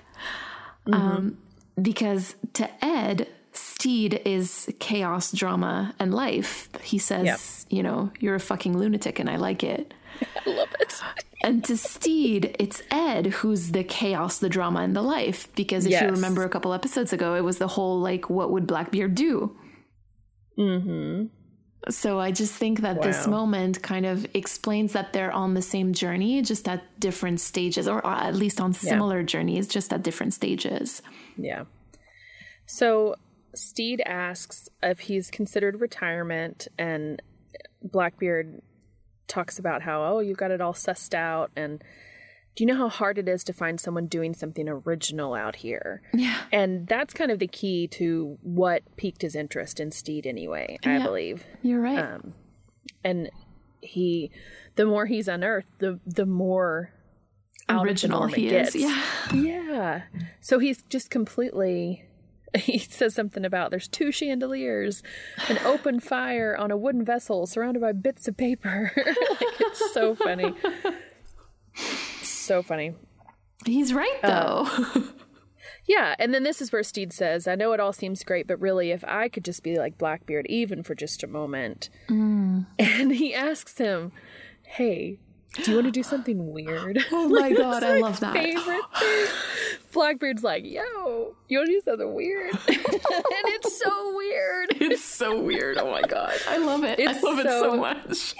Mm-hmm. 0.86 0.94
Um, 0.94 1.38
because 1.80 2.34
to 2.54 2.68
Ed, 2.84 3.28
Stede 3.52 4.20
is 4.24 4.72
chaos, 4.78 5.32
drama, 5.32 5.94
and 5.98 6.14
life. 6.14 6.68
He 6.82 6.98
says, 6.98 7.24
yep. 7.24 7.40
you 7.70 7.82
know, 7.82 8.10
you're 8.18 8.34
a 8.34 8.40
fucking 8.40 8.76
lunatic 8.76 9.18
and 9.18 9.28
I 9.28 9.36
like 9.36 9.62
it. 9.62 9.94
I 10.46 10.50
love 10.50 10.68
it. 10.80 11.00
and 11.42 11.64
to 11.64 11.76
Stede, 11.76 12.56
it's 12.58 12.82
Ed 12.90 13.26
who's 13.26 13.72
the 13.72 13.84
chaos, 13.84 14.38
the 14.38 14.48
drama, 14.48 14.80
and 14.80 14.96
the 14.96 15.02
life. 15.02 15.48
Because 15.54 15.86
if 15.86 15.92
yes. 15.92 16.02
you 16.02 16.08
remember 16.08 16.44
a 16.44 16.48
couple 16.48 16.72
episodes 16.72 17.12
ago, 17.12 17.34
it 17.34 17.42
was 17.42 17.58
the 17.58 17.68
whole 17.68 18.00
like, 18.00 18.30
what 18.30 18.50
would 18.50 18.66
Blackbeard 18.66 19.14
do? 19.14 19.56
Mm 20.58 20.82
hmm. 20.82 21.41
So 21.90 22.20
I 22.20 22.30
just 22.30 22.54
think 22.54 22.80
that 22.80 22.96
wow. 22.96 23.02
this 23.02 23.26
moment 23.26 23.82
kind 23.82 24.06
of 24.06 24.26
explains 24.34 24.92
that 24.92 25.12
they're 25.12 25.32
on 25.32 25.54
the 25.54 25.62
same 25.62 25.92
journey, 25.92 26.40
just 26.42 26.68
at 26.68 26.82
different 27.00 27.40
stages, 27.40 27.88
or 27.88 28.06
uh, 28.06 28.28
at 28.28 28.36
least 28.36 28.60
on 28.60 28.72
similar 28.72 29.20
yeah. 29.20 29.26
journeys, 29.26 29.66
just 29.66 29.92
at 29.92 30.02
different 30.02 30.32
stages. 30.32 31.02
Yeah. 31.36 31.64
So 32.66 33.16
Stede 33.54 34.00
asks 34.06 34.68
if 34.82 35.00
he's 35.00 35.30
considered 35.30 35.80
retirement, 35.80 36.68
and 36.78 37.20
Blackbeard 37.82 38.62
talks 39.26 39.58
about 39.58 39.82
how, 39.82 40.04
oh, 40.04 40.20
you've 40.20 40.38
got 40.38 40.52
it 40.52 40.60
all 40.60 40.74
sussed 40.74 41.14
out, 41.14 41.50
and 41.56 41.82
do 42.54 42.64
you 42.64 42.68
know 42.68 42.76
how 42.76 42.88
hard 42.88 43.18
it 43.18 43.28
is 43.28 43.44
to 43.44 43.52
find 43.52 43.80
someone 43.80 44.06
doing 44.06 44.34
something 44.34 44.68
original 44.68 45.34
out 45.34 45.56
here? 45.56 46.02
Yeah. 46.12 46.38
And 46.52 46.86
that's 46.86 47.14
kind 47.14 47.30
of 47.30 47.38
the 47.38 47.46
key 47.46 47.88
to 47.88 48.38
what 48.42 48.82
piqued 48.96 49.22
his 49.22 49.34
interest 49.34 49.80
in 49.80 49.90
Stede 49.90 50.26
anyway, 50.26 50.78
I 50.84 50.98
yeah, 50.98 51.02
believe. 51.02 51.44
You're 51.62 51.80
right. 51.80 51.98
Um, 51.98 52.34
and 53.02 53.30
he 53.80 54.30
the 54.76 54.84
more 54.84 55.06
he's 55.06 55.28
unearthed, 55.28 55.78
the 55.78 55.98
the 56.06 56.26
more 56.26 56.92
original 57.70 58.26
he 58.26 58.48
gets. 58.48 58.74
is. 58.74 58.82
Yeah. 58.82 59.02
Yeah. 59.34 60.02
So 60.40 60.58
he's 60.58 60.82
just 60.82 61.10
completely 61.10 62.04
he 62.54 62.78
says 62.78 63.14
something 63.14 63.46
about 63.46 63.70
there's 63.70 63.88
two 63.88 64.12
chandeliers, 64.12 65.02
an 65.48 65.58
open 65.64 66.00
fire 66.00 66.54
on 66.54 66.70
a 66.70 66.76
wooden 66.76 67.02
vessel 67.02 67.46
surrounded 67.46 67.80
by 67.80 67.92
bits 67.92 68.28
of 68.28 68.36
paper. 68.36 68.92
like, 68.96 69.06
it's 69.60 69.94
so 69.94 70.14
funny 70.14 70.54
so 72.52 72.62
funny. 72.62 72.94
He's 73.64 73.94
right 73.94 74.18
though. 74.20 74.66
Uh, 74.66 75.00
yeah, 75.86 76.14
and 76.18 76.34
then 76.34 76.42
this 76.42 76.60
is 76.60 76.70
where 76.70 76.82
Stede 76.82 77.12
says, 77.12 77.48
"I 77.48 77.54
know 77.54 77.72
it 77.72 77.80
all 77.80 77.94
seems 77.94 78.22
great, 78.24 78.46
but 78.46 78.60
really, 78.60 78.90
if 78.90 79.02
I 79.04 79.30
could 79.30 79.44
just 79.44 79.62
be 79.62 79.78
like 79.78 79.96
Blackbeard, 79.96 80.44
even 80.50 80.82
for 80.82 80.94
just 80.94 81.22
a 81.22 81.26
moment." 81.26 81.88
Mm. 82.08 82.66
And 82.78 83.12
he 83.12 83.34
asks 83.34 83.78
him, 83.78 84.12
"Hey, 84.64 85.18
do 85.54 85.70
you 85.70 85.76
want 85.78 85.86
to 85.86 85.90
do 85.92 86.02
something 86.02 86.52
weird?" 86.52 86.98
Oh 87.10 87.28
my 87.30 87.48
like, 87.48 87.56
god, 87.56 87.82
I 87.84 87.98
love 88.00 88.20
that. 88.20 88.34
Favorite 88.34 88.84
thing. 88.98 89.26
Blackbeard's 89.94 90.44
like, 90.44 90.64
"Yo, 90.66 91.34
you 91.48 91.58
want 91.58 91.68
to 91.68 91.72
do 91.72 91.80
something 91.80 92.12
weird?" 92.12 92.52
and 92.52 93.46
it's 93.48 93.78
so 93.78 94.14
weird. 94.14 94.76
It's 94.78 95.04
so 95.04 95.40
weird. 95.40 95.78
Oh 95.78 95.90
my 95.90 96.02
god, 96.02 96.34
I 96.46 96.58
love 96.58 96.84
it. 96.84 96.98
It's 96.98 97.24
I 97.24 97.30
love 97.30 97.40
so, 97.40 97.46
it 97.46 97.48
so 97.48 97.76
much. 97.78 98.34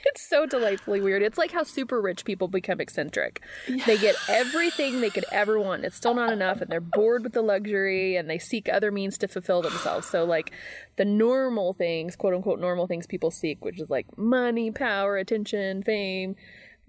it's 0.04 0.28
so 0.28 0.46
delightfully 0.46 1.00
weird. 1.00 1.22
It's 1.22 1.38
like 1.38 1.52
how 1.52 1.62
super 1.62 2.00
rich 2.00 2.24
people 2.24 2.48
become 2.48 2.80
eccentric. 2.80 3.42
Yeah. 3.68 3.84
They 3.86 3.98
get 3.98 4.16
everything 4.28 5.00
they 5.00 5.10
could 5.10 5.24
ever 5.32 5.58
want. 5.58 5.84
It's 5.84 5.96
still 5.96 6.14
not 6.14 6.32
enough, 6.32 6.60
and 6.60 6.70
they're 6.70 6.80
bored 6.80 7.22
with 7.22 7.32
the 7.32 7.42
luxury, 7.42 8.16
and 8.16 8.28
they 8.28 8.38
seek 8.38 8.68
other 8.68 8.90
means 8.90 9.18
to 9.18 9.28
fulfill 9.28 9.62
themselves. 9.62 10.08
So, 10.08 10.24
like 10.24 10.52
the 10.96 11.04
normal 11.04 11.72
things, 11.72 12.16
quote 12.16 12.34
unquote, 12.34 12.60
normal 12.60 12.86
things 12.86 13.06
people 13.06 13.30
seek, 13.30 13.64
which 13.64 13.80
is 13.80 13.90
like 13.90 14.06
money, 14.16 14.70
power, 14.70 15.16
attention, 15.16 15.82
fame 15.82 16.36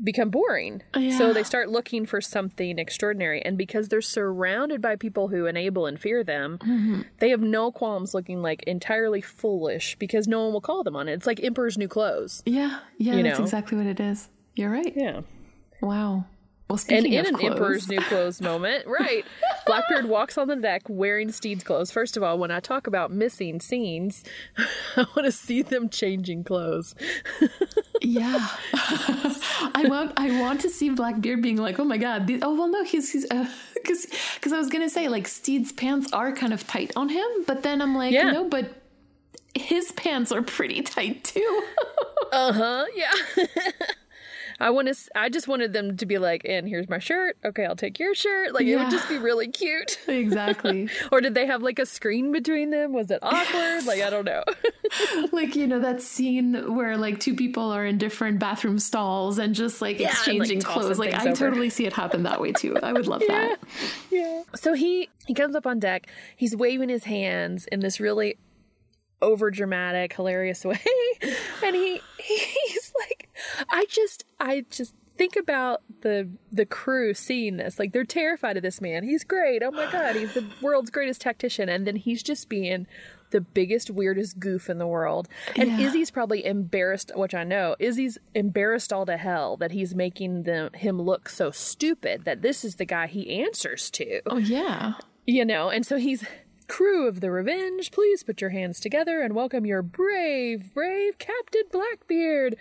become 0.04 0.30
boring. 0.30 0.82
Yeah. 0.96 1.18
So 1.18 1.34
they 1.34 1.44
start 1.44 1.70
looking 1.70 2.06
for 2.06 2.22
something 2.22 2.80
extraordinary. 2.80 3.42
And 3.42 3.58
because 3.58 3.90
they're 3.90 4.02
surrounded 4.02 4.82
by 4.82 4.96
people 4.96 5.28
who 5.28 5.46
enable 5.46 5.86
and 5.86 6.00
fear 6.00 6.24
them, 6.24 6.58
mm-hmm. 6.60 7.02
they 7.20 7.30
have 7.30 7.42
no 7.42 7.72
qualms 7.72 8.14
looking 8.14 8.42
like 8.42 8.64
entirely 8.64 9.22
foolish 9.22 9.96
because 9.98 10.28
no 10.28 10.44
one 10.44 10.54
will 10.54 10.62
call 10.62 10.84
them 10.84 10.96
on 10.96 11.08
it. 11.08 11.14
It's 11.14 11.28
like 11.28 11.44
Emperor's 11.44 11.78
New 11.78 11.88
Clothes. 11.88 12.44
Yeah. 12.46 12.80
Yeah. 12.98 13.16
You 13.16 13.24
that's 13.24 13.40
know? 13.40 13.44
exactly 13.44 13.78
what 13.78 13.88
it 13.88 14.00
is. 14.00 14.30
You're 14.56 14.72
right. 14.72 14.94
Yeah. 14.96 15.22
Wow. 15.82 16.26
Well, 16.70 16.78
speaking 16.78 17.16
and 17.16 17.28
in 17.28 17.36
an 17.36 17.42
Emperor's 17.42 17.88
New 17.90 18.00
Clothes 18.00 18.42
moment, 18.44 18.86
right? 18.86 19.26
Blackbeard 19.66 20.06
walks 20.06 20.38
on 20.38 20.48
the 20.48 20.56
deck 20.56 20.84
wearing 20.88 21.32
Stede's 21.32 21.64
clothes. 21.64 21.90
First 21.90 22.16
of 22.16 22.22
all, 22.22 22.38
when 22.38 22.52
I 22.52 22.60
talk 22.60 22.86
about 22.86 23.12
missing 23.12 23.60
scenes, 23.60 24.24
I 24.96 25.06
want 25.16 25.26
to 25.26 25.32
see 25.32 25.64
them 25.64 25.90
changing 25.90 26.44
clothes. 26.44 26.94
yeah, 28.02 28.48
I 28.74 29.86
want 29.90 30.14
I 30.18 30.40
want 30.40 30.62
to 30.62 30.70
see 30.70 30.90
Blackbeard 30.90 31.42
being 31.42 31.58
like, 31.58 31.80
oh 31.80 31.86
my 31.86 31.98
god, 31.98 32.28
these, 32.28 32.42
oh 32.44 32.54
well, 32.54 32.68
no, 32.68 32.84
he's 32.84 33.12
he's 33.12 33.26
because 33.28 34.06
uh, 34.06 34.16
because 34.36 34.54
I 34.54 34.60
was 34.60 34.70
gonna 34.70 34.92
say 34.92 35.08
like 35.08 35.28
Stede's 35.28 35.72
pants 35.72 36.14
are 36.14 36.32
kind 36.32 36.54
of 36.54 36.68
tight 36.68 36.92
on 36.96 37.10
him, 37.10 37.28
but 37.48 37.64
then 37.64 37.82
I'm 37.82 37.96
like, 37.96 38.14
yeah. 38.14 38.30
no, 38.30 38.48
but 38.48 38.70
his 39.56 39.92
pants 39.94 40.32
are 40.32 40.44
pretty 40.44 40.84
tight 40.84 41.24
too. 41.24 41.64
uh 42.32 42.54
huh. 42.54 42.86
Yeah. 42.94 43.46
I 44.60 44.70
want 44.72 44.88
to. 44.88 44.96
I 45.16 45.30
just 45.30 45.48
wanted 45.48 45.74
them 45.74 45.98
to 45.98 46.06
be 46.06 46.18
like, 46.18 46.44
"And 46.46 46.68
here's 46.68 46.90
my 46.90 47.00
shirt. 47.00 47.38
Okay, 47.46 47.66
I'll 47.66 47.76
take 47.76 48.00
your 48.00 48.14
shirt." 48.14 48.54
Like 48.54 48.66
yeah. 48.66 48.76
it 48.76 48.80
would 48.80 48.92
just 48.92 49.08
be 49.08 49.18
really 49.18 49.48
cute. 49.48 50.00
Exactly. 50.20 50.90
or 51.12 51.22
did 51.22 51.34
they 51.34 51.46
have 51.46 51.62
like 51.62 51.80
a 51.80 51.86
screen 51.86 52.32
between 52.32 52.72
them? 52.72 52.94
Was 52.94 53.10
it 53.10 53.20
awkward? 53.22 53.86
like 53.86 54.02
I 54.02 54.10
don't 54.10 54.26
know. 54.26 54.44
like 55.32 55.56
you 55.56 55.66
know 55.66 55.80
that 55.80 56.02
scene 56.02 56.76
where 56.76 56.98
like 56.98 57.20
two 57.20 57.36
people 57.36 57.72
are 57.72 57.86
in 57.86 57.98
different 57.98 58.40
bathroom 58.40 58.80
stalls 58.80 59.38
and 59.38 59.56
just 59.56 59.82
like 59.82 60.00
yeah, 60.00 60.10
exchanging 60.10 60.58
and, 60.58 60.66
like, 60.66 60.74
clothes. 60.74 61.00
Like 61.00 61.14
I 61.14 61.22
over. 61.22 61.36
totally 61.36 61.70
see 61.70 61.86
it 61.86 61.94
happen 61.94 62.24
that 62.24 62.42
way 62.42 62.52
too. 62.52 62.78
I 62.82 62.92
would 62.92 63.08
love 63.08 63.22
yeah. 63.22 63.28
that. 63.28 63.60
Yeah. 64.12 64.44
So 64.56 64.74
he 64.74 65.10
he 65.26 65.34
comes 65.34 65.56
up 65.56 65.66
on 65.66 65.80
deck. 65.80 66.08
He's 66.36 66.56
waving 66.56 66.90
his 66.90 67.06
hands 67.06 67.66
in 67.72 67.80
this 67.80 68.00
really 68.00 68.38
over 69.22 69.52
dramatic, 69.52 70.14
hilarious 70.14 70.66
way. 70.66 70.80
and 71.64 71.76
he 71.76 72.02
I 73.80 73.86
just 73.86 74.26
I 74.42 74.66
just 74.70 74.94
think 75.18 75.38
about 75.38 75.84
the 76.02 76.30
the 76.52 76.66
crew 76.66 77.14
seeing 77.14 77.56
this. 77.56 77.80
Like 77.80 77.94
they're 77.94 78.04
terrified 78.04 78.58
of 78.58 78.64
this 78.64 78.82
man. 78.82 79.06
He's 79.06 79.24
great. 79.24 79.64
Oh 79.64 79.72
my 79.72 79.90
god, 79.90 80.18
he's 80.18 80.34
the 80.34 80.46
world's 80.62 80.90
greatest 80.90 81.22
tactician 81.22 81.70
and 81.70 81.88
then 81.88 81.96
he's 81.96 82.22
just 82.22 82.50
being 82.50 82.88
the 83.32 83.40
biggest 83.40 83.90
weirdest 83.90 84.38
goof 84.38 84.70
in 84.70 84.80
the 84.80 84.88
world. 84.88 85.30
And 85.56 85.70
yeah. 85.70 85.88
Izzy's 85.88 86.12
probably 86.12 86.44
embarrassed, 86.44 87.14
which 87.16 87.34
I 87.34 87.46
know. 87.46 87.78
Izzy's 87.80 88.18
embarrassed 88.36 88.92
all 88.92 89.06
to 89.06 89.16
hell 89.16 89.56
that 89.58 89.72
he's 89.72 89.96
making 89.96 90.44
them 90.44 90.74
him 90.74 91.02
look 91.02 91.30
so 91.30 91.52
stupid 91.52 92.26
that 92.26 92.42
this 92.42 92.66
is 92.66 92.76
the 92.76 92.86
guy 92.86 93.08
he 93.08 93.42
answers 93.42 93.90
to. 93.92 94.20
Oh 94.26 94.40
yeah. 94.40 94.96
You 95.26 95.46
know, 95.46 95.70
and 95.70 95.86
so 95.86 95.96
he's 95.96 96.26
Crew 96.70 97.08
of 97.08 97.20
the 97.20 97.32
Revenge, 97.32 97.92
please 97.92 98.24
put 98.24 98.40
your 98.40 98.52
hands 98.52 98.80
together 98.80 99.22
and 99.22 99.36
welcome 99.36 99.66
your 99.66 99.82
brave, 99.82 100.74
brave 100.74 101.18
Captain 101.18 101.64
Blackbeard. 101.72 102.56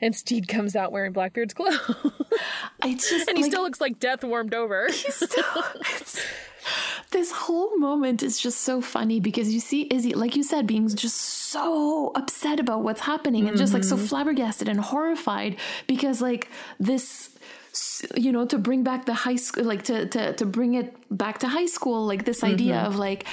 And 0.00 0.14
Stede 0.14 0.48
comes 0.48 0.76
out 0.76 0.92
wearing 0.92 1.12
Blackbeard's 1.12 1.54
clothes. 1.54 1.80
I 2.82 2.94
just 2.94 3.28
and 3.28 3.38
he 3.38 3.44
like, 3.44 3.52
still 3.52 3.62
looks 3.62 3.80
like 3.80 3.98
death 3.98 4.24
warmed 4.24 4.52
over. 4.52 4.88
Still, 4.90 5.64
this 7.12 7.30
whole 7.30 7.76
moment 7.78 8.22
is 8.22 8.38
just 8.38 8.62
so 8.62 8.80
funny 8.80 9.20
because 9.20 9.54
you 9.54 9.60
see 9.60 9.86
Izzy, 9.90 10.14
like 10.14 10.34
you 10.36 10.42
said, 10.42 10.66
being 10.66 10.88
just 10.88 11.16
so 11.16 12.10
upset 12.16 12.58
about 12.58 12.82
what's 12.82 13.00
happening 13.00 13.42
and 13.42 13.50
mm-hmm. 13.50 13.58
just 13.58 13.72
like 13.72 13.84
so 13.84 13.96
mm-hmm. 13.96 14.06
flabbergasted 14.06 14.68
and 14.68 14.80
horrified 14.80 15.56
because 15.86 16.20
like 16.20 16.48
this 16.80 17.30
you 18.16 18.30
know 18.30 18.46
to 18.46 18.56
bring 18.58 18.84
back 18.84 19.04
the 19.04 19.14
high 19.14 19.36
school 19.36 19.64
like 19.64 19.82
to 19.82 20.06
to 20.06 20.32
to 20.34 20.46
bring 20.46 20.74
it 20.74 20.94
back 21.10 21.38
to 21.38 21.48
high 21.48 21.66
school 21.66 22.06
like 22.06 22.24
this 22.24 22.40
mm-hmm. 22.40 22.54
idea 22.54 22.76
of 22.78 22.96
like 22.96 23.26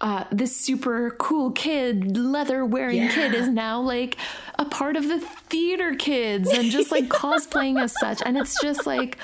uh, 0.00 0.24
this 0.30 0.56
super 0.56 1.10
cool 1.18 1.50
kid, 1.50 2.16
leather 2.16 2.64
wearing 2.64 2.98
Yeah. 2.98 3.12
kid, 3.12 3.34
is 3.34 3.48
now 3.48 3.80
like 3.80 4.16
a 4.58 4.64
part 4.64 4.96
of 4.96 5.08
the 5.08 5.18
theater 5.18 5.94
kids 5.94 6.48
and 6.50 6.70
just 6.70 6.92
like 6.92 7.04
cosplaying 7.08 7.82
as 7.82 7.92
such. 7.98 8.22
And 8.24 8.36
it's 8.38 8.60
just 8.62 8.86
like, 8.86 9.18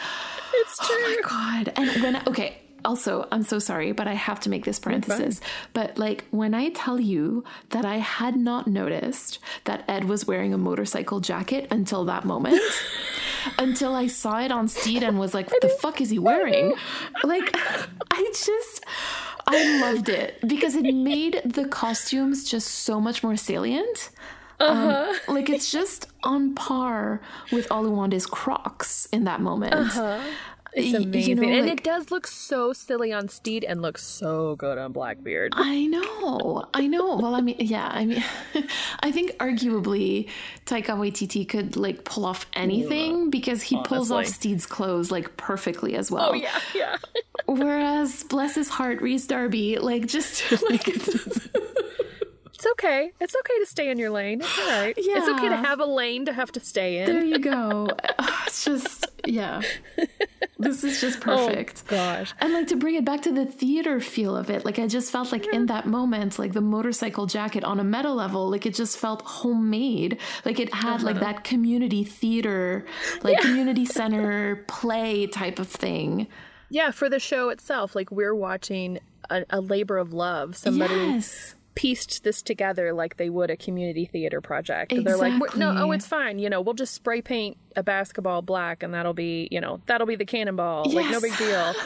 It's 0.53 0.79
true. 0.79 0.97
oh 0.99 1.17
my 1.23 1.29
God. 1.29 1.73
And 1.77 2.03
when, 2.03 2.17
I, 2.17 2.23
okay, 2.27 2.57
also, 2.85 3.26
I'm 3.32 3.43
so 3.43 3.59
sorry, 3.59 3.93
but 3.93 4.07
I 4.07 4.14
have 4.14 4.41
to 4.41 4.51
make 4.51 4.64
this 4.64 4.78
parenthesis. 4.78 5.41
But 5.72 5.99
like, 5.99 6.24
when 6.30 6.55
I 6.55 6.70
tell 6.70 7.01
you 7.01 7.45
that 7.70 7.85
I 7.85 7.97
had 7.97 8.37
not 8.37 8.66
noticed 8.66 9.39
that 9.64 9.85
Ed 9.89 10.05
was 10.05 10.26
wearing 10.26 10.53
a 10.55 10.59
motorcycle 10.59 11.20
jacket 11.20 11.66
until 11.70 12.05
that 12.07 12.24
moment, 12.24 12.61
until 13.59 13.95
I 13.95 14.07
saw 14.07 14.41
it 14.41 14.51
on 14.51 14.68
Stede 14.68 15.03
and 15.03 15.18
was 15.18 15.35
like, 15.35 15.51
what 15.51 15.61
the 15.61 15.68
fuck 15.68 16.01
is 16.01 16.11
he 16.11 16.18
wearing? 16.18 16.74
Like, 17.22 17.51
I 18.11 18.30
just, 18.35 18.85
I 19.47 19.80
loved 19.80 20.09
it 20.09 20.47
because 20.47 20.74
it 20.74 20.93
made 20.95 21.43
the 21.45 21.66
costumes 21.66 22.45
just 22.49 22.68
so 22.68 23.01
much 23.01 23.22
more 23.22 23.37
salient. 23.37 24.11
Um, 24.61 25.14
like 25.28 25.51
it's 25.51 25.70
just 25.72 26.07
on 26.22 26.55
par 26.55 27.20
with 27.51 27.70
All 27.72 27.85
I 27.87 27.91
Want 27.91 28.14
Is 28.14 28.24
Crocs 28.24 29.07
in 29.07 29.24
that 29.24 29.41
moment. 29.41 29.74
It's 30.77 30.93
amazing. 30.95 31.37
you 31.39 31.43
know, 31.43 31.49
and 31.57 31.66
like- 31.68 31.79
it 31.79 31.85
does 31.85 32.11
look 32.11 32.27
so 32.27 32.72
silly 32.72 33.12
on 33.12 33.29
Stede 33.29 33.62
and 33.64 33.81
looks 33.81 34.03
so 34.05 34.57
good 34.57 34.77
on 34.77 34.93
Blackbeard. 34.93 35.53
I 35.57 35.87
know, 35.87 36.64
I 36.75 36.87
know. 36.89 37.16
Well, 37.16 37.35
I 37.35 37.41
mean, 37.41 37.57
yeah, 37.61 37.89
I 37.93 38.05
mean, 38.05 38.25
I 39.01 39.12
think 39.12 39.33
arguably 39.39 40.29
Taika 40.66 40.97
Waititi 40.97 41.49
could 41.49 41.77
like 41.77 42.05
pull 42.05 42.25
off 42.27 42.47
anything 42.55 43.31
because 43.31 43.62
he 43.62 43.81
pulls 43.85 44.11
off 44.11 44.18
Honestly. 44.18 44.35
Stede's 44.35 44.66
clothes 44.66 45.11
like 45.11 45.37
perfectly 45.37 45.95
as 45.95 46.11
well. 46.11 46.31
Oh 46.31 46.35
yeah, 46.35 46.59
yeah. 46.75 46.97
Whereas, 47.47 48.25
bless 48.25 48.55
his 48.55 48.68
heart, 48.68 49.01
Rhys 49.01 49.27
Darby, 49.27 49.79
like 49.79 50.07
just 50.07 50.43
like 50.70 50.89
It's 52.65 52.73
okay. 52.73 53.11
It's 53.21 53.35
okay 53.37 53.59
to 53.59 53.67
stay 53.67 53.91
in 53.91 53.99
your 53.99 54.09
lane. 54.09 54.41
It's 54.41 54.59
all 54.59 54.69
right. 54.69 54.95
It's 54.97 55.29
okay 55.29 55.49
to 55.51 55.57
have 55.57 55.81
a 55.81 55.85
lane 55.85 56.25
to 56.25 56.33
have 56.33 56.51
to 56.53 56.61
stay 56.61 57.01
in. 57.01 57.07
there 57.07 57.23
you 57.25 57.39
go. 57.39 57.89
It's 58.47 58.65
just 58.65 59.07
yeah, 59.27 59.62
this 60.59 60.85
is 60.85 61.01
just 61.01 61.19
Oh, 61.19 61.23
perfect. 61.49 61.87
gosh. 61.89 62.33
And 62.41 62.53
like 62.53 62.69
to 62.69 62.77
bring 62.77 62.95
it 62.95 63.05
back 63.05 63.23
to 63.23 63.33
the 63.33 63.45
theater 63.47 63.99
feel 64.01 64.37
of 64.37 64.49
it, 64.49 64.65
like 64.65 64.79
I 64.79 64.87
just 64.87 65.11
felt 65.11 65.33
like 65.33 65.47
in 65.53 65.67
that 65.67 65.87
moment, 65.87 66.39
like 66.39 66.53
the 66.53 66.61
motorcycle 66.61 67.27
jacket 67.27 67.65
on 67.65 67.81
a 67.81 67.85
meta 67.85 68.12
level, 68.12 68.49
like 68.51 68.65
it 68.65 68.75
just 68.75 68.97
felt 68.99 69.23
homemade. 69.23 70.19
Like 70.45 70.61
it 70.61 70.73
had 70.73 71.03
like 71.03 71.17
Uh-huh. 71.17 71.25
that 71.33 71.45
community 71.45 72.05
theater, 72.05 72.85
like 73.23 73.41
community 73.41 73.85
center 73.99 74.65
play 74.69 75.27
type 75.27 75.59
of 75.59 75.67
thing. 75.69 76.29
Yeah, 76.71 76.93
for 76.93 77.09
the 77.11 77.19
show 77.19 77.49
itself, 77.49 77.95
like 77.97 78.11
we're 78.12 78.35
watching 78.35 79.01
a, 79.31 79.45
a 79.51 79.61
labor 79.61 79.99
of 79.99 80.12
love. 80.12 80.57
Somebody 80.57 80.95
Yes. 80.95 81.55
Pieced 81.75 82.25
this 82.25 82.43
together 82.43 82.93
like 82.93 83.16
they 83.16 83.29
would 83.31 83.51
a 83.51 83.57
community 83.57 84.05
theater 84.07 84.41
project. 84.41 84.93
And 84.93 85.07
They're 85.07 85.16
like, 85.16 85.57
no, 85.57 85.75
oh, 85.77 85.93
it's 85.93 86.07
fine. 86.07 86.39
You 86.39 86.49
know, 86.49 86.61
we'll 86.61 86.75
just 86.75 86.95
spray 86.95 87.20
paint 87.20 87.57
a 87.77 87.83
basketball 87.83 88.43
black, 88.43 88.83
and 88.83 88.95
that'll 88.95 89.14
be, 89.14 89.49
you 89.51 89.61
know, 89.61 89.81
that'll 89.87 90.07
be 90.07 90.16
the 90.16 90.25
cannonball. 90.25 90.91
Like 90.91 91.11
no 91.11 91.20
big 91.20 91.37
deal. 91.37 91.75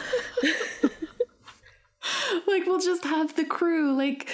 Like 2.47 2.65
we'll 2.65 2.79
just 2.79 3.03
have 3.03 3.35
the 3.35 3.45
crew 3.45 3.95
like 3.95 4.29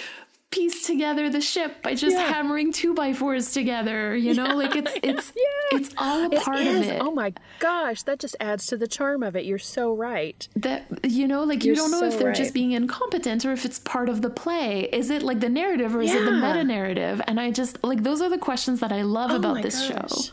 piece 0.56 0.86
together 0.88 1.30
the 1.30 1.42
ship 1.42 1.72
by 1.84 1.94
just 1.96 2.16
Yeah. 2.16 2.32
hammering 2.34 2.72
two 2.72 2.94
by 2.94 3.14
fours 3.14 3.52
together, 3.52 4.16
you 4.16 4.34
know? 4.34 4.56
like 4.62 4.76
it's 4.76 4.92
it's 5.04 5.28
Yeah. 5.36 5.78
it's 5.78 5.94
all 5.98 6.26
a 6.26 6.30
part 6.40 6.60
is. 6.60 6.78
of 6.88 6.94
it. 6.94 7.02
Oh 7.02 7.12
my 7.12 7.34
gosh, 7.60 8.04
that 8.04 8.20
just 8.20 8.36
adds 8.40 8.66
to 8.68 8.78
the 8.78 8.88
charm 8.88 9.22
of 9.24 9.36
it. 9.36 9.44
You're 9.46 9.60
so 9.78 9.94
right. 9.94 10.40
that 10.56 10.82
you 11.04 11.28
know 11.28 11.44
like 11.44 11.64
you 11.64 11.74
You're 11.74 11.76
don't 11.82 11.92
know 11.92 12.04
if 12.06 12.18
they're 12.18 12.28
right. 12.28 12.36
just 12.44 12.54
being 12.54 12.72
incompetent 12.72 13.46
or 13.46 13.52
if 13.52 13.66
it's 13.66 13.80
part 13.80 14.08
of 14.10 14.22
the 14.22 14.30
play 14.30 14.90
is 15.00 15.10
it 15.10 15.22
like 15.24 15.40
the 15.42 15.50
narrative 15.50 15.96
or 15.96 16.02
is 16.02 16.14
it 16.14 16.24
the 16.26 16.32
meta 16.32 16.64
narrative 16.64 17.22
and 17.28 17.40
i 17.40 17.52
just 17.52 17.74
like 17.84 18.04
those 18.04 18.22
are 18.22 18.30
the 18.30 18.38
questions 18.38 18.80
that 18.80 18.92
i 18.92 19.02
love 19.02 19.32
Oh 19.32 19.36
about 19.38 19.62
this 19.62 19.78
show 19.88 19.96
gosh. 19.96 20.32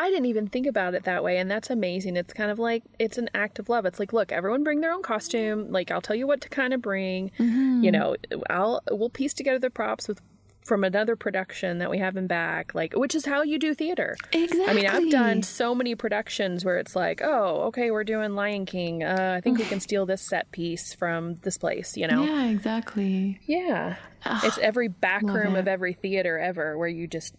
I 0.00 0.08
didn't 0.08 0.26
even 0.26 0.46
think 0.46 0.66
about 0.66 0.94
it 0.94 1.04
that 1.04 1.22
way, 1.22 1.36
and 1.36 1.50
that's 1.50 1.68
amazing. 1.68 2.16
It's 2.16 2.32
kind 2.32 2.50
of 2.50 2.58
like 2.58 2.82
it's 2.98 3.18
an 3.18 3.28
act 3.34 3.58
of 3.58 3.68
love. 3.68 3.84
It's 3.84 4.00
like, 4.00 4.14
look, 4.14 4.32
everyone 4.32 4.64
bring 4.64 4.80
their 4.80 4.92
own 4.92 5.02
costume. 5.02 5.70
Like, 5.70 5.90
I'll 5.90 6.00
tell 6.00 6.16
you 6.16 6.26
what 6.26 6.40
to 6.40 6.48
kind 6.48 6.72
of 6.72 6.80
bring. 6.80 7.30
Mm-hmm. 7.38 7.84
You 7.84 7.92
know, 7.92 8.16
I'll 8.48 8.80
we'll 8.90 9.10
piece 9.10 9.34
together 9.34 9.58
the 9.58 9.68
props 9.68 10.08
with 10.08 10.22
from 10.64 10.84
another 10.84 11.16
production 11.16 11.78
that 11.78 11.90
we 11.90 11.98
have 11.98 12.16
in 12.16 12.26
back, 12.26 12.74
like 12.74 12.94
which 12.94 13.14
is 13.14 13.26
how 13.26 13.42
you 13.42 13.58
do 13.58 13.74
theater. 13.74 14.16
exactly 14.32 14.66
I 14.66 14.72
mean, 14.72 14.86
I've 14.86 15.10
done 15.10 15.42
so 15.42 15.74
many 15.74 15.94
productions 15.94 16.64
where 16.64 16.78
it's 16.78 16.96
like, 16.96 17.20
oh, 17.22 17.64
okay, 17.64 17.90
we're 17.90 18.04
doing 18.04 18.34
Lion 18.34 18.64
King. 18.64 19.04
Uh, 19.04 19.34
I 19.36 19.42
think 19.42 19.58
we 19.58 19.66
can 19.66 19.80
steal 19.80 20.06
this 20.06 20.22
set 20.22 20.50
piece 20.50 20.94
from 20.94 21.34
this 21.42 21.58
place. 21.58 21.98
You 21.98 22.08
know, 22.08 22.24
yeah 22.24 22.46
exactly 22.46 23.38
yeah. 23.44 23.96
It's 24.24 24.56
every 24.58 24.88
back 24.88 25.24
room 25.24 25.56
it. 25.56 25.60
of 25.60 25.68
every 25.68 25.92
theater 25.92 26.38
ever 26.38 26.78
where 26.78 26.88
you 26.88 27.06
just 27.06 27.34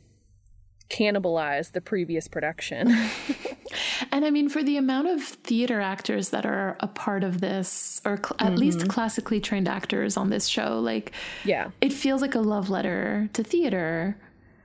cannibalize 0.92 1.72
the 1.72 1.82
previous 1.82 2.28
production. 2.28 2.88
and 4.12 4.26
i 4.26 4.30
mean 4.30 4.50
for 4.50 4.62
the 4.64 4.76
amount 4.78 5.08
of 5.08 5.22
theater 5.24 5.80
actors 5.80 6.30
that 6.30 6.46
are 6.46 6.76
a 6.82 6.88
part 6.88 7.24
of 7.24 7.40
this 7.40 8.02
or 8.06 8.18
cl- 8.18 8.36
at 8.40 8.58
least 8.58 8.80
mm-hmm. 8.80 8.90
classically 8.90 9.40
trained 9.40 9.68
actors 9.68 10.18
on 10.18 10.30
this 10.30 10.48
show 10.48 10.80
like 10.80 11.14
yeah. 11.46 11.70
it 11.80 11.94
feels 11.94 12.22
like 12.22 12.36
a 12.36 12.40
love 12.40 12.70
letter 12.70 13.30
to 13.34 13.44
theater 13.44 14.18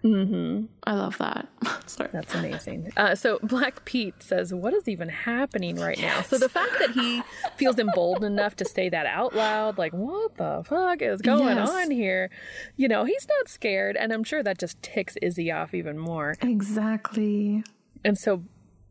mm-hmm. 0.06 0.64
i 0.84 0.92
love 0.94 1.18
that 1.18 1.48
sorry 1.86 2.10
That's 2.12 2.34
amazing. 2.34 2.92
Uh, 2.96 3.14
so 3.14 3.38
Black 3.42 3.84
Pete 3.84 4.14
says, 4.22 4.52
"What 4.54 4.72
is 4.74 4.86
even 4.88 5.08
happening 5.08 5.76
right 5.76 5.98
now?" 5.98 6.22
So 6.22 6.36
the 6.38 6.48
fact 6.48 6.72
that 6.80 6.90
he 6.90 7.22
feels 7.56 7.78
emboldened 7.78 8.24
enough 8.38 8.54
to 8.56 8.64
say 8.64 8.88
that 8.88 9.06
out 9.06 9.34
loud, 9.34 9.78
like, 9.78 9.92
"What 9.92 10.36
the 10.36 10.62
fuck 10.66 11.00
is 11.02 11.20
going 11.22 11.56
Yes. 11.56 11.68
on 11.70 11.90
here?" 11.90 12.30
You 12.76 12.88
know, 12.88 13.04
he's 13.04 13.26
not 13.38 13.48
scared, 13.48 13.96
and 13.96 14.12
I'm 14.12 14.24
sure 14.24 14.42
that 14.42 14.58
just 14.58 14.80
ticks 14.82 15.16
Izzy 15.22 15.50
off 15.50 15.74
even 15.74 15.98
more. 15.98 16.34
exactly 16.42 17.62
And 18.04 18.16
so 18.18 18.42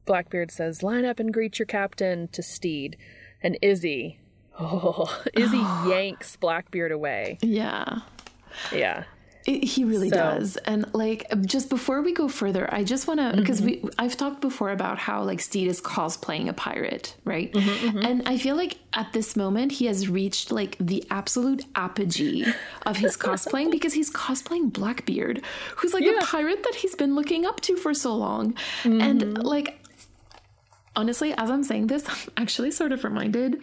Blackbeard 0.05 0.51
says, 0.51 0.83
"Line 0.83 1.05
up 1.05 1.19
and 1.19 1.33
greet 1.33 1.59
your 1.59 1.65
captain 1.65 2.27
to 2.29 2.41
Stede," 2.43 2.97
and 3.43 3.57
Izzy, 3.61 4.19
oh, 4.59 5.21
Izzy 5.33 5.57
yanks 5.89 6.35
Blackbeard 6.37 6.91
away. 6.91 7.37
yeah 7.41 7.99
Yeah. 8.73 9.03
It, 9.45 9.63
he 9.63 9.83
really 9.83 10.09
So- 10.09 10.15
does. 10.15 10.57
And 10.57 10.91
like 10.93 11.27
just 11.45 11.69
before 11.69 12.01
we 12.01 12.13
go 12.13 12.27
further, 12.27 12.67
I 12.73 12.83
just 12.83 13.07
want 13.07 13.19
to 13.19 13.35
because 13.35 13.61
mm-hmm. 13.61 13.85
we 13.85 13.93
I've 13.99 14.17
talked 14.17 14.41
before 14.41 14.71
about 14.71 14.97
how 14.97 15.21
like 15.23 15.39
Stede 15.39 15.67
is 15.67 15.79
cosplaying 15.81 16.49
a 16.49 16.53
pirate, 16.53 17.15
right? 17.25 17.53
Mm-hmm, 17.53 17.87
mm-hmm. 17.87 18.05
And 18.05 18.27
I 18.27 18.37
feel 18.37 18.55
like 18.55 18.79
at 18.93 19.13
this 19.13 19.35
moment 19.35 19.73
he 19.73 19.85
has 19.85 20.09
reached 20.09 20.51
like 20.51 20.77
the 20.79 21.05
absolute 21.11 21.63
apogee 21.75 22.45
of 22.87 22.97
his 22.97 23.15
cosplaying 23.15 23.69
because 23.69 23.93
he's 23.93 24.11
cosplaying 24.11 24.73
Blackbeard, 24.73 25.43
who's 25.75 25.93
like 25.93 26.03
Yeah. 26.03 26.19
a 26.19 26.25
pirate 26.25 26.63
that 26.63 26.75
he's 26.75 26.95
been 26.95 27.13
looking 27.13 27.45
up 27.45 27.61
to 27.61 27.75
for 27.75 27.93
so 27.93 28.15
long. 28.15 28.55
And 28.83 29.43
like 29.43 29.79
honestly, 30.95 31.33
as 31.37 31.51
I'm 31.51 31.63
saying 31.63 31.87
this, 31.87 32.03
I'm 32.09 32.15
actually 32.37 32.71
sort 32.71 32.91
of 32.91 33.03
reminded 33.03 33.61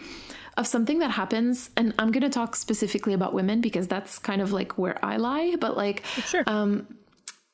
of 0.57 0.67
something 0.67 0.99
that 0.99 1.11
happens, 1.11 1.71
and 1.77 1.95
I'm 1.99 2.13
going 2.13 2.23
to 2.23 2.31
talk 2.31 2.57
specifically 2.57 3.15
about 3.15 3.33
women 3.33 3.61
because 3.61 3.89
that's 3.89 4.19
kind 4.19 4.43
of 4.43 4.53
like 4.53 4.79
where 4.79 5.03
I 5.05 5.17
lie, 5.17 5.57
but 5.61 5.77
like 5.77 6.05
Sure. 6.27 6.45
Um, 6.47 6.87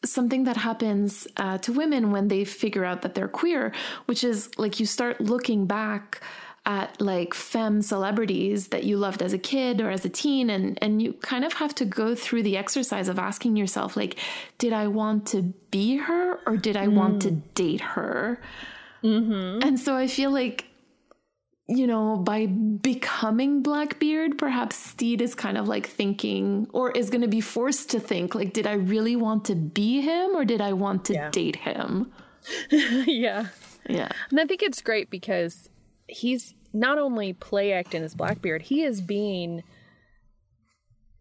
something 0.05 0.45
that 0.45 0.57
happens 0.57 1.27
uh, 1.37 1.59
to 1.59 1.73
women 1.73 2.13
when 2.13 2.29
they 2.29 2.45
figure 2.45 2.85
out 2.85 3.03
that 3.03 3.15
they're 3.15 3.29
queer, 3.29 3.73
which 4.07 4.23
is 4.23 4.49
like 4.57 4.79
you 4.79 4.87
start 4.87 5.21
looking 5.21 5.67
back 5.67 6.21
at 6.67 7.01
like 7.01 7.35
femme 7.35 7.83
celebrities 7.83 8.69
that 8.69 8.85
you 8.85 8.97
loved 8.97 9.23
as 9.23 9.33
a 9.33 9.39
kid 9.39 9.81
or 9.81 9.91
as 9.91 10.05
a 10.05 10.09
teen 10.09 10.51
and 10.51 10.79
and 10.83 11.01
you 11.01 11.15
kind 11.15 11.45
of 11.45 11.55
have 11.55 11.75
to 11.75 11.85
go 11.85 12.15
through 12.15 12.43
the 12.43 12.59
exercise 12.59 13.09
of 13.09 13.19
asking 13.19 13.57
yourself 13.57 13.97
like 13.97 14.19
did 14.59 14.73
i 14.73 14.87
want 14.87 15.25
to 15.27 15.41
be 15.71 15.97
her 15.97 16.39
or 16.47 16.57
did 16.57 16.77
i 16.77 16.87
want 16.87 17.23
to 17.23 17.31
mm. 17.31 17.43
date 17.55 17.81
her? 17.81 18.41
Mm-hmm. 19.03 19.63
And 19.67 19.79
so 19.79 19.97
I 19.97 20.07
feel 20.07 20.31
like, 20.31 20.67
you 21.69 21.87
know, 21.87 22.17
by 22.17 22.47
becoming 22.47 23.63
Blackbeard, 23.63 24.39
perhaps 24.39 24.77
Stede 24.77 25.21
is 25.21 25.35
kind 25.35 25.59
of 25.59 25.69
like 25.69 25.87
thinking, 25.87 26.67
or 26.73 26.91
is 26.93 27.11
going 27.11 27.21
to 27.21 27.29
be 27.29 27.43
forced 27.43 27.91
to 27.91 28.01
think, 28.01 28.35
like, 28.35 28.53
did 28.55 28.67
I 28.67 28.73
really 28.73 29.17
want 29.17 29.45
to 29.47 29.55
be 29.55 30.01
him 30.01 30.35
or 30.35 30.45
did 30.47 30.61
I 30.63 30.73
want 30.73 31.05
to 31.07 31.13
Yeah. 31.15 31.31
date 31.31 31.57
him? 31.57 32.11
yeah. 32.71 33.49
Yeah. 33.89 34.09
And 34.31 34.41
I 34.41 34.47
think 34.47 34.63
it's 34.63 34.81
great 34.81 35.11
because 35.11 35.69
he's 36.07 36.55
not 36.73 36.99
only 36.99 37.33
play 37.35 37.73
acting 37.73 38.03
as 38.03 38.15
Blackbeard, 38.15 38.63
he 38.63 38.83
is 38.83 39.01
being 39.03 39.63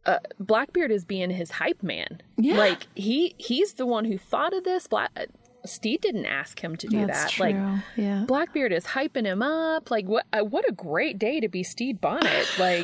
uh, 0.06 0.20
Blackbeard 0.40 0.92
is 0.92 1.04
being 1.04 1.30
his 1.32 1.52
hype 1.52 1.84
man. 1.84 2.22
Yeah. 2.38 2.58
Like 2.58 2.88
he 2.96 3.36
he's 3.38 3.74
the 3.74 3.86
one 3.86 4.06
who 4.06 4.18
thought 4.18 4.54
of 4.54 4.64
this. 4.64 4.88
Black 4.88 5.12
Stede 5.68 6.02
didn't 6.02 6.26
ask 6.26 6.60
him 6.64 6.76
to 6.78 6.88
do 6.88 7.06
That's 7.06 7.24
that. 7.26 7.30
true. 7.32 7.46
Like 7.46 7.84
yeah. 7.96 8.24
Blackbeard 8.28 8.72
is 8.74 8.86
hyping 8.86 9.26
him 9.26 9.42
up. 9.42 9.92
Like 9.92 10.06
what? 10.06 10.26
Uh, 10.34 10.40
what 10.44 10.68
a 10.68 10.72
great 10.72 11.20
day 11.20 11.40
to 11.40 11.48
be 11.48 11.64
Stede 11.64 12.02
Bonnet. 12.02 12.46
Like 12.60 12.84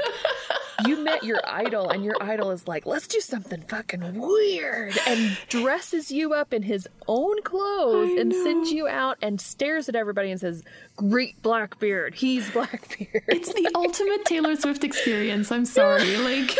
you 0.87 1.03
met 1.03 1.23
your 1.23 1.39
idol 1.47 1.89
and 1.89 2.03
your 2.03 2.15
idol 2.19 2.49
is 2.51 2.67
like, 2.67 2.85
let's 2.85 3.07
do 3.07 3.19
something 3.19 3.61
fucking 3.61 4.19
weird 4.19 4.93
and 5.07 5.37
dresses 5.47 6.11
you 6.11 6.33
up 6.33 6.51
in 6.53 6.63
his 6.63 6.87
own 7.07 7.41
clothes 7.43 8.09
I 8.17 8.21
and 8.21 8.29
know. 8.29 8.43
sends 8.43 8.71
you 8.71 8.87
out 8.87 9.17
and 9.21 9.39
stares 9.39 9.87
at 9.87 9.95
everybody 9.95 10.31
and 10.31 10.39
says, 10.39 10.63
great 10.95 11.39
Blackbeard. 11.43 12.15
He's 12.15 12.49
Blackbeard. 12.49 13.23
It's 13.27 13.53
the 13.53 13.69
ultimate 13.75 14.25
Taylor 14.25 14.55
Swift 14.55 14.83
experience. 14.83 15.51
I'm 15.51 15.65
sorry. 15.65 16.15
Like, 16.17 16.57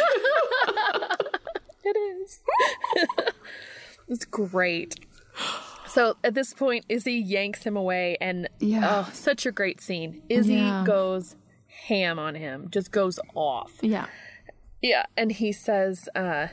It 1.84 1.98
is. 1.98 2.40
it's 4.08 4.26
great. 4.26 4.96
So 5.94 6.16
at 6.24 6.34
this 6.34 6.54
point, 6.54 6.86
Izzy 6.90 7.14
yanks 7.14 7.64
him 7.64 7.78
away, 7.78 8.18
and 8.20 8.50
Yeah. 8.60 9.06
oh, 9.08 9.12
such 9.14 9.46
a 9.46 9.52
great 9.52 9.80
scene. 9.82 10.22
Izzy 10.30 10.56
Yeah. 10.56 10.84
goes 10.86 11.36
ham 11.88 12.18
on 12.20 12.36
him, 12.36 12.68
just 12.72 12.92
goes 12.92 13.20
off. 13.36 13.72
yeah. 13.82 14.08
Yeah, 14.82 15.06
and 15.16 15.32
he 15.32 15.52
says, 15.54 16.10
uh, 16.16 16.48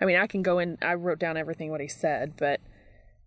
I 0.00 0.04
mean, 0.04 0.16
I 0.16 0.26
can 0.28 0.42
go 0.42 0.58
in, 0.60 0.78
I 0.80 0.94
wrote 0.94 1.18
down 1.18 1.36
everything 1.36 1.70
what 1.70 1.80
he 1.80 1.88
said, 1.88 2.34
but 2.36 2.60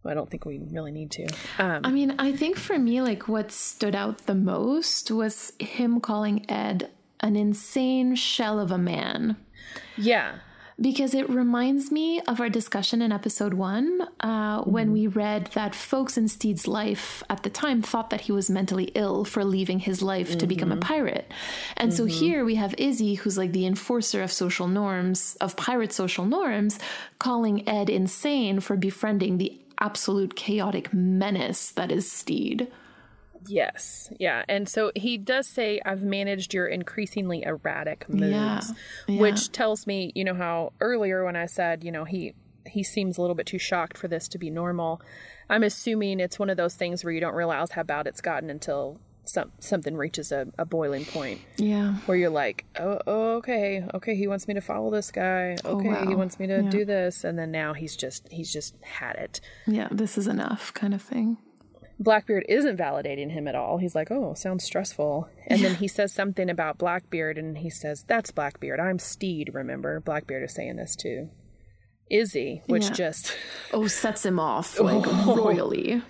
I 0.06 0.14
don't 0.14 0.30
think 0.30 0.45
we 0.45 0.57
really 0.72 0.91
need 0.91 1.11
to. 1.11 1.26
Um, 1.60 1.82
I 1.84 1.91
mean, 1.91 2.15
I 2.18 2.32
think 2.34 2.56
for 2.57 2.78
me, 2.80 3.02
like, 3.02 3.28
what 3.28 3.52
stood 3.52 3.94
out 3.95 4.20
the 4.20 4.36
most 4.36 5.11
was 5.11 5.52
him 5.60 5.99
calling 6.02 6.49
Ed 6.49 6.91
an 7.20 7.36
insane 7.36 8.15
shell 8.15 8.60
of 8.60 8.72
a 8.72 8.78
man. 8.78 9.36
yeah. 9.98 10.36
Because 10.81 11.13
it 11.13 11.29
reminds 11.29 11.91
me 11.91 12.19
of 12.21 12.39
our 12.39 12.49
discussion 12.49 13.01
in 13.01 13.11
episode 13.11 13.53
one 13.53 14.07
uh, 14.19 14.63
when 14.63 14.85
mm-hmm. 14.85 14.93
we 14.93 15.07
read 15.07 15.47
that 15.53 15.75
folks 15.75 16.17
in 16.17 16.27
Stede's 16.27 16.67
life 16.67 17.21
at 17.29 17.43
the 17.43 17.49
time 17.49 17.81
thought 17.81 18.09
that 18.09 18.21
he 18.21 18.31
was 18.31 18.49
mentally 18.49 18.91
ill 18.95 19.23
for 19.23 19.45
leaving 19.45 19.79
his 19.79 20.01
life 20.01 20.37
to 20.39 20.47
become 20.47 20.71
a 20.71 20.75
mm-hmm. 20.75 20.81
pirate. 20.81 21.31
And 21.77 21.93
so 21.93 22.05
mm-hmm. 22.05 22.19
here 22.19 22.45
we 22.45 22.55
have 22.55 22.73
Izzy, 22.77 23.15
who's 23.15 23.37
like 23.37 23.51
the 23.51 23.65
enforcer 23.65 24.23
of 24.23 24.31
social 24.31 24.67
norms, 24.67 25.37
of 25.39 25.55
pirate 25.55 25.93
social 25.93 26.25
norms, 26.25 26.79
calling 27.19 27.67
Ed 27.69 27.89
insane 27.89 28.59
for 28.59 28.75
befriending 28.75 29.37
the 29.37 29.59
absolute 29.79 30.35
chaotic 30.35 30.93
menace 30.93 31.71
that 31.71 31.91
is 31.91 32.11
Stede. 32.11 32.67
Yes. 33.48 34.11
Yeah. 34.20 34.44
And 34.49 34.68
so 34.68 34.91
he 34.95 35.18
does 35.18 35.48
say, 35.48 35.80
I've 35.86 36.02
managed 36.03 36.53
your 36.53 36.68
increasingly 36.68 37.44
erratic 37.44 38.07
moods, 38.10 38.32
Yeah, 38.32 38.61
yeah. 39.07 39.20
which 39.22 39.52
tells 39.52 39.86
me, 39.88 40.11
you 40.15 40.24
know, 40.24 40.34
how 40.36 40.74
earlier 40.82 41.24
when 41.26 41.36
I 41.36 41.45
said, 41.45 41.84
you 41.84 41.91
know, 41.91 42.03
he, 42.06 42.34
he 42.65 42.84
seems 42.84 43.18
a 43.18 43.22
little 43.22 43.36
bit 43.36 43.45
too 43.45 43.60
shocked 43.60 43.98
for 43.98 44.07
this 44.07 44.28
to 44.30 44.38
be 44.38 44.49
normal. 44.49 45.02
I'm 45.49 45.64
assuming 45.64 46.20
it's 46.20 46.40
one 46.40 46.49
of 46.49 46.57
those 46.57 46.76
things 46.76 47.03
where 47.03 47.14
you 47.14 47.20
don't 47.20 47.36
realize 47.36 47.72
how 47.72 47.84
bad 47.84 48.07
it's 48.07 48.22
gotten 48.22 48.49
until 48.49 48.99
some, 49.26 49.52
something 49.60 49.95
reaches 49.95 50.32
a, 50.34 50.48
a 50.57 50.65
boiling 50.65 51.06
point 51.06 51.40
Yeah. 51.57 51.95
where 52.07 52.18
you're 52.18 52.30
like, 52.30 52.65
oh, 52.78 52.99
oh, 53.07 53.32
okay, 53.38 53.84
okay, 53.94 54.15
he 54.15 54.28
wants 54.28 54.48
me 54.49 54.53
to 54.53 54.61
follow 54.61 54.91
this 54.91 55.11
guy. 55.11 55.56
Oh, 55.64 55.78
okay, 55.78 55.90
he 55.90 55.95
Oh, 55.95 56.10
wow. 56.11 56.15
wants 56.18 56.40
me 56.40 56.48
to 56.48 56.61
Yeah. 56.64 56.70
do 56.70 56.84
this. 56.86 57.24
And 57.24 57.40
then 57.40 57.49
now 57.52 57.74
he's 57.74 57.95
just, 57.95 58.28
he's 58.30 58.52
just 58.52 58.76
had 58.82 59.15
it. 59.15 59.40
Yeah. 59.65 59.88
This 59.91 60.18
is 60.18 60.28
enough 60.28 60.74
kind 60.74 60.94
of 60.94 61.02
thing. 61.02 61.38
Blackbeard 61.99 62.45
isn't 62.49 62.78
validating 62.78 63.32
him 63.32 63.48
at 63.48 63.56
all. 63.56 63.78
He's 63.78 63.95
like, 63.95 64.11
"Oh, 64.11 64.34
sounds 64.34 64.64
stressful." 64.64 65.30
And 65.48 65.61
then 65.61 65.76
he 65.76 65.88
says 65.88 66.11
something 66.14 66.49
about 66.49 66.78
Blackbeard, 66.78 67.38
and 67.38 67.57
he 67.60 67.70
says, 67.70 68.03
"That's 68.07 68.32
Blackbeard. 68.32 68.80
I'm 68.80 68.99
Stede." 68.99 69.52
Remember, 69.53 69.99
Blackbeard 69.99 70.44
is 70.44 70.53
saying 70.56 70.76
this 70.78 70.95
to 70.98 71.30
Izzy, 72.11 72.61
which 72.68 72.86
Yeah. 72.86 72.91
just 72.94 73.38
Oh, 73.72 73.88
sets 73.88 74.26
him 74.26 74.40
off 74.40 74.80
like 74.80 75.06
royally. 75.26 76.02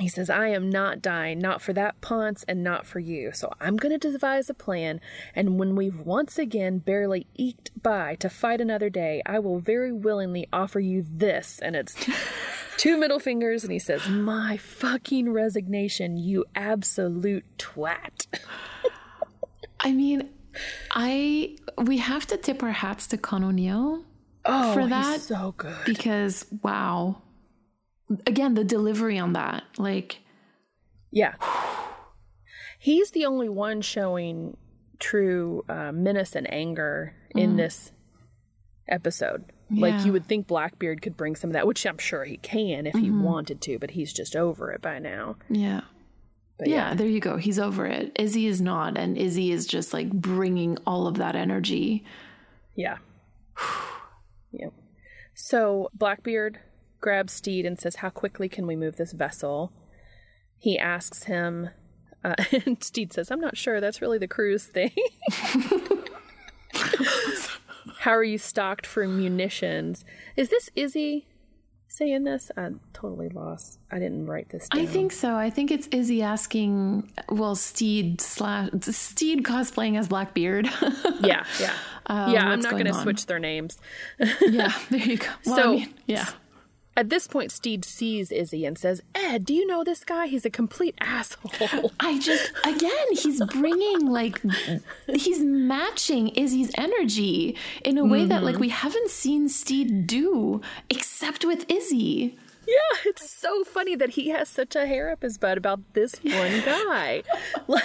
He 0.00 0.08
says, 0.08 0.28
"I 0.28 0.48
am 0.48 0.68
not 0.68 1.00
dying, 1.00 1.38
not 1.38 1.62
for 1.62 1.72
that 1.72 2.00
Ponce, 2.00 2.44
and 2.46 2.62
not 2.62 2.86
for 2.86 2.98
you. 2.98 3.32
So 3.32 3.50
I'm 3.60 3.76
going 3.76 3.98
to 3.98 4.10
devise 4.12 4.50
a 4.50 4.54
plan. 4.54 5.00
And 5.34 5.58
when 5.58 5.74
we've 5.74 6.00
once 6.00 6.38
again 6.38 6.78
barely 6.78 7.26
eked 7.34 7.70
by 7.82 8.16
to 8.16 8.28
fight 8.28 8.60
another 8.60 8.90
day, 8.90 9.22
I 9.24 9.38
will 9.38 9.58
very 9.58 9.92
willingly 9.92 10.48
offer 10.52 10.80
you 10.80 11.04
this." 11.08 11.58
And 11.60 11.74
it's. 11.76 11.94
Two 12.76 12.98
middle 12.98 13.18
fingers, 13.18 13.64
and 13.64 13.72
he 13.72 13.78
says, 13.78 14.06
My 14.06 14.58
fucking 14.58 15.32
resignation, 15.32 16.18
you 16.18 16.44
absolute 16.54 17.46
twat. 17.56 18.26
I 19.80 19.92
mean, 19.92 20.28
I 20.90 21.56
we 21.78 21.96
have 21.96 22.26
to 22.26 22.36
tip 22.36 22.62
our 22.62 22.72
hats 22.72 23.06
to 23.08 23.16
Con 23.16 23.42
O'Neill 23.44 24.04
Oh, 24.44 24.74
for 24.74 24.86
that 24.86 25.20
so 25.22 25.54
good. 25.56 25.74
because 25.86 26.44
wow. 26.62 27.22
Again, 28.26 28.54
the 28.54 28.64
delivery 28.64 29.18
on 29.18 29.32
that, 29.32 29.64
like 29.78 30.20
Yeah. 31.10 31.34
He's 32.78 33.10
the 33.10 33.26
only 33.26 33.48
one 33.48 33.80
showing 33.80 34.56
true 34.98 35.64
uh, 35.68 35.92
menace 35.92 36.36
and 36.36 36.52
anger 36.52 37.14
in 37.34 37.56
this 37.56 37.90
episode. 38.88 39.52
Like 39.70 40.04
you 40.04 40.12
would 40.12 40.26
think 40.26 40.46
Blackbeard 40.46 41.02
could 41.02 41.16
bring 41.16 41.34
some 41.34 41.50
of 41.50 41.54
that, 41.54 41.66
which 41.66 41.84
I'm 41.84 41.98
sure 41.98 42.24
he 42.24 42.36
can 42.36 42.86
if 42.86 42.94
he 42.94 43.10
wanted 43.10 43.60
to, 43.62 43.78
but 43.78 43.90
he's 43.90 44.12
just 44.12 44.36
over 44.36 44.70
it 44.70 44.80
by 44.80 44.98
now. 44.98 45.36
yeah. 45.48 45.80
But 46.58 46.68
yeah, 46.68 46.94
there 46.94 47.06
you 47.06 47.20
go. 47.20 47.36
He's 47.36 47.58
over 47.58 47.84
it. 47.84 48.12
Izzy 48.18 48.46
is 48.46 48.62
not, 48.62 48.96
and 48.96 49.18
Izzy 49.18 49.52
is 49.52 49.66
just 49.66 49.92
like 49.92 50.10
bringing 50.10 50.78
all 50.86 51.06
of 51.06 51.16
that 51.16 51.36
energy. 51.36 52.02
Yeah. 52.74 52.96
yep. 54.52 54.72
So 55.34 55.90
Blackbeard 55.92 56.58
grabs 57.00 57.32
Stede 57.32 57.66
and 57.66 57.78
says, 57.78 57.96
How 57.96 58.10
quickly 58.10 58.48
can 58.48 58.66
we 58.66 58.76
move 58.76 58.96
this 58.96 59.12
vessel? 59.12 59.72
He 60.58 60.78
asks 60.78 61.24
him, 61.24 61.70
uh, 62.24 62.34
and 62.66 62.82
Stede 62.82 63.12
says, 63.12 63.30
I'm 63.30 63.40
not 63.40 63.56
sure. 63.56 63.80
That's 63.80 64.00
really 64.02 64.18
the 64.18 64.28
crew's 64.28 64.64
thing. 64.66 64.92
How 68.00 68.12
are 68.12 68.24
you 68.24 68.38
stocked 68.38 68.86
for 68.86 69.06
munitions? 69.08 70.04
Is 70.36 70.48
this 70.48 70.70
Izzy 70.76 71.26
saying 71.88 72.24
this? 72.24 72.50
I'm 72.56 72.80
totally 72.92 73.28
lost. 73.28 73.78
I 73.90 73.98
didn't 73.98 74.26
write 74.26 74.48
this 74.50 74.68
down. 74.68 74.82
I 74.82 74.86
think 74.86 75.12
so. 75.12 75.34
I 75.34 75.50
think 75.50 75.70
it's 75.70 75.88
Izzy 75.88 76.22
asking, 76.22 77.10
well, 77.28 77.54
Stede 77.56 78.20
slash 78.20 78.70
Stede 78.82 79.42
cosplaying 79.44 79.98
as 79.98 80.08
Blackbeard. 80.08 80.68
Yeah, 81.20 81.44
yeah. 81.58 81.72
yeah, 82.28 82.46
I'm 82.48 82.60
not 82.60 82.72
going 82.72 82.84
to 82.86 82.94
switch 82.94 83.26
their 83.26 83.38
names. 83.40 83.78
yeah, 84.42 84.72
there 84.90 85.00
you 85.00 85.16
go. 85.16 85.26
Well, 85.46 85.54
I 85.58 85.62
So- 85.62 85.72
mean, 85.74 85.94
yeah. 86.06 86.28
At 86.96 87.10
this 87.10 87.26
point, 87.26 87.52
Stede 87.52 87.84
sees 87.84 88.32
Izzy 88.32 88.64
and 88.64 88.78
says, 88.78 89.02
Ed, 89.14 89.44
do 89.44 89.52
you 89.52 89.66
know 89.66 89.84
this 89.84 90.02
guy? 90.02 90.28
He's 90.28 90.46
a 90.46 90.50
complete 90.50 90.94
asshole. 91.00 91.92
I 92.00 92.18
just 92.18 92.50
again, 92.64 93.06
he's 93.12 93.44
bringing 93.44 94.06
like 94.06 94.40
he's 95.06 95.40
matching 95.44 96.28
Izzy's 96.28 96.70
energy 96.78 97.54
in 97.84 97.98
a 97.98 98.04
way 98.04 98.24
that 98.24 98.42
like 98.42 98.54
mm-hmm. 98.54 98.60
we 98.62 98.68
haven't 98.70 99.10
seen 99.10 99.48
Stede 99.48 100.06
do 100.06 100.62
except 100.88 101.44
with 101.44 101.70
Izzy. 101.70 102.38
Yeah, 102.66 102.98
it's 103.04 103.30
so 103.30 103.62
funny 103.62 103.94
that 103.94 104.10
he 104.10 104.30
has 104.30 104.48
such 104.48 104.74
a 104.74 104.86
hair 104.86 105.10
up 105.12 105.22
his 105.22 105.38
butt 105.38 105.56
about 105.56 105.80
this 105.92 106.16
one 106.24 106.62
guy. 106.64 107.22
like, 107.68 107.84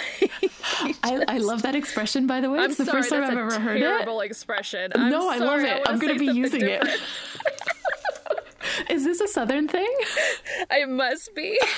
I, 1.04 1.24
I 1.28 1.38
love 1.38 1.62
that 1.62 1.76
expression 1.76 2.26
by 2.26 2.40
the 2.40 2.50
way. 2.50 2.58
I'm 2.58 2.70
It's 2.70 2.78
the 2.78 2.86
sorry, 2.86 3.02
first 3.02 3.10
time 3.10 3.22
I've 3.22 3.30
ever 3.30 3.60
heard 3.60 3.76
it. 3.76 3.80
terrible 3.80 4.20
expression. 4.22 4.90
I'm 4.94 5.10
No, 5.10 5.28
I 5.30 5.36
love 5.36 5.60
it. 5.60 5.68
wanna 5.68 5.82
I'm 5.86 5.98
gonna 6.00 6.18
be 6.18 6.26
using 6.26 6.60
different. 6.60 6.94
it. 6.94 7.00
Is 8.90 9.04
this 9.04 9.20
a 9.20 9.28
southern 9.28 9.68
thing? 9.68 9.92
It 10.70 10.88
must 10.88 11.34
be. 11.34 11.58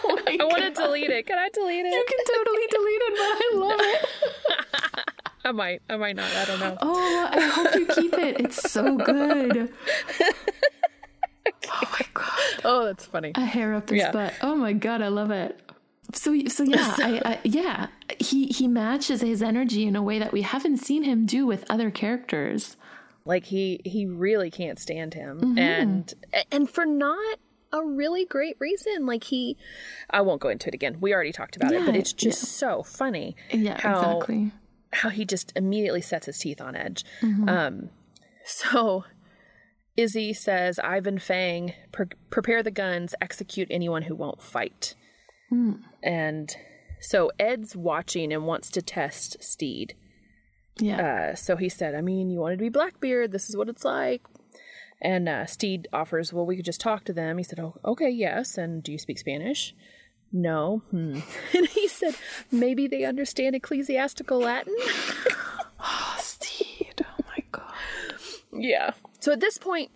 Oh 0.00 0.18
I 0.26 0.36
want 0.44 0.62
to 0.62 0.70
delete 0.82 1.10
it. 1.10 1.26
Can 1.26 1.38
I 1.38 1.48
delete 1.52 1.84
it? 1.84 1.92
You 1.92 2.04
can 2.08 2.18
totally 2.36 2.66
delete 2.70 3.02
it, 3.02 3.12
but 3.16 3.20
I 3.20 3.50
love 3.54 3.80
it. 3.80 5.04
I 5.44 5.52
might. 5.52 5.82
I 5.88 5.96
might 5.96 6.16
not. 6.16 6.30
I 6.30 6.44
don't 6.44 6.60
know. 6.60 6.76
Oh, 6.80 7.28
I 7.32 7.40
hope 7.40 7.74
you 7.74 7.86
keep 7.86 8.14
it. 8.14 8.40
It's 8.40 8.70
so 8.70 8.96
good. 8.96 9.72
Oh 11.70 11.82
my 11.92 12.06
god. 12.14 12.60
Oh, 12.64 12.84
that's 12.84 13.06
funny. 13.06 13.32
a 13.34 13.44
hair 13.44 13.74
up 13.74 13.88
his 13.90 13.98
Yeah. 13.98 14.12
butt. 14.12 14.34
Oh 14.42 14.54
my 14.56 14.72
god, 14.72 15.02
I 15.02 15.08
love 15.08 15.30
it. 15.30 15.60
So 16.14 16.34
so 16.48 16.62
yeah, 16.64 16.94
I, 16.98 17.20
I 17.24 17.38
yeah, 17.44 17.88
he 18.18 18.46
he 18.46 18.66
matches 18.68 19.20
his 19.20 19.42
energy 19.42 19.86
in 19.86 19.94
a 19.96 20.02
way 20.02 20.18
that 20.18 20.32
we 20.32 20.42
haven't 20.42 20.78
seen 20.78 21.02
him 21.04 21.26
do 21.26 21.46
with 21.46 21.64
other 21.70 21.90
characters. 21.90 22.76
Like 23.28 23.44
he 23.44 23.80
he 23.84 24.06
really 24.06 24.50
can't 24.50 24.78
stand 24.78 25.14
him, 25.14 25.40
Mm-hmm. 25.40 25.58
and 25.58 26.14
and 26.50 26.68
for 26.68 26.84
not 26.84 27.38
a 27.72 27.84
really 27.84 28.24
great 28.24 28.56
reason. 28.58 29.04
Like 29.06 29.24
he, 29.24 29.56
I 30.08 30.22
won't 30.22 30.40
go 30.40 30.48
into 30.48 30.68
it 30.68 30.74
again. 30.74 30.96
We 31.00 31.12
already 31.12 31.32
talked 31.32 31.54
about 31.54 31.72
it, 31.72 31.84
but 31.84 31.94
it's 31.94 32.14
just 32.14 32.42
so 32.42 32.82
funny. 32.82 33.36
Yeah, 33.52 33.78
how, 33.78 33.98
exactly. 34.16 34.52
how 34.94 35.10
he 35.10 35.26
just 35.26 35.52
immediately 35.54 36.00
sets 36.00 36.24
his 36.26 36.38
teeth 36.38 36.62
on 36.62 36.74
edge. 36.74 37.04
Mm-hmm. 37.20 37.46
Um, 37.48 37.90
so 38.46 39.04
Izzy 39.98 40.32
says, 40.32 40.78
Ivan 40.78 41.18
Fang, 41.18 41.74
pre- 41.92 42.06
prepare 42.30 42.62
the 42.62 42.70
guns, 42.70 43.14
execute 43.20 43.68
anyone 43.70 44.02
who 44.04 44.14
won't 44.14 44.40
fight. 44.40 44.94
Hmm. 45.50 45.72
And 46.02 46.56
so 47.00 47.30
Ed's 47.38 47.76
watching 47.76 48.32
and 48.32 48.46
wants 48.46 48.70
to 48.70 48.80
test 48.80 49.36
Stede. 49.42 49.94
Yeah. 50.80 51.30
Uh, 51.30 51.34
so 51.34 51.56
he 51.56 51.68
said, 51.68 51.94
I 51.94 52.00
mean, 52.00 52.30
you 52.30 52.40
wanted 52.40 52.58
to 52.58 52.64
be 52.64 52.68
Blackbeard. 52.68 53.32
This 53.32 53.48
is 53.48 53.56
what 53.56 53.68
it's 53.68 53.84
like. 53.84 54.22
And 55.00 55.28
uh, 55.28 55.46
Stede 55.46 55.88
offers, 55.92 56.32
well, 56.32 56.46
we 56.46 56.56
could 56.56 56.64
just 56.64 56.80
talk 56.80 57.04
to 57.04 57.12
them. 57.12 57.38
He 57.38 57.44
said, 57.44 57.60
oh, 57.60 57.76
okay, 57.84 58.10
yes. 58.10 58.58
And 58.58 58.82
do 58.82 58.90
you 58.90 58.98
speak 58.98 59.18
Spanish? 59.18 59.74
No. 60.32 60.82
Hmm. 60.90 61.20
and 61.56 61.66
he 61.68 61.88
said, 61.88 62.14
maybe 62.50 62.86
they 62.86 63.04
understand 63.04 63.54
ecclesiastical 63.54 64.38
Latin. 64.40 64.74
oh, 65.80 66.16
Stede. 66.18 67.04
Oh, 67.04 67.24
my 67.28 67.44
God. 67.52 67.64
Yeah. 68.50 68.92
So 69.20 69.30
at 69.32 69.40
this 69.40 69.58
point, 69.58 69.90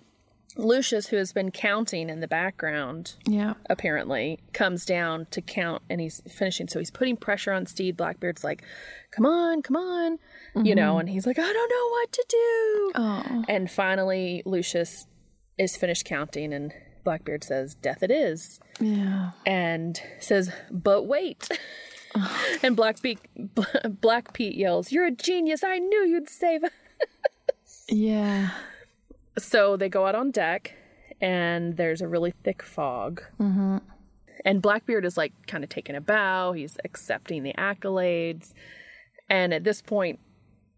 Lucius, 0.56 1.08
who 1.08 1.16
has 1.16 1.32
been 1.32 1.50
counting 1.50 2.10
in 2.10 2.20
the 2.20 2.28
background, 2.28 3.14
Yeah. 3.26 3.54
apparently, 3.70 4.40
comes 4.52 4.84
down 4.84 5.26
to 5.30 5.40
count 5.40 5.82
and 5.88 6.00
he's 6.00 6.20
finishing. 6.28 6.68
So 6.68 6.78
he's 6.78 6.90
putting 6.90 7.16
pressure 7.16 7.52
on 7.52 7.66
Stede. 7.66 7.96
Blackbeard's 7.96 8.44
like, 8.44 8.62
come 9.10 9.24
on, 9.24 9.62
come 9.62 9.76
on. 9.76 10.18
You 10.54 10.74
know, 10.74 10.92
mm-hmm. 10.92 11.00
and 11.00 11.08
he's 11.08 11.26
like, 11.26 11.38
I 11.38 11.52
don't 11.52 11.70
know 11.70 11.88
what 11.88 12.12
to 12.12 12.24
do. 12.28 12.92
Oh. 12.94 13.44
And 13.48 13.70
finally, 13.70 14.42
Lucius 14.44 15.06
is 15.58 15.76
finished 15.76 16.04
counting 16.04 16.52
and 16.52 16.72
Blackbeard 17.04 17.44
says, 17.44 17.74
Death 17.74 18.02
it 18.02 18.10
is. 18.10 18.60
Yeah. 18.80 19.30
And 19.46 20.00
says, 20.20 20.52
But 20.70 21.04
wait. 21.06 21.48
and 22.62 22.76
Black, 22.76 23.00
Pete, 23.02 23.18
Black 24.00 24.32
Pete 24.32 24.56
yells, 24.56 24.92
You're 24.92 25.06
a 25.06 25.10
genius. 25.10 25.64
I 25.64 25.78
knew 25.78 26.04
you'd 26.06 26.28
save 26.28 26.64
us. 26.64 26.70
Yeah. 27.88 28.50
So 29.38 29.76
they 29.76 29.88
go 29.88 30.06
out 30.06 30.14
on 30.14 30.30
deck, 30.30 30.74
and 31.20 31.76
there's 31.76 32.00
a 32.00 32.08
really 32.08 32.34
thick 32.44 32.62
fog. 32.62 33.22
Mm-hmm. 33.40 33.78
And 34.44 34.60
Blackbeard 34.60 35.04
is 35.04 35.16
like 35.16 35.32
kind 35.46 35.62
of 35.62 35.70
taking 35.70 35.94
a 35.94 36.00
bow. 36.00 36.52
He's 36.52 36.76
accepting 36.84 37.42
the 37.42 37.54
accolades. 37.54 38.52
And 39.28 39.54
at 39.54 39.64
this 39.64 39.80
point, 39.80 40.18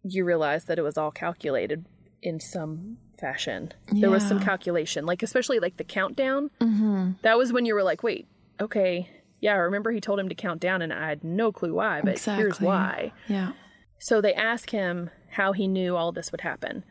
you 0.02 0.24
realize 0.24 0.66
that 0.66 0.78
it 0.78 0.82
was 0.82 0.98
all 0.98 1.10
calculated 1.10 1.86
in 2.22 2.40
some 2.40 2.98
fashion. 3.18 3.72
There 3.90 4.10
was 4.10 4.26
some 4.26 4.40
calculation, 4.40 5.06
like 5.06 5.22
especially 5.22 5.60
like 5.60 5.78
the 5.78 5.84
countdown. 5.84 6.50
Mm-hmm. 6.60 7.12
That 7.22 7.38
was 7.38 7.52
when 7.52 7.64
you 7.64 7.74
were 7.74 7.82
like, 7.82 8.02
wait, 8.02 8.28
okay. 8.60 9.08
Yeah, 9.40 9.52
I 9.52 9.56
remember 9.56 9.90
he 9.92 10.00
told 10.00 10.20
him 10.20 10.28
to 10.28 10.34
count 10.34 10.60
down, 10.60 10.80
and 10.80 10.92
I 10.92 11.08
had 11.08 11.22
no 11.22 11.52
clue 11.52 11.74
why, 11.74 12.00
but 12.02 12.18
here's 12.18 12.60
why. 12.60 13.12
Yeah. 13.28 13.52
So 13.98 14.20
they 14.20 14.34
ask 14.34 14.70
him 14.70 15.10
how 15.30 15.52
he 15.52 15.68
knew 15.68 15.96
all 15.96 16.12
this 16.12 16.32
would 16.32 16.42
happen 16.42 16.84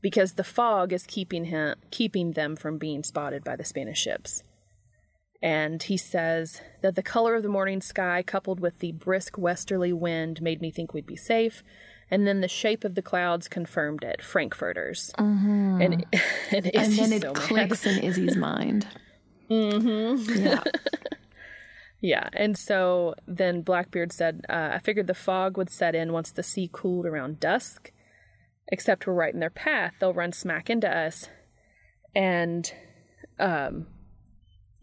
because 0.00 0.34
the 0.34 0.44
fog 0.44 0.92
is 0.92 1.04
keeping 1.06 1.44
him 1.46 1.74
keeping 1.90 2.32
them 2.32 2.56
from 2.56 2.78
being 2.78 3.02
spotted 3.02 3.44
by 3.44 3.56
the 3.56 3.64
Spanish 3.64 3.98
ships. 4.00 4.42
And 5.40 5.82
he 5.82 5.96
says 5.96 6.60
that 6.82 6.96
the 6.96 7.02
color 7.02 7.36
of 7.36 7.42
the 7.44 7.48
morning 7.48 7.80
sky 7.80 8.24
coupled 8.26 8.58
with 8.58 8.80
the 8.80 8.92
brisk 8.92 9.38
westerly 9.38 9.92
wind 9.92 10.42
made 10.42 10.60
me 10.60 10.70
think 10.72 10.92
we'd 10.92 11.06
be 11.06 11.14
safe. 11.16 11.62
And 12.10 12.26
then 12.26 12.40
the 12.40 12.48
shape 12.48 12.84
of 12.84 12.94
the 12.94 13.02
clouds 13.02 13.48
confirmed 13.48 14.02
it, 14.02 14.22
Frankfurters. 14.22 15.12
And, 15.18 16.04
and, 16.50 16.66
And 16.74 16.92
then 16.92 17.12
it 17.12 17.22
so 17.22 17.32
mad. 17.32 17.36
clicks 17.36 17.86
in 17.86 17.98
Izzy's 18.02 18.36
mind. 18.36 18.86
Mm-hmm. 19.50 20.44
Yeah. 20.44 20.62
Yeah, 22.00 22.28
and 22.32 22.56
so 22.56 23.14
then 23.26 23.62
Blackbeard 23.62 24.12
said, 24.12 24.44
uh, 24.48 24.70
I 24.74 24.78
figured 24.78 25.08
the 25.08 25.14
fog 25.14 25.56
would 25.56 25.68
set 25.68 25.96
in 25.96 26.12
once 26.12 26.30
the 26.30 26.44
sea 26.44 26.70
cooled 26.72 27.06
around 27.06 27.40
dusk. 27.40 27.90
Except 28.70 29.06
we're 29.06 29.14
right 29.14 29.32
in 29.32 29.40
their 29.40 29.50
path. 29.50 29.94
They'll 29.98 30.12
run 30.12 30.32
smack 30.32 30.68
into 30.68 30.88
us. 30.88 31.28
And 32.14 32.70
um, 33.38 33.86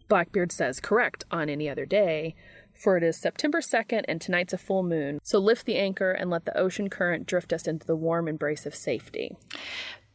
Blackbeard 0.08 0.52
says, 0.52 0.80
correct, 0.80 1.24
on 1.30 1.48
any 1.48 1.68
other 1.68 1.86
day, 1.86 2.34
for 2.74 2.96
it 2.96 3.02
is 3.02 3.16
September 3.16 3.60
2nd 3.60 4.04
and 4.08 4.20
tonight's 4.20 4.52
a 4.52 4.58
full 4.58 4.82
moon. 4.82 5.18
So 5.22 5.38
lift 5.38 5.66
the 5.66 5.76
anchor 5.76 6.12
and 6.12 6.30
let 6.30 6.44
the 6.44 6.56
ocean 6.56 6.90
current 6.90 7.26
drift 7.26 7.52
us 7.52 7.66
into 7.66 7.86
the 7.86 7.96
warm 7.96 8.28
embrace 8.28 8.66
of 8.66 8.74
safety. 8.74 9.36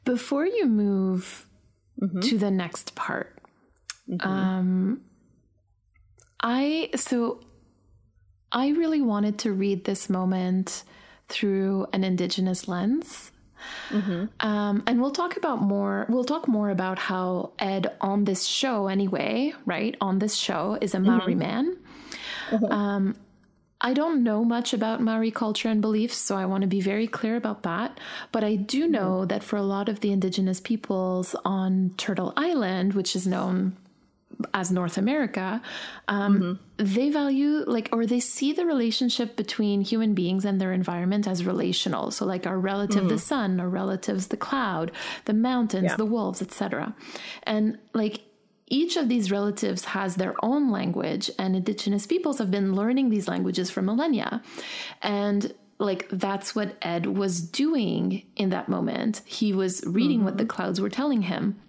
Before 0.06 0.45
you 0.45 0.65
move 0.65 1.48
to 2.22 2.38
the 2.38 2.49
next 2.49 2.95
part, 2.95 3.38
um, 4.22 5.02
I 6.41 6.89
so 6.95 7.41
I 8.52 8.69
really 8.69 9.02
wanted 9.02 9.38
to 9.39 9.52
read 9.52 9.85
this 9.85 10.10
moment 10.10 10.84
through 11.30 11.85
an 11.93 12.03
indigenous 12.03 12.68
lens. 12.68 13.31
Um, 14.40 14.84
and 14.88 15.02
we'll 15.02 15.12
talk 15.12 15.38
about 15.38 15.62
more. 15.62 16.06
We'll 16.10 16.24
talk 16.24 16.48
more 16.48 16.70
about 16.70 17.00
how 17.00 17.52
Ed 17.60 17.96
on 18.02 18.26
this 18.26 18.46
show, 18.46 18.88
anyway, 18.88 19.54
right? 19.66 19.96
On 20.02 20.20
this 20.20 20.36
show 20.36 20.78
is 20.82 20.94
a 20.96 21.00
Maori 21.00 21.36
man. 21.36 21.78
Um, 22.70 23.16
I 23.84 23.94
don't 23.94 24.24
know 24.24 24.44
much 24.46 24.74
about 24.74 25.02
Maori 25.02 25.32
culture 25.32 25.68
and 25.68 25.82
beliefs, 25.82 26.18
so 26.18 26.36
I 26.38 26.46
want 26.46 26.62
to 26.62 26.68
be 26.68 26.82
very 26.82 27.08
clear 27.08 27.36
about 27.36 27.64
that. 27.64 28.00
But 28.32 28.44
I 28.44 28.56
do 28.56 28.88
know 28.88 29.26
that 29.26 29.44
for 29.44 29.58
a 29.58 29.64
lot 29.64 29.90
of 29.90 30.02
the 30.02 30.12
indigenous 30.12 30.60
peoples 30.60 31.36
on 31.44 31.94
Turtle 31.98 32.32
Island, 32.38 32.94
which 32.94 33.16
is 33.16 33.26
known 33.26 33.76
as 34.54 34.72
North 34.72 34.98
America, 34.98 35.62
um, 36.08 36.40
mm-hmm. 36.40 36.86
they 36.96 37.10
value 37.10 37.64
like 37.68 37.90
or 37.92 38.06
they 38.06 38.20
see 38.20 38.54
the 38.54 38.66
relationship 38.66 39.36
between 39.36 39.82
human 39.82 40.14
beings 40.14 40.46
and 40.46 40.60
their 40.60 40.74
environment 40.74 41.28
as 41.28 41.46
relational. 41.46 42.12
So 42.12 42.26
like 42.26 42.46
our 42.48 42.60
relative 42.60 43.10
the 43.10 43.16
mm. 43.16 43.20
sun, 43.20 43.60
our 43.60 43.70
relatives 43.70 44.28
the 44.28 44.38
cloud, 44.38 44.92
the 45.26 45.34
mountains, 45.34 45.92
Yeah. 45.92 45.96
the 45.96 46.06
wolves, 46.06 46.42
etc. 46.42 46.96
And 47.44 47.78
like 47.94 48.22
each 48.68 48.96
of 48.96 49.10
these 49.10 49.32
relatives 49.32 49.84
has 49.86 50.16
their 50.16 50.34
own 50.42 50.72
language, 50.72 51.30
and 51.38 51.56
indigenous 51.56 52.08
peoples 52.08 52.38
have 52.38 52.50
been 52.50 52.74
learning 52.74 53.10
these 53.10 53.28
languages 53.28 53.70
for 53.70 53.82
millennia. 53.82 54.42
And 55.02 55.54
like 55.78 56.08
that's 56.10 56.56
what 56.56 56.78
Ed 56.82 57.06
was 57.06 57.42
doing 57.42 58.24
in 58.38 58.50
that 58.52 58.70
moment. 58.70 59.22
He 59.26 59.52
was 59.52 59.84
reading 59.86 60.24
what 60.24 60.38
the 60.38 60.44
mm-hmm. 60.44 60.50
clouds 60.50 60.80
were 60.80 60.90
telling 60.90 61.24
him. 61.24 61.60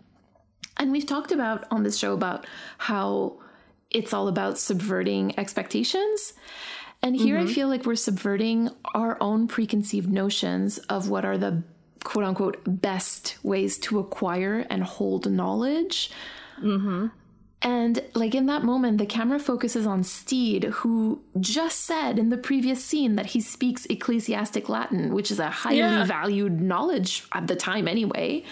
And 0.77 0.93
we've 0.93 1.07
talked 1.07 1.33
about 1.33 1.65
on 1.71 1.83
this 1.83 1.97
show 1.99 2.15
about 2.15 2.47
how 2.79 3.41
it's 3.91 4.13
all 4.13 4.29
about 4.29 4.59
subverting 4.59 5.39
expectations. 5.39 6.33
And 7.03 7.17
here 7.17 7.37
I 7.37 7.43
mm-hmm. 7.43 7.53
feel 7.53 7.69
like 7.69 7.85
we're 7.85 7.97
subverting 7.97 8.71
our 8.95 9.17
own 9.21 9.49
preconceived 9.49 10.11
notions 10.11 10.79
of 10.79 11.09
what 11.09 11.25
are 11.25 11.37
the 11.37 11.63
quote 12.05 12.25
unquote 12.25 12.63
best 12.67 13.37
ways 13.43 13.79
to 13.79 13.99
acquire 13.99 14.67
and 14.71 14.85
hold 14.85 15.31
knowledge. 15.31 16.11
Mm-hmm. 16.61 17.09
And 17.63 18.03
like 18.15 18.35
in 18.35 18.47
that 18.47 18.65
moment, 18.65 18.99
the 18.99 19.07
camera 19.07 19.39
focuses 19.39 19.87
on 19.87 20.03
Stede, 20.03 20.65
who 20.65 21.23
just 21.39 21.83
said 21.83 22.19
in 22.19 22.29
the 22.29 22.37
previous 22.37 22.85
scene 22.85 23.15
that 23.17 23.27
he 23.27 23.41
speaks 23.41 23.87
ecclesiastic 23.87 24.69
Latin, 24.69 25.15
which 25.15 25.31
is 25.31 25.39
a 25.39 25.49
highly 25.49 25.79
Yeah. 25.79 26.05
valued 26.05 26.61
knowledge 26.61 27.25
at 27.33 27.47
the 27.47 27.55
time 27.55 27.87
anyway. 27.87 28.45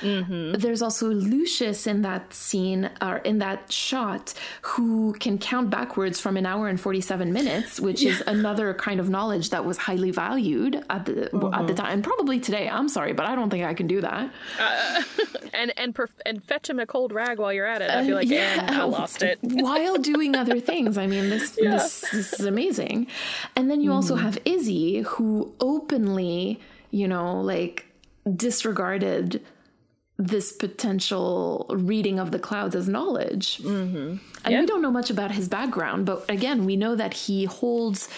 Mm-hmm. 0.00 0.52
There's 0.54 0.82
also 0.82 1.08
Lucius 1.08 1.86
in 1.86 2.02
that 2.02 2.34
scene 2.34 2.90
or 3.00 3.18
in 3.18 3.38
that 3.38 3.70
shot 3.70 4.34
who 4.62 5.12
can 5.14 5.38
count 5.38 5.70
backwards 5.70 6.20
from 6.20 6.36
an 6.36 6.46
hour 6.46 6.68
and 6.68 6.80
47 6.80 7.32
minutes, 7.32 7.80
which 7.80 8.02
is 8.02 8.22
another 8.26 8.74
kind 8.74 9.00
of 9.00 9.08
knowledge 9.08 9.50
that 9.50 9.64
was 9.64 9.78
highly 9.78 10.10
valued 10.10 10.84
at 10.90 11.06
the 11.06 11.24
at 11.24 11.30
the 11.30 11.38
mm-hmm. 11.38 11.74
time 11.74 11.92
and 11.92 12.04
probably 12.04 12.40
today. 12.40 12.68
I'm 12.68 12.88
sorry, 12.88 13.12
but 13.12 13.26
I 13.26 13.34
don't 13.34 13.50
think 13.50 13.64
I 13.64 13.74
can 13.74 13.86
do 13.86 14.00
that. 14.00 14.30
Uh, 14.58 15.02
and 15.54 15.72
and 15.76 15.94
perf- 15.94 16.20
and 16.24 16.42
fetch 16.42 16.68
him 16.68 16.78
a 16.80 16.86
cold 16.86 17.12
rag 17.12 17.38
while 17.38 17.52
you're 17.52 17.66
at 17.66 17.80
it. 17.80 17.90
I'd 17.90 18.06
be 18.06 18.12
uh, 18.12 18.16
like, 18.16 18.30
and 18.30 18.70
I 18.70 18.84
lost 18.84 19.22
it. 19.22 19.38
while 19.42 19.96
doing 19.98 20.34
other 20.34 20.60
things. 20.70 20.98
I 20.98 21.06
mean, 21.06 21.30
this, 21.30 21.50
this 21.52 22.04
this 22.12 22.32
is 22.40 22.46
amazing. 22.46 23.06
And 23.54 23.70
then 23.70 23.80
you 23.80 23.92
also 23.92 24.16
Mm-hmm. 24.16 24.24
have 24.24 24.38
Izzy, 24.44 25.00
who 25.02 25.52
openly, 25.60 26.60
you 26.90 27.06
know, 27.06 27.40
like 27.40 27.86
disregarded 28.34 29.42
this 30.18 30.50
potential 30.52 31.66
reading 31.70 32.18
of 32.18 32.30
the 32.30 32.38
clouds 32.38 32.74
as 32.74 32.88
knowledge. 32.88 33.58
Mm-hmm. 33.58 34.16
And 34.44 34.52
Yeah. 34.52 34.60
we 34.60 34.66
don't 34.66 34.80
know 34.80 34.90
much 34.90 35.10
about 35.10 35.30
his 35.30 35.46
background, 35.48 36.06
but 36.06 36.24
again, 36.30 36.64
we 36.64 36.76
know 36.76 36.94
that 36.96 37.12
he 37.12 37.44
holds 37.44 38.08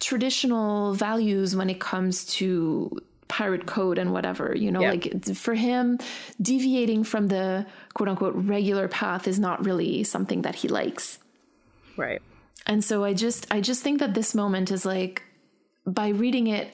traditional 0.00 0.94
values 0.94 1.54
when 1.56 1.70
it 1.70 1.80
comes 1.80 2.24
to 2.26 2.90
pirate 3.28 3.64
code 3.66 3.96
and 3.98 4.12
whatever 4.12 4.54
you 4.54 4.70
know 4.70 4.80
Yeah. 4.82 4.90
like 4.90 5.34
for 5.34 5.54
him 5.54 5.98
deviating 6.40 7.04
from 7.04 7.28
the 7.28 7.66
quote 7.94 8.08
unquote 8.10 8.34
regular 8.34 8.86
path 8.86 9.26
is 9.26 9.38
not 9.40 9.64
really 9.64 10.04
something 10.04 10.42
that 10.42 10.56
he 10.56 10.68
likes 10.68 11.18
Right. 11.96 12.20
and 12.66 12.84
so 12.84 13.02
i 13.02 13.14
just 13.14 13.46
i 13.50 13.60
just 13.62 13.82
think 13.82 13.98
that 14.00 14.12
this 14.12 14.34
moment 14.34 14.70
is 14.70 14.84
like 14.84 15.22
by 15.86 16.08
reading 16.08 16.48
it 16.48 16.68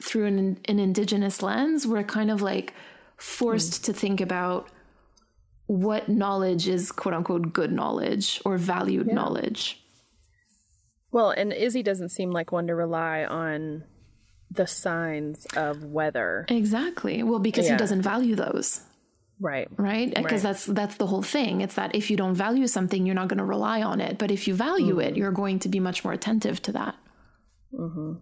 through 0.00 0.26
an, 0.26 0.58
an 0.66 0.78
indigenous 0.78 1.42
lens 1.42 1.86
we're 1.88 2.04
kind 2.04 2.30
of 2.30 2.40
like 2.40 2.72
forced 3.16 3.82
mm. 3.82 3.84
to 3.86 3.92
think 3.92 4.20
about 4.20 4.68
what 5.66 6.08
knowledge 6.08 6.68
is 6.68 6.92
quote 6.92 7.14
unquote 7.14 7.52
good 7.52 7.72
knowledge 7.72 8.40
or 8.44 8.56
valued 8.56 9.06
knowledge. 9.08 9.82
Well, 11.10 11.30
and 11.30 11.52
Izzy 11.52 11.82
doesn't 11.82 12.10
seem 12.10 12.30
like 12.30 12.52
one 12.52 12.66
to 12.66 12.74
rely 12.74 13.24
on 13.24 13.84
the 14.50 14.66
signs 14.66 15.46
of 15.56 15.82
weather. 15.84 16.46
exactly. 16.48 17.22
Well 17.22 17.40
because 17.40 17.68
he 17.68 17.76
doesn't 17.76 18.02
value 18.02 18.36
those. 18.36 18.80
Right. 19.38 19.68
right? 19.76 20.08
Because 20.14 20.44
Right. 20.44 20.54
that's 20.54 20.64
that's 20.66 20.96
the 20.96 21.06
whole 21.06 21.22
thing. 21.22 21.60
It's 21.60 21.74
that 21.74 21.94
if 21.94 22.10
you 22.10 22.16
don't 22.16 22.34
value 22.34 22.66
something 22.66 23.04
you're 23.04 23.14
not 23.14 23.28
going 23.28 23.38
to 23.38 23.44
rely 23.44 23.82
on 23.82 24.00
it. 24.00 24.18
But 24.18 24.30
if 24.30 24.48
you 24.48 24.54
value 24.54 24.98
it 24.98 25.08
mm-hmm. 25.08 25.16
you're 25.16 25.32
going 25.32 25.58
to 25.60 25.68
be 25.68 25.80
much 25.80 26.04
more 26.04 26.12
attentive 26.12 26.62
to 26.62 26.72
that 26.72 26.94
mm-hmm. 27.72 28.14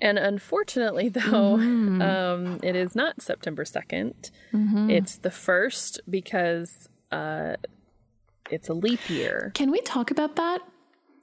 And 0.00 0.18
unfortunately, 0.18 1.08
though, 1.20 1.54
um, 1.54 2.60
it 2.62 2.76
is 2.76 2.94
not 2.94 3.20
September 3.20 3.64
2nd. 3.64 4.30
It's 4.90 5.16
the 5.16 5.30
first 5.30 6.00
because 6.08 6.88
uh, 7.10 7.56
it's 8.50 8.68
a 8.68 8.74
leap 8.74 9.08
year. 9.10 9.52
can 9.54 9.70
we 9.70 9.80
talk 9.80 10.10
about 10.10 10.36
that 10.36 10.60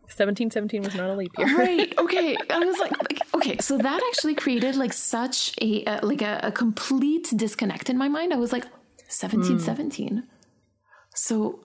1717 0.05 0.83
was 0.83 0.93
not 0.93 1.09
a 1.09 1.13
leap 1.13 1.31
year. 1.35 1.57
right 1.57 1.91
okay 1.97 2.37
i 2.51 2.59
was 2.59 2.77
like, 2.77 2.91
like 2.91 3.21
okay 3.33 3.45
okay, 3.45 3.61
so 3.61 3.77
that 3.77 4.01
actually 4.09 4.35
created 4.35 4.75
like 4.75 4.93
such 4.93 5.53
a 5.61 5.83
uh, 5.85 6.05
like 6.05 6.21
a, 6.21 6.39
a, 6.43 6.51
complete 6.51 7.31
disconnect 7.35 7.89
in 7.89 7.97
my 7.97 8.07
mind. 8.07 8.33
I 8.33 8.37
was 8.37 8.51
like 8.51 8.63
1717. 8.63 10.09
Mm. 10.09 10.23
So 11.13 11.59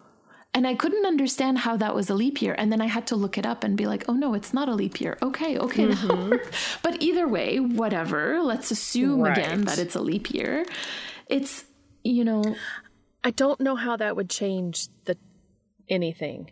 and 0.53 0.67
I 0.67 0.75
couldn't 0.75 1.07
understand 1.07 1.59
how 1.59 1.77
that 1.77 1.95
was 1.95 2.11
a 2.11 2.15
leap 2.15 2.43
year. 2.43 2.55
And 2.59 2.73
then 2.73 2.81
I 2.81 2.87
had 2.87 3.07
to 3.09 3.17
look 3.17 3.39
it 3.39 3.47
up 3.47 3.63
and 3.63 3.77
be 3.77 3.87
like, 3.87 4.05
oh 4.09 4.15
no, 4.15 4.35
it's 4.35 4.53
not 4.53 4.69
a 4.69 4.75
leap 4.75 5.01
year. 5.01 5.17
Okay, 5.23 5.59
okay. 5.59 5.87
Mm-hmm. 5.87 6.35
but 6.83 7.01
either 7.01 7.29
way, 7.29 7.61
whatever. 7.61 8.41
Let's 8.43 8.71
assume 8.71 9.21
right. 9.21 9.37
again 9.39 9.65
that 9.67 9.79
it's 9.79 9.95
a 9.95 10.01
leap 10.01 10.31
year. 10.31 10.67
It's, 11.29 11.65
you 12.03 12.25
know. 12.25 12.57
I 13.23 13.31
don't 13.31 13.61
know 13.61 13.77
how 13.77 13.97
that 13.97 14.17
would 14.17 14.31
change 14.31 14.89
the 15.05 15.17
anything. 15.89 16.51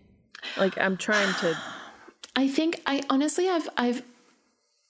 Like 0.56 0.78
I'm 0.78 0.96
trying 0.96 1.34
to 1.40 1.58
I 2.36 2.46
think 2.46 2.80
I 2.86 3.02
honestly 3.10 3.48
I've 3.48 3.68
I've 3.76 4.02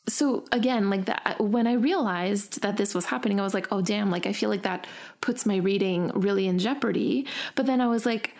so 0.08 0.44
again 0.52 0.88
like 0.88 1.04
that 1.04 1.36
when 1.38 1.66
i 1.66 1.74
realized 1.74 2.62
that 2.62 2.78
this 2.78 2.94
was 2.94 3.04
happening 3.04 3.38
i 3.38 3.42
was 3.42 3.52
like 3.52 3.68
oh 3.70 3.82
damn 3.82 4.10
like 4.10 4.24
i 4.24 4.32
feel 4.32 4.48
like 4.48 4.62
that 4.62 4.86
puts 5.20 5.44
my 5.44 5.56
reading 5.56 6.10
really 6.14 6.46
in 6.46 6.58
jeopardy 6.58 7.26
but 7.54 7.66
then 7.66 7.78
i 7.78 7.86
was 7.86 8.06
like 8.06 8.34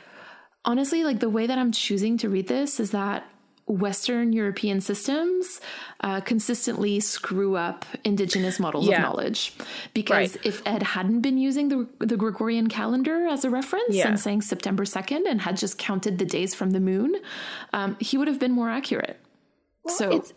honestly, 0.68 1.02
like 1.02 1.18
the 1.18 1.30
way 1.30 1.46
that 1.46 1.58
I'm 1.58 1.72
choosing 1.72 2.18
to 2.18 2.28
read 2.28 2.46
this 2.46 2.78
is 2.78 2.92
that 2.92 3.24
Western 3.66 4.32
European 4.32 4.80
systems 4.80 5.60
uh, 6.00 6.20
consistently 6.20 7.00
screw 7.00 7.56
up 7.56 7.84
indigenous 8.04 8.60
models 8.60 8.86
yeah. 8.86 8.96
of 8.96 9.02
knowledge. 9.02 9.54
Because 9.94 10.36
right. 10.36 10.46
if 10.46 10.62
Ed 10.66 10.82
hadn't 10.82 11.22
been 11.22 11.38
using 11.38 11.68
the, 11.68 11.88
the 11.98 12.16
Gregorian 12.16 12.68
calendar 12.68 13.26
as 13.26 13.44
a 13.44 13.50
reference 13.50 13.94
yeah. 13.94 14.08
and 14.08 14.20
saying 14.20 14.42
September 14.42 14.84
2nd 14.84 15.22
and 15.28 15.40
had 15.40 15.56
just 15.56 15.78
counted 15.78 16.18
the 16.18 16.24
days 16.24 16.54
from 16.54 16.70
the 16.70 16.80
moon, 16.80 17.16
um, 17.72 17.96
he 17.98 18.16
would 18.16 18.28
have 18.28 18.38
been 18.38 18.52
more 18.52 18.70
accurate. 18.70 19.18
Well, 19.84 19.96
so 19.96 20.10
it's 20.10 20.32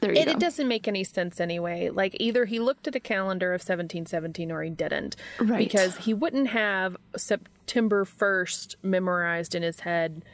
there 0.00 0.12
it, 0.12 0.28
it, 0.28 0.38
doesn't 0.38 0.68
make 0.68 0.88
any 0.88 1.04
sense 1.04 1.40
anyway. 1.40 1.90
Like 1.90 2.16
either 2.20 2.44
he 2.44 2.58
looked 2.58 2.86
at 2.88 2.94
a 2.94 3.00
calendar 3.00 3.48
of 3.48 3.60
1717 3.60 4.50
or 4.50 4.62
he 4.62 4.70
didn't. 4.70 5.16
Right. 5.40 5.58
Because 5.58 5.96
he 5.96 6.14
wouldn't 6.14 6.48
have 6.48 6.96
September 7.16 7.59
1st 7.72 8.76
memorized 8.82 9.54
in 9.54 9.62
his 9.62 9.80
head 9.80 10.24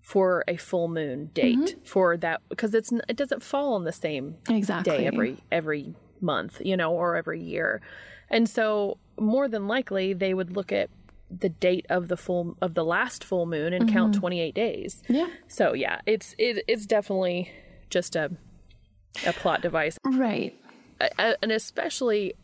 for 0.00 0.44
a 0.48 0.56
full 0.56 0.88
moon 0.88 1.30
date 1.32 1.58
mm-hmm. 1.58 1.84
for 1.84 2.16
that 2.16 2.42
because 2.48 2.74
it's 2.74 2.92
it 3.08 3.16
doesn't 3.16 3.42
fall 3.42 3.74
on 3.74 3.84
the 3.84 3.92
same 3.92 4.36
exactly. 4.50 4.98
day 4.98 5.06
every 5.06 5.38
every 5.52 5.94
month, 6.20 6.60
you 6.64 6.76
know, 6.76 6.92
or 6.92 7.16
every 7.16 7.40
year. 7.40 7.80
And 8.28 8.48
so 8.48 8.98
more 9.18 9.48
than 9.48 9.68
likely 9.68 10.12
they 10.12 10.34
would 10.34 10.56
look 10.56 10.72
at 10.72 10.90
the 11.30 11.48
date 11.48 11.86
of 11.88 12.08
the 12.08 12.16
full 12.16 12.56
of 12.60 12.74
the 12.74 12.84
last 12.84 13.24
full 13.24 13.46
moon 13.46 13.72
and 13.72 13.86
mm-hmm. 13.86 13.94
count 13.94 14.14
28 14.14 14.54
days. 14.54 15.02
Yeah. 15.08 15.28
So 15.48 15.72
yeah, 15.72 16.00
it's 16.06 16.34
it, 16.38 16.64
it's 16.66 16.86
definitely 16.86 17.50
just 17.88 18.16
a 18.16 18.30
a 19.26 19.32
plot 19.32 19.62
device. 19.62 19.98
Right. 20.04 20.58
A, 21.00 21.36
an 21.42 21.50
especially 21.50 22.34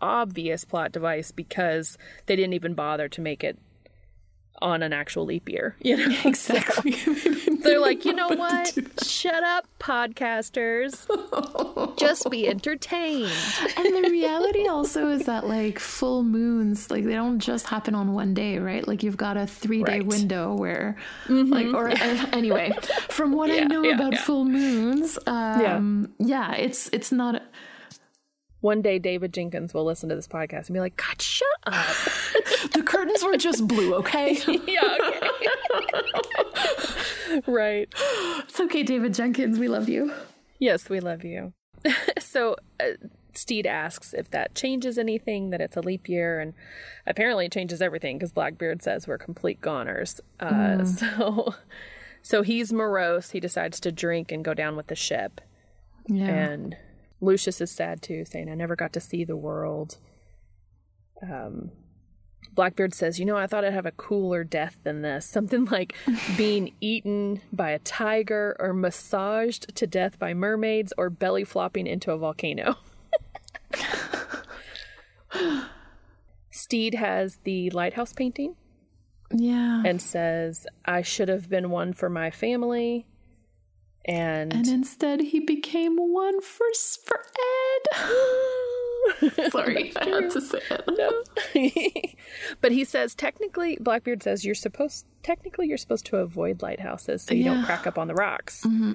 obvious 0.00 0.64
plot 0.64 0.92
device 0.92 1.30
because 1.30 1.98
they 2.26 2.36
didn't 2.36 2.54
even 2.54 2.74
bother 2.74 3.08
to 3.08 3.20
make 3.20 3.44
it 3.44 3.58
on 4.62 4.82
an 4.82 4.92
actual 4.92 5.24
leap 5.24 5.48
year. 5.48 5.76
You 5.90 5.96
know, 5.96 6.16
exactly. 6.24 6.92
They're 7.62 7.80
like, 7.80 8.04
you 8.04 8.12
know 8.12 8.28
what? 8.28 8.78
Shut 9.02 9.42
up, 9.42 9.66
podcasters. 9.80 11.06
Just 11.96 12.30
be 12.30 12.46
entertained. 12.46 13.32
And 13.76 14.04
the 14.04 14.08
reality 14.08 14.68
also 14.68 15.08
is 15.08 15.26
that 15.26 15.48
like 15.48 15.80
full 15.80 16.22
moons, 16.22 16.88
like 16.88 17.04
they 17.04 17.14
don't 17.14 17.40
just 17.40 17.66
happen 17.66 17.96
on 17.96 18.12
one 18.12 18.34
day, 18.34 18.58
right? 18.58 18.86
Like 18.86 19.02
you've 19.02 19.16
got 19.16 19.36
a 19.36 19.48
three 19.48 19.82
day 19.82 19.98
right. 19.98 20.06
window 20.06 20.54
where, 20.54 20.96
mm-hmm. 21.26 21.52
like, 21.52 21.66
or 21.74 21.88
uh, 21.90 22.26
anyway, 22.32 22.72
from 23.08 23.32
what 23.32 23.50
yeah, 23.50 23.62
I 23.62 23.64
know 23.64 23.82
yeah, 23.82 23.96
about 23.96 24.16
full 24.16 24.44
moons, 24.44 25.18
um, 25.26 26.12
yeah. 26.18 26.54
it's 26.54 26.88
it's 26.92 27.10
not 27.10 27.42
one 28.60 28.82
day 28.82 28.98
David 28.98 29.32
Jenkins 29.32 29.72
will 29.72 29.84
listen 29.84 30.08
to 30.08 30.14
this 30.14 30.28
podcast 30.28 30.66
and 30.66 30.74
be 30.74 30.80
like, 30.80 30.96
God, 30.96 31.20
shut 31.20 31.48
up. 31.64 31.86
the 32.72 32.82
curtains 32.84 33.24
were 33.24 33.36
just 33.36 33.66
blue, 33.66 33.94
okay? 33.94 34.38
yeah, 34.66 34.96
okay. 35.00 35.30
right. 37.46 37.88
It's 38.40 38.60
okay, 38.60 38.82
David 38.82 39.14
Jenkins. 39.14 39.58
We 39.58 39.68
love 39.68 39.88
you. 39.88 40.12
Yes, 40.58 40.90
we 40.90 41.00
love 41.00 41.24
you. 41.24 41.54
so, 42.18 42.56
uh, 42.78 43.06
Stede 43.32 43.66
asks 43.66 44.12
if 44.12 44.30
that 44.30 44.54
changes 44.54 44.98
anything, 44.98 45.50
that 45.50 45.60
it's 45.60 45.76
a 45.76 45.80
leap 45.80 46.08
year, 46.08 46.40
and 46.40 46.52
apparently 47.06 47.46
it 47.46 47.52
changes 47.52 47.80
everything 47.80 48.18
because 48.18 48.32
Blackbeard 48.32 48.82
says 48.82 49.06
we're 49.06 49.18
complete 49.18 49.60
goners. 49.60 50.20
Uh, 50.38 50.50
mm. 50.50 50.86
So, 50.86 51.54
so 52.22 52.42
he's 52.42 52.72
morose. 52.72 53.30
He 53.30 53.40
decides 53.40 53.80
to 53.80 53.92
drink 53.92 54.30
and 54.32 54.44
go 54.44 54.52
down 54.52 54.76
with 54.76 54.88
the 54.88 54.96
ship. 54.96 55.40
Yeah. 56.08 56.26
And 56.26 56.76
Lucius 57.20 57.60
is 57.60 57.70
sad 57.70 58.02
too, 58.02 58.24
saying, 58.24 58.48
I 58.48 58.54
never 58.54 58.76
got 58.76 58.92
to 58.94 59.00
see 59.00 59.24
the 59.24 59.36
world. 59.36 59.98
Um, 61.22 61.70
Blackbeard 62.52 62.94
says, 62.94 63.18
You 63.18 63.24
know, 63.24 63.36
I 63.36 63.46
thought 63.46 63.64
I'd 63.64 63.72
have 63.72 63.86
a 63.86 63.92
cooler 63.92 64.44
death 64.44 64.78
than 64.82 65.02
this. 65.02 65.26
Something 65.30 65.66
like 65.66 65.94
being 66.36 66.72
eaten 66.80 67.42
by 67.52 67.70
a 67.70 67.78
tiger 67.78 68.56
or 68.58 68.72
massaged 68.72 69.74
to 69.76 69.86
death 69.86 70.18
by 70.18 70.34
mermaids 70.34 70.92
or 70.96 71.10
belly 71.10 71.44
flopping 71.44 71.86
into 71.86 72.12
a 72.12 72.18
volcano. 72.18 72.76
Stede 76.50 76.94
has 76.94 77.38
the 77.44 77.70
lighthouse 77.70 78.12
painting. 78.12 78.56
Yeah. 79.32 79.82
And 79.84 80.02
says, 80.02 80.66
I 80.84 81.02
should 81.02 81.28
have 81.28 81.48
been 81.48 81.70
one 81.70 81.92
for 81.92 82.10
my 82.10 82.32
family. 82.32 83.06
And, 84.04 84.52
and 84.52 84.66
instead 84.66 85.20
he 85.20 85.40
became 85.40 85.96
one 85.96 86.40
for, 86.40 86.66
for 87.04 87.22
Ed. 87.92 89.50
Sorry, 89.50 89.92
I 89.96 90.08
had 90.08 90.30
to 90.30 90.40
say 90.40 90.60
it. 90.70 90.84
No. 90.88 91.22
but 92.60 92.72
he 92.72 92.84
says 92.84 93.14
technically 93.14 93.76
Blackbeard 93.80 94.22
says 94.22 94.44
you're 94.44 94.54
supposed 94.54 95.06
technically 95.22 95.68
you're 95.68 95.78
supposed 95.78 96.06
to 96.06 96.16
avoid 96.16 96.62
lighthouses 96.62 97.22
so 97.22 97.34
you 97.34 97.44
yeah. 97.44 97.54
don't 97.54 97.64
crack 97.64 97.86
up 97.86 97.98
on 97.98 98.08
the 98.08 98.14
rocks. 98.14 98.62
Mm-hmm. 98.64 98.92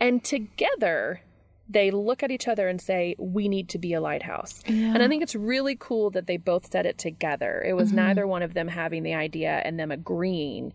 And 0.00 0.22
together 0.22 1.22
they 1.68 1.90
look 1.90 2.22
at 2.22 2.30
each 2.30 2.46
other 2.46 2.68
and 2.68 2.80
say, 2.80 3.14
We 3.18 3.48
need 3.48 3.68
to 3.70 3.78
be 3.78 3.94
a 3.94 4.00
lighthouse. 4.00 4.62
Yeah. 4.66 4.92
And 4.94 5.02
I 5.02 5.08
think 5.08 5.22
it's 5.22 5.34
really 5.34 5.76
cool 5.76 6.10
that 6.10 6.26
they 6.26 6.36
both 6.36 6.70
said 6.70 6.86
it 6.86 6.98
together. 6.98 7.64
It 7.66 7.74
was 7.74 7.88
mm-hmm. 7.88 7.96
neither 7.96 8.26
one 8.26 8.42
of 8.42 8.54
them 8.54 8.68
having 8.68 9.02
the 9.02 9.14
idea 9.14 9.62
and 9.64 9.78
them 9.78 9.90
agreeing. 9.90 10.72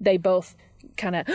They 0.00 0.16
both 0.16 0.54
kind 0.96 1.16
of 1.16 1.26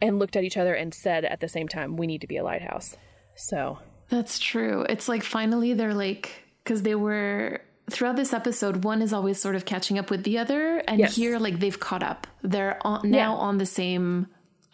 and 0.00 0.18
looked 0.18 0.36
at 0.36 0.44
each 0.44 0.56
other 0.56 0.74
and 0.74 0.94
said 0.94 1.24
at 1.24 1.40
the 1.40 1.48
same 1.48 1.68
time, 1.68 1.96
"We 1.96 2.06
need 2.06 2.20
to 2.20 2.26
be 2.26 2.36
a 2.36 2.44
lighthouse." 2.44 2.96
So 3.34 3.78
that's 4.08 4.38
true. 4.38 4.84
It's 4.88 5.08
like 5.08 5.22
finally 5.22 5.74
they're 5.74 5.94
like 5.94 6.44
because 6.64 6.82
they 6.82 6.94
were 6.94 7.60
throughout 7.90 8.16
this 8.16 8.32
episode. 8.32 8.84
One 8.84 9.02
is 9.02 9.12
always 9.12 9.40
sort 9.40 9.54
of 9.54 9.64
catching 9.64 9.98
up 9.98 10.10
with 10.10 10.24
the 10.24 10.38
other, 10.38 10.78
and 10.88 10.98
yes. 10.98 11.16
here 11.16 11.38
like 11.38 11.60
they've 11.60 11.78
caught 11.78 12.02
up. 12.02 12.26
They're 12.42 12.78
on, 12.86 13.10
now 13.10 13.34
yeah. 13.34 13.40
on 13.40 13.58
the 13.58 13.66
same 13.66 14.28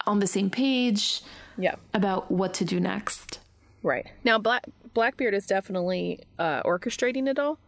on 0.07 0.19
the 0.19 0.27
same 0.27 0.51
page. 0.51 1.23
Yeah, 1.57 1.77
about 1.93 2.31
what 2.31 2.55
to 2.55 2.65
do 2.65 2.81
next. 2.81 3.41
Right 3.83 4.07
now, 4.25 4.39
Black 4.39 4.65
Blackbeard 4.93 5.35
is 5.35 5.47
definitely 5.47 6.21
uh, 6.39 6.63
orchestrating 6.63 7.29
it 7.29 7.39
all. 7.39 7.59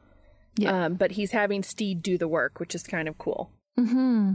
Yeah, 0.56 0.86
um, 0.86 0.94
but 0.94 1.12
he's 1.12 1.32
having 1.32 1.62
Stede 1.62 2.02
do 2.02 2.16
the 2.16 2.28
work, 2.28 2.58
which 2.58 2.74
is 2.74 2.82
kind 2.82 3.08
of 3.08 3.18
cool. 3.18 3.50
Hmm. 3.78 4.34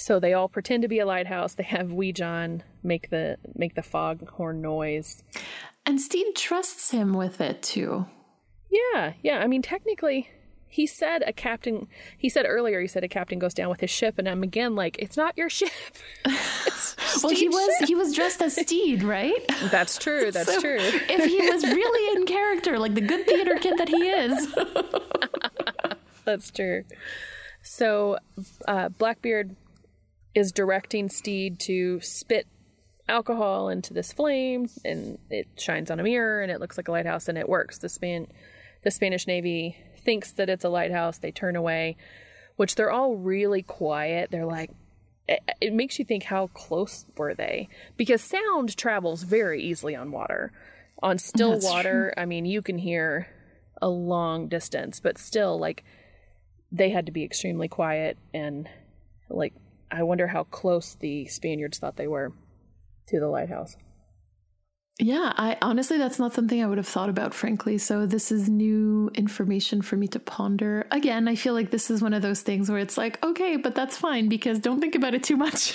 So 0.00 0.18
they 0.18 0.32
all 0.32 0.48
pretend 0.48 0.82
to 0.82 0.88
be 0.88 0.98
a 0.98 1.04
lighthouse. 1.06 1.54
They 1.54 1.64
have 1.64 1.92
Wee 1.92 2.12
John 2.12 2.62
make 2.82 3.10
the 3.10 3.36
make 3.54 3.74
the 3.74 3.82
foghorn 3.82 4.62
noise. 4.62 5.22
And 5.84 6.00
Stede 6.00 6.34
trusts 6.34 6.90
him 6.90 7.12
with 7.12 7.40
it 7.40 7.62
too. 7.62 8.06
Yeah, 8.70 9.12
yeah. 9.22 9.40
I 9.40 9.46
mean, 9.46 9.60
technically, 9.60 10.30
he 10.68 10.86
said 10.86 11.22
a 11.26 11.34
captain. 11.34 11.86
He 12.16 12.30
said 12.30 12.46
earlier. 12.48 12.80
He 12.80 12.86
said 12.86 13.04
a 13.04 13.08
captain 13.08 13.38
goes 13.38 13.52
down 13.52 13.68
with 13.68 13.80
his 13.80 13.90
ship, 13.90 14.18
and 14.18 14.26
I'm 14.26 14.42
again 14.42 14.74
like, 14.74 14.96
it's 14.98 15.18
not 15.18 15.36
your 15.36 15.50
ship. 15.50 15.70
well, 16.24 17.34
he 17.34 17.48
was 17.48 17.76
ship. 17.80 17.88
he 17.88 17.94
was 17.94 18.14
dressed 18.14 18.40
as 18.40 18.56
Stede, 18.56 19.02
right? 19.02 19.44
That's 19.70 19.98
true. 19.98 20.32
That's 20.32 20.50
so 20.50 20.60
true. 20.62 20.78
if 20.80 21.24
he 21.26 21.50
was 21.50 21.62
really 21.62 22.16
in 22.16 22.26
character, 22.26 22.78
like 22.78 22.94
the 22.94 23.02
good 23.02 23.26
theater 23.26 23.56
kid 23.56 23.76
that 23.76 23.88
he 23.90 24.08
is. 24.08 24.54
That's 26.24 26.50
true. 26.50 26.84
So, 27.62 28.16
uh, 28.66 28.88
Blackbeard 28.88 29.56
is 30.34 30.52
directing 30.52 31.08
Stede 31.08 31.58
to 31.60 32.00
spit 32.00 32.46
alcohol 33.08 33.68
into 33.68 33.92
this 33.92 34.12
flame 34.12 34.68
and 34.84 35.18
it 35.28 35.48
shines 35.56 35.90
on 35.90 35.98
a 35.98 36.02
mirror 36.02 36.42
and 36.42 36.52
it 36.52 36.60
looks 36.60 36.76
like 36.76 36.88
a 36.88 36.92
lighthouse 36.92 37.28
and 37.28 37.36
it 37.36 37.48
works. 37.48 37.78
The 37.78 37.88
Span 37.88 38.28
the 38.82 38.90
Spanish 38.90 39.26
Navy 39.26 39.76
thinks 39.98 40.32
that 40.32 40.48
it's 40.48 40.64
a 40.64 40.68
lighthouse. 40.68 41.18
They 41.18 41.32
turn 41.32 41.56
away, 41.56 41.96
which 42.56 42.76
they're 42.76 42.90
all 42.90 43.16
really 43.16 43.62
quiet. 43.62 44.30
They're 44.30 44.46
like 44.46 44.70
it, 45.28 45.40
it 45.60 45.72
makes 45.72 45.98
you 45.98 46.04
think 46.04 46.24
how 46.24 46.48
close 46.48 47.06
were 47.16 47.34
they? 47.34 47.68
Because 47.96 48.22
sound 48.22 48.76
travels 48.76 49.22
very 49.22 49.62
easily 49.62 49.94
on 49.94 50.12
water. 50.12 50.52
On 51.02 51.18
still 51.18 51.52
That's 51.52 51.64
water, 51.64 52.12
true. 52.14 52.22
I 52.22 52.26
mean, 52.26 52.44
you 52.44 52.62
can 52.62 52.78
hear 52.78 53.28
a 53.80 53.88
long 53.88 54.48
distance, 54.48 55.00
but 55.00 55.18
still 55.18 55.58
like 55.58 55.84
they 56.70 56.90
had 56.90 57.06
to 57.06 57.12
be 57.12 57.24
extremely 57.24 57.68
quiet 57.68 58.18
and 58.34 58.68
like 59.28 59.54
I 59.90 60.02
wonder 60.02 60.28
how 60.28 60.44
close 60.44 60.94
the 60.94 61.26
Spaniards 61.26 61.78
thought 61.78 61.96
they 61.96 62.06
were 62.08 62.32
to 63.08 63.20
the 63.20 63.28
lighthouse. 63.28 63.76
Yeah, 65.02 65.32
I 65.34 65.56
honestly 65.62 65.96
that's 65.96 66.18
not 66.18 66.34
something 66.34 66.62
I 66.62 66.66
would 66.66 66.76
have 66.76 66.86
thought 66.86 67.08
about 67.08 67.32
frankly. 67.32 67.78
So 67.78 68.04
this 68.04 68.30
is 68.30 68.50
new 68.50 69.10
information 69.14 69.80
for 69.80 69.96
me 69.96 70.06
to 70.08 70.20
ponder. 70.20 70.86
Again, 70.90 71.26
I 71.26 71.36
feel 71.36 71.54
like 71.54 71.70
this 71.70 71.90
is 71.90 72.02
one 72.02 72.12
of 72.12 72.20
those 72.20 72.42
things 72.42 72.70
where 72.70 72.78
it's 72.78 72.98
like, 72.98 73.22
okay, 73.24 73.56
but 73.56 73.74
that's 73.74 73.96
fine 73.96 74.28
because 74.28 74.58
don't 74.58 74.78
think 74.80 74.94
about 74.94 75.14
it 75.14 75.22
too 75.22 75.36
much. 75.36 75.74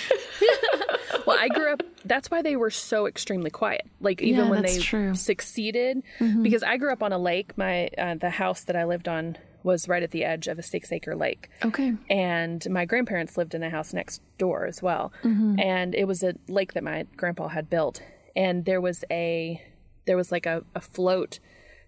well, 1.26 1.36
I 1.38 1.48
grew 1.48 1.72
up 1.72 1.82
that's 2.04 2.30
why 2.30 2.42
they 2.42 2.54
were 2.54 2.70
so 2.70 3.06
extremely 3.06 3.50
quiet. 3.50 3.82
Like 4.00 4.22
even 4.22 4.44
Yeah, 4.44 4.50
when 4.50 4.62
they 4.62 4.78
true. 4.78 5.12
succeeded 5.16 6.04
because 6.42 6.62
I 6.62 6.76
grew 6.76 6.92
up 6.92 7.02
on 7.02 7.12
a 7.12 7.18
lake. 7.18 7.58
My 7.58 7.88
uh, 7.98 8.14
the 8.14 8.30
house 8.30 8.62
that 8.64 8.76
I 8.76 8.84
lived 8.84 9.08
on 9.08 9.36
was 9.66 9.88
right 9.88 10.02
at 10.02 10.12
the 10.12 10.24
edge 10.24 10.46
of 10.48 10.58
a 10.58 10.62
6-acre 10.62 11.14
lake. 11.16 11.50
okay. 11.64 11.92
and 12.08 12.60
my 12.70 12.84
grandparents 12.86 13.36
lived 13.36 13.54
in 13.54 13.62
a 13.62 13.68
house 13.70 13.92
next 13.92 14.22
door 14.38 14.64
as 14.66 14.80
well 14.80 15.12
Mm-hmm. 15.24 15.58
and 15.60 15.94
it 15.94 16.06
was 16.06 16.22
a 16.22 16.34
lake 16.48 16.72
that 16.74 16.84
my 16.84 17.04
grandpa 17.16 17.48
had 17.48 17.68
built 17.68 18.00
and 18.34 18.64
there 18.64 18.80
was 18.80 19.04
a 19.10 19.60
there 20.06 20.16
was 20.16 20.30
like 20.32 20.46
a, 20.46 20.62
a 20.74 20.80
float 20.80 21.40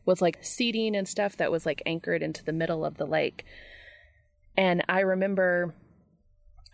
with 0.04 0.20
like 0.20 0.38
seating 0.42 0.96
and 0.96 1.06
stuff 1.06 1.36
that 1.36 1.52
was 1.52 1.64
like 1.64 1.80
anchored 1.86 2.22
into 2.22 2.42
the 2.44 2.52
middle 2.52 2.84
of 2.84 2.96
the 2.96 3.06
lake 3.06 3.44
and 4.56 4.82
i 4.88 5.00
remember 5.00 5.74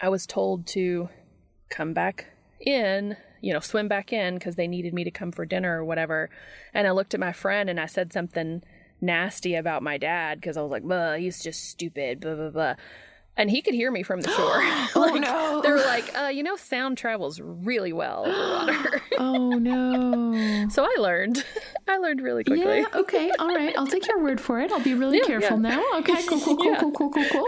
i 0.01 0.09
was 0.09 0.27
told 0.27 0.67
to 0.67 1.09
come 1.71 1.93
back 1.93 2.27
in 2.61 3.17
you 3.43 3.53
know 3.53 3.61
swim 3.61 3.89
back 3.89 4.13
in 4.13 4.35
because 4.35 4.57
they 4.57 4.67
needed 4.69 4.95
me 4.95 5.05
to 5.05 5.11
come 5.11 5.33
for 5.33 5.45
dinner 5.45 5.79
or 5.81 5.85
whatever 5.85 6.31
and 6.73 6.87
i 6.87 6.91
looked 6.91 7.13
at 7.15 7.21
my 7.21 7.33
friend 7.33 7.69
and 7.69 7.79
i 7.81 7.87
said 7.87 8.13
something 8.13 8.63
nasty 9.05 9.55
about 9.55 9.83
my 9.83 9.99
dad 9.99 10.41
because 10.41 10.57
i 10.57 10.63
was 10.63 10.71
like 10.71 10.87
"Buh, 10.87 11.15
he's 11.15 11.43
just 11.43 11.69
stupid 11.69 12.21
blah 12.21 12.35
blah 12.35 12.51
blah 12.51 12.75
and 13.37 13.51
he 13.51 13.63
could 13.63 13.75
hear 13.75 13.91
me 13.91 14.03
from 14.03 14.21
the 14.21 14.31
shore. 14.31 14.63
like, 15.01 15.21
no. 15.21 15.61
They 15.63 15.71
were 15.71 15.77
like, 15.79 16.17
uh, 16.17 16.29
you 16.29 16.43
know, 16.43 16.57
sound 16.57 16.99
travels 16.99 17.41
really 17.41 17.93
well 17.93 18.25
over 18.27 18.73
water. 18.73 19.03
Oh 19.19 19.51
no. 19.51 20.69
so 20.71 20.85
I 20.85 20.95
learned. 21.01 21.45
I 21.89 21.99
learned 21.99 22.21
really 22.21 22.45
quickly. 22.45 22.65
Yeah, 22.79 22.87
okay, 22.95 23.31
all 23.39 23.49
right. 23.55 23.77
I'll 23.77 23.87
take 23.87 24.07
your 24.07 24.23
word 24.23 24.41
for 24.41 24.61
it. 24.61 24.73
I'll 24.73 24.81
be 24.83 24.95
really 24.95 25.19
Yeah, 25.19 25.25
careful 25.27 25.61
yeah. 25.61 25.77
now. 25.77 25.85
Okay, 25.99 26.27
cool, 26.27 26.41
cool, 26.41 26.57
cool, 26.57 26.77
cool, 26.77 26.93
cool, 26.93 27.11
cool, 27.11 27.47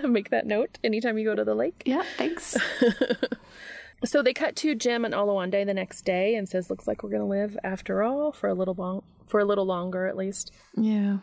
cool. 0.00 0.10
Make 0.10 0.30
that 0.30 0.46
note 0.46 0.78
anytime 0.82 1.18
you 1.18 1.24
go 1.24 1.34
to 1.34 1.44
the 1.44 1.54
lake. 1.54 1.82
Yeah, 1.84 2.02
thanks. 2.16 2.56
So 4.04 4.22
they 4.22 4.32
cut 4.32 4.54
to 4.56 4.74
Jim 4.74 5.04
and 5.04 5.14
Oluwande 5.14 5.66
the 5.66 5.74
next 5.74 6.02
day 6.02 6.34
and 6.34 6.48
says, 6.48 6.70
"Looks 6.70 6.86
like 6.86 7.02
we're 7.02 7.10
going 7.10 7.22
to 7.22 7.26
live 7.26 7.58
after 7.64 8.02
all 8.02 8.32
for 8.32 8.48
a 8.48 8.54
little 8.54 8.74
long, 8.74 9.02
for 9.26 9.40
a 9.40 9.44
little 9.44 9.66
longer 9.66 10.06
at 10.06 10.16
least." 10.16 10.52
Yeah. 10.76 11.18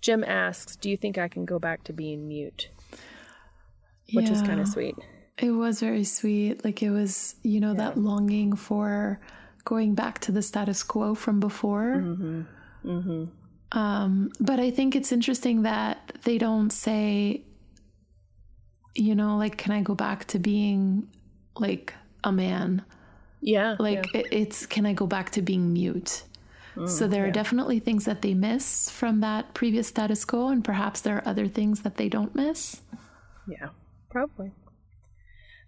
Jim 0.00 0.22
asks, 0.24 0.76
"Do 0.76 0.90
you 0.90 0.96
think 0.96 1.18
I 1.18 1.28
can 1.28 1.44
go 1.44 1.58
back 1.58 1.84
to 1.84 1.92
being 1.92 2.28
mute?" 2.28 2.68
Which 4.12 4.30
is 4.30 4.42
kind 4.42 4.60
of 4.60 4.68
sweet. 4.68 4.94
It 5.36 5.50
was 5.50 5.80
very 5.80 6.04
sweet. 6.04 6.64
Like 6.64 6.82
it 6.82 6.90
was, 6.90 7.36
you 7.42 7.60
know, 7.60 7.74
that 7.74 7.98
longing 7.98 8.56
for 8.56 9.20
going 9.64 9.94
back 9.94 10.18
to 10.20 10.32
the 10.32 10.42
status 10.42 10.82
quo 10.82 11.14
from 11.14 11.40
before. 11.40 11.94
Um, 13.72 14.30
but 14.40 14.58
I 14.58 14.70
think 14.70 14.96
it's 14.96 15.12
interesting 15.12 15.62
that 15.62 16.12
they 16.24 16.38
don't 16.38 16.70
say, 16.70 17.44
you 18.94 19.14
know, 19.14 19.36
like, 19.36 19.58
can 19.58 19.72
I 19.72 19.82
go 19.82 19.94
back 19.94 20.24
to 20.28 20.38
being 20.38 21.08
like 21.56 21.92
a 22.28 22.32
man? 22.32 22.84
Yeah, 23.40 23.76
Like 23.78 24.14
it, 24.14 24.26
it's, 24.32 24.66
can 24.66 24.86
I 24.86 24.92
go 24.92 25.06
back 25.06 25.30
to 25.30 25.42
being 25.42 25.72
mute? 25.72 26.24
so 26.86 27.08
there 27.08 27.26
are 27.26 27.30
definitely 27.32 27.80
things 27.80 28.04
that 28.04 28.22
they 28.22 28.34
miss 28.34 28.88
from 28.88 29.18
that 29.20 29.52
previous 29.52 29.88
status 29.88 30.24
quo, 30.24 30.48
and 30.48 30.64
perhaps 30.64 31.00
there 31.00 31.16
are 31.16 31.26
other 31.26 31.48
things 31.48 31.82
that 31.82 31.96
they 31.96 32.08
don't 32.08 32.36
miss. 32.36 32.82
Yeah, 33.48 33.70
probably. 34.10 34.52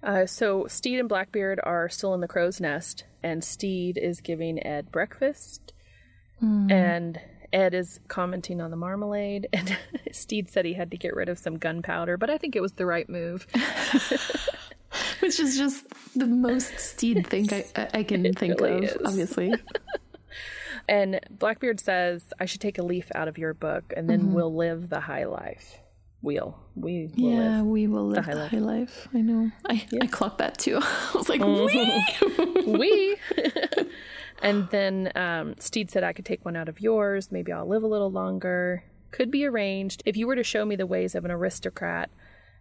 Uh, 0.05 0.24
so 0.27 0.66
Stede 0.69 1.01
and 1.01 1.09
Blackbeard 1.09 1.59
are 1.65 1.89
still 1.89 2.15
in 2.15 2.20
the 2.20 2.28
crow's 2.28 2.61
nest, 2.61 3.05
and 3.24 3.43
Stede 3.43 3.99
is 3.99 4.20
giving 4.20 4.65
Ed 4.65 4.93
breakfast, 4.93 5.73
and 6.70 7.20
Ed 7.53 7.74
is 7.74 7.99
commenting 8.09 8.61
on 8.61 8.70
the 8.70 8.77
marmalade. 8.77 9.49
And 9.53 9.77
Stede 10.12 10.49
said 10.49 10.65
he 10.65 10.74
had 10.74 10.91
to 10.93 10.97
get 10.97 11.15
rid 11.16 11.28
of 11.28 11.39
some 11.39 11.59
gunpowder, 11.59 12.16
but 12.16 12.31
I 12.31 12.39
think 12.39 12.55
it 12.55 12.62
was 12.62 12.73
the 12.74 12.87
right 12.87 13.09
move. 13.09 13.47
which 15.20 15.38
is 15.40 15.56
just 15.56 15.84
the 16.16 16.26
most 16.26 16.78
Stede 16.78 17.26
thing 17.26 17.48
I, 17.76 17.88
I 17.94 18.02
can 18.02 18.22
think 18.34 18.60
really 18.60 18.78
of, 18.86 18.96
is. 18.96 18.96
obviously. 19.04 19.54
And 20.88 21.20
Blackbeard 21.30 21.78
says, 21.78 22.32
"I 22.40 22.46
should 22.46 22.60
take 22.60 22.78
a 22.78 22.82
leaf 22.82 23.12
out 23.14 23.28
of 23.28 23.38
your 23.38 23.54
book, 23.54 23.92
and 23.96 24.08
then 24.10 24.32
we'll 24.32 24.52
live 24.54 24.88
the 24.88 24.98
high 25.00 25.24
life. 25.24 25.78
We'll 26.22 26.58
we 26.74 27.10
will 27.16 27.30
yeah, 27.32 27.56
live." 27.58 27.66
we 27.66 27.86
will 27.86 28.06
live 28.08 28.24
high 28.24 28.32
the 28.34 28.40
life. 28.40 28.50
high 28.50 28.58
life. 28.58 29.08
I 29.14 29.20
know. 29.20 29.50
I, 29.68 29.86
I 30.02 30.06
clocked 30.06 30.38
that 30.38 30.58
too. 30.58 30.78
I 30.82 31.10
was 31.14 31.28
like, 31.28 31.40
Mm-hmm. 31.40 32.72
we. 32.72 33.16
we. 33.36 33.90
and 34.42 34.68
then 34.70 35.12
um, 35.14 35.54
Stede 35.60 35.90
said, 35.90 36.02
I 36.02 36.12
could 36.12 36.24
take 36.24 36.44
one 36.44 36.56
out 36.56 36.68
of 36.68 36.80
yours. 36.80 37.30
Maybe 37.30 37.52
I'll 37.52 37.66
live 37.68 37.82
a 37.84 37.88
little 37.88 38.10
longer. 38.10 38.82
Could 39.12 39.30
be 39.30 39.44
arranged. 39.44 40.02
If 40.06 40.16
you 40.16 40.26
were 40.26 40.36
to 40.36 40.44
show 40.44 40.64
me 40.64 40.74
the 40.76 40.86
ways 40.86 41.14
of 41.14 41.24
an 41.24 41.30
aristocrat, 41.30 42.10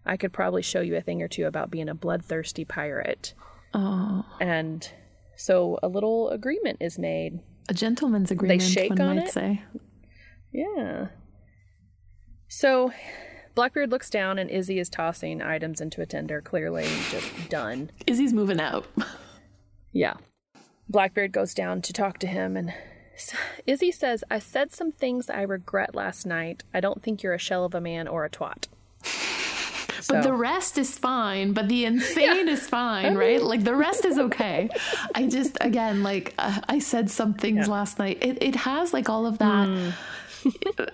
I 0.05 0.17
could 0.17 0.33
probably 0.33 0.61
show 0.61 0.81
you 0.81 0.95
a 0.95 1.01
thing 1.01 1.21
or 1.21 1.27
two 1.27 1.45
about 1.45 1.69
being 1.71 1.89
a 1.89 1.93
bloodthirsty 1.95 2.65
pirate. 2.65 3.33
Oh, 3.73 4.25
And 4.41 4.89
so 5.35 5.77
a 5.83 5.87
little 5.87 6.29
agreement 6.29 6.77
is 6.81 6.97
made. 6.97 7.39
a 7.69 7.73
gentleman's 7.73 8.31
agreement, 8.31 8.61
they 8.61 8.67
shake 8.67 8.89
one 8.91 9.01
on 9.01 9.15
might 9.17 9.27
it? 9.27 9.31
say. 9.31 9.61
Yeah. 10.51 11.07
So 12.47 12.91
Blackbeard 13.55 13.91
looks 13.91 14.09
down, 14.09 14.39
and 14.39 14.49
Izzy 14.49 14.79
is 14.79 14.89
tossing 14.89 15.41
items 15.41 15.81
into 15.81 16.01
a 16.01 16.05
tender, 16.05 16.41
clearly 16.41 16.85
just 17.11 17.49
done. 17.49 17.91
Izzy's 18.07 18.33
moving 18.33 18.59
out. 18.59 18.85
Yeah. 19.91 20.15
Blackbeard 20.87 21.31
goes 21.31 21.53
down 21.53 21.81
to 21.83 21.93
talk 21.93 22.17
to 22.19 22.27
him, 22.27 22.57
and 22.57 22.73
Izzy 23.67 23.91
says, 23.91 24.23
I 24.31 24.39
said 24.39 24.71
some 24.71 24.91
things 24.91 25.29
I 25.29 25.41
regret 25.41 25.93
last 25.93 26.25
night. 26.25 26.63
I 26.73 26.79
don't 26.79 27.03
think 27.03 27.21
you're 27.21 27.33
a 27.33 27.39
shell 27.39 27.65
of 27.65 27.75
a 27.75 27.81
man 27.81 28.07
or 28.07 28.25
a 28.25 28.29
twat. 28.29 28.67
But 30.07 30.23
the 30.23 30.33
rest 30.33 30.77
is 30.77 30.97
fine. 30.97 31.53
But 31.53 31.67
the 31.69 31.85
insane 31.91 32.47
is 32.47 32.67
fine, 32.67 33.15
right? 33.15 33.41
Like 33.41 33.63
the 33.63 33.75
rest 33.75 34.05
is 34.05 34.17
okay. 34.17 34.69
I 35.15 35.27
just, 35.27 35.57
again, 35.61 36.03
like 36.03 36.33
uh, 36.37 36.61
I 36.67 36.79
said 36.79 37.09
some 37.11 37.33
things 37.33 37.67
last 37.67 37.99
night. 37.99 38.19
It, 38.21 38.41
it 38.41 38.55
has 38.55 38.93
like 38.93 39.09
all 39.09 39.25
of 39.25 39.37
that. 39.39 39.93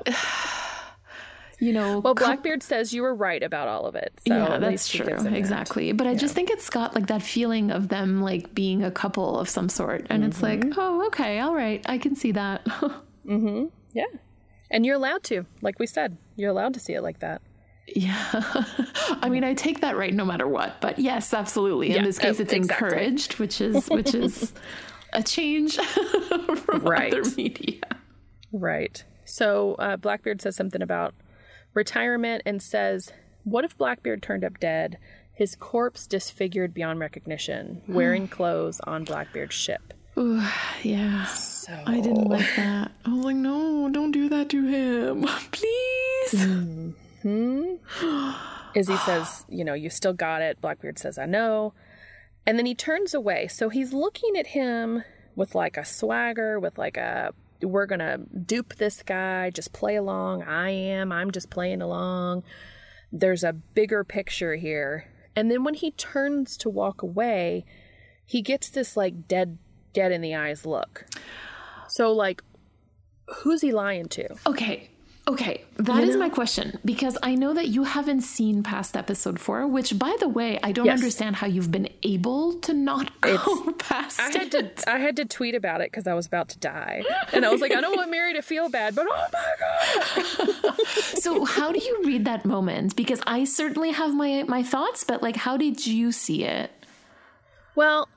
you 1.59 1.71
know, 1.71 1.99
Well, 1.99 2.15
Blackbeard 2.15 2.61
says 2.63 2.93
you 2.93 3.01
were 3.01 3.15
right 3.15 3.41
about 3.41 3.67
all 3.67 3.85
of 3.85 3.95
it. 3.95 4.11
So 4.27 4.35
yeah, 4.35 4.57
that's 4.57 4.87
true. 4.89 5.05
him 5.07 5.23
that. 5.23 5.33
Exactly. 5.33 5.91
But 5.93 6.07
I 6.07 6.15
just 6.15 6.35
think 6.35 6.49
it's 6.49 6.69
got 6.69 6.95
like 6.95 7.07
that 7.07 7.21
feeling 7.21 7.71
of 7.71 7.87
them 7.87 8.21
like 8.21 8.53
being 8.53 8.83
a 8.83 8.91
couple 8.91 9.39
of 9.39 9.47
some 9.49 9.69
sort. 9.69 10.05
And 10.09 10.23
it's 10.23 10.41
like, 10.41 10.59
Mm-hmm. 10.61 10.79
oh, 10.79 11.07
okay, 11.07 11.39
all 11.39 11.55
right. 11.55 11.81
I 11.85 11.97
can 11.97 12.15
see 12.15 12.31
that. 12.33 12.65
mm-hmm 13.25 13.65
Yeah. 13.93 14.05
And 14.71 14.85
you're 14.85 14.95
allowed 14.95 15.23
to, 15.25 15.45
like 15.61 15.79
we 15.79 15.87
said, 15.87 16.17
you're 16.35 16.49
allowed 16.49 16.73
to 16.73 16.79
see 16.79 16.93
it 16.93 17.01
like 17.01 17.19
that. 17.19 17.41
Yeah. 17.87 18.29
I 19.21 19.29
mean, 19.29 19.43
I 19.43 19.53
take 19.53 19.81
that 19.81 19.97
right 19.97 20.13
no 20.13 20.25
matter 20.25 20.47
what. 20.47 20.79
But 20.81 20.99
yes, 20.99 21.33
absolutely. 21.33 21.89
In 21.91 21.97
Yeah, 21.97 22.03
this 22.03 22.17
case, 22.19 22.39
it's 22.39 22.53
exactly. 22.53 22.87
encouraged, 22.87 23.39
which 23.39 23.61
is 23.61 23.87
which 23.87 24.13
is 24.15 24.53
a 25.13 25.21
change 25.23 25.77
from 26.65 26.79
Right. 26.81 27.13
other 27.13 27.29
media. 27.35 27.81
Right. 28.51 29.03
So 29.25 29.75
uh, 29.79 29.97
Blackbeard 29.97 30.41
says 30.41 30.55
something 30.55 30.81
about 30.81 31.13
retirement 31.73 32.43
and 32.45 32.61
says, 32.61 33.11
What 33.43 33.65
if 33.65 33.77
Blackbeard 33.77 34.21
turned 34.21 34.43
up 34.43 34.59
dead, 34.59 34.97
his 35.33 35.55
corpse 35.55 36.07
disfigured 36.07 36.73
beyond 36.73 36.99
recognition, 36.99 37.81
wearing 37.87 38.27
clothes 38.27 38.79
on 38.81 39.03
Blackbeard's 39.03 39.55
ship? 39.55 39.93
Ooh, 40.17 40.41
yeah. 40.81 41.25
So 41.25 41.77
I 41.85 41.99
didn't 41.99 42.29
like 42.29 42.47
that. 42.55 42.91
I 43.05 43.13
was 43.13 43.25
like, 43.25 43.35
no, 43.35 43.89
don't 43.91 44.11
do 44.11 44.29
that 44.29 44.49
to 44.49 44.65
him. 44.65 45.23
Please. 45.51 46.93
Mm-hmm. 47.25 48.77
Izzy 48.77 48.97
says, 48.97 49.45
You 49.49 49.63
know, 49.63 49.73
you 49.73 49.89
still 49.89 50.13
got 50.13 50.41
it. 50.41 50.61
Blackbeard 50.61 50.99
says, 50.99 51.17
I 51.17 51.25
know. 51.25 51.73
And 52.45 52.59
then 52.59 52.65
he 52.65 52.75
turns 52.75 53.13
away. 53.13 53.47
So 53.47 53.69
he's 53.69 53.93
looking 53.93 54.37
at 54.37 54.47
him 54.47 55.03
with 55.35 55.55
like 55.55 55.77
a 55.77 55.85
swagger, 55.85 56.59
with 56.59 56.77
like 56.77 56.97
a, 56.97 57.33
we're 57.61 57.87
going 57.87 57.99
to 57.99 58.19
dupe 58.45 58.75
this 58.75 59.01
guy, 59.01 59.49
just 59.49 59.73
play 59.73 59.95
along. 59.95 60.43
I 60.43 60.69
am. 60.69 61.11
I'm 61.11 61.31
just 61.31 61.49
playing 61.49 61.81
along. 61.81 62.43
There's 63.11 63.43
a 63.43 63.53
bigger 63.53 64.03
picture 64.03 64.55
here. 64.55 65.07
And 65.35 65.49
then 65.49 65.63
when 65.63 65.73
he 65.73 65.91
turns 65.91 66.55
to 66.57 66.69
walk 66.69 67.01
away, 67.01 67.65
he 68.25 68.41
gets 68.41 68.69
this 68.69 68.95
like 68.95 69.27
dead, 69.27 69.57
dead 69.93 70.11
in 70.11 70.21
the 70.21 70.35
eyes 70.35 70.65
look. 70.65 71.05
So, 71.89 72.11
like, 72.11 72.41
who's 73.27 73.61
he 73.61 73.71
lying 73.71 74.07
to? 74.09 74.35
Okay. 74.47 74.89
Okay, 75.27 75.63
that 75.77 76.03
is 76.03 76.15
my 76.17 76.29
question 76.29 76.77
because 76.85 77.17
I 77.23 77.33
know 77.33 77.51
that 77.55 77.67
you 77.69 77.83
haven't 77.83 78.21
seen 78.21 78.61
past 78.61 78.95
episode 78.95 79.39
four, 79.39 79.65
which, 79.65 79.97
by 79.97 80.15
the 80.19 80.29
way, 80.29 80.59
I 80.61 80.71
don't 80.71 80.85
Yes. 80.85 80.99
understand 80.99 81.37
how 81.37 81.47
you've 81.47 81.71
been 81.71 81.89
able 82.03 82.53
to 82.59 82.73
not 82.75 83.19
go 83.21 83.37
past 83.79 84.19
I 84.19 84.29
had 84.29 84.53
it. 84.53 84.77
to 84.77 84.89
I 84.91 84.99
had 84.99 85.15
to 85.15 85.25
tweet 85.25 85.55
about 85.55 85.81
it 85.81 85.89
because 85.91 86.05
I 86.05 86.13
was 86.13 86.27
about 86.27 86.49
to 86.49 86.59
die, 86.59 87.03
and 87.33 87.43
I 87.43 87.49
was 87.51 87.59
like, 87.59 87.71
I 87.73 87.81
don't 87.81 87.95
want 87.97 88.11
Mary 88.11 88.33
to 88.33 88.43
feel 88.43 88.69
bad, 88.69 88.93
but 88.93 89.07
oh 89.09 89.27
my 89.33 89.53
god! 89.59 90.85
So, 91.17 91.43
how 91.43 91.71
do 91.71 91.79
you 91.83 92.03
read 92.05 92.25
that 92.25 92.45
moment? 92.45 92.95
Because 92.95 93.19
I 93.25 93.45
certainly 93.45 93.91
have 93.91 94.13
my 94.13 94.43
my 94.47 94.61
thoughts, 94.61 95.03
but 95.03 95.23
like, 95.23 95.37
how 95.37 95.57
did 95.57 95.87
you 95.87 96.11
see 96.11 96.43
it? 96.43 96.69
Well, 97.73 98.07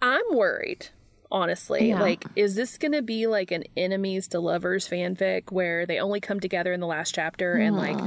I'm 0.00 0.24
worried 0.32 0.88
honestly. 1.30 1.88
Yeah. 1.88 2.00
Like, 2.00 2.24
is 2.36 2.54
this 2.54 2.78
going 2.78 2.92
to 2.92 3.02
be 3.02 3.26
like 3.26 3.50
an 3.50 3.64
enemies 3.76 4.28
to 4.28 4.40
lovers 4.40 4.88
fanfic 4.88 5.50
where 5.50 5.86
they 5.86 5.98
only 5.98 6.20
come 6.20 6.40
together 6.40 6.72
in 6.72 6.80
the 6.80 6.86
last 6.86 7.14
chapter 7.14 7.54
and 7.54 7.76
like 7.76 7.98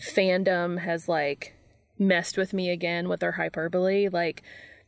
fandom 0.00 0.78
has 0.78 1.08
like 1.08 1.54
messed 1.98 2.36
with 2.36 2.52
me 2.52 2.70
again 2.70 3.08
with 3.08 3.20
their 3.20 3.32
hyperbole? 3.32 4.08
Like, 4.08 4.42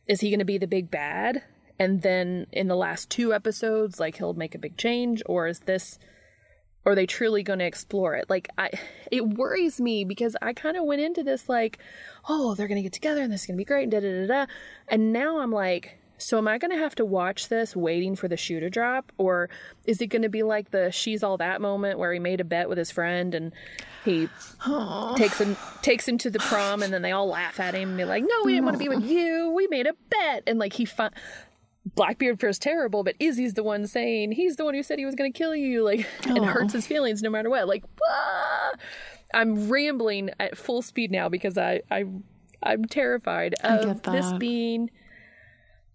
is 0.07 0.21
he 0.21 0.31
going 0.31 0.39
to 0.39 0.45
be 0.45 0.59
the 0.59 0.67
big 0.67 0.91
bad? 0.91 1.43
And 1.79 2.03
then 2.03 2.47
in 2.53 2.69
the 2.69 2.77
last 2.77 3.11
two 3.11 3.35
episodes, 3.35 4.01
like 4.01 4.17
he'll 4.17 4.35
make 4.35 4.55
a 4.55 4.59
big 4.59 4.77
change, 4.77 5.23
or 5.27 5.47
is 5.47 5.61
this, 5.61 5.99
or 6.85 6.93
are 6.93 6.95
they 6.95 7.07
truly 7.07 7.43
going 7.43 7.59
to 7.59 7.67
explore 7.67 8.15
it? 8.15 8.31
Like, 8.31 8.49
I, 8.57 8.71
it 9.11 9.27
worries 9.27 9.81
me 9.81 10.05
because 10.05 10.37
I 10.41 10.53
kind 10.53 10.77
of 10.77 10.85
went 10.85 11.03
into 11.03 11.23
this 11.23 11.49
like, 11.49 11.79
oh, 12.29 12.55
they're 12.55 12.69
going 12.69 12.77
to 12.77 12.83
get 12.83 12.93
together 12.93 13.21
and 13.21 13.33
this 13.33 13.43
is 13.43 13.47
going 13.47 13.57
to 13.57 13.61
be 13.61 13.65
great, 13.65 13.83
and 13.83 13.93
da 13.93 14.01
da 14.01 14.27
da 14.27 14.27
da. 14.27 14.53
And 14.89 15.13
now 15.13 15.41
I'm 15.41 15.53
like, 15.53 15.99
so 16.19 16.39
am 16.39 16.49
I 16.49 16.59
going 16.59 16.71
to 16.71 16.79
have 16.79 16.95
to 16.97 17.05
watch 17.05 17.49
this 17.49 17.77
waiting 17.77 18.17
for 18.17 18.29
the 18.29 18.37
shoe 18.37 18.61
to 18.61 18.71
drop, 18.71 19.13
or 19.19 19.49
is 19.85 20.01
it 20.01 20.07
going 20.09 20.23
to 20.23 20.29
be 20.29 20.43
like 20.43 20.71
the 20.71 20.91
she's 20.91 21.23
all 21.23 21.37
that 21.39 21.61
moment 21.61 21.99
where 21.99 22.13
he 22.13 22.19
made 22.19 22.41
a 22.41 22.45
bet 22.45 22.69
with 22.69 22.79
his 22.79 22.91
friend 22.91 23.35
and 23.35 23.53
he 24.05 24.29
takes 25.17 25.41
him 25.41 25.57
takes 25.83 26.07
him 26.07 26.19
to 26.19 26.31
the 26.31 26.39
prom 26.39 26.83
and 26.83 26.93
then 26.93 27.03
they 27.03 27.13
all 27.13 27.29
laugh 27.29 27.59
at 27.61 27.75
him 27.75 27.91
and 27.91 27.99
be 27.99 28.05
like, 28.05 28.23
no, 28.23 28.45
we 28.45 28.53
didn't 28.53 28.65
want 28.65 28.75
to 28.75 28.79
be 28.79 28.89
with 28.89 29.05
you, 29.05 29.51
we 29.51 29.67
made 29.69 29.87
a 29.87 29.95
bet, 30.11 30.43
and 30.47 30.59
like 30.59 30.75
he 30.75 30.85
fi- 30.85 31.11
Blackbeard 31.95 32.41
feels 32.41 32.59
terrible, 32.59 33.05
but 33.05 33.15
Izzy's 33.21 33.55
the 33.55 33.63
one 33.63 33.87
saying 33.87 34.33
he's 34.33 34.57
the 34.57 34.65
one 34.65 34.75
who 34.75 34.83
said 34.83 34.99
he 34.99 35.07
was 35.07 35.15
going 35.15 35.33
to 35.33 35.37
kill 35.37 35.55
you, 35.55 35.85
like, 35.85 36.07
and 36.27 36.41
Aw. 36.41 36.45
hurts 36.45 36.73
his 36.73 36.87
feelings 36.87 37.23
no 37.23 37.31
matter 37.31 37.49
what. 37.49 37.69
Like, 37.69 37.85
ah! 38.09 38.73
I'm 39.35 39.69
rambling 39.69 40.31
at 40.41 40.57
full 40.57 40.83
speed 40.83 41.11
now 41.11 41.29
because 41.29 41.57
I, 41.57 41.83
I, 41.91 42.05
I'm 42.63 42.85
terrified 42.87 43.55
of 43.63 44.03
this 44.03 44.33
being, 44.35 44.91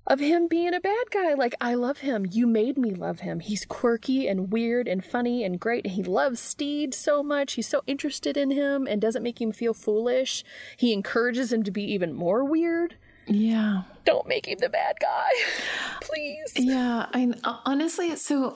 of 0.07 0.19
him 0.19 0.48
being 0.48 0.73
a 0.73 0.80
bad 0.80 1.11
guy. 1.11 1.34
Like, 1.34 1.56
I 1.61 1.73
love 1.76 1.99
him. 1.99 2.28
You 2.30 2.48
made 2.48 2.78
me 2.78 2.91
love 2.91 3.22
him. 3.22 3.40
He's 3.40 3.65
quirky 3.65 4.28
and 4.28 4.52
weird 4.52 4.88
and 4.88 5.03
funny 5.03 5.44
and 5.44 5.60
great. 5.60 5.86
And 5.86 5.94
he 5.94 6.03
loves 6.03 6.40
Stede 6.40 6.94
so 6.94 7.22
much. 7.22 7.53
He's 7.53 7.68
so 7.68 7.84
interested 7.88 8.38
in 8.38 8.52
him 8.52 8.88
and 8.88 9.02
doesn't 9.02 9.23
make 9.23 9.40
him 9.40 9.52
feel 9.52 9.73
foolish. 9.73 10.44
He 10.78 10.94
encourages 10.94 11.53
him 11.53 11.64
to 11.64 11.72
be 11.72 11.84
even 11.84 12.14
more 12.14 12.44
weird. 12.44 12.95
Yeah. 13.28 13.84
Don't 14.03 14.28
make 14.28 14.48
him 14.48 14.57
the 14.60 14.69
bad 14.69 14.98
guy, 14.99 15.30
please. 16.02 16.53
Yeah, 16.56 17.06
I 17.14 17.32
honestly 17.65 18.15
so 18.15 18.53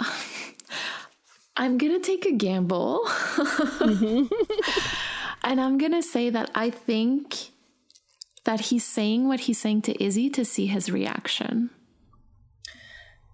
I'm 1.57 1.77
going 1.77 1.93
to 1.93 1.99
take 1.99 2.25
a 2.25 2.31
gamble. 2.31 3.01
Mm-hmm. 3.05 4.25
and 5.43 5.61
I'm 5.61 5.77
going 5.77 5.93
to 5.93 6.01
say 6.01 6.29
that 6.29 6.51
I 6.55 6.69
think 6.69 7.51
that 8.45 8.59
he's 8.61 8.85
saying 8.85 9.27
what 9.27 9.41
he's 9.41 9.59
saying 9.59 9.81
to 9.83 10.03
Izzy 10.03 10.29
to 10.31 10.45
see 10.45 10.65
his 10.67 10.89
reaction. 10.91 11.69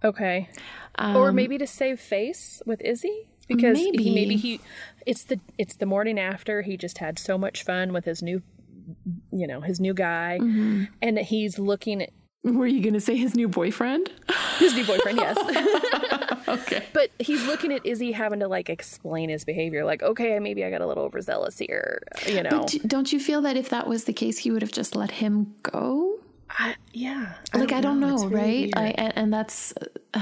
Okay. 0.03 0.49
Um, 0.95 1.15
or 1.15 1.31
maybe 1.31 1.57
to 1.57 1.67
save 1.67 1.99
face 1.99 2.61
with 2.65 2.81
Izzy 2.81 3.27
because 3.47 3.77
Maybe. 3.77 4.03
he 4.03 4.15
maybe 4.15 4.35
he 4.35 4.59
it's 5.05 5.23
the 5.25 5.39
it's 5.57 5.75
the 5.75 5.85
morning 5.85 6.19
after 6.19 6.61
he 6.63 6.75
just 6.77 6.97
had 6.97 7.17
so 7.19 7.37
much 7.37 7.63
fun 7.63 7.93
with 7.93 8.05
his 8.05 8.21
new 8.21 8.41
you 9.31 9.47
know 9.47 9.61
his 9.61 9.79
new 9.79 9.93
guy 9.93 10.37
Mm-hmm. 10.41 10.83
and 11.01 11.17
he's 11.19 11.57
looking 11.59 12.01
at 12.01 12.09
Were 12.43 12.65
you 12.67 12.81
going 12.81 12.93
to 12.93 12.99
say 13.01 13.15
his 13.15 13.35
new 13.35 13.47
boyfriend? 13.47 14.09
his 14.57 14.73
new 14.75 14.85
boyfriend 14.85 15.17
yes 15.19 15.37
okay. 16.51 16.83
but 16.93 17.09
he's 17.19 17.45
looking 17.47 17.71
at 17.73 17.85
Izzy 17.85 18.11
having 18.11 18.39
to 18.39 18.47
like 18.47 18.69
explain 18.69 19.29
his 19.29 19.43
behavior 19.45 19.83
like 19.85 20.03
okay 20.03 20.39
maybe 20.39 20.63
I 20.63 20.69
got 20.69 20.81
a 20.81 20.87
little 20.87 21.03
overzealous 21.03 21.57
here 21.57 22.01
you 22.27 22.43
know 22.43 22.65
Do- 22.67 22.79
Don't 22.79 23.11
you 23.13 23.19
feel 23.19 23.41
that 23.41 23.57
if 23.57 23.69
that 23.69 23.87
was 23.87 24.03
the 24.05 24.13
case, 24.13 24.37
he 24.39 24.51
would 24.51 24.61
have 24.61 24.71
just 24.71 24.95
let 24.95 25.11
him 25.11 25.55
go? 25.63 26.19
I, 26.49 26.75
yeah 26.91 27.33
like 27.53 27.71
I 27.71 27.79
don't 27.81 27.99
know, 27.99 28.15
It's 28.15 28.25
really 28.25 28.71
right? 28.73 28.73
I 28.75 28.85
and, 28.97 29.13
and 29.15 29.33
that's 29.33 29.73
uh, 30.13 30.21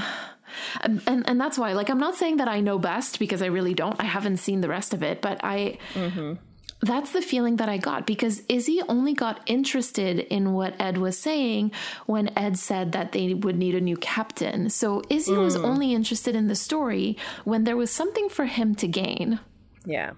and 0.82 1.00
and 1.06 1.40
that's 1.40 1.58
why. 1.58 1.72
Like 1.72 1.90
I'm 1.90 1.98
not 1.98 2.14
saying 2.16 2.36
that 2.38 2.48
I 2.48 2.60
know 2.60 2.78
best 2.78 3.18
because 3.18 3.42
I 3.42 3.46
really 3.46 3.74
don't. 3.74 3.96
I 4.00 4.04
haven't 4.04 4.38
seen 4.38 4.60
the 4.60 4.68
rest 4.68 4.94
of 4.94 5.02
it, 5.02 5.20
but 5.22 5.40
I. 5.44 5.78
Mm-hmm. 5.94 6.34
That's 6.82 7.12
the 7.12 7.20
feeling 7.20 7.56
that 7.56 7.68
I 7.68 7.76
got 7.76 8.06
because 8.06 8.42
Izzy 8.48 8.80
only 8.88 9.12
got 9.12 9.42
interested 9.46 10.18
in 10.20 10.54
what 10.54 10.74
Ed 10.80 10.96
was 10.96 11.18
saying 11.18 11.72
when 12.06 12.30
Ed 12.38 12.58
said 12.58 12.92
that 12.92 13.12
they 13.12 13.34
would 13.34 13.56
need 13.56 13.74
a 13.74 13.80
new 13.82 13.96
captain. 13.98 14.70
So 14.70 15.02
Izzy 15.10 15.36
was 15.36 15.56
Mm. 15.58 15.64
only 15.64 15.92
interested 15.92 16.34
in 16.34 16.48
the 16.48 16.54
story 16.54 17.18
when 17.44 17.64
there 17.64 17.76
was 17.76 17.90
something 17.90 18.28
for 18.30 18.46
him 18.46 18.74
to 18.76 18.88
gain. 18.88 19.40
yeah 19.84 20.12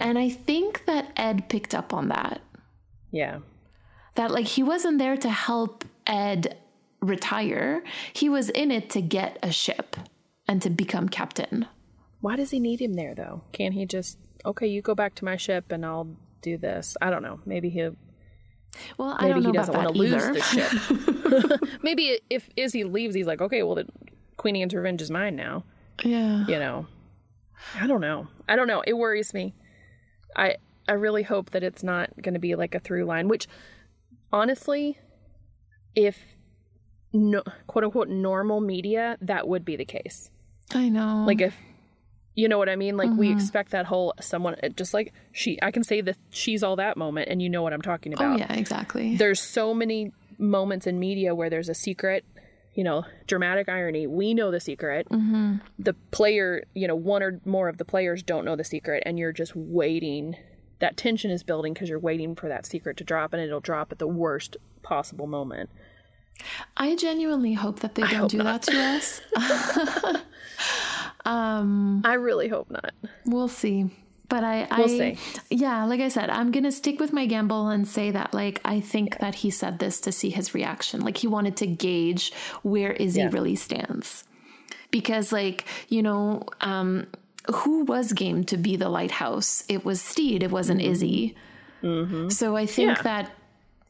And 0.00 0.18
I 0.18 0.28
think 0.30 0.84
that 0.86 1.12
Ed 1.16 1.48
picked 1.48 1.74
up 1.74 1.92
on 1.92 2.08
that. 2.08 2.40
yeah 3.10 3.38
that 4.14 4.30
like 4.30 4.46
he 4.46 4.62
wasn't 4.62 4.98
there 4.98 5.16
to 5.18 5.28
help 5.28 5.84
Ed 6.06 6.56
retire. 7.02 7.84
He 8.14 8.28
was 8.30 8.48
in 8.48 8.70
it 8.70 8.88
to 8.90 9.02
get 9.02 9.38
a 9.42 9.52
ship 9.52 9.96
and 10.48 10.62
to 10.62 10.70
become 10.70 11.08
captain. 11.10 11.66
why 12.20 12.34
does 12.36 12.50
he 12.50 12.58
need 12.60 12.80
him 12.80 12.94
there 12.94 13.14
though 13.14 13.42
can't 13.52 13.74
he 13.74 13.84
just 13.84 14.16
okay 14.46 14.66
you 14.66 14.80
go 14.82 14.94
back 14.94 15.14
to 15.16 15.24
my 15.24 15.36
ship 15.36 15.70
and 15.70 15.84
I'll 15.84 16.08
do 16.42 16.56
this 16.56 16.96
I 17.02 17.10
don't 17.10 17.22
know 17.22 17.40
maybe 17.44 17.68
he 17.68 17.80
Well, 18.98 19.16
I 19.18 19.28
maybe 19.28 19.32
don't 19.34 19.42
know 19.42 19.50
he 19.50 19.56
doesn't 19.56 19.74
about 19.74 19.94
want 19.94 19.96
that 19.96 20.02
to 20.02 20.10
lose 20.10 20.22
either. 20.22 20.32
the 20.34 21.60
ship. 21.60 21.60
maybe 21.82 22.20
if 22.30 22.48
Izzy 22.56 22.84
leaves, 22.84 23.14
he's 23.14 23.26
like, 23.26 23.40
okay, 23.40 23.62
well, 23.62 23.74
the 23.74 23.86
Queen 24.36 24.54
Anne's 24.56 24.74
revenge 24.74 25.00
is 25.02 25.10
mine 25.10 25.34
now. 25.34 25.64
yeah. 26.04 26.44
You 26.46 26.58
know, 26.58 26.86
I 27.80 27.86
don't 27.86 28.00
know. 28.02 28.28
I 28.48 28.54
don't 28.56 28.66
know. 28.68 28.82
It 28.86 28.92
worries 28.94 29.32
me. 29.34 29.54
I 30.36 30.56
I 30.88 30.92
really 30.92 31.22
hope 31.22 31.50
that 31.50 31.62
it's 31.64 31.82
not 31.82 32.10
going 32.22 32.34
to 32.34 32.40
be 32.40 32.54
like 32.54 32.74
a 32.74 32.78
through 32.80 33.06
line. 33.06 33.28
Which, 33.28 33.48
honestly, 34.32 34.98
if 35.94 36.36
no 37.14 37.42
quote 37.66 37.84
unquote 37.84 38.08
normal 38.08 38.60
media, 38.60 39.16
that 39.22 39.48
would 39.48 39.64
be 39.64 39.76
the 39.76 39.86
case. 39.86 40.30
I 40.74 40.88
know. 40.90 41.24
Like 41.26 41.40
if 41.40 41.54
you 42.36 42.46
know 42.48 42.58
what 42.58 42.68
I 42.68 42.76
mean? 42.76 42.96
Like 42.96 43.10
we 43.10 43.28
Mm-hmm. 43.28 43.38
expect 43.38 43.70
that 43.72 43.86
whole 43.86 44.14
someone 44.20 44.54
just 44.76 44.94
like 44.94 45.12
she. 45.32 45.58
I 45.62 45.70
can 45.72 45.82
say 45.82 46.00
that 46.02 46.16
she's 46.30 46.62
all 46.62 46.76
that 46.76 46.96
moment, 46.96 47.28
and 47.30 47.42
you 47.42 47.48
know 47.48 47.62
what 47.62 47.72
I'm 47.72 47.82
talking 47.82 48.12
about 48.12 48.34
oh 48.34 48.38
yeah, 48.38 48.52
exactly. 48.52 49.16
there's 49.16 49.40
so 49.40 49.74
many 49.74 50.12
moments 50.38 50.86
in 50.86 50.98
media 51.00 51.34
where 51.34 51.48
there's 51.50 51.68
a 51.70 51.74
secret 51.74 52.24
you 52.74 52.84
know 52.84 53.04
dramatic 53.26 53.70
irony 53.70 54.06
we 54.06 54.34
know 54.34 54.50
the 54.50 54.60
secret 54.60 55.08
Mm-hmm. 55.08 55.56
the 55.78 55.94
player 56.10 56.62
you 56.74 56.86
know 56.86 56.94
one 56.94 57.22
or 57.22 57.40
more 57.46 57.70
of 57.70 57.78
the 57.78 57.86
players 57.86 58.22
don't 58.22 58.44
know 58.44 58.54
the 58.54 58.64
secret 58.64 59.02
and 59.06 59.18
you're 59.18 59.32
just 59.32 59.56
waiting 59.56 60.36
that 60.78 60.94
tension 60.98 61.30
is 61.30 61.42
building 61.42 61.72
because 61.72 61.88
you're 61.88 61.98
waiting 61.98 62.34
for 62.36 62.48
that 62.50 62.66
secret 62.66 62.98
to 62.98 63.04
drop 63.04 63.32
and 63.32 63.42
it'll 63.42 63.60
drop 63.60 63.90
at 63.92 63.98
the 63.98 64.06
worst 64.06 64.58
possible 64.82 65.26
moment 65.26 65.70
I 66.76 66.96
genuinely 66.96 67.54
hope 67.54 67.80
that 67.80 67.94
they 67.94 68.02
don't 68.02 68.30
do 68.30 68.36
not. 68.42 68.60
that 68.60 68.72
to 68.72 68.78
us. 68.78 69.22
Um, 71.26 72.02
i 72.04 72.14
really 72.14 72.48
hope 72.48 72.70
not 72.70 72.92
We'll 73.26 73.48
see. 73.48 73.90
But 74.28 74.42
I, 74.42 74.66
We'll 74.76 74.84
I 75.02 75.14
see. 75.14 75.18
yeah, 75.50 75.84
like 75.84 76.00
I 76.00 76.08
said, 76.08 76.30
I'm 76.30 76.50
gonna 76.50 76.72
stick 76.72 76.98
with 76.98 77.12
my 77.12 77.26
gamble 77.26 77.68
and 77.68 77.86
say 77.86 78.10
that 78.10 78.34
like 78.34 78.60
I 78.64 78.80
think 78.80 79.18
that 79.18 79.36
he 79.36 79.50
said 79.50 79.78
this 79.78 80.00
to 80.02 80.10
see 80.12 80.30
his 80.30 80.54
reaction. 80.54 81.00
Like 81.00 81.16
he 81.16 81.26
wanted 81.28 81.56
to 81.58 81.66
gauge 81.66 82.32
where 82.62 82.92
Izzy 82.92 83.20
Yeah. 83.20 83.30
really 83.32 83.54
stands. 83.56 84.24
Because 84.90 85.30
like, 85.32 85.64
you 85.88 86.02
know, 86.02 86.42
um 86.60 87.06
who 87.54 87.84
was 87.84 88.12
game 88.12 88.42
to 88.44 88.56
be 88.56 88.74
the 88.76 88.88
lighthouse? 88.88 89.62
It 89.68 89.84
was 89.84 90.00
Stede, 90.02 90.42
it 90.42 90.50
wasn't 90.50 90.80
mm-hmm. 90.80 90.90
Izzy. 90.92 91.36
Mm-hmm. 91.82 92.28
So 92.30 92.56
I 92.56 92.66
think 92.66 92.96
Yeah. 92.96 93.02
that 93.02 93.30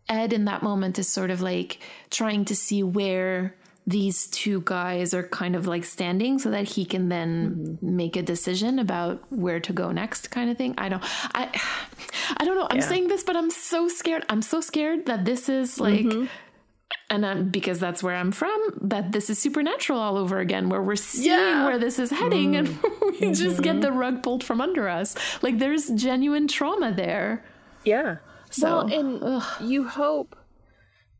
Ed 0.08 0.32
in 0.34 0.44
that 0.44 0.62
moment 0.62 0.98
is 0.98 1.08
sort 1.08 1.30
of 1.30 1.40
like 1.40 1.78
trying 2.10 2.44
to 2.46 2.54
see 2.54 2.82
where 2.82 3.54
these 3.88 4.26
two 4.28 4.62
guys 4.64 5.14
are 5.14 5.22
kind 5.28 5.54
of 5.54 5.66
like 5.68 5.84
standing 5.84 6.38
so 6.40 6.50
that 6.50 6.64
he 6.70 6.84
can 6.84 7.08
then 7.08 7.78
make 7.80 8.16
a 8.16 8.22
decision 8.22 8.78
about 8.80 9.22
where 9.30 9.60
to 9.60 9.72
go 9.72 9.92
next 9.92 10.30
kind 10.32 10.50
of 10.50 10.56
thing. 10.58 10.74
I 10.76 10.88
don't 10.88 11.02
I 11.34 11.48
I 12.36 12.44
don't 12.44 12.56
know. 12.56 12.66
I'm 12.68 12.78
Yeah. 12.80 12.88
saying 12.88 13.08
this 13.08 13.22
but 13.22 13.36
I'm 13.36 13.50
so 13.50 13.86
scared. 13.88 14.24
I'm 14.28 14.42
so 14.42 14.60
scared 14.60 15.06
that 15.06 15.24
this 15.24 15.48
is 15.48 15.78
like 15.78 16.04
Mm-hmm. 16.06 16.24
and 17.10 17.24
I'm, 17.26 17.48
because 17.50 17.78
that's 17.78 18.02
where 18.02 18.16
I'm 18.16 18.32
from, 18.32 18.58
that 18.82 19.12
this 19.12 19.30
is 19.30 19.38
supernatural 19.38 19.98
all 20.00 20.16
over 20.16 20.38
again, 20.40 20.68
where 20.68 20.82
we're 20.82 20.96
seeing 20.96 21.30
Yeah. 21.30 21.38
Mm-hmm. 21.38 21.64
where 21.66 21.78
this 21.78 21.98
is 22.00 22.10
heading 22.10 22.56
and 22.56 22.68
we 23.20 23.30
just 23.32 23.62
get 23.62 23.80
the 23.82 23.92
rug 23.92 24.22
pulled 24.22 24.42
from 24.42 24.60
under 24.60 24.88
us. 24.88 25.14
Like 25.42 25.58
there's 25.58 25.88
genuine 25.90 26.48
trauma 26.48 26.90
there. 26.92 27.44
yeah 27.84 28.16
So, 28.50 28.66
well 28.66 28.92
and 28.98 29.42
you 29.70 29.86
hope 29.86 30.34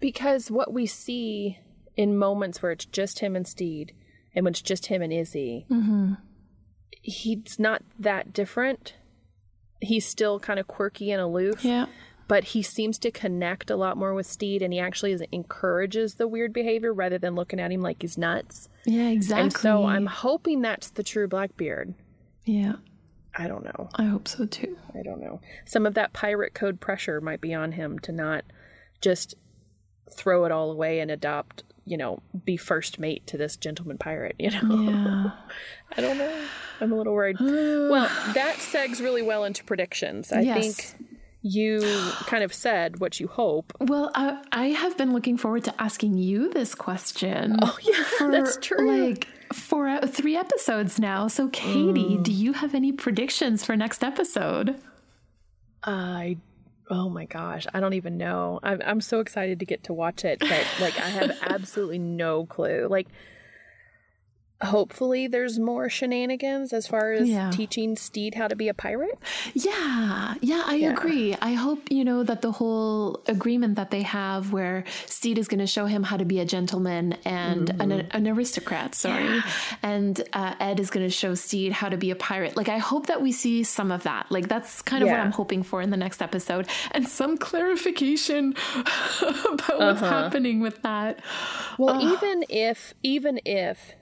because 0.01 0.51
what 0.51 0.73
we 0.73 0.87
see 0.87 1.59
in 1.97 2.17
moments 2.17 2.63
where 2.63 2.73
it's 2.73 2.85
just 2.85 3.21
him 3.21 3.35
and 3.35 3.47
Stede 3.47 3.93
and 4.35 4.45
when 4.45 4.53
it's 4.53 4.63
just 4.63 4.87
him 4.87 5.03
and 5.03 5.13
Izzy, 5.13 5.67
mm-hmm. 5.71 6.15
he's 6.91 7.59
not 7.59 7.83
that 7.99 8.33
different. 8.33 8.95
He's 9.81 10.07
still 10.07 10.39
kind 10.39 10.59
of 10.59 10.67
quirky 10.67 11.11
and 11.11 11.21
aloof, 11.21 11.65
Yeah. 11.65 11.87
but 12.29 12.45
he 12.45 12.63
seems 12.63 12.99
to 13.01 13.11
connect 13.11 13.71
a 13.71 13.77
lot 13.77 13.97
more 13.97 14.15
with 14.15 14.27
Stede 14.27 14.63
and 14.63 14.73
he 14.73 14.79
actually 14.79 15.13
is, 15.13 15.23
encourages 15.33 16.15
the 16.15 16.29
weird 16.29 16.53
behavior 16.53 16.93
rather 16.93 17.19
than 17.19 17.35
looking 17.35 17.61
at 17.61 17.73
him 17.73 17.81
like 17.81 18.03
he's 18.03 18.19
nuts. 18.19 18.69
Yeah, 18.85 19.09
exactly. 19.09 19.43
And 19.45 19.53
so 19.53 19.85
I'm 19.87 20.07
hoping 20.07 20.61
that's 20.61 20.91
the 20.91 21.03
true 21.03 21.29
Blackbeard. 21.29 21.95
Yeah, 22.45 22.75
I 23.37 23.49
don't 23.49 23.65
know. 23.65 23.89
I 23.95 24.05
hope 24.05 24.29
so 24.29 24.47
too. 24.47 24.77
I 24.95 25.03
don't 25.03 25.21
know. 25.21 25.41
Some 25.65 25.85
of 25.87 25.95
that 25.95 26.13
pirate 26.13 26.55
code 26.55 26.81
pressure 26.81 27.21
might 27.21 27.41
be 27.41 27.53
on 27.55 27.73
him 27.73 27.99
to 28.01 28.13
not 28.13 28.45
just 29.01 29.35
throw 30.15 30.45
it 30.45 30.53
all 30.53 30.71
away 30.71 31.01
and 31.01 31.11
adopt 31.11 31.65
you 31.87 31.97
know, 31.97 32.21
be 32.45 32.57
first 32.57 32.99
mate 32.99 33.27
to 33.29 33.37
this 33.39 33.57
gentleman 33.57 33.97
pirate, 33.97 34.35
you 34.39 34.51
know? 34.51 34.83
Yeah. 34.83 35.31
I 35.97 36.01
don't 36.01 36.19
know. 36.19 36.35
I'm 36.81 36.93
a 36.93 36.97
little 36.97 37.15
worried. 37.15 37.37
well, 37.41 38.11
that 38.35 38.57
segs 38.57 39.01
really 39.01 39.23
well 39.23 39.45
into 39.45 39.65
predictions. 39.65 40.33
I 40.33 40.41
Yes. 40.41 40.77
think 40.93 41.11
you 41.43 41.81
kind 42.27 42.43
of 42.43 42.53
said 42.53 42.99
what 42.99 43.21
you 43.21 43.29
hope. 43.29 43.73
Well, 43.81 44.11
I, 44.15 44.43
I 44.53 44.67
have 44.71 44.99
been 44.99 45.13
looking 45.13 45.37
forward 45.39 45.63
to 45.65 45.75
asking 45.81 46.19
you 46.19 46.51
this 46.53 46.75
question. 46.75 47.57
Oh, 47.63 47.79
yeah, 47.83 48.03
for 48.19 48.31
that's 48.33 48.59
true. 48.61 49.07
Like 49.09 49.29
for 49.55 49.87
uh, 49.89 50.07
three 50.09 50.37
episodes 50.37 50.99
now. 50.99 51.29
So, 51.29 51.49
Katie, 51.49 52.17
Mm. 52.17 52.23
do 52.25 52.33
you 52.33 52.53
have 52.55 52.75
any 52.75 52.91
predictions 52.91 53.65
for 53.65 53.77
next 53.77 54.03
episode? 54.03 54.81
I 55.85 56.39
oh 56.89 57.09
my 57.09 57.25
gosh, 57.25 57.67
I 57.73 57.81
don't 57.81 57.95
even 57.95 58.17
know. 58.17 58.61
I'm 58.63 58.81
I'm 58.85 59.01
so 59.01 59.21
excited 59.21 59.59
to 59.61 59.67
get 59.67 59.85
to 59.85 59.93
watch 59.93 60.25
it, 60.25 60.39
but 60.39 60.67
like 60.81 60.99
I 60.99 61.09
have 61.09 61.39
absolutely 61.43 61.99
no 61.99 62.47
clue. 62.47 62.87
Like 62.89 63.09
hopefully 64.63 65.27
there's 65.27 65.59
more 65.59 65.89
shenanigans 65.89 66.73
as 66.73 66.87
far 66.87 67.13
as 67.13 67.29
Yeah. 67.29 67.51
teaching 67.51 67.95
Stede 67.97 68.35
how 68.35 68.49
to 68.49 68.57
be 68.57 68.69
a 68.69 68.75
pirate. 68.75 69.19
Yeah, 69.55 70.35
yeah, 70.41 70.63
I 70.67 70.77
agree. 70.77 71.37
I 71.43 71.53
hope, 71.53 71.91
you 71.91 72.05
know, 72.05 72.23
that 72.23 72.41
the 72.41 72.53
whole 72.53 73.23
agreement 73.27 73.75
that 73.77 73.91
they 73.91 74.03
have 74.03 74.53
where 74.53 74.85
Stede 75.05 75.39
is 75.39 75.47
going 75.49 75.61
to 75.61 75.67
show 75.67 75.85
him 75.87 76.03
how 76.05 76.17
to 76.17 76.25
be 76.25 76.41
a 76.41 76.45
gentleman 76.47 77.19
and 77.25 77.69
an, 77.81 77.93
an 77.93 78.27
aristocrat, 78.27 78.95
sorry, 78.95 79.41
and 79.83 80.23
uh, 80.33 80.55
Ed 80.59 80.81
is 80.81 80.89
going 80.91 81.05
to 81.05 81.11
show 81.13 81.35
Stede 81.35 81.73
how 81.73 81.89
to 81.91 81.97
be 81.99 82.11
a 82.11 82.17
pirate. 82.17 82.57
Like, 82.57 82.69
I 82.71 82.79
hope 82.79 83.07
that 83.09 83.21
we 83.21 83.33
see 83.33 83.63
some 83.63 83.93
of 83.93 84.05
that. 84.05 84.33
Like, 84.33 84.49
that's 84.49 84.81
kind 84.81 85.03
of 85.03 85.11
what 85.11 85.21
I'm 85.21 85.33
hoping 85.33 85.63
for 85.65 85.83
in 85.83 85.91
the 85.91 85.97
next 85.99 86.23
episode 86.23 86.67
and 86.93 87.07
some 87.07 87.37
clarification 87.37 88.55
about 89.23 89.79
what's 89.79 90.01
happening 90.01 90.61
with 90.61 90.81
that. 90.83 91.21
Well, 91.79 92.01
even 92.15 92.45
if 92.49 92.95
even 93.03 93.39
if 93.45 93.95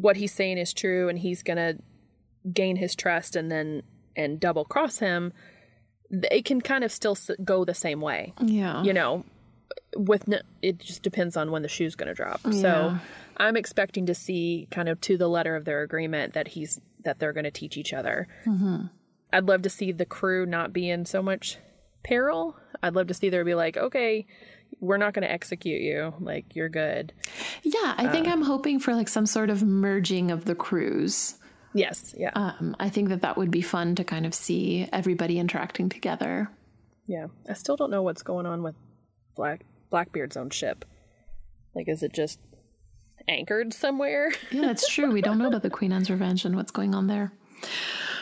what 0.00 0.16
he's 0.16 0.32
saying 0.32 0.58
is 0.58 0.72
true 0.72 1.08
and 1.08 1.18
he's 1.18 1.42
going 1.42 1.56
to 1.56 1.78
gain 2.52 2.76
his 2.76 2.94
trust 2.94 3.36
and 3.36 3.50
then 3.50 3.82
and 4.16 4.40
double 4.40 4.64
cross 4.64 4.98
him, 4.98 5.32
it 6.10 6.44
can 6.44 6.60
kind 6.60 6.82
of 6.84 6.90
still 6.92 7.16
go 7.44 7.64
the 7.64 7.74
same 7.74 8.00
way. 8.00 8.32
Yeah. 8.40 8.82
you 8.82 8.92
know 8.92 9.24
with 9.96 10.26
no, 10.28 10.38
it 10.62 10.78
just 10.78 11.02
depends 11.02 11.36
on 11.36 11.50
when 11.50 11.62
the 11.62 11.68
shoe's 11.68 11.94
going 11.96 12.06
to 12.08 12.14
drop 12.14 12.40
so 12.52 12.96
i'm 13.38 13.56
expecting 13.56 14.06
to 14.06 14.14
see 14.14 14.68
kind 14.70 14.88
of 14.88 15.00
to 15.00 15.16
the 15.16 15.26
letter 15.28 15.56
of 15.56 15.64
their 15.64 15.82
agreement 15.82 16.32
that 16.34 16.46
he's 16.48 16.80
that 17.04 17.18
they're 17.18 17.32
going 17.32 17.44
to 17.44 17.50
teach 17.50 17.76
each 17.76 17.92
other 17.92 18.28
Mm-hmm. 18.46 18.82
i'd 19.32 19.46
love 19.48 19.62
to 19.62 19.70
see 19.70 19.90
the 19.90 20.06
crew 20.06 20.46
not 20.46 20.72
be 20.72 20.88
in 20.88 21.06
so 21.06 21.20
much 21.22 21.58
peril 22.04 22.56
i'd 22.84 22.94
love 22.94 23.08
to 23.08 23.14
see 23.14 23.30
there 23.30 23.44
be 23.44 23.54
like 23.56 23.76
okay 23.76 24.26
we're 24.78 24.96
not 24.96 25.12
going 25.14 25.22
to 25.26 25.30
execute 25.32 25.80
you 25.82 26.14
like 26.20 26.54
you're 26.54 26.68
good 26.68 27.12
Yeah, 27.62 27.94
I 27.96 28.08
think 28.08 28.28
I'm 28.28 28.42
hoping 28.42 28.78
for 28.78 28.94
like 28.94 29.08
some 29.08 29.26
sort 29.26 29.50
of 29.50 29.62
merging 29.62 30.30
of 30.30 30.44
the 30.44 30.54
crews. 30.54 31.36
yes 31.74 32.14
yeah 32.16 32.30
Um, 32.34 32.76
I 32.78 32.88
think 32.88 33.08
that 33.10 33.22
that 33.22 33.36
would 33.36 33.50
be 33.50 33.62
fun 33.62 33.94
to 33.96 34.04
kind 34.04 34.26
of 34.26 34.34
see 34.34 34.88
everybody 34.92 35.38
interacting 35.38 35.88
together. 35.88 36.48
yeah 37.06 37.26
i 37.48 37.54
still 37.54 37.76
don't 37.76 37.90
know 37.90 38.02
what's 38.02 38.22
going 38.22 38.46
on 38.46 38.62
with 38.62 38.74
black 39.36 39.64
blackbeard's 39.90 40.36
own 40.36 40.50
ship 40.50 40.84
like 41.74 41.88
is 41.88 42.02
it 42.02 42.12
just 42.12 42.38
anchored 43.28 43.72
somewhere 43.72 44.32
Yeah, 44.50 44.62
that's 44.62 44.88
true. 44.88 45.10
We 45.12 45.20
don't 45.22 45.38
know 45.38 45.46
about 45.48 45.62
the 45.62 45.70
Queen 45.70 45.92
Anne's 45.92 46.10
Revenge 46.10 46.44
and 46.44 46.56
what's 46.56 46.70
going 46.72 46.94
on 46.94 47.06
there. 47.06 47.32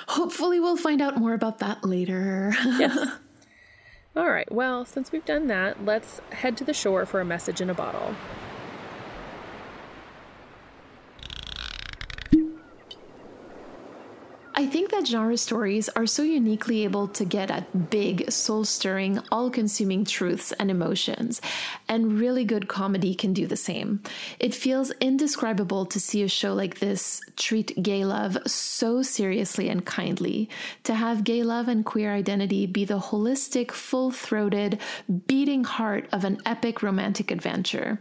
Hopefully, 0.09 0.59
we'll 0.61 0.77
find 0.77 1.01
out 1.01 1.17
more 1.19 1.33
about 1.35 1.59
that 1.61 1.85
later. 1.85 2.53
Yes. 2.79 2.99
All 4.17 4.31
right. 4.31 4.51
Well, 4.51 4.85
since 4.85 5.13
we've 5.13 5.25
done 5.25 5.47
that, 5.49 5.85
let's 5.85 6.21
head 6.33 6.57
to 6.59 6.65
the 6.65 6.75
shore 6.75 7.07
for 7.07 7.21
a 7.21 7.25
message 7.25 7.61
in 7.61 7.71
a 7.71 7.75
bottle. 7.75 8.15
I 14.59 14.67
think 14.67 14.91
that 14.91 15.07
genre 15.07 15.37
stories 15.37 15.89
are 15.91 16.09
so 16.09 16.25
uniquely 16.25 16.83
able 16.83 17.07
to 17.07 17.25
get 17.25 17.49
at 17.49 17.91
big, 17.91 18.29
soul 18.29 18.65
stirring, 18.65 19.21
all 19.31 19.51
consuming 19.51 20.05
truths 20.05 20.51
and 20.51 20.69
emotions, 20.69 21.41
and 21.89 22.19
really 22.19 22.45
good 22.45 22.67
comedy 22.67 23.15
can 23.15 23.33
do 23.33 23.47
the 23.47 23.57
same. 23.57 24.03
It 24.41 24.53
feels 24.53 24.91
indescribable 25.01 25.87
to 25.87 26.01
see 26.01 26.25
a 26.25 26.29
show 26.29 26.55
like 26.55 26.81
this 26.81 27.21
treat 27.37 27.81
gay 27.81 28.05
love 28.05 28.37
so 28.49 29.01
seriously 29.01 29.69
and 29.69 29.87
kindly, 29.87 30.51
to 30.83 30.93
have 30.93 31.23
gay 31.23 31.45
love 31.45 31.69
and 31.69 31.85
queer 31.85 32.13
identity 32.13 32.67
be 32.67 32.85
the 32.85 32.99
holistic, 32.99 33.71
full 33.71 34.11
throated, 34.11 34.81
beating 35.29 35.63
heart 35.63 36.09
of 36.11 36.25
an 36.25 36.43
epic 36.45 36.83
romantic 36.83 37.31
adventure. 37.31 38.01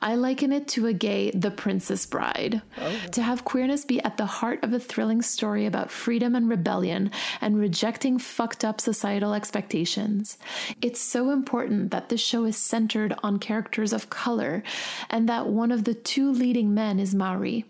I 0.00 0.14
liken 0.14 0.52
it 0.52 0.68
to 0.68 0.86
a 0.86 0.92
gay 0.92 1.32
The 1.32 1.50
Princess 1.50 2.06
Bride. 2.06 2.62
Oh. 2.80 3.00
To 3.12 3.22
have 3.22 3.44
queerness 3.44 3.84
be 3.84 4.00
at 4.02 4.16
the 4.16 4.26
heart 4.26 4.62
of 4.62 4.72
a 4.72 4.78
thrilling 4.78 5.22
story 5.22 5.66
about 5.66 5.90
freedom 5.90 6.36
and 6.36 6.48
rebellion 6.48 7.10
and 7.40 7.58
rejecting 7.58 8.18
fucked 8.18 8.64
up 8.64 8.80
societal 8.80 9.34
expectations. 9.34 10.38
It's 10.80 11.00
so 11.00 11.30
important 11.30 11.90
that 11.90 12.10
this 12.10 12.20
show 12.20 12.44
is 12.44 12.56
centered 12.56 13.14
on 13.24 13.40
characters 13.40 13.92
of 13.92 14.08
color 14.08 14.62
and 15.10 15.28
that 15.28 15.48
one 15.48 15.72
of 15.72 15.82
the 15.82 15.94
two 15.94 16.30
leading 16.30 16.72
men 16.72 17.00
is 17.00 17.14
Maori. 17.14 17.64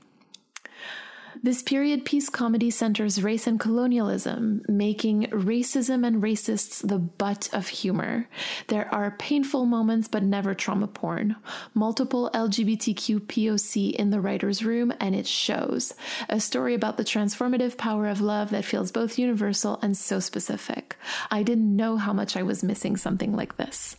This 1.43 1.63
period 1.63 2.05
piece 2.05 2.29
comedy 2.29 2.71
centers 2.71 3.23
race 3.23 3.47
and 3.47 3.61
colonialism, 3.61 4.63
making 4.69 5.27
racism 5.27 6.07
and 6.07 6.23
racists 6.23 6.87
the 6.87 6.99
butt 6.99 7.49
of 7.53 7.69
humor. 7.69 8.29
There 8.67 8.93
are 8.93 9.17
painful 9.19 9.65
moments, 9.65 10.09
but 10.09 10.23
never 10.23 10.55
trauma 10.55 10.89
porn. 10.89 11.37
Multiple 11.75 12.31
LGBTQ 12.35 13.21
POC 13.21 13.93
in 13.93 14.11
the 14.11 14.21
writer's 14.21 14.65
room, 14.65 14.93
and 15.01 15.15
it 15.15 15.27
shows. 15.27 15.95
A 16.29 16.41
story 16.41 16.75
about 16.75 16.97
the 16.97 17.05
transformative 17.05 17.77
power 17.77 18.09
of 18.09 18.21
love 18.21 18.51
that 18.51 18.65
feels 18.65 18.91
both 18.91 19.19
universal 19.19 19.79
and 19.81 19.97
so 19.97 20.19
specific. 20.19 20.97
I 21.31 21.43
didn't 21.43 21.75
know 21.77 21.97
how 21.97 22.13
much 22.13 22.37
I 22.37 22.43
was 22.43 22.65
missing 22.65 22.97
something 22.97 23.35
like 23.35 23.57
this. 23.57 23.97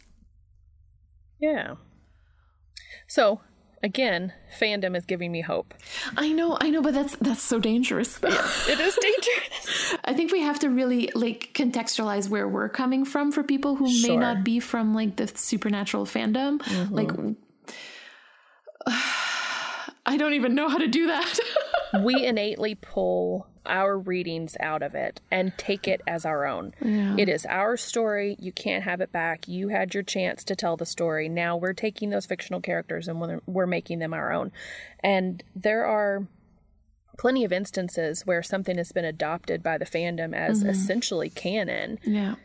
Yeah. 1.39 1.75
So, 3.07 3.41
again, 3.83 4.33
fandom 4.59 4.95
is 4.95 5.05
giving 5.05 5.31
me 5.31 5.41
hope. 5.41 5.73
I 6.17 6.31
know, 6.31 6.57
I 6.59 6.69
know, 6.69 6.81
but 6.81 6.93
that's 6.93 7.15
that's 7.17 7.41
so 7.41 7.59
dangerous 7.59 8.17
though. 8.17 8.27
It 8.29 8.79
is 8.79 8.95
dangerous. 9.01 9.95
I 10.05 10.13
think 10.13 10.31
we 10.31 10.41
have 10.41 10.59
to 10.59 10.69
really 10.69 11.09
like 11.15 11.51
contextualize 11.53 12.29
where 12.29 12.47
we're 12.47 12.69
coming 12.69 13.05
from 13.05 13.31
for 13.31 13.43
people 13.43 13.75
who 13.75 13.85
may 13.85 13.91
Sure. 13.91 14.09
Mm-hmm. 14.11 14.19
not 14.21 14.43
be 14.43 14.59
from 14.59 14.93
like 14.93 15.15
the 15.15 15.27
supernatural 15.27 16.05
fandom. 16.05 16.61
Like 16.91 17.11
I 20.05 20.17
don't 20.17 20.33
even 20.33 20.55
know 20.55 20.69
how 20.69 20.77
to 20.77 20.87
do 20.87 21.07
that. 21.07 21.39
we 22.03 22.25
innately 22.25 22.75
pull 22.75 23.47
our 23.65 23.97
readings 23.97 24.55
out 24.59 24.81
of 24.81 24.95
it 24.95 25.21
and 25.31 25.53
take 25.57 25.87
it 25.87 26.01
as 26.07 26.25
our 26.25 26.45
own. 26.45 26.73
It 27.17 27.29
is 27.29 27.45
our 27.47 27.77
story. 27.77 28.35
You 28.39 28.51
can't 28.51 28.83
have 28.83 29.01
it 29.01 29.11
back. 29.11 29.47
You 29.47 29.69
had 29.69 29.93
your 29.93 30.03
chance 30.03 30.43
to 30.45 30.55
tell 30.55 30.77
the 30.77 30.85
story. 30.85 31.29
Now 31.29 31.57
we're 31.57 31.73
taking 31.73 32.09
those 32.09 32.25
fictional 32.25 32.61
characters 32.61 33.07
and 33.07 33.19
we're, 33.21 33.41
we're 33.45 33.67
making 33.67 33.99
them 33.99 34.13
our 34.13 34.31
own. 34.31 34.51
And 35.03 35.43
there 35.55 35.85
are 35.85 36.27
plenty 37.17 37.43
of 37.43 37.51
instances 37.51 38.25
where 38.25 38.41
something 38.41 38.77
has 38.77 38.91
been 38.91 39.05
adopted 39.05 39.61
by 39.61 39.77
the 39.77 39.85
fandom 39.85 40.33
as 40.33 40.63
essentially 40.63 41.29
canon 41.29 41.99
yeah. 42.05 42.35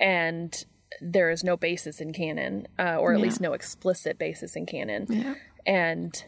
and 0.00 0.64
there 1.00 1.30
is 1.30 1.44
no 1.44 1.56
basis 1.56 2.00
in 2.00 2.12
canon, 2.12 2.66
uh, 2.78 2.96
or 2.96 3.14
at 3.14 3.20
least 3.20 3.40
no 3.40 3.52
explicit 3.52 4.18
basis 4.18 4.56
in 4.56 4.66
canon. 4.66 5.06
Yeah. 5.08 5.34
And 5.66 6.24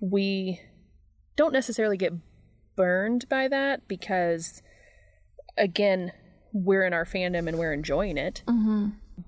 we 0.00 0.60
don't 1.36 1.52
necessarily 1.52 1.96
get 1.96 2.12
burned 2.76 3.28
by 3.28 3.48
that 3.48 3.86
because, 3.88 4.62
again, 5.56 6.12
we're 6.52 6.84
in 6.84 6.92
our 6.92 7.04
fandom 7.04 7.48
and 7.48 7.58
we're 7.58 7.72
enjoying 7.72 8.18
it. 8.18 8.42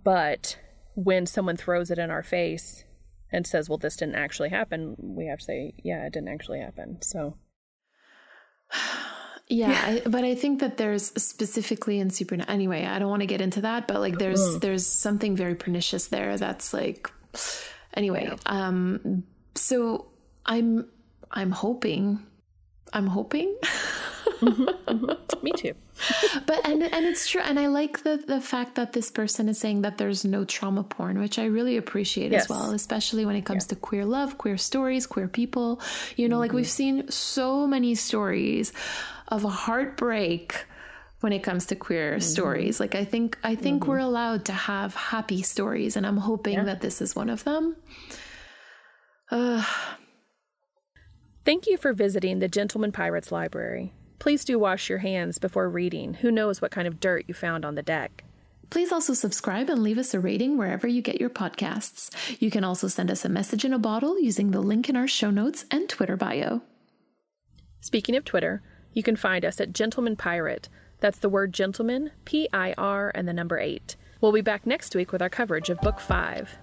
But 0.04 0.58
when 0.94 1.26
someone 1.26 1.56
throws 1.56 1.90
it 1.90 1.98
in 1.98 2.10
our 2.10 2.22
face 2.22 2.84
and 3.30 3.46
says, 3.46 3.68
well, 3.68 3.78
this 3.78 3.96
didn't 3.96 4.16
actually 4.16 4.50
happen, 4.50 4.96
we 4.98 5.26
have 5.26 5.38
to 5.40 5.44
say, 5.44 5.74
yeah, 5.82 6.04
it 6.06 6.12
didn't 6.12 6.28
actually 6.28 6.60
happen. 6.60 6.98
So, 7.02 7.36
Yeah, 9.48 9.78
I, 9.84 10.08
but 10.08 10.24
I 10.24 10.34
think 10.34 10.60
that 10.60 10.78
there's 10.78 11.06
specifically 11.22 11.98
in 11.98 12.08
super. 12.08 12.36
Anyway, 12.48 12.86
I 12.86 12.98
don't 12.98 13.10
want 13.10 13.20
to 13.20 13.26
get 13.26 13.42
into 13.42 13.60
that, 13.62 13.86
but 13.86 14.00
like 14.00 14.18
there's 14.18 14.58
there's 14.60 14.86
something 14.86 15.36
very 15.36 15.54
pernicious 15.54 16.06
there. 16.06 16.38
That's 16.38 16.72
like, 16.72 17.10
anyway. 17.94 18.34
Um, 18.46 19.24
so 19.54 20.06
I'm 20.46 20.88
I'm 21.30 21.50
hoping, 21.50 22.24
I'm 22.92 23.06
hoping, 23.06 23.56
me 25.42 25.52
too. 25.56 25.74
but 26.46 26.66
and 26.66 26.82
and 26.82 27.06
it's 27.06 27.28
true, 27.28 27.40
and 27.42 27.58
I 27.58 27.66
like 27.68 28.02
the 28.02 28.22
the 28.26 28.40
fact 28.40 28.74
that 28.74 28.92
this 28.92 29.10
person 29.10 29.48
is 29.48 29.58
saying 29.58 29.82
that 29.82 29.98
there's 29.98 30.24
no 30.24 30.44
trauma 30.44 30.84
porn, 30.84 31.18
which 31.18 31.38
I 31.38 31.44
really 31.46 31.76
appreciate 31.76 32.32
Yes. 32.32 32.44
as 32.44 32.48
well, 32.50 32.70
especially 32.72 33.24
when 33.24 33.36
it 33.36 33.44
comes 33.44 33.66
to 33.66 33.76
queer 33.76 34.04
love, 34.04 34.38
queer 34.38 34.58
stories, 34.58 35.06
queer 35.06 35.28
people. 35.28 35.80
You 36.16 36.28
know, 36.28 36.38
like 36.38 36.52
we've 36.52 36.66
mm-hmm. 36.66 37.02
seen 37.04 37.10
so 37.10 37.66
many 37.66 37.94
stories 37.94 38.72
of 39.28 39.44
a 39.44 39.50
heartbreak 39.50 40.66
when 41.20 41.32
it 41.32 41.42
comes 41.42 41.66
to 41.66 41.76
queer 41.76 42.12
mm-hmm. 42.12 42.20
stories. 42.20 42.80
Like 42.80 42.94
I 42.94 43.04
think 43.04 43.38
I 43.42 43.54
think 43.54 43.82
mm-hmm. 43.82 43.90
we're 43.90 43.98
allowed 43.98 44.44
to 44.46 44.52
have 44.52 44.94
happy 44.94 45.42
stories, 45.42 45.96
and 45.96 46.06
I'm 46.06 46.18
hoping 46.18 46.64
that 46.64 46.80
this 46.80 47.00
is 47.00 47.16
one 47.16 47.30
of 47.30 47.44
them. 47.44 47.76
Thank 51.44 51.66
you 51.66 51.76
for 51.76 51.92
visiting 51.92 52.38
the 52.38 52.46
Gentleman 52.46 52.92
Pirates 52.92 53.32
Library. 53.32 53.92
Please 54.20 54.44
do 54.44 54.60
wash 54.60 54.88
your 54.88 54.98
hands 54.98 55.38
before 55.38 55.68
reading. 55.68 56.14
Who 56.14 56.30
knows 56.30 56.62
what 56.62 56.70
kind 56.70 56.86
of 56.86 57.00
dirt 57.00 57.24
you 57.26 57.34
found 57.34 57.64
on 57.64 57.74
the 57.74 57.82
deck? 57.82 58.22
Please 58.70 58.92
also 58.92 59.12
subscribe 59.12 59.68
and 59.68 59.82
leave 59.82 59.98
us 59.98 60.14
a 60.14 60.20
rating 60.20 60.56
wherever 60.56 60.86
you 60.86 61.02
get 61.02 61.20
your 61.20 61.30
podcasts. 61.30 62.10
You 62.40 62.48
can 62.48 62.62
also 62.62 62.86
send 62.86 63.10
us 63.10 63.24
a 63.24 63.28
message 63.28 63.64
in 63.64 63.72
a 63.72 63.78
bottle 63.78 64.20
using 64.20 64.52
the 64.52 64.60
link 64.60 64.88
in 64.88 64.94
our 64.94 65.08
show 65.08 65.32
notes 65.32 65.64
and 65.68 65.88
Twitter 65.88 66.16
bio. 66.16 66.62
Speaking 67.80 68.14
of 68.14 68.24
Twitter, 68.24 68.62
you 68.92 69.02
can 69.02 69.16
find 69.16 69.44
us 69.44 69.60
at 69.60 69.72
Gentleman 69.72 70.14
Pirate. 70.14 70.68
That's 71.00 71.18
the 71.18 71.28
word 71.28 71.52
gentleman, 71.52 72.12
P 72.24 72.48
I 72.52 72.72
R, 72.78 73.10
and 73.16 73.26
the 73.26 73.32
number 73.32 73.58
eight. 73.58 73.96
We'll 74.20 74.30
be 74.30 74.42
back 74.42 74.64
next 74.64 74.94
week 74.94 75.10
with 75.10 75.20
our 75.20 75.28
coverage 75.28 75.70
of 75.70 75.80
Book 75.80 75.98
Five. 75.98 76.56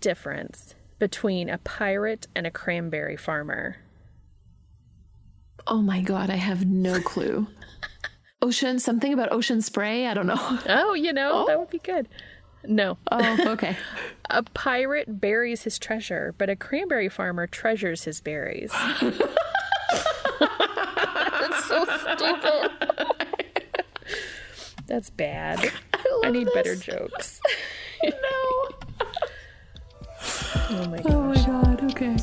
Difference 0.00 0.74
between 0.98 1.48
a 1.48 1.58
pirate 1.58 2.26
and 2.34 2.46
a 2.46 2.50
cranberry 2.50 3.16
farmer? 3.16 3.76
Oh 5.66 5.82
my 5.82 6.00
god, 6.00 6.30
I 6.30 6.36
have 6.36 6.66
no 6.66 7.00
clue. 7.04 7.46
ocean, 8.40 8.78
something 8.78 9.12
about 9.12 9.32
ocean 9.32 9.60
spray? 9.60 10.06
I 10.06 10.14
don't 10.14 10.26
know. 10.26 10.58
Oh, 10.68 10.94
you 10.94 11.12
know, 11.12 11.30
oh. 11.42 11.46
that 11.46 11.58
would 11.58 11.70
be 11.70 11.78
good. 11.78 12.08
No. 12.64 12.98
Oh, 13.10 13.38
okay. 13.52 13.76
a 14.30 14.42
pirate 14.42 15.20
buries 15.20 15.62
his 15.62 15.78
treasure, 15.78 16.34
but 16.38 16.50
a 16.50 16.56
cranberry 16.56 17.08
farmer 17.08 17.46
treasures 17.46 18.04
his 18.04 18.20
berries. 18.20 18.72
That's 20.40 21.64
so 21.66 21.84
stupid. 21.84 22.70
That's 24.86 25.10
bad. 25.10 25.72
I, 25.94 26.22
I 26.24 26.30
need 26.30 26.46
this. 26.46 26.54
better 26.54 26.76
jokes. 26.76 27.40
no. 28.02 28.57
Oh 30.54 30.86
my, 30.88 31.02
oh 31.04 31.22
my 31.22 31.34
god, 31.34 31.84
okay. 31.90 32.16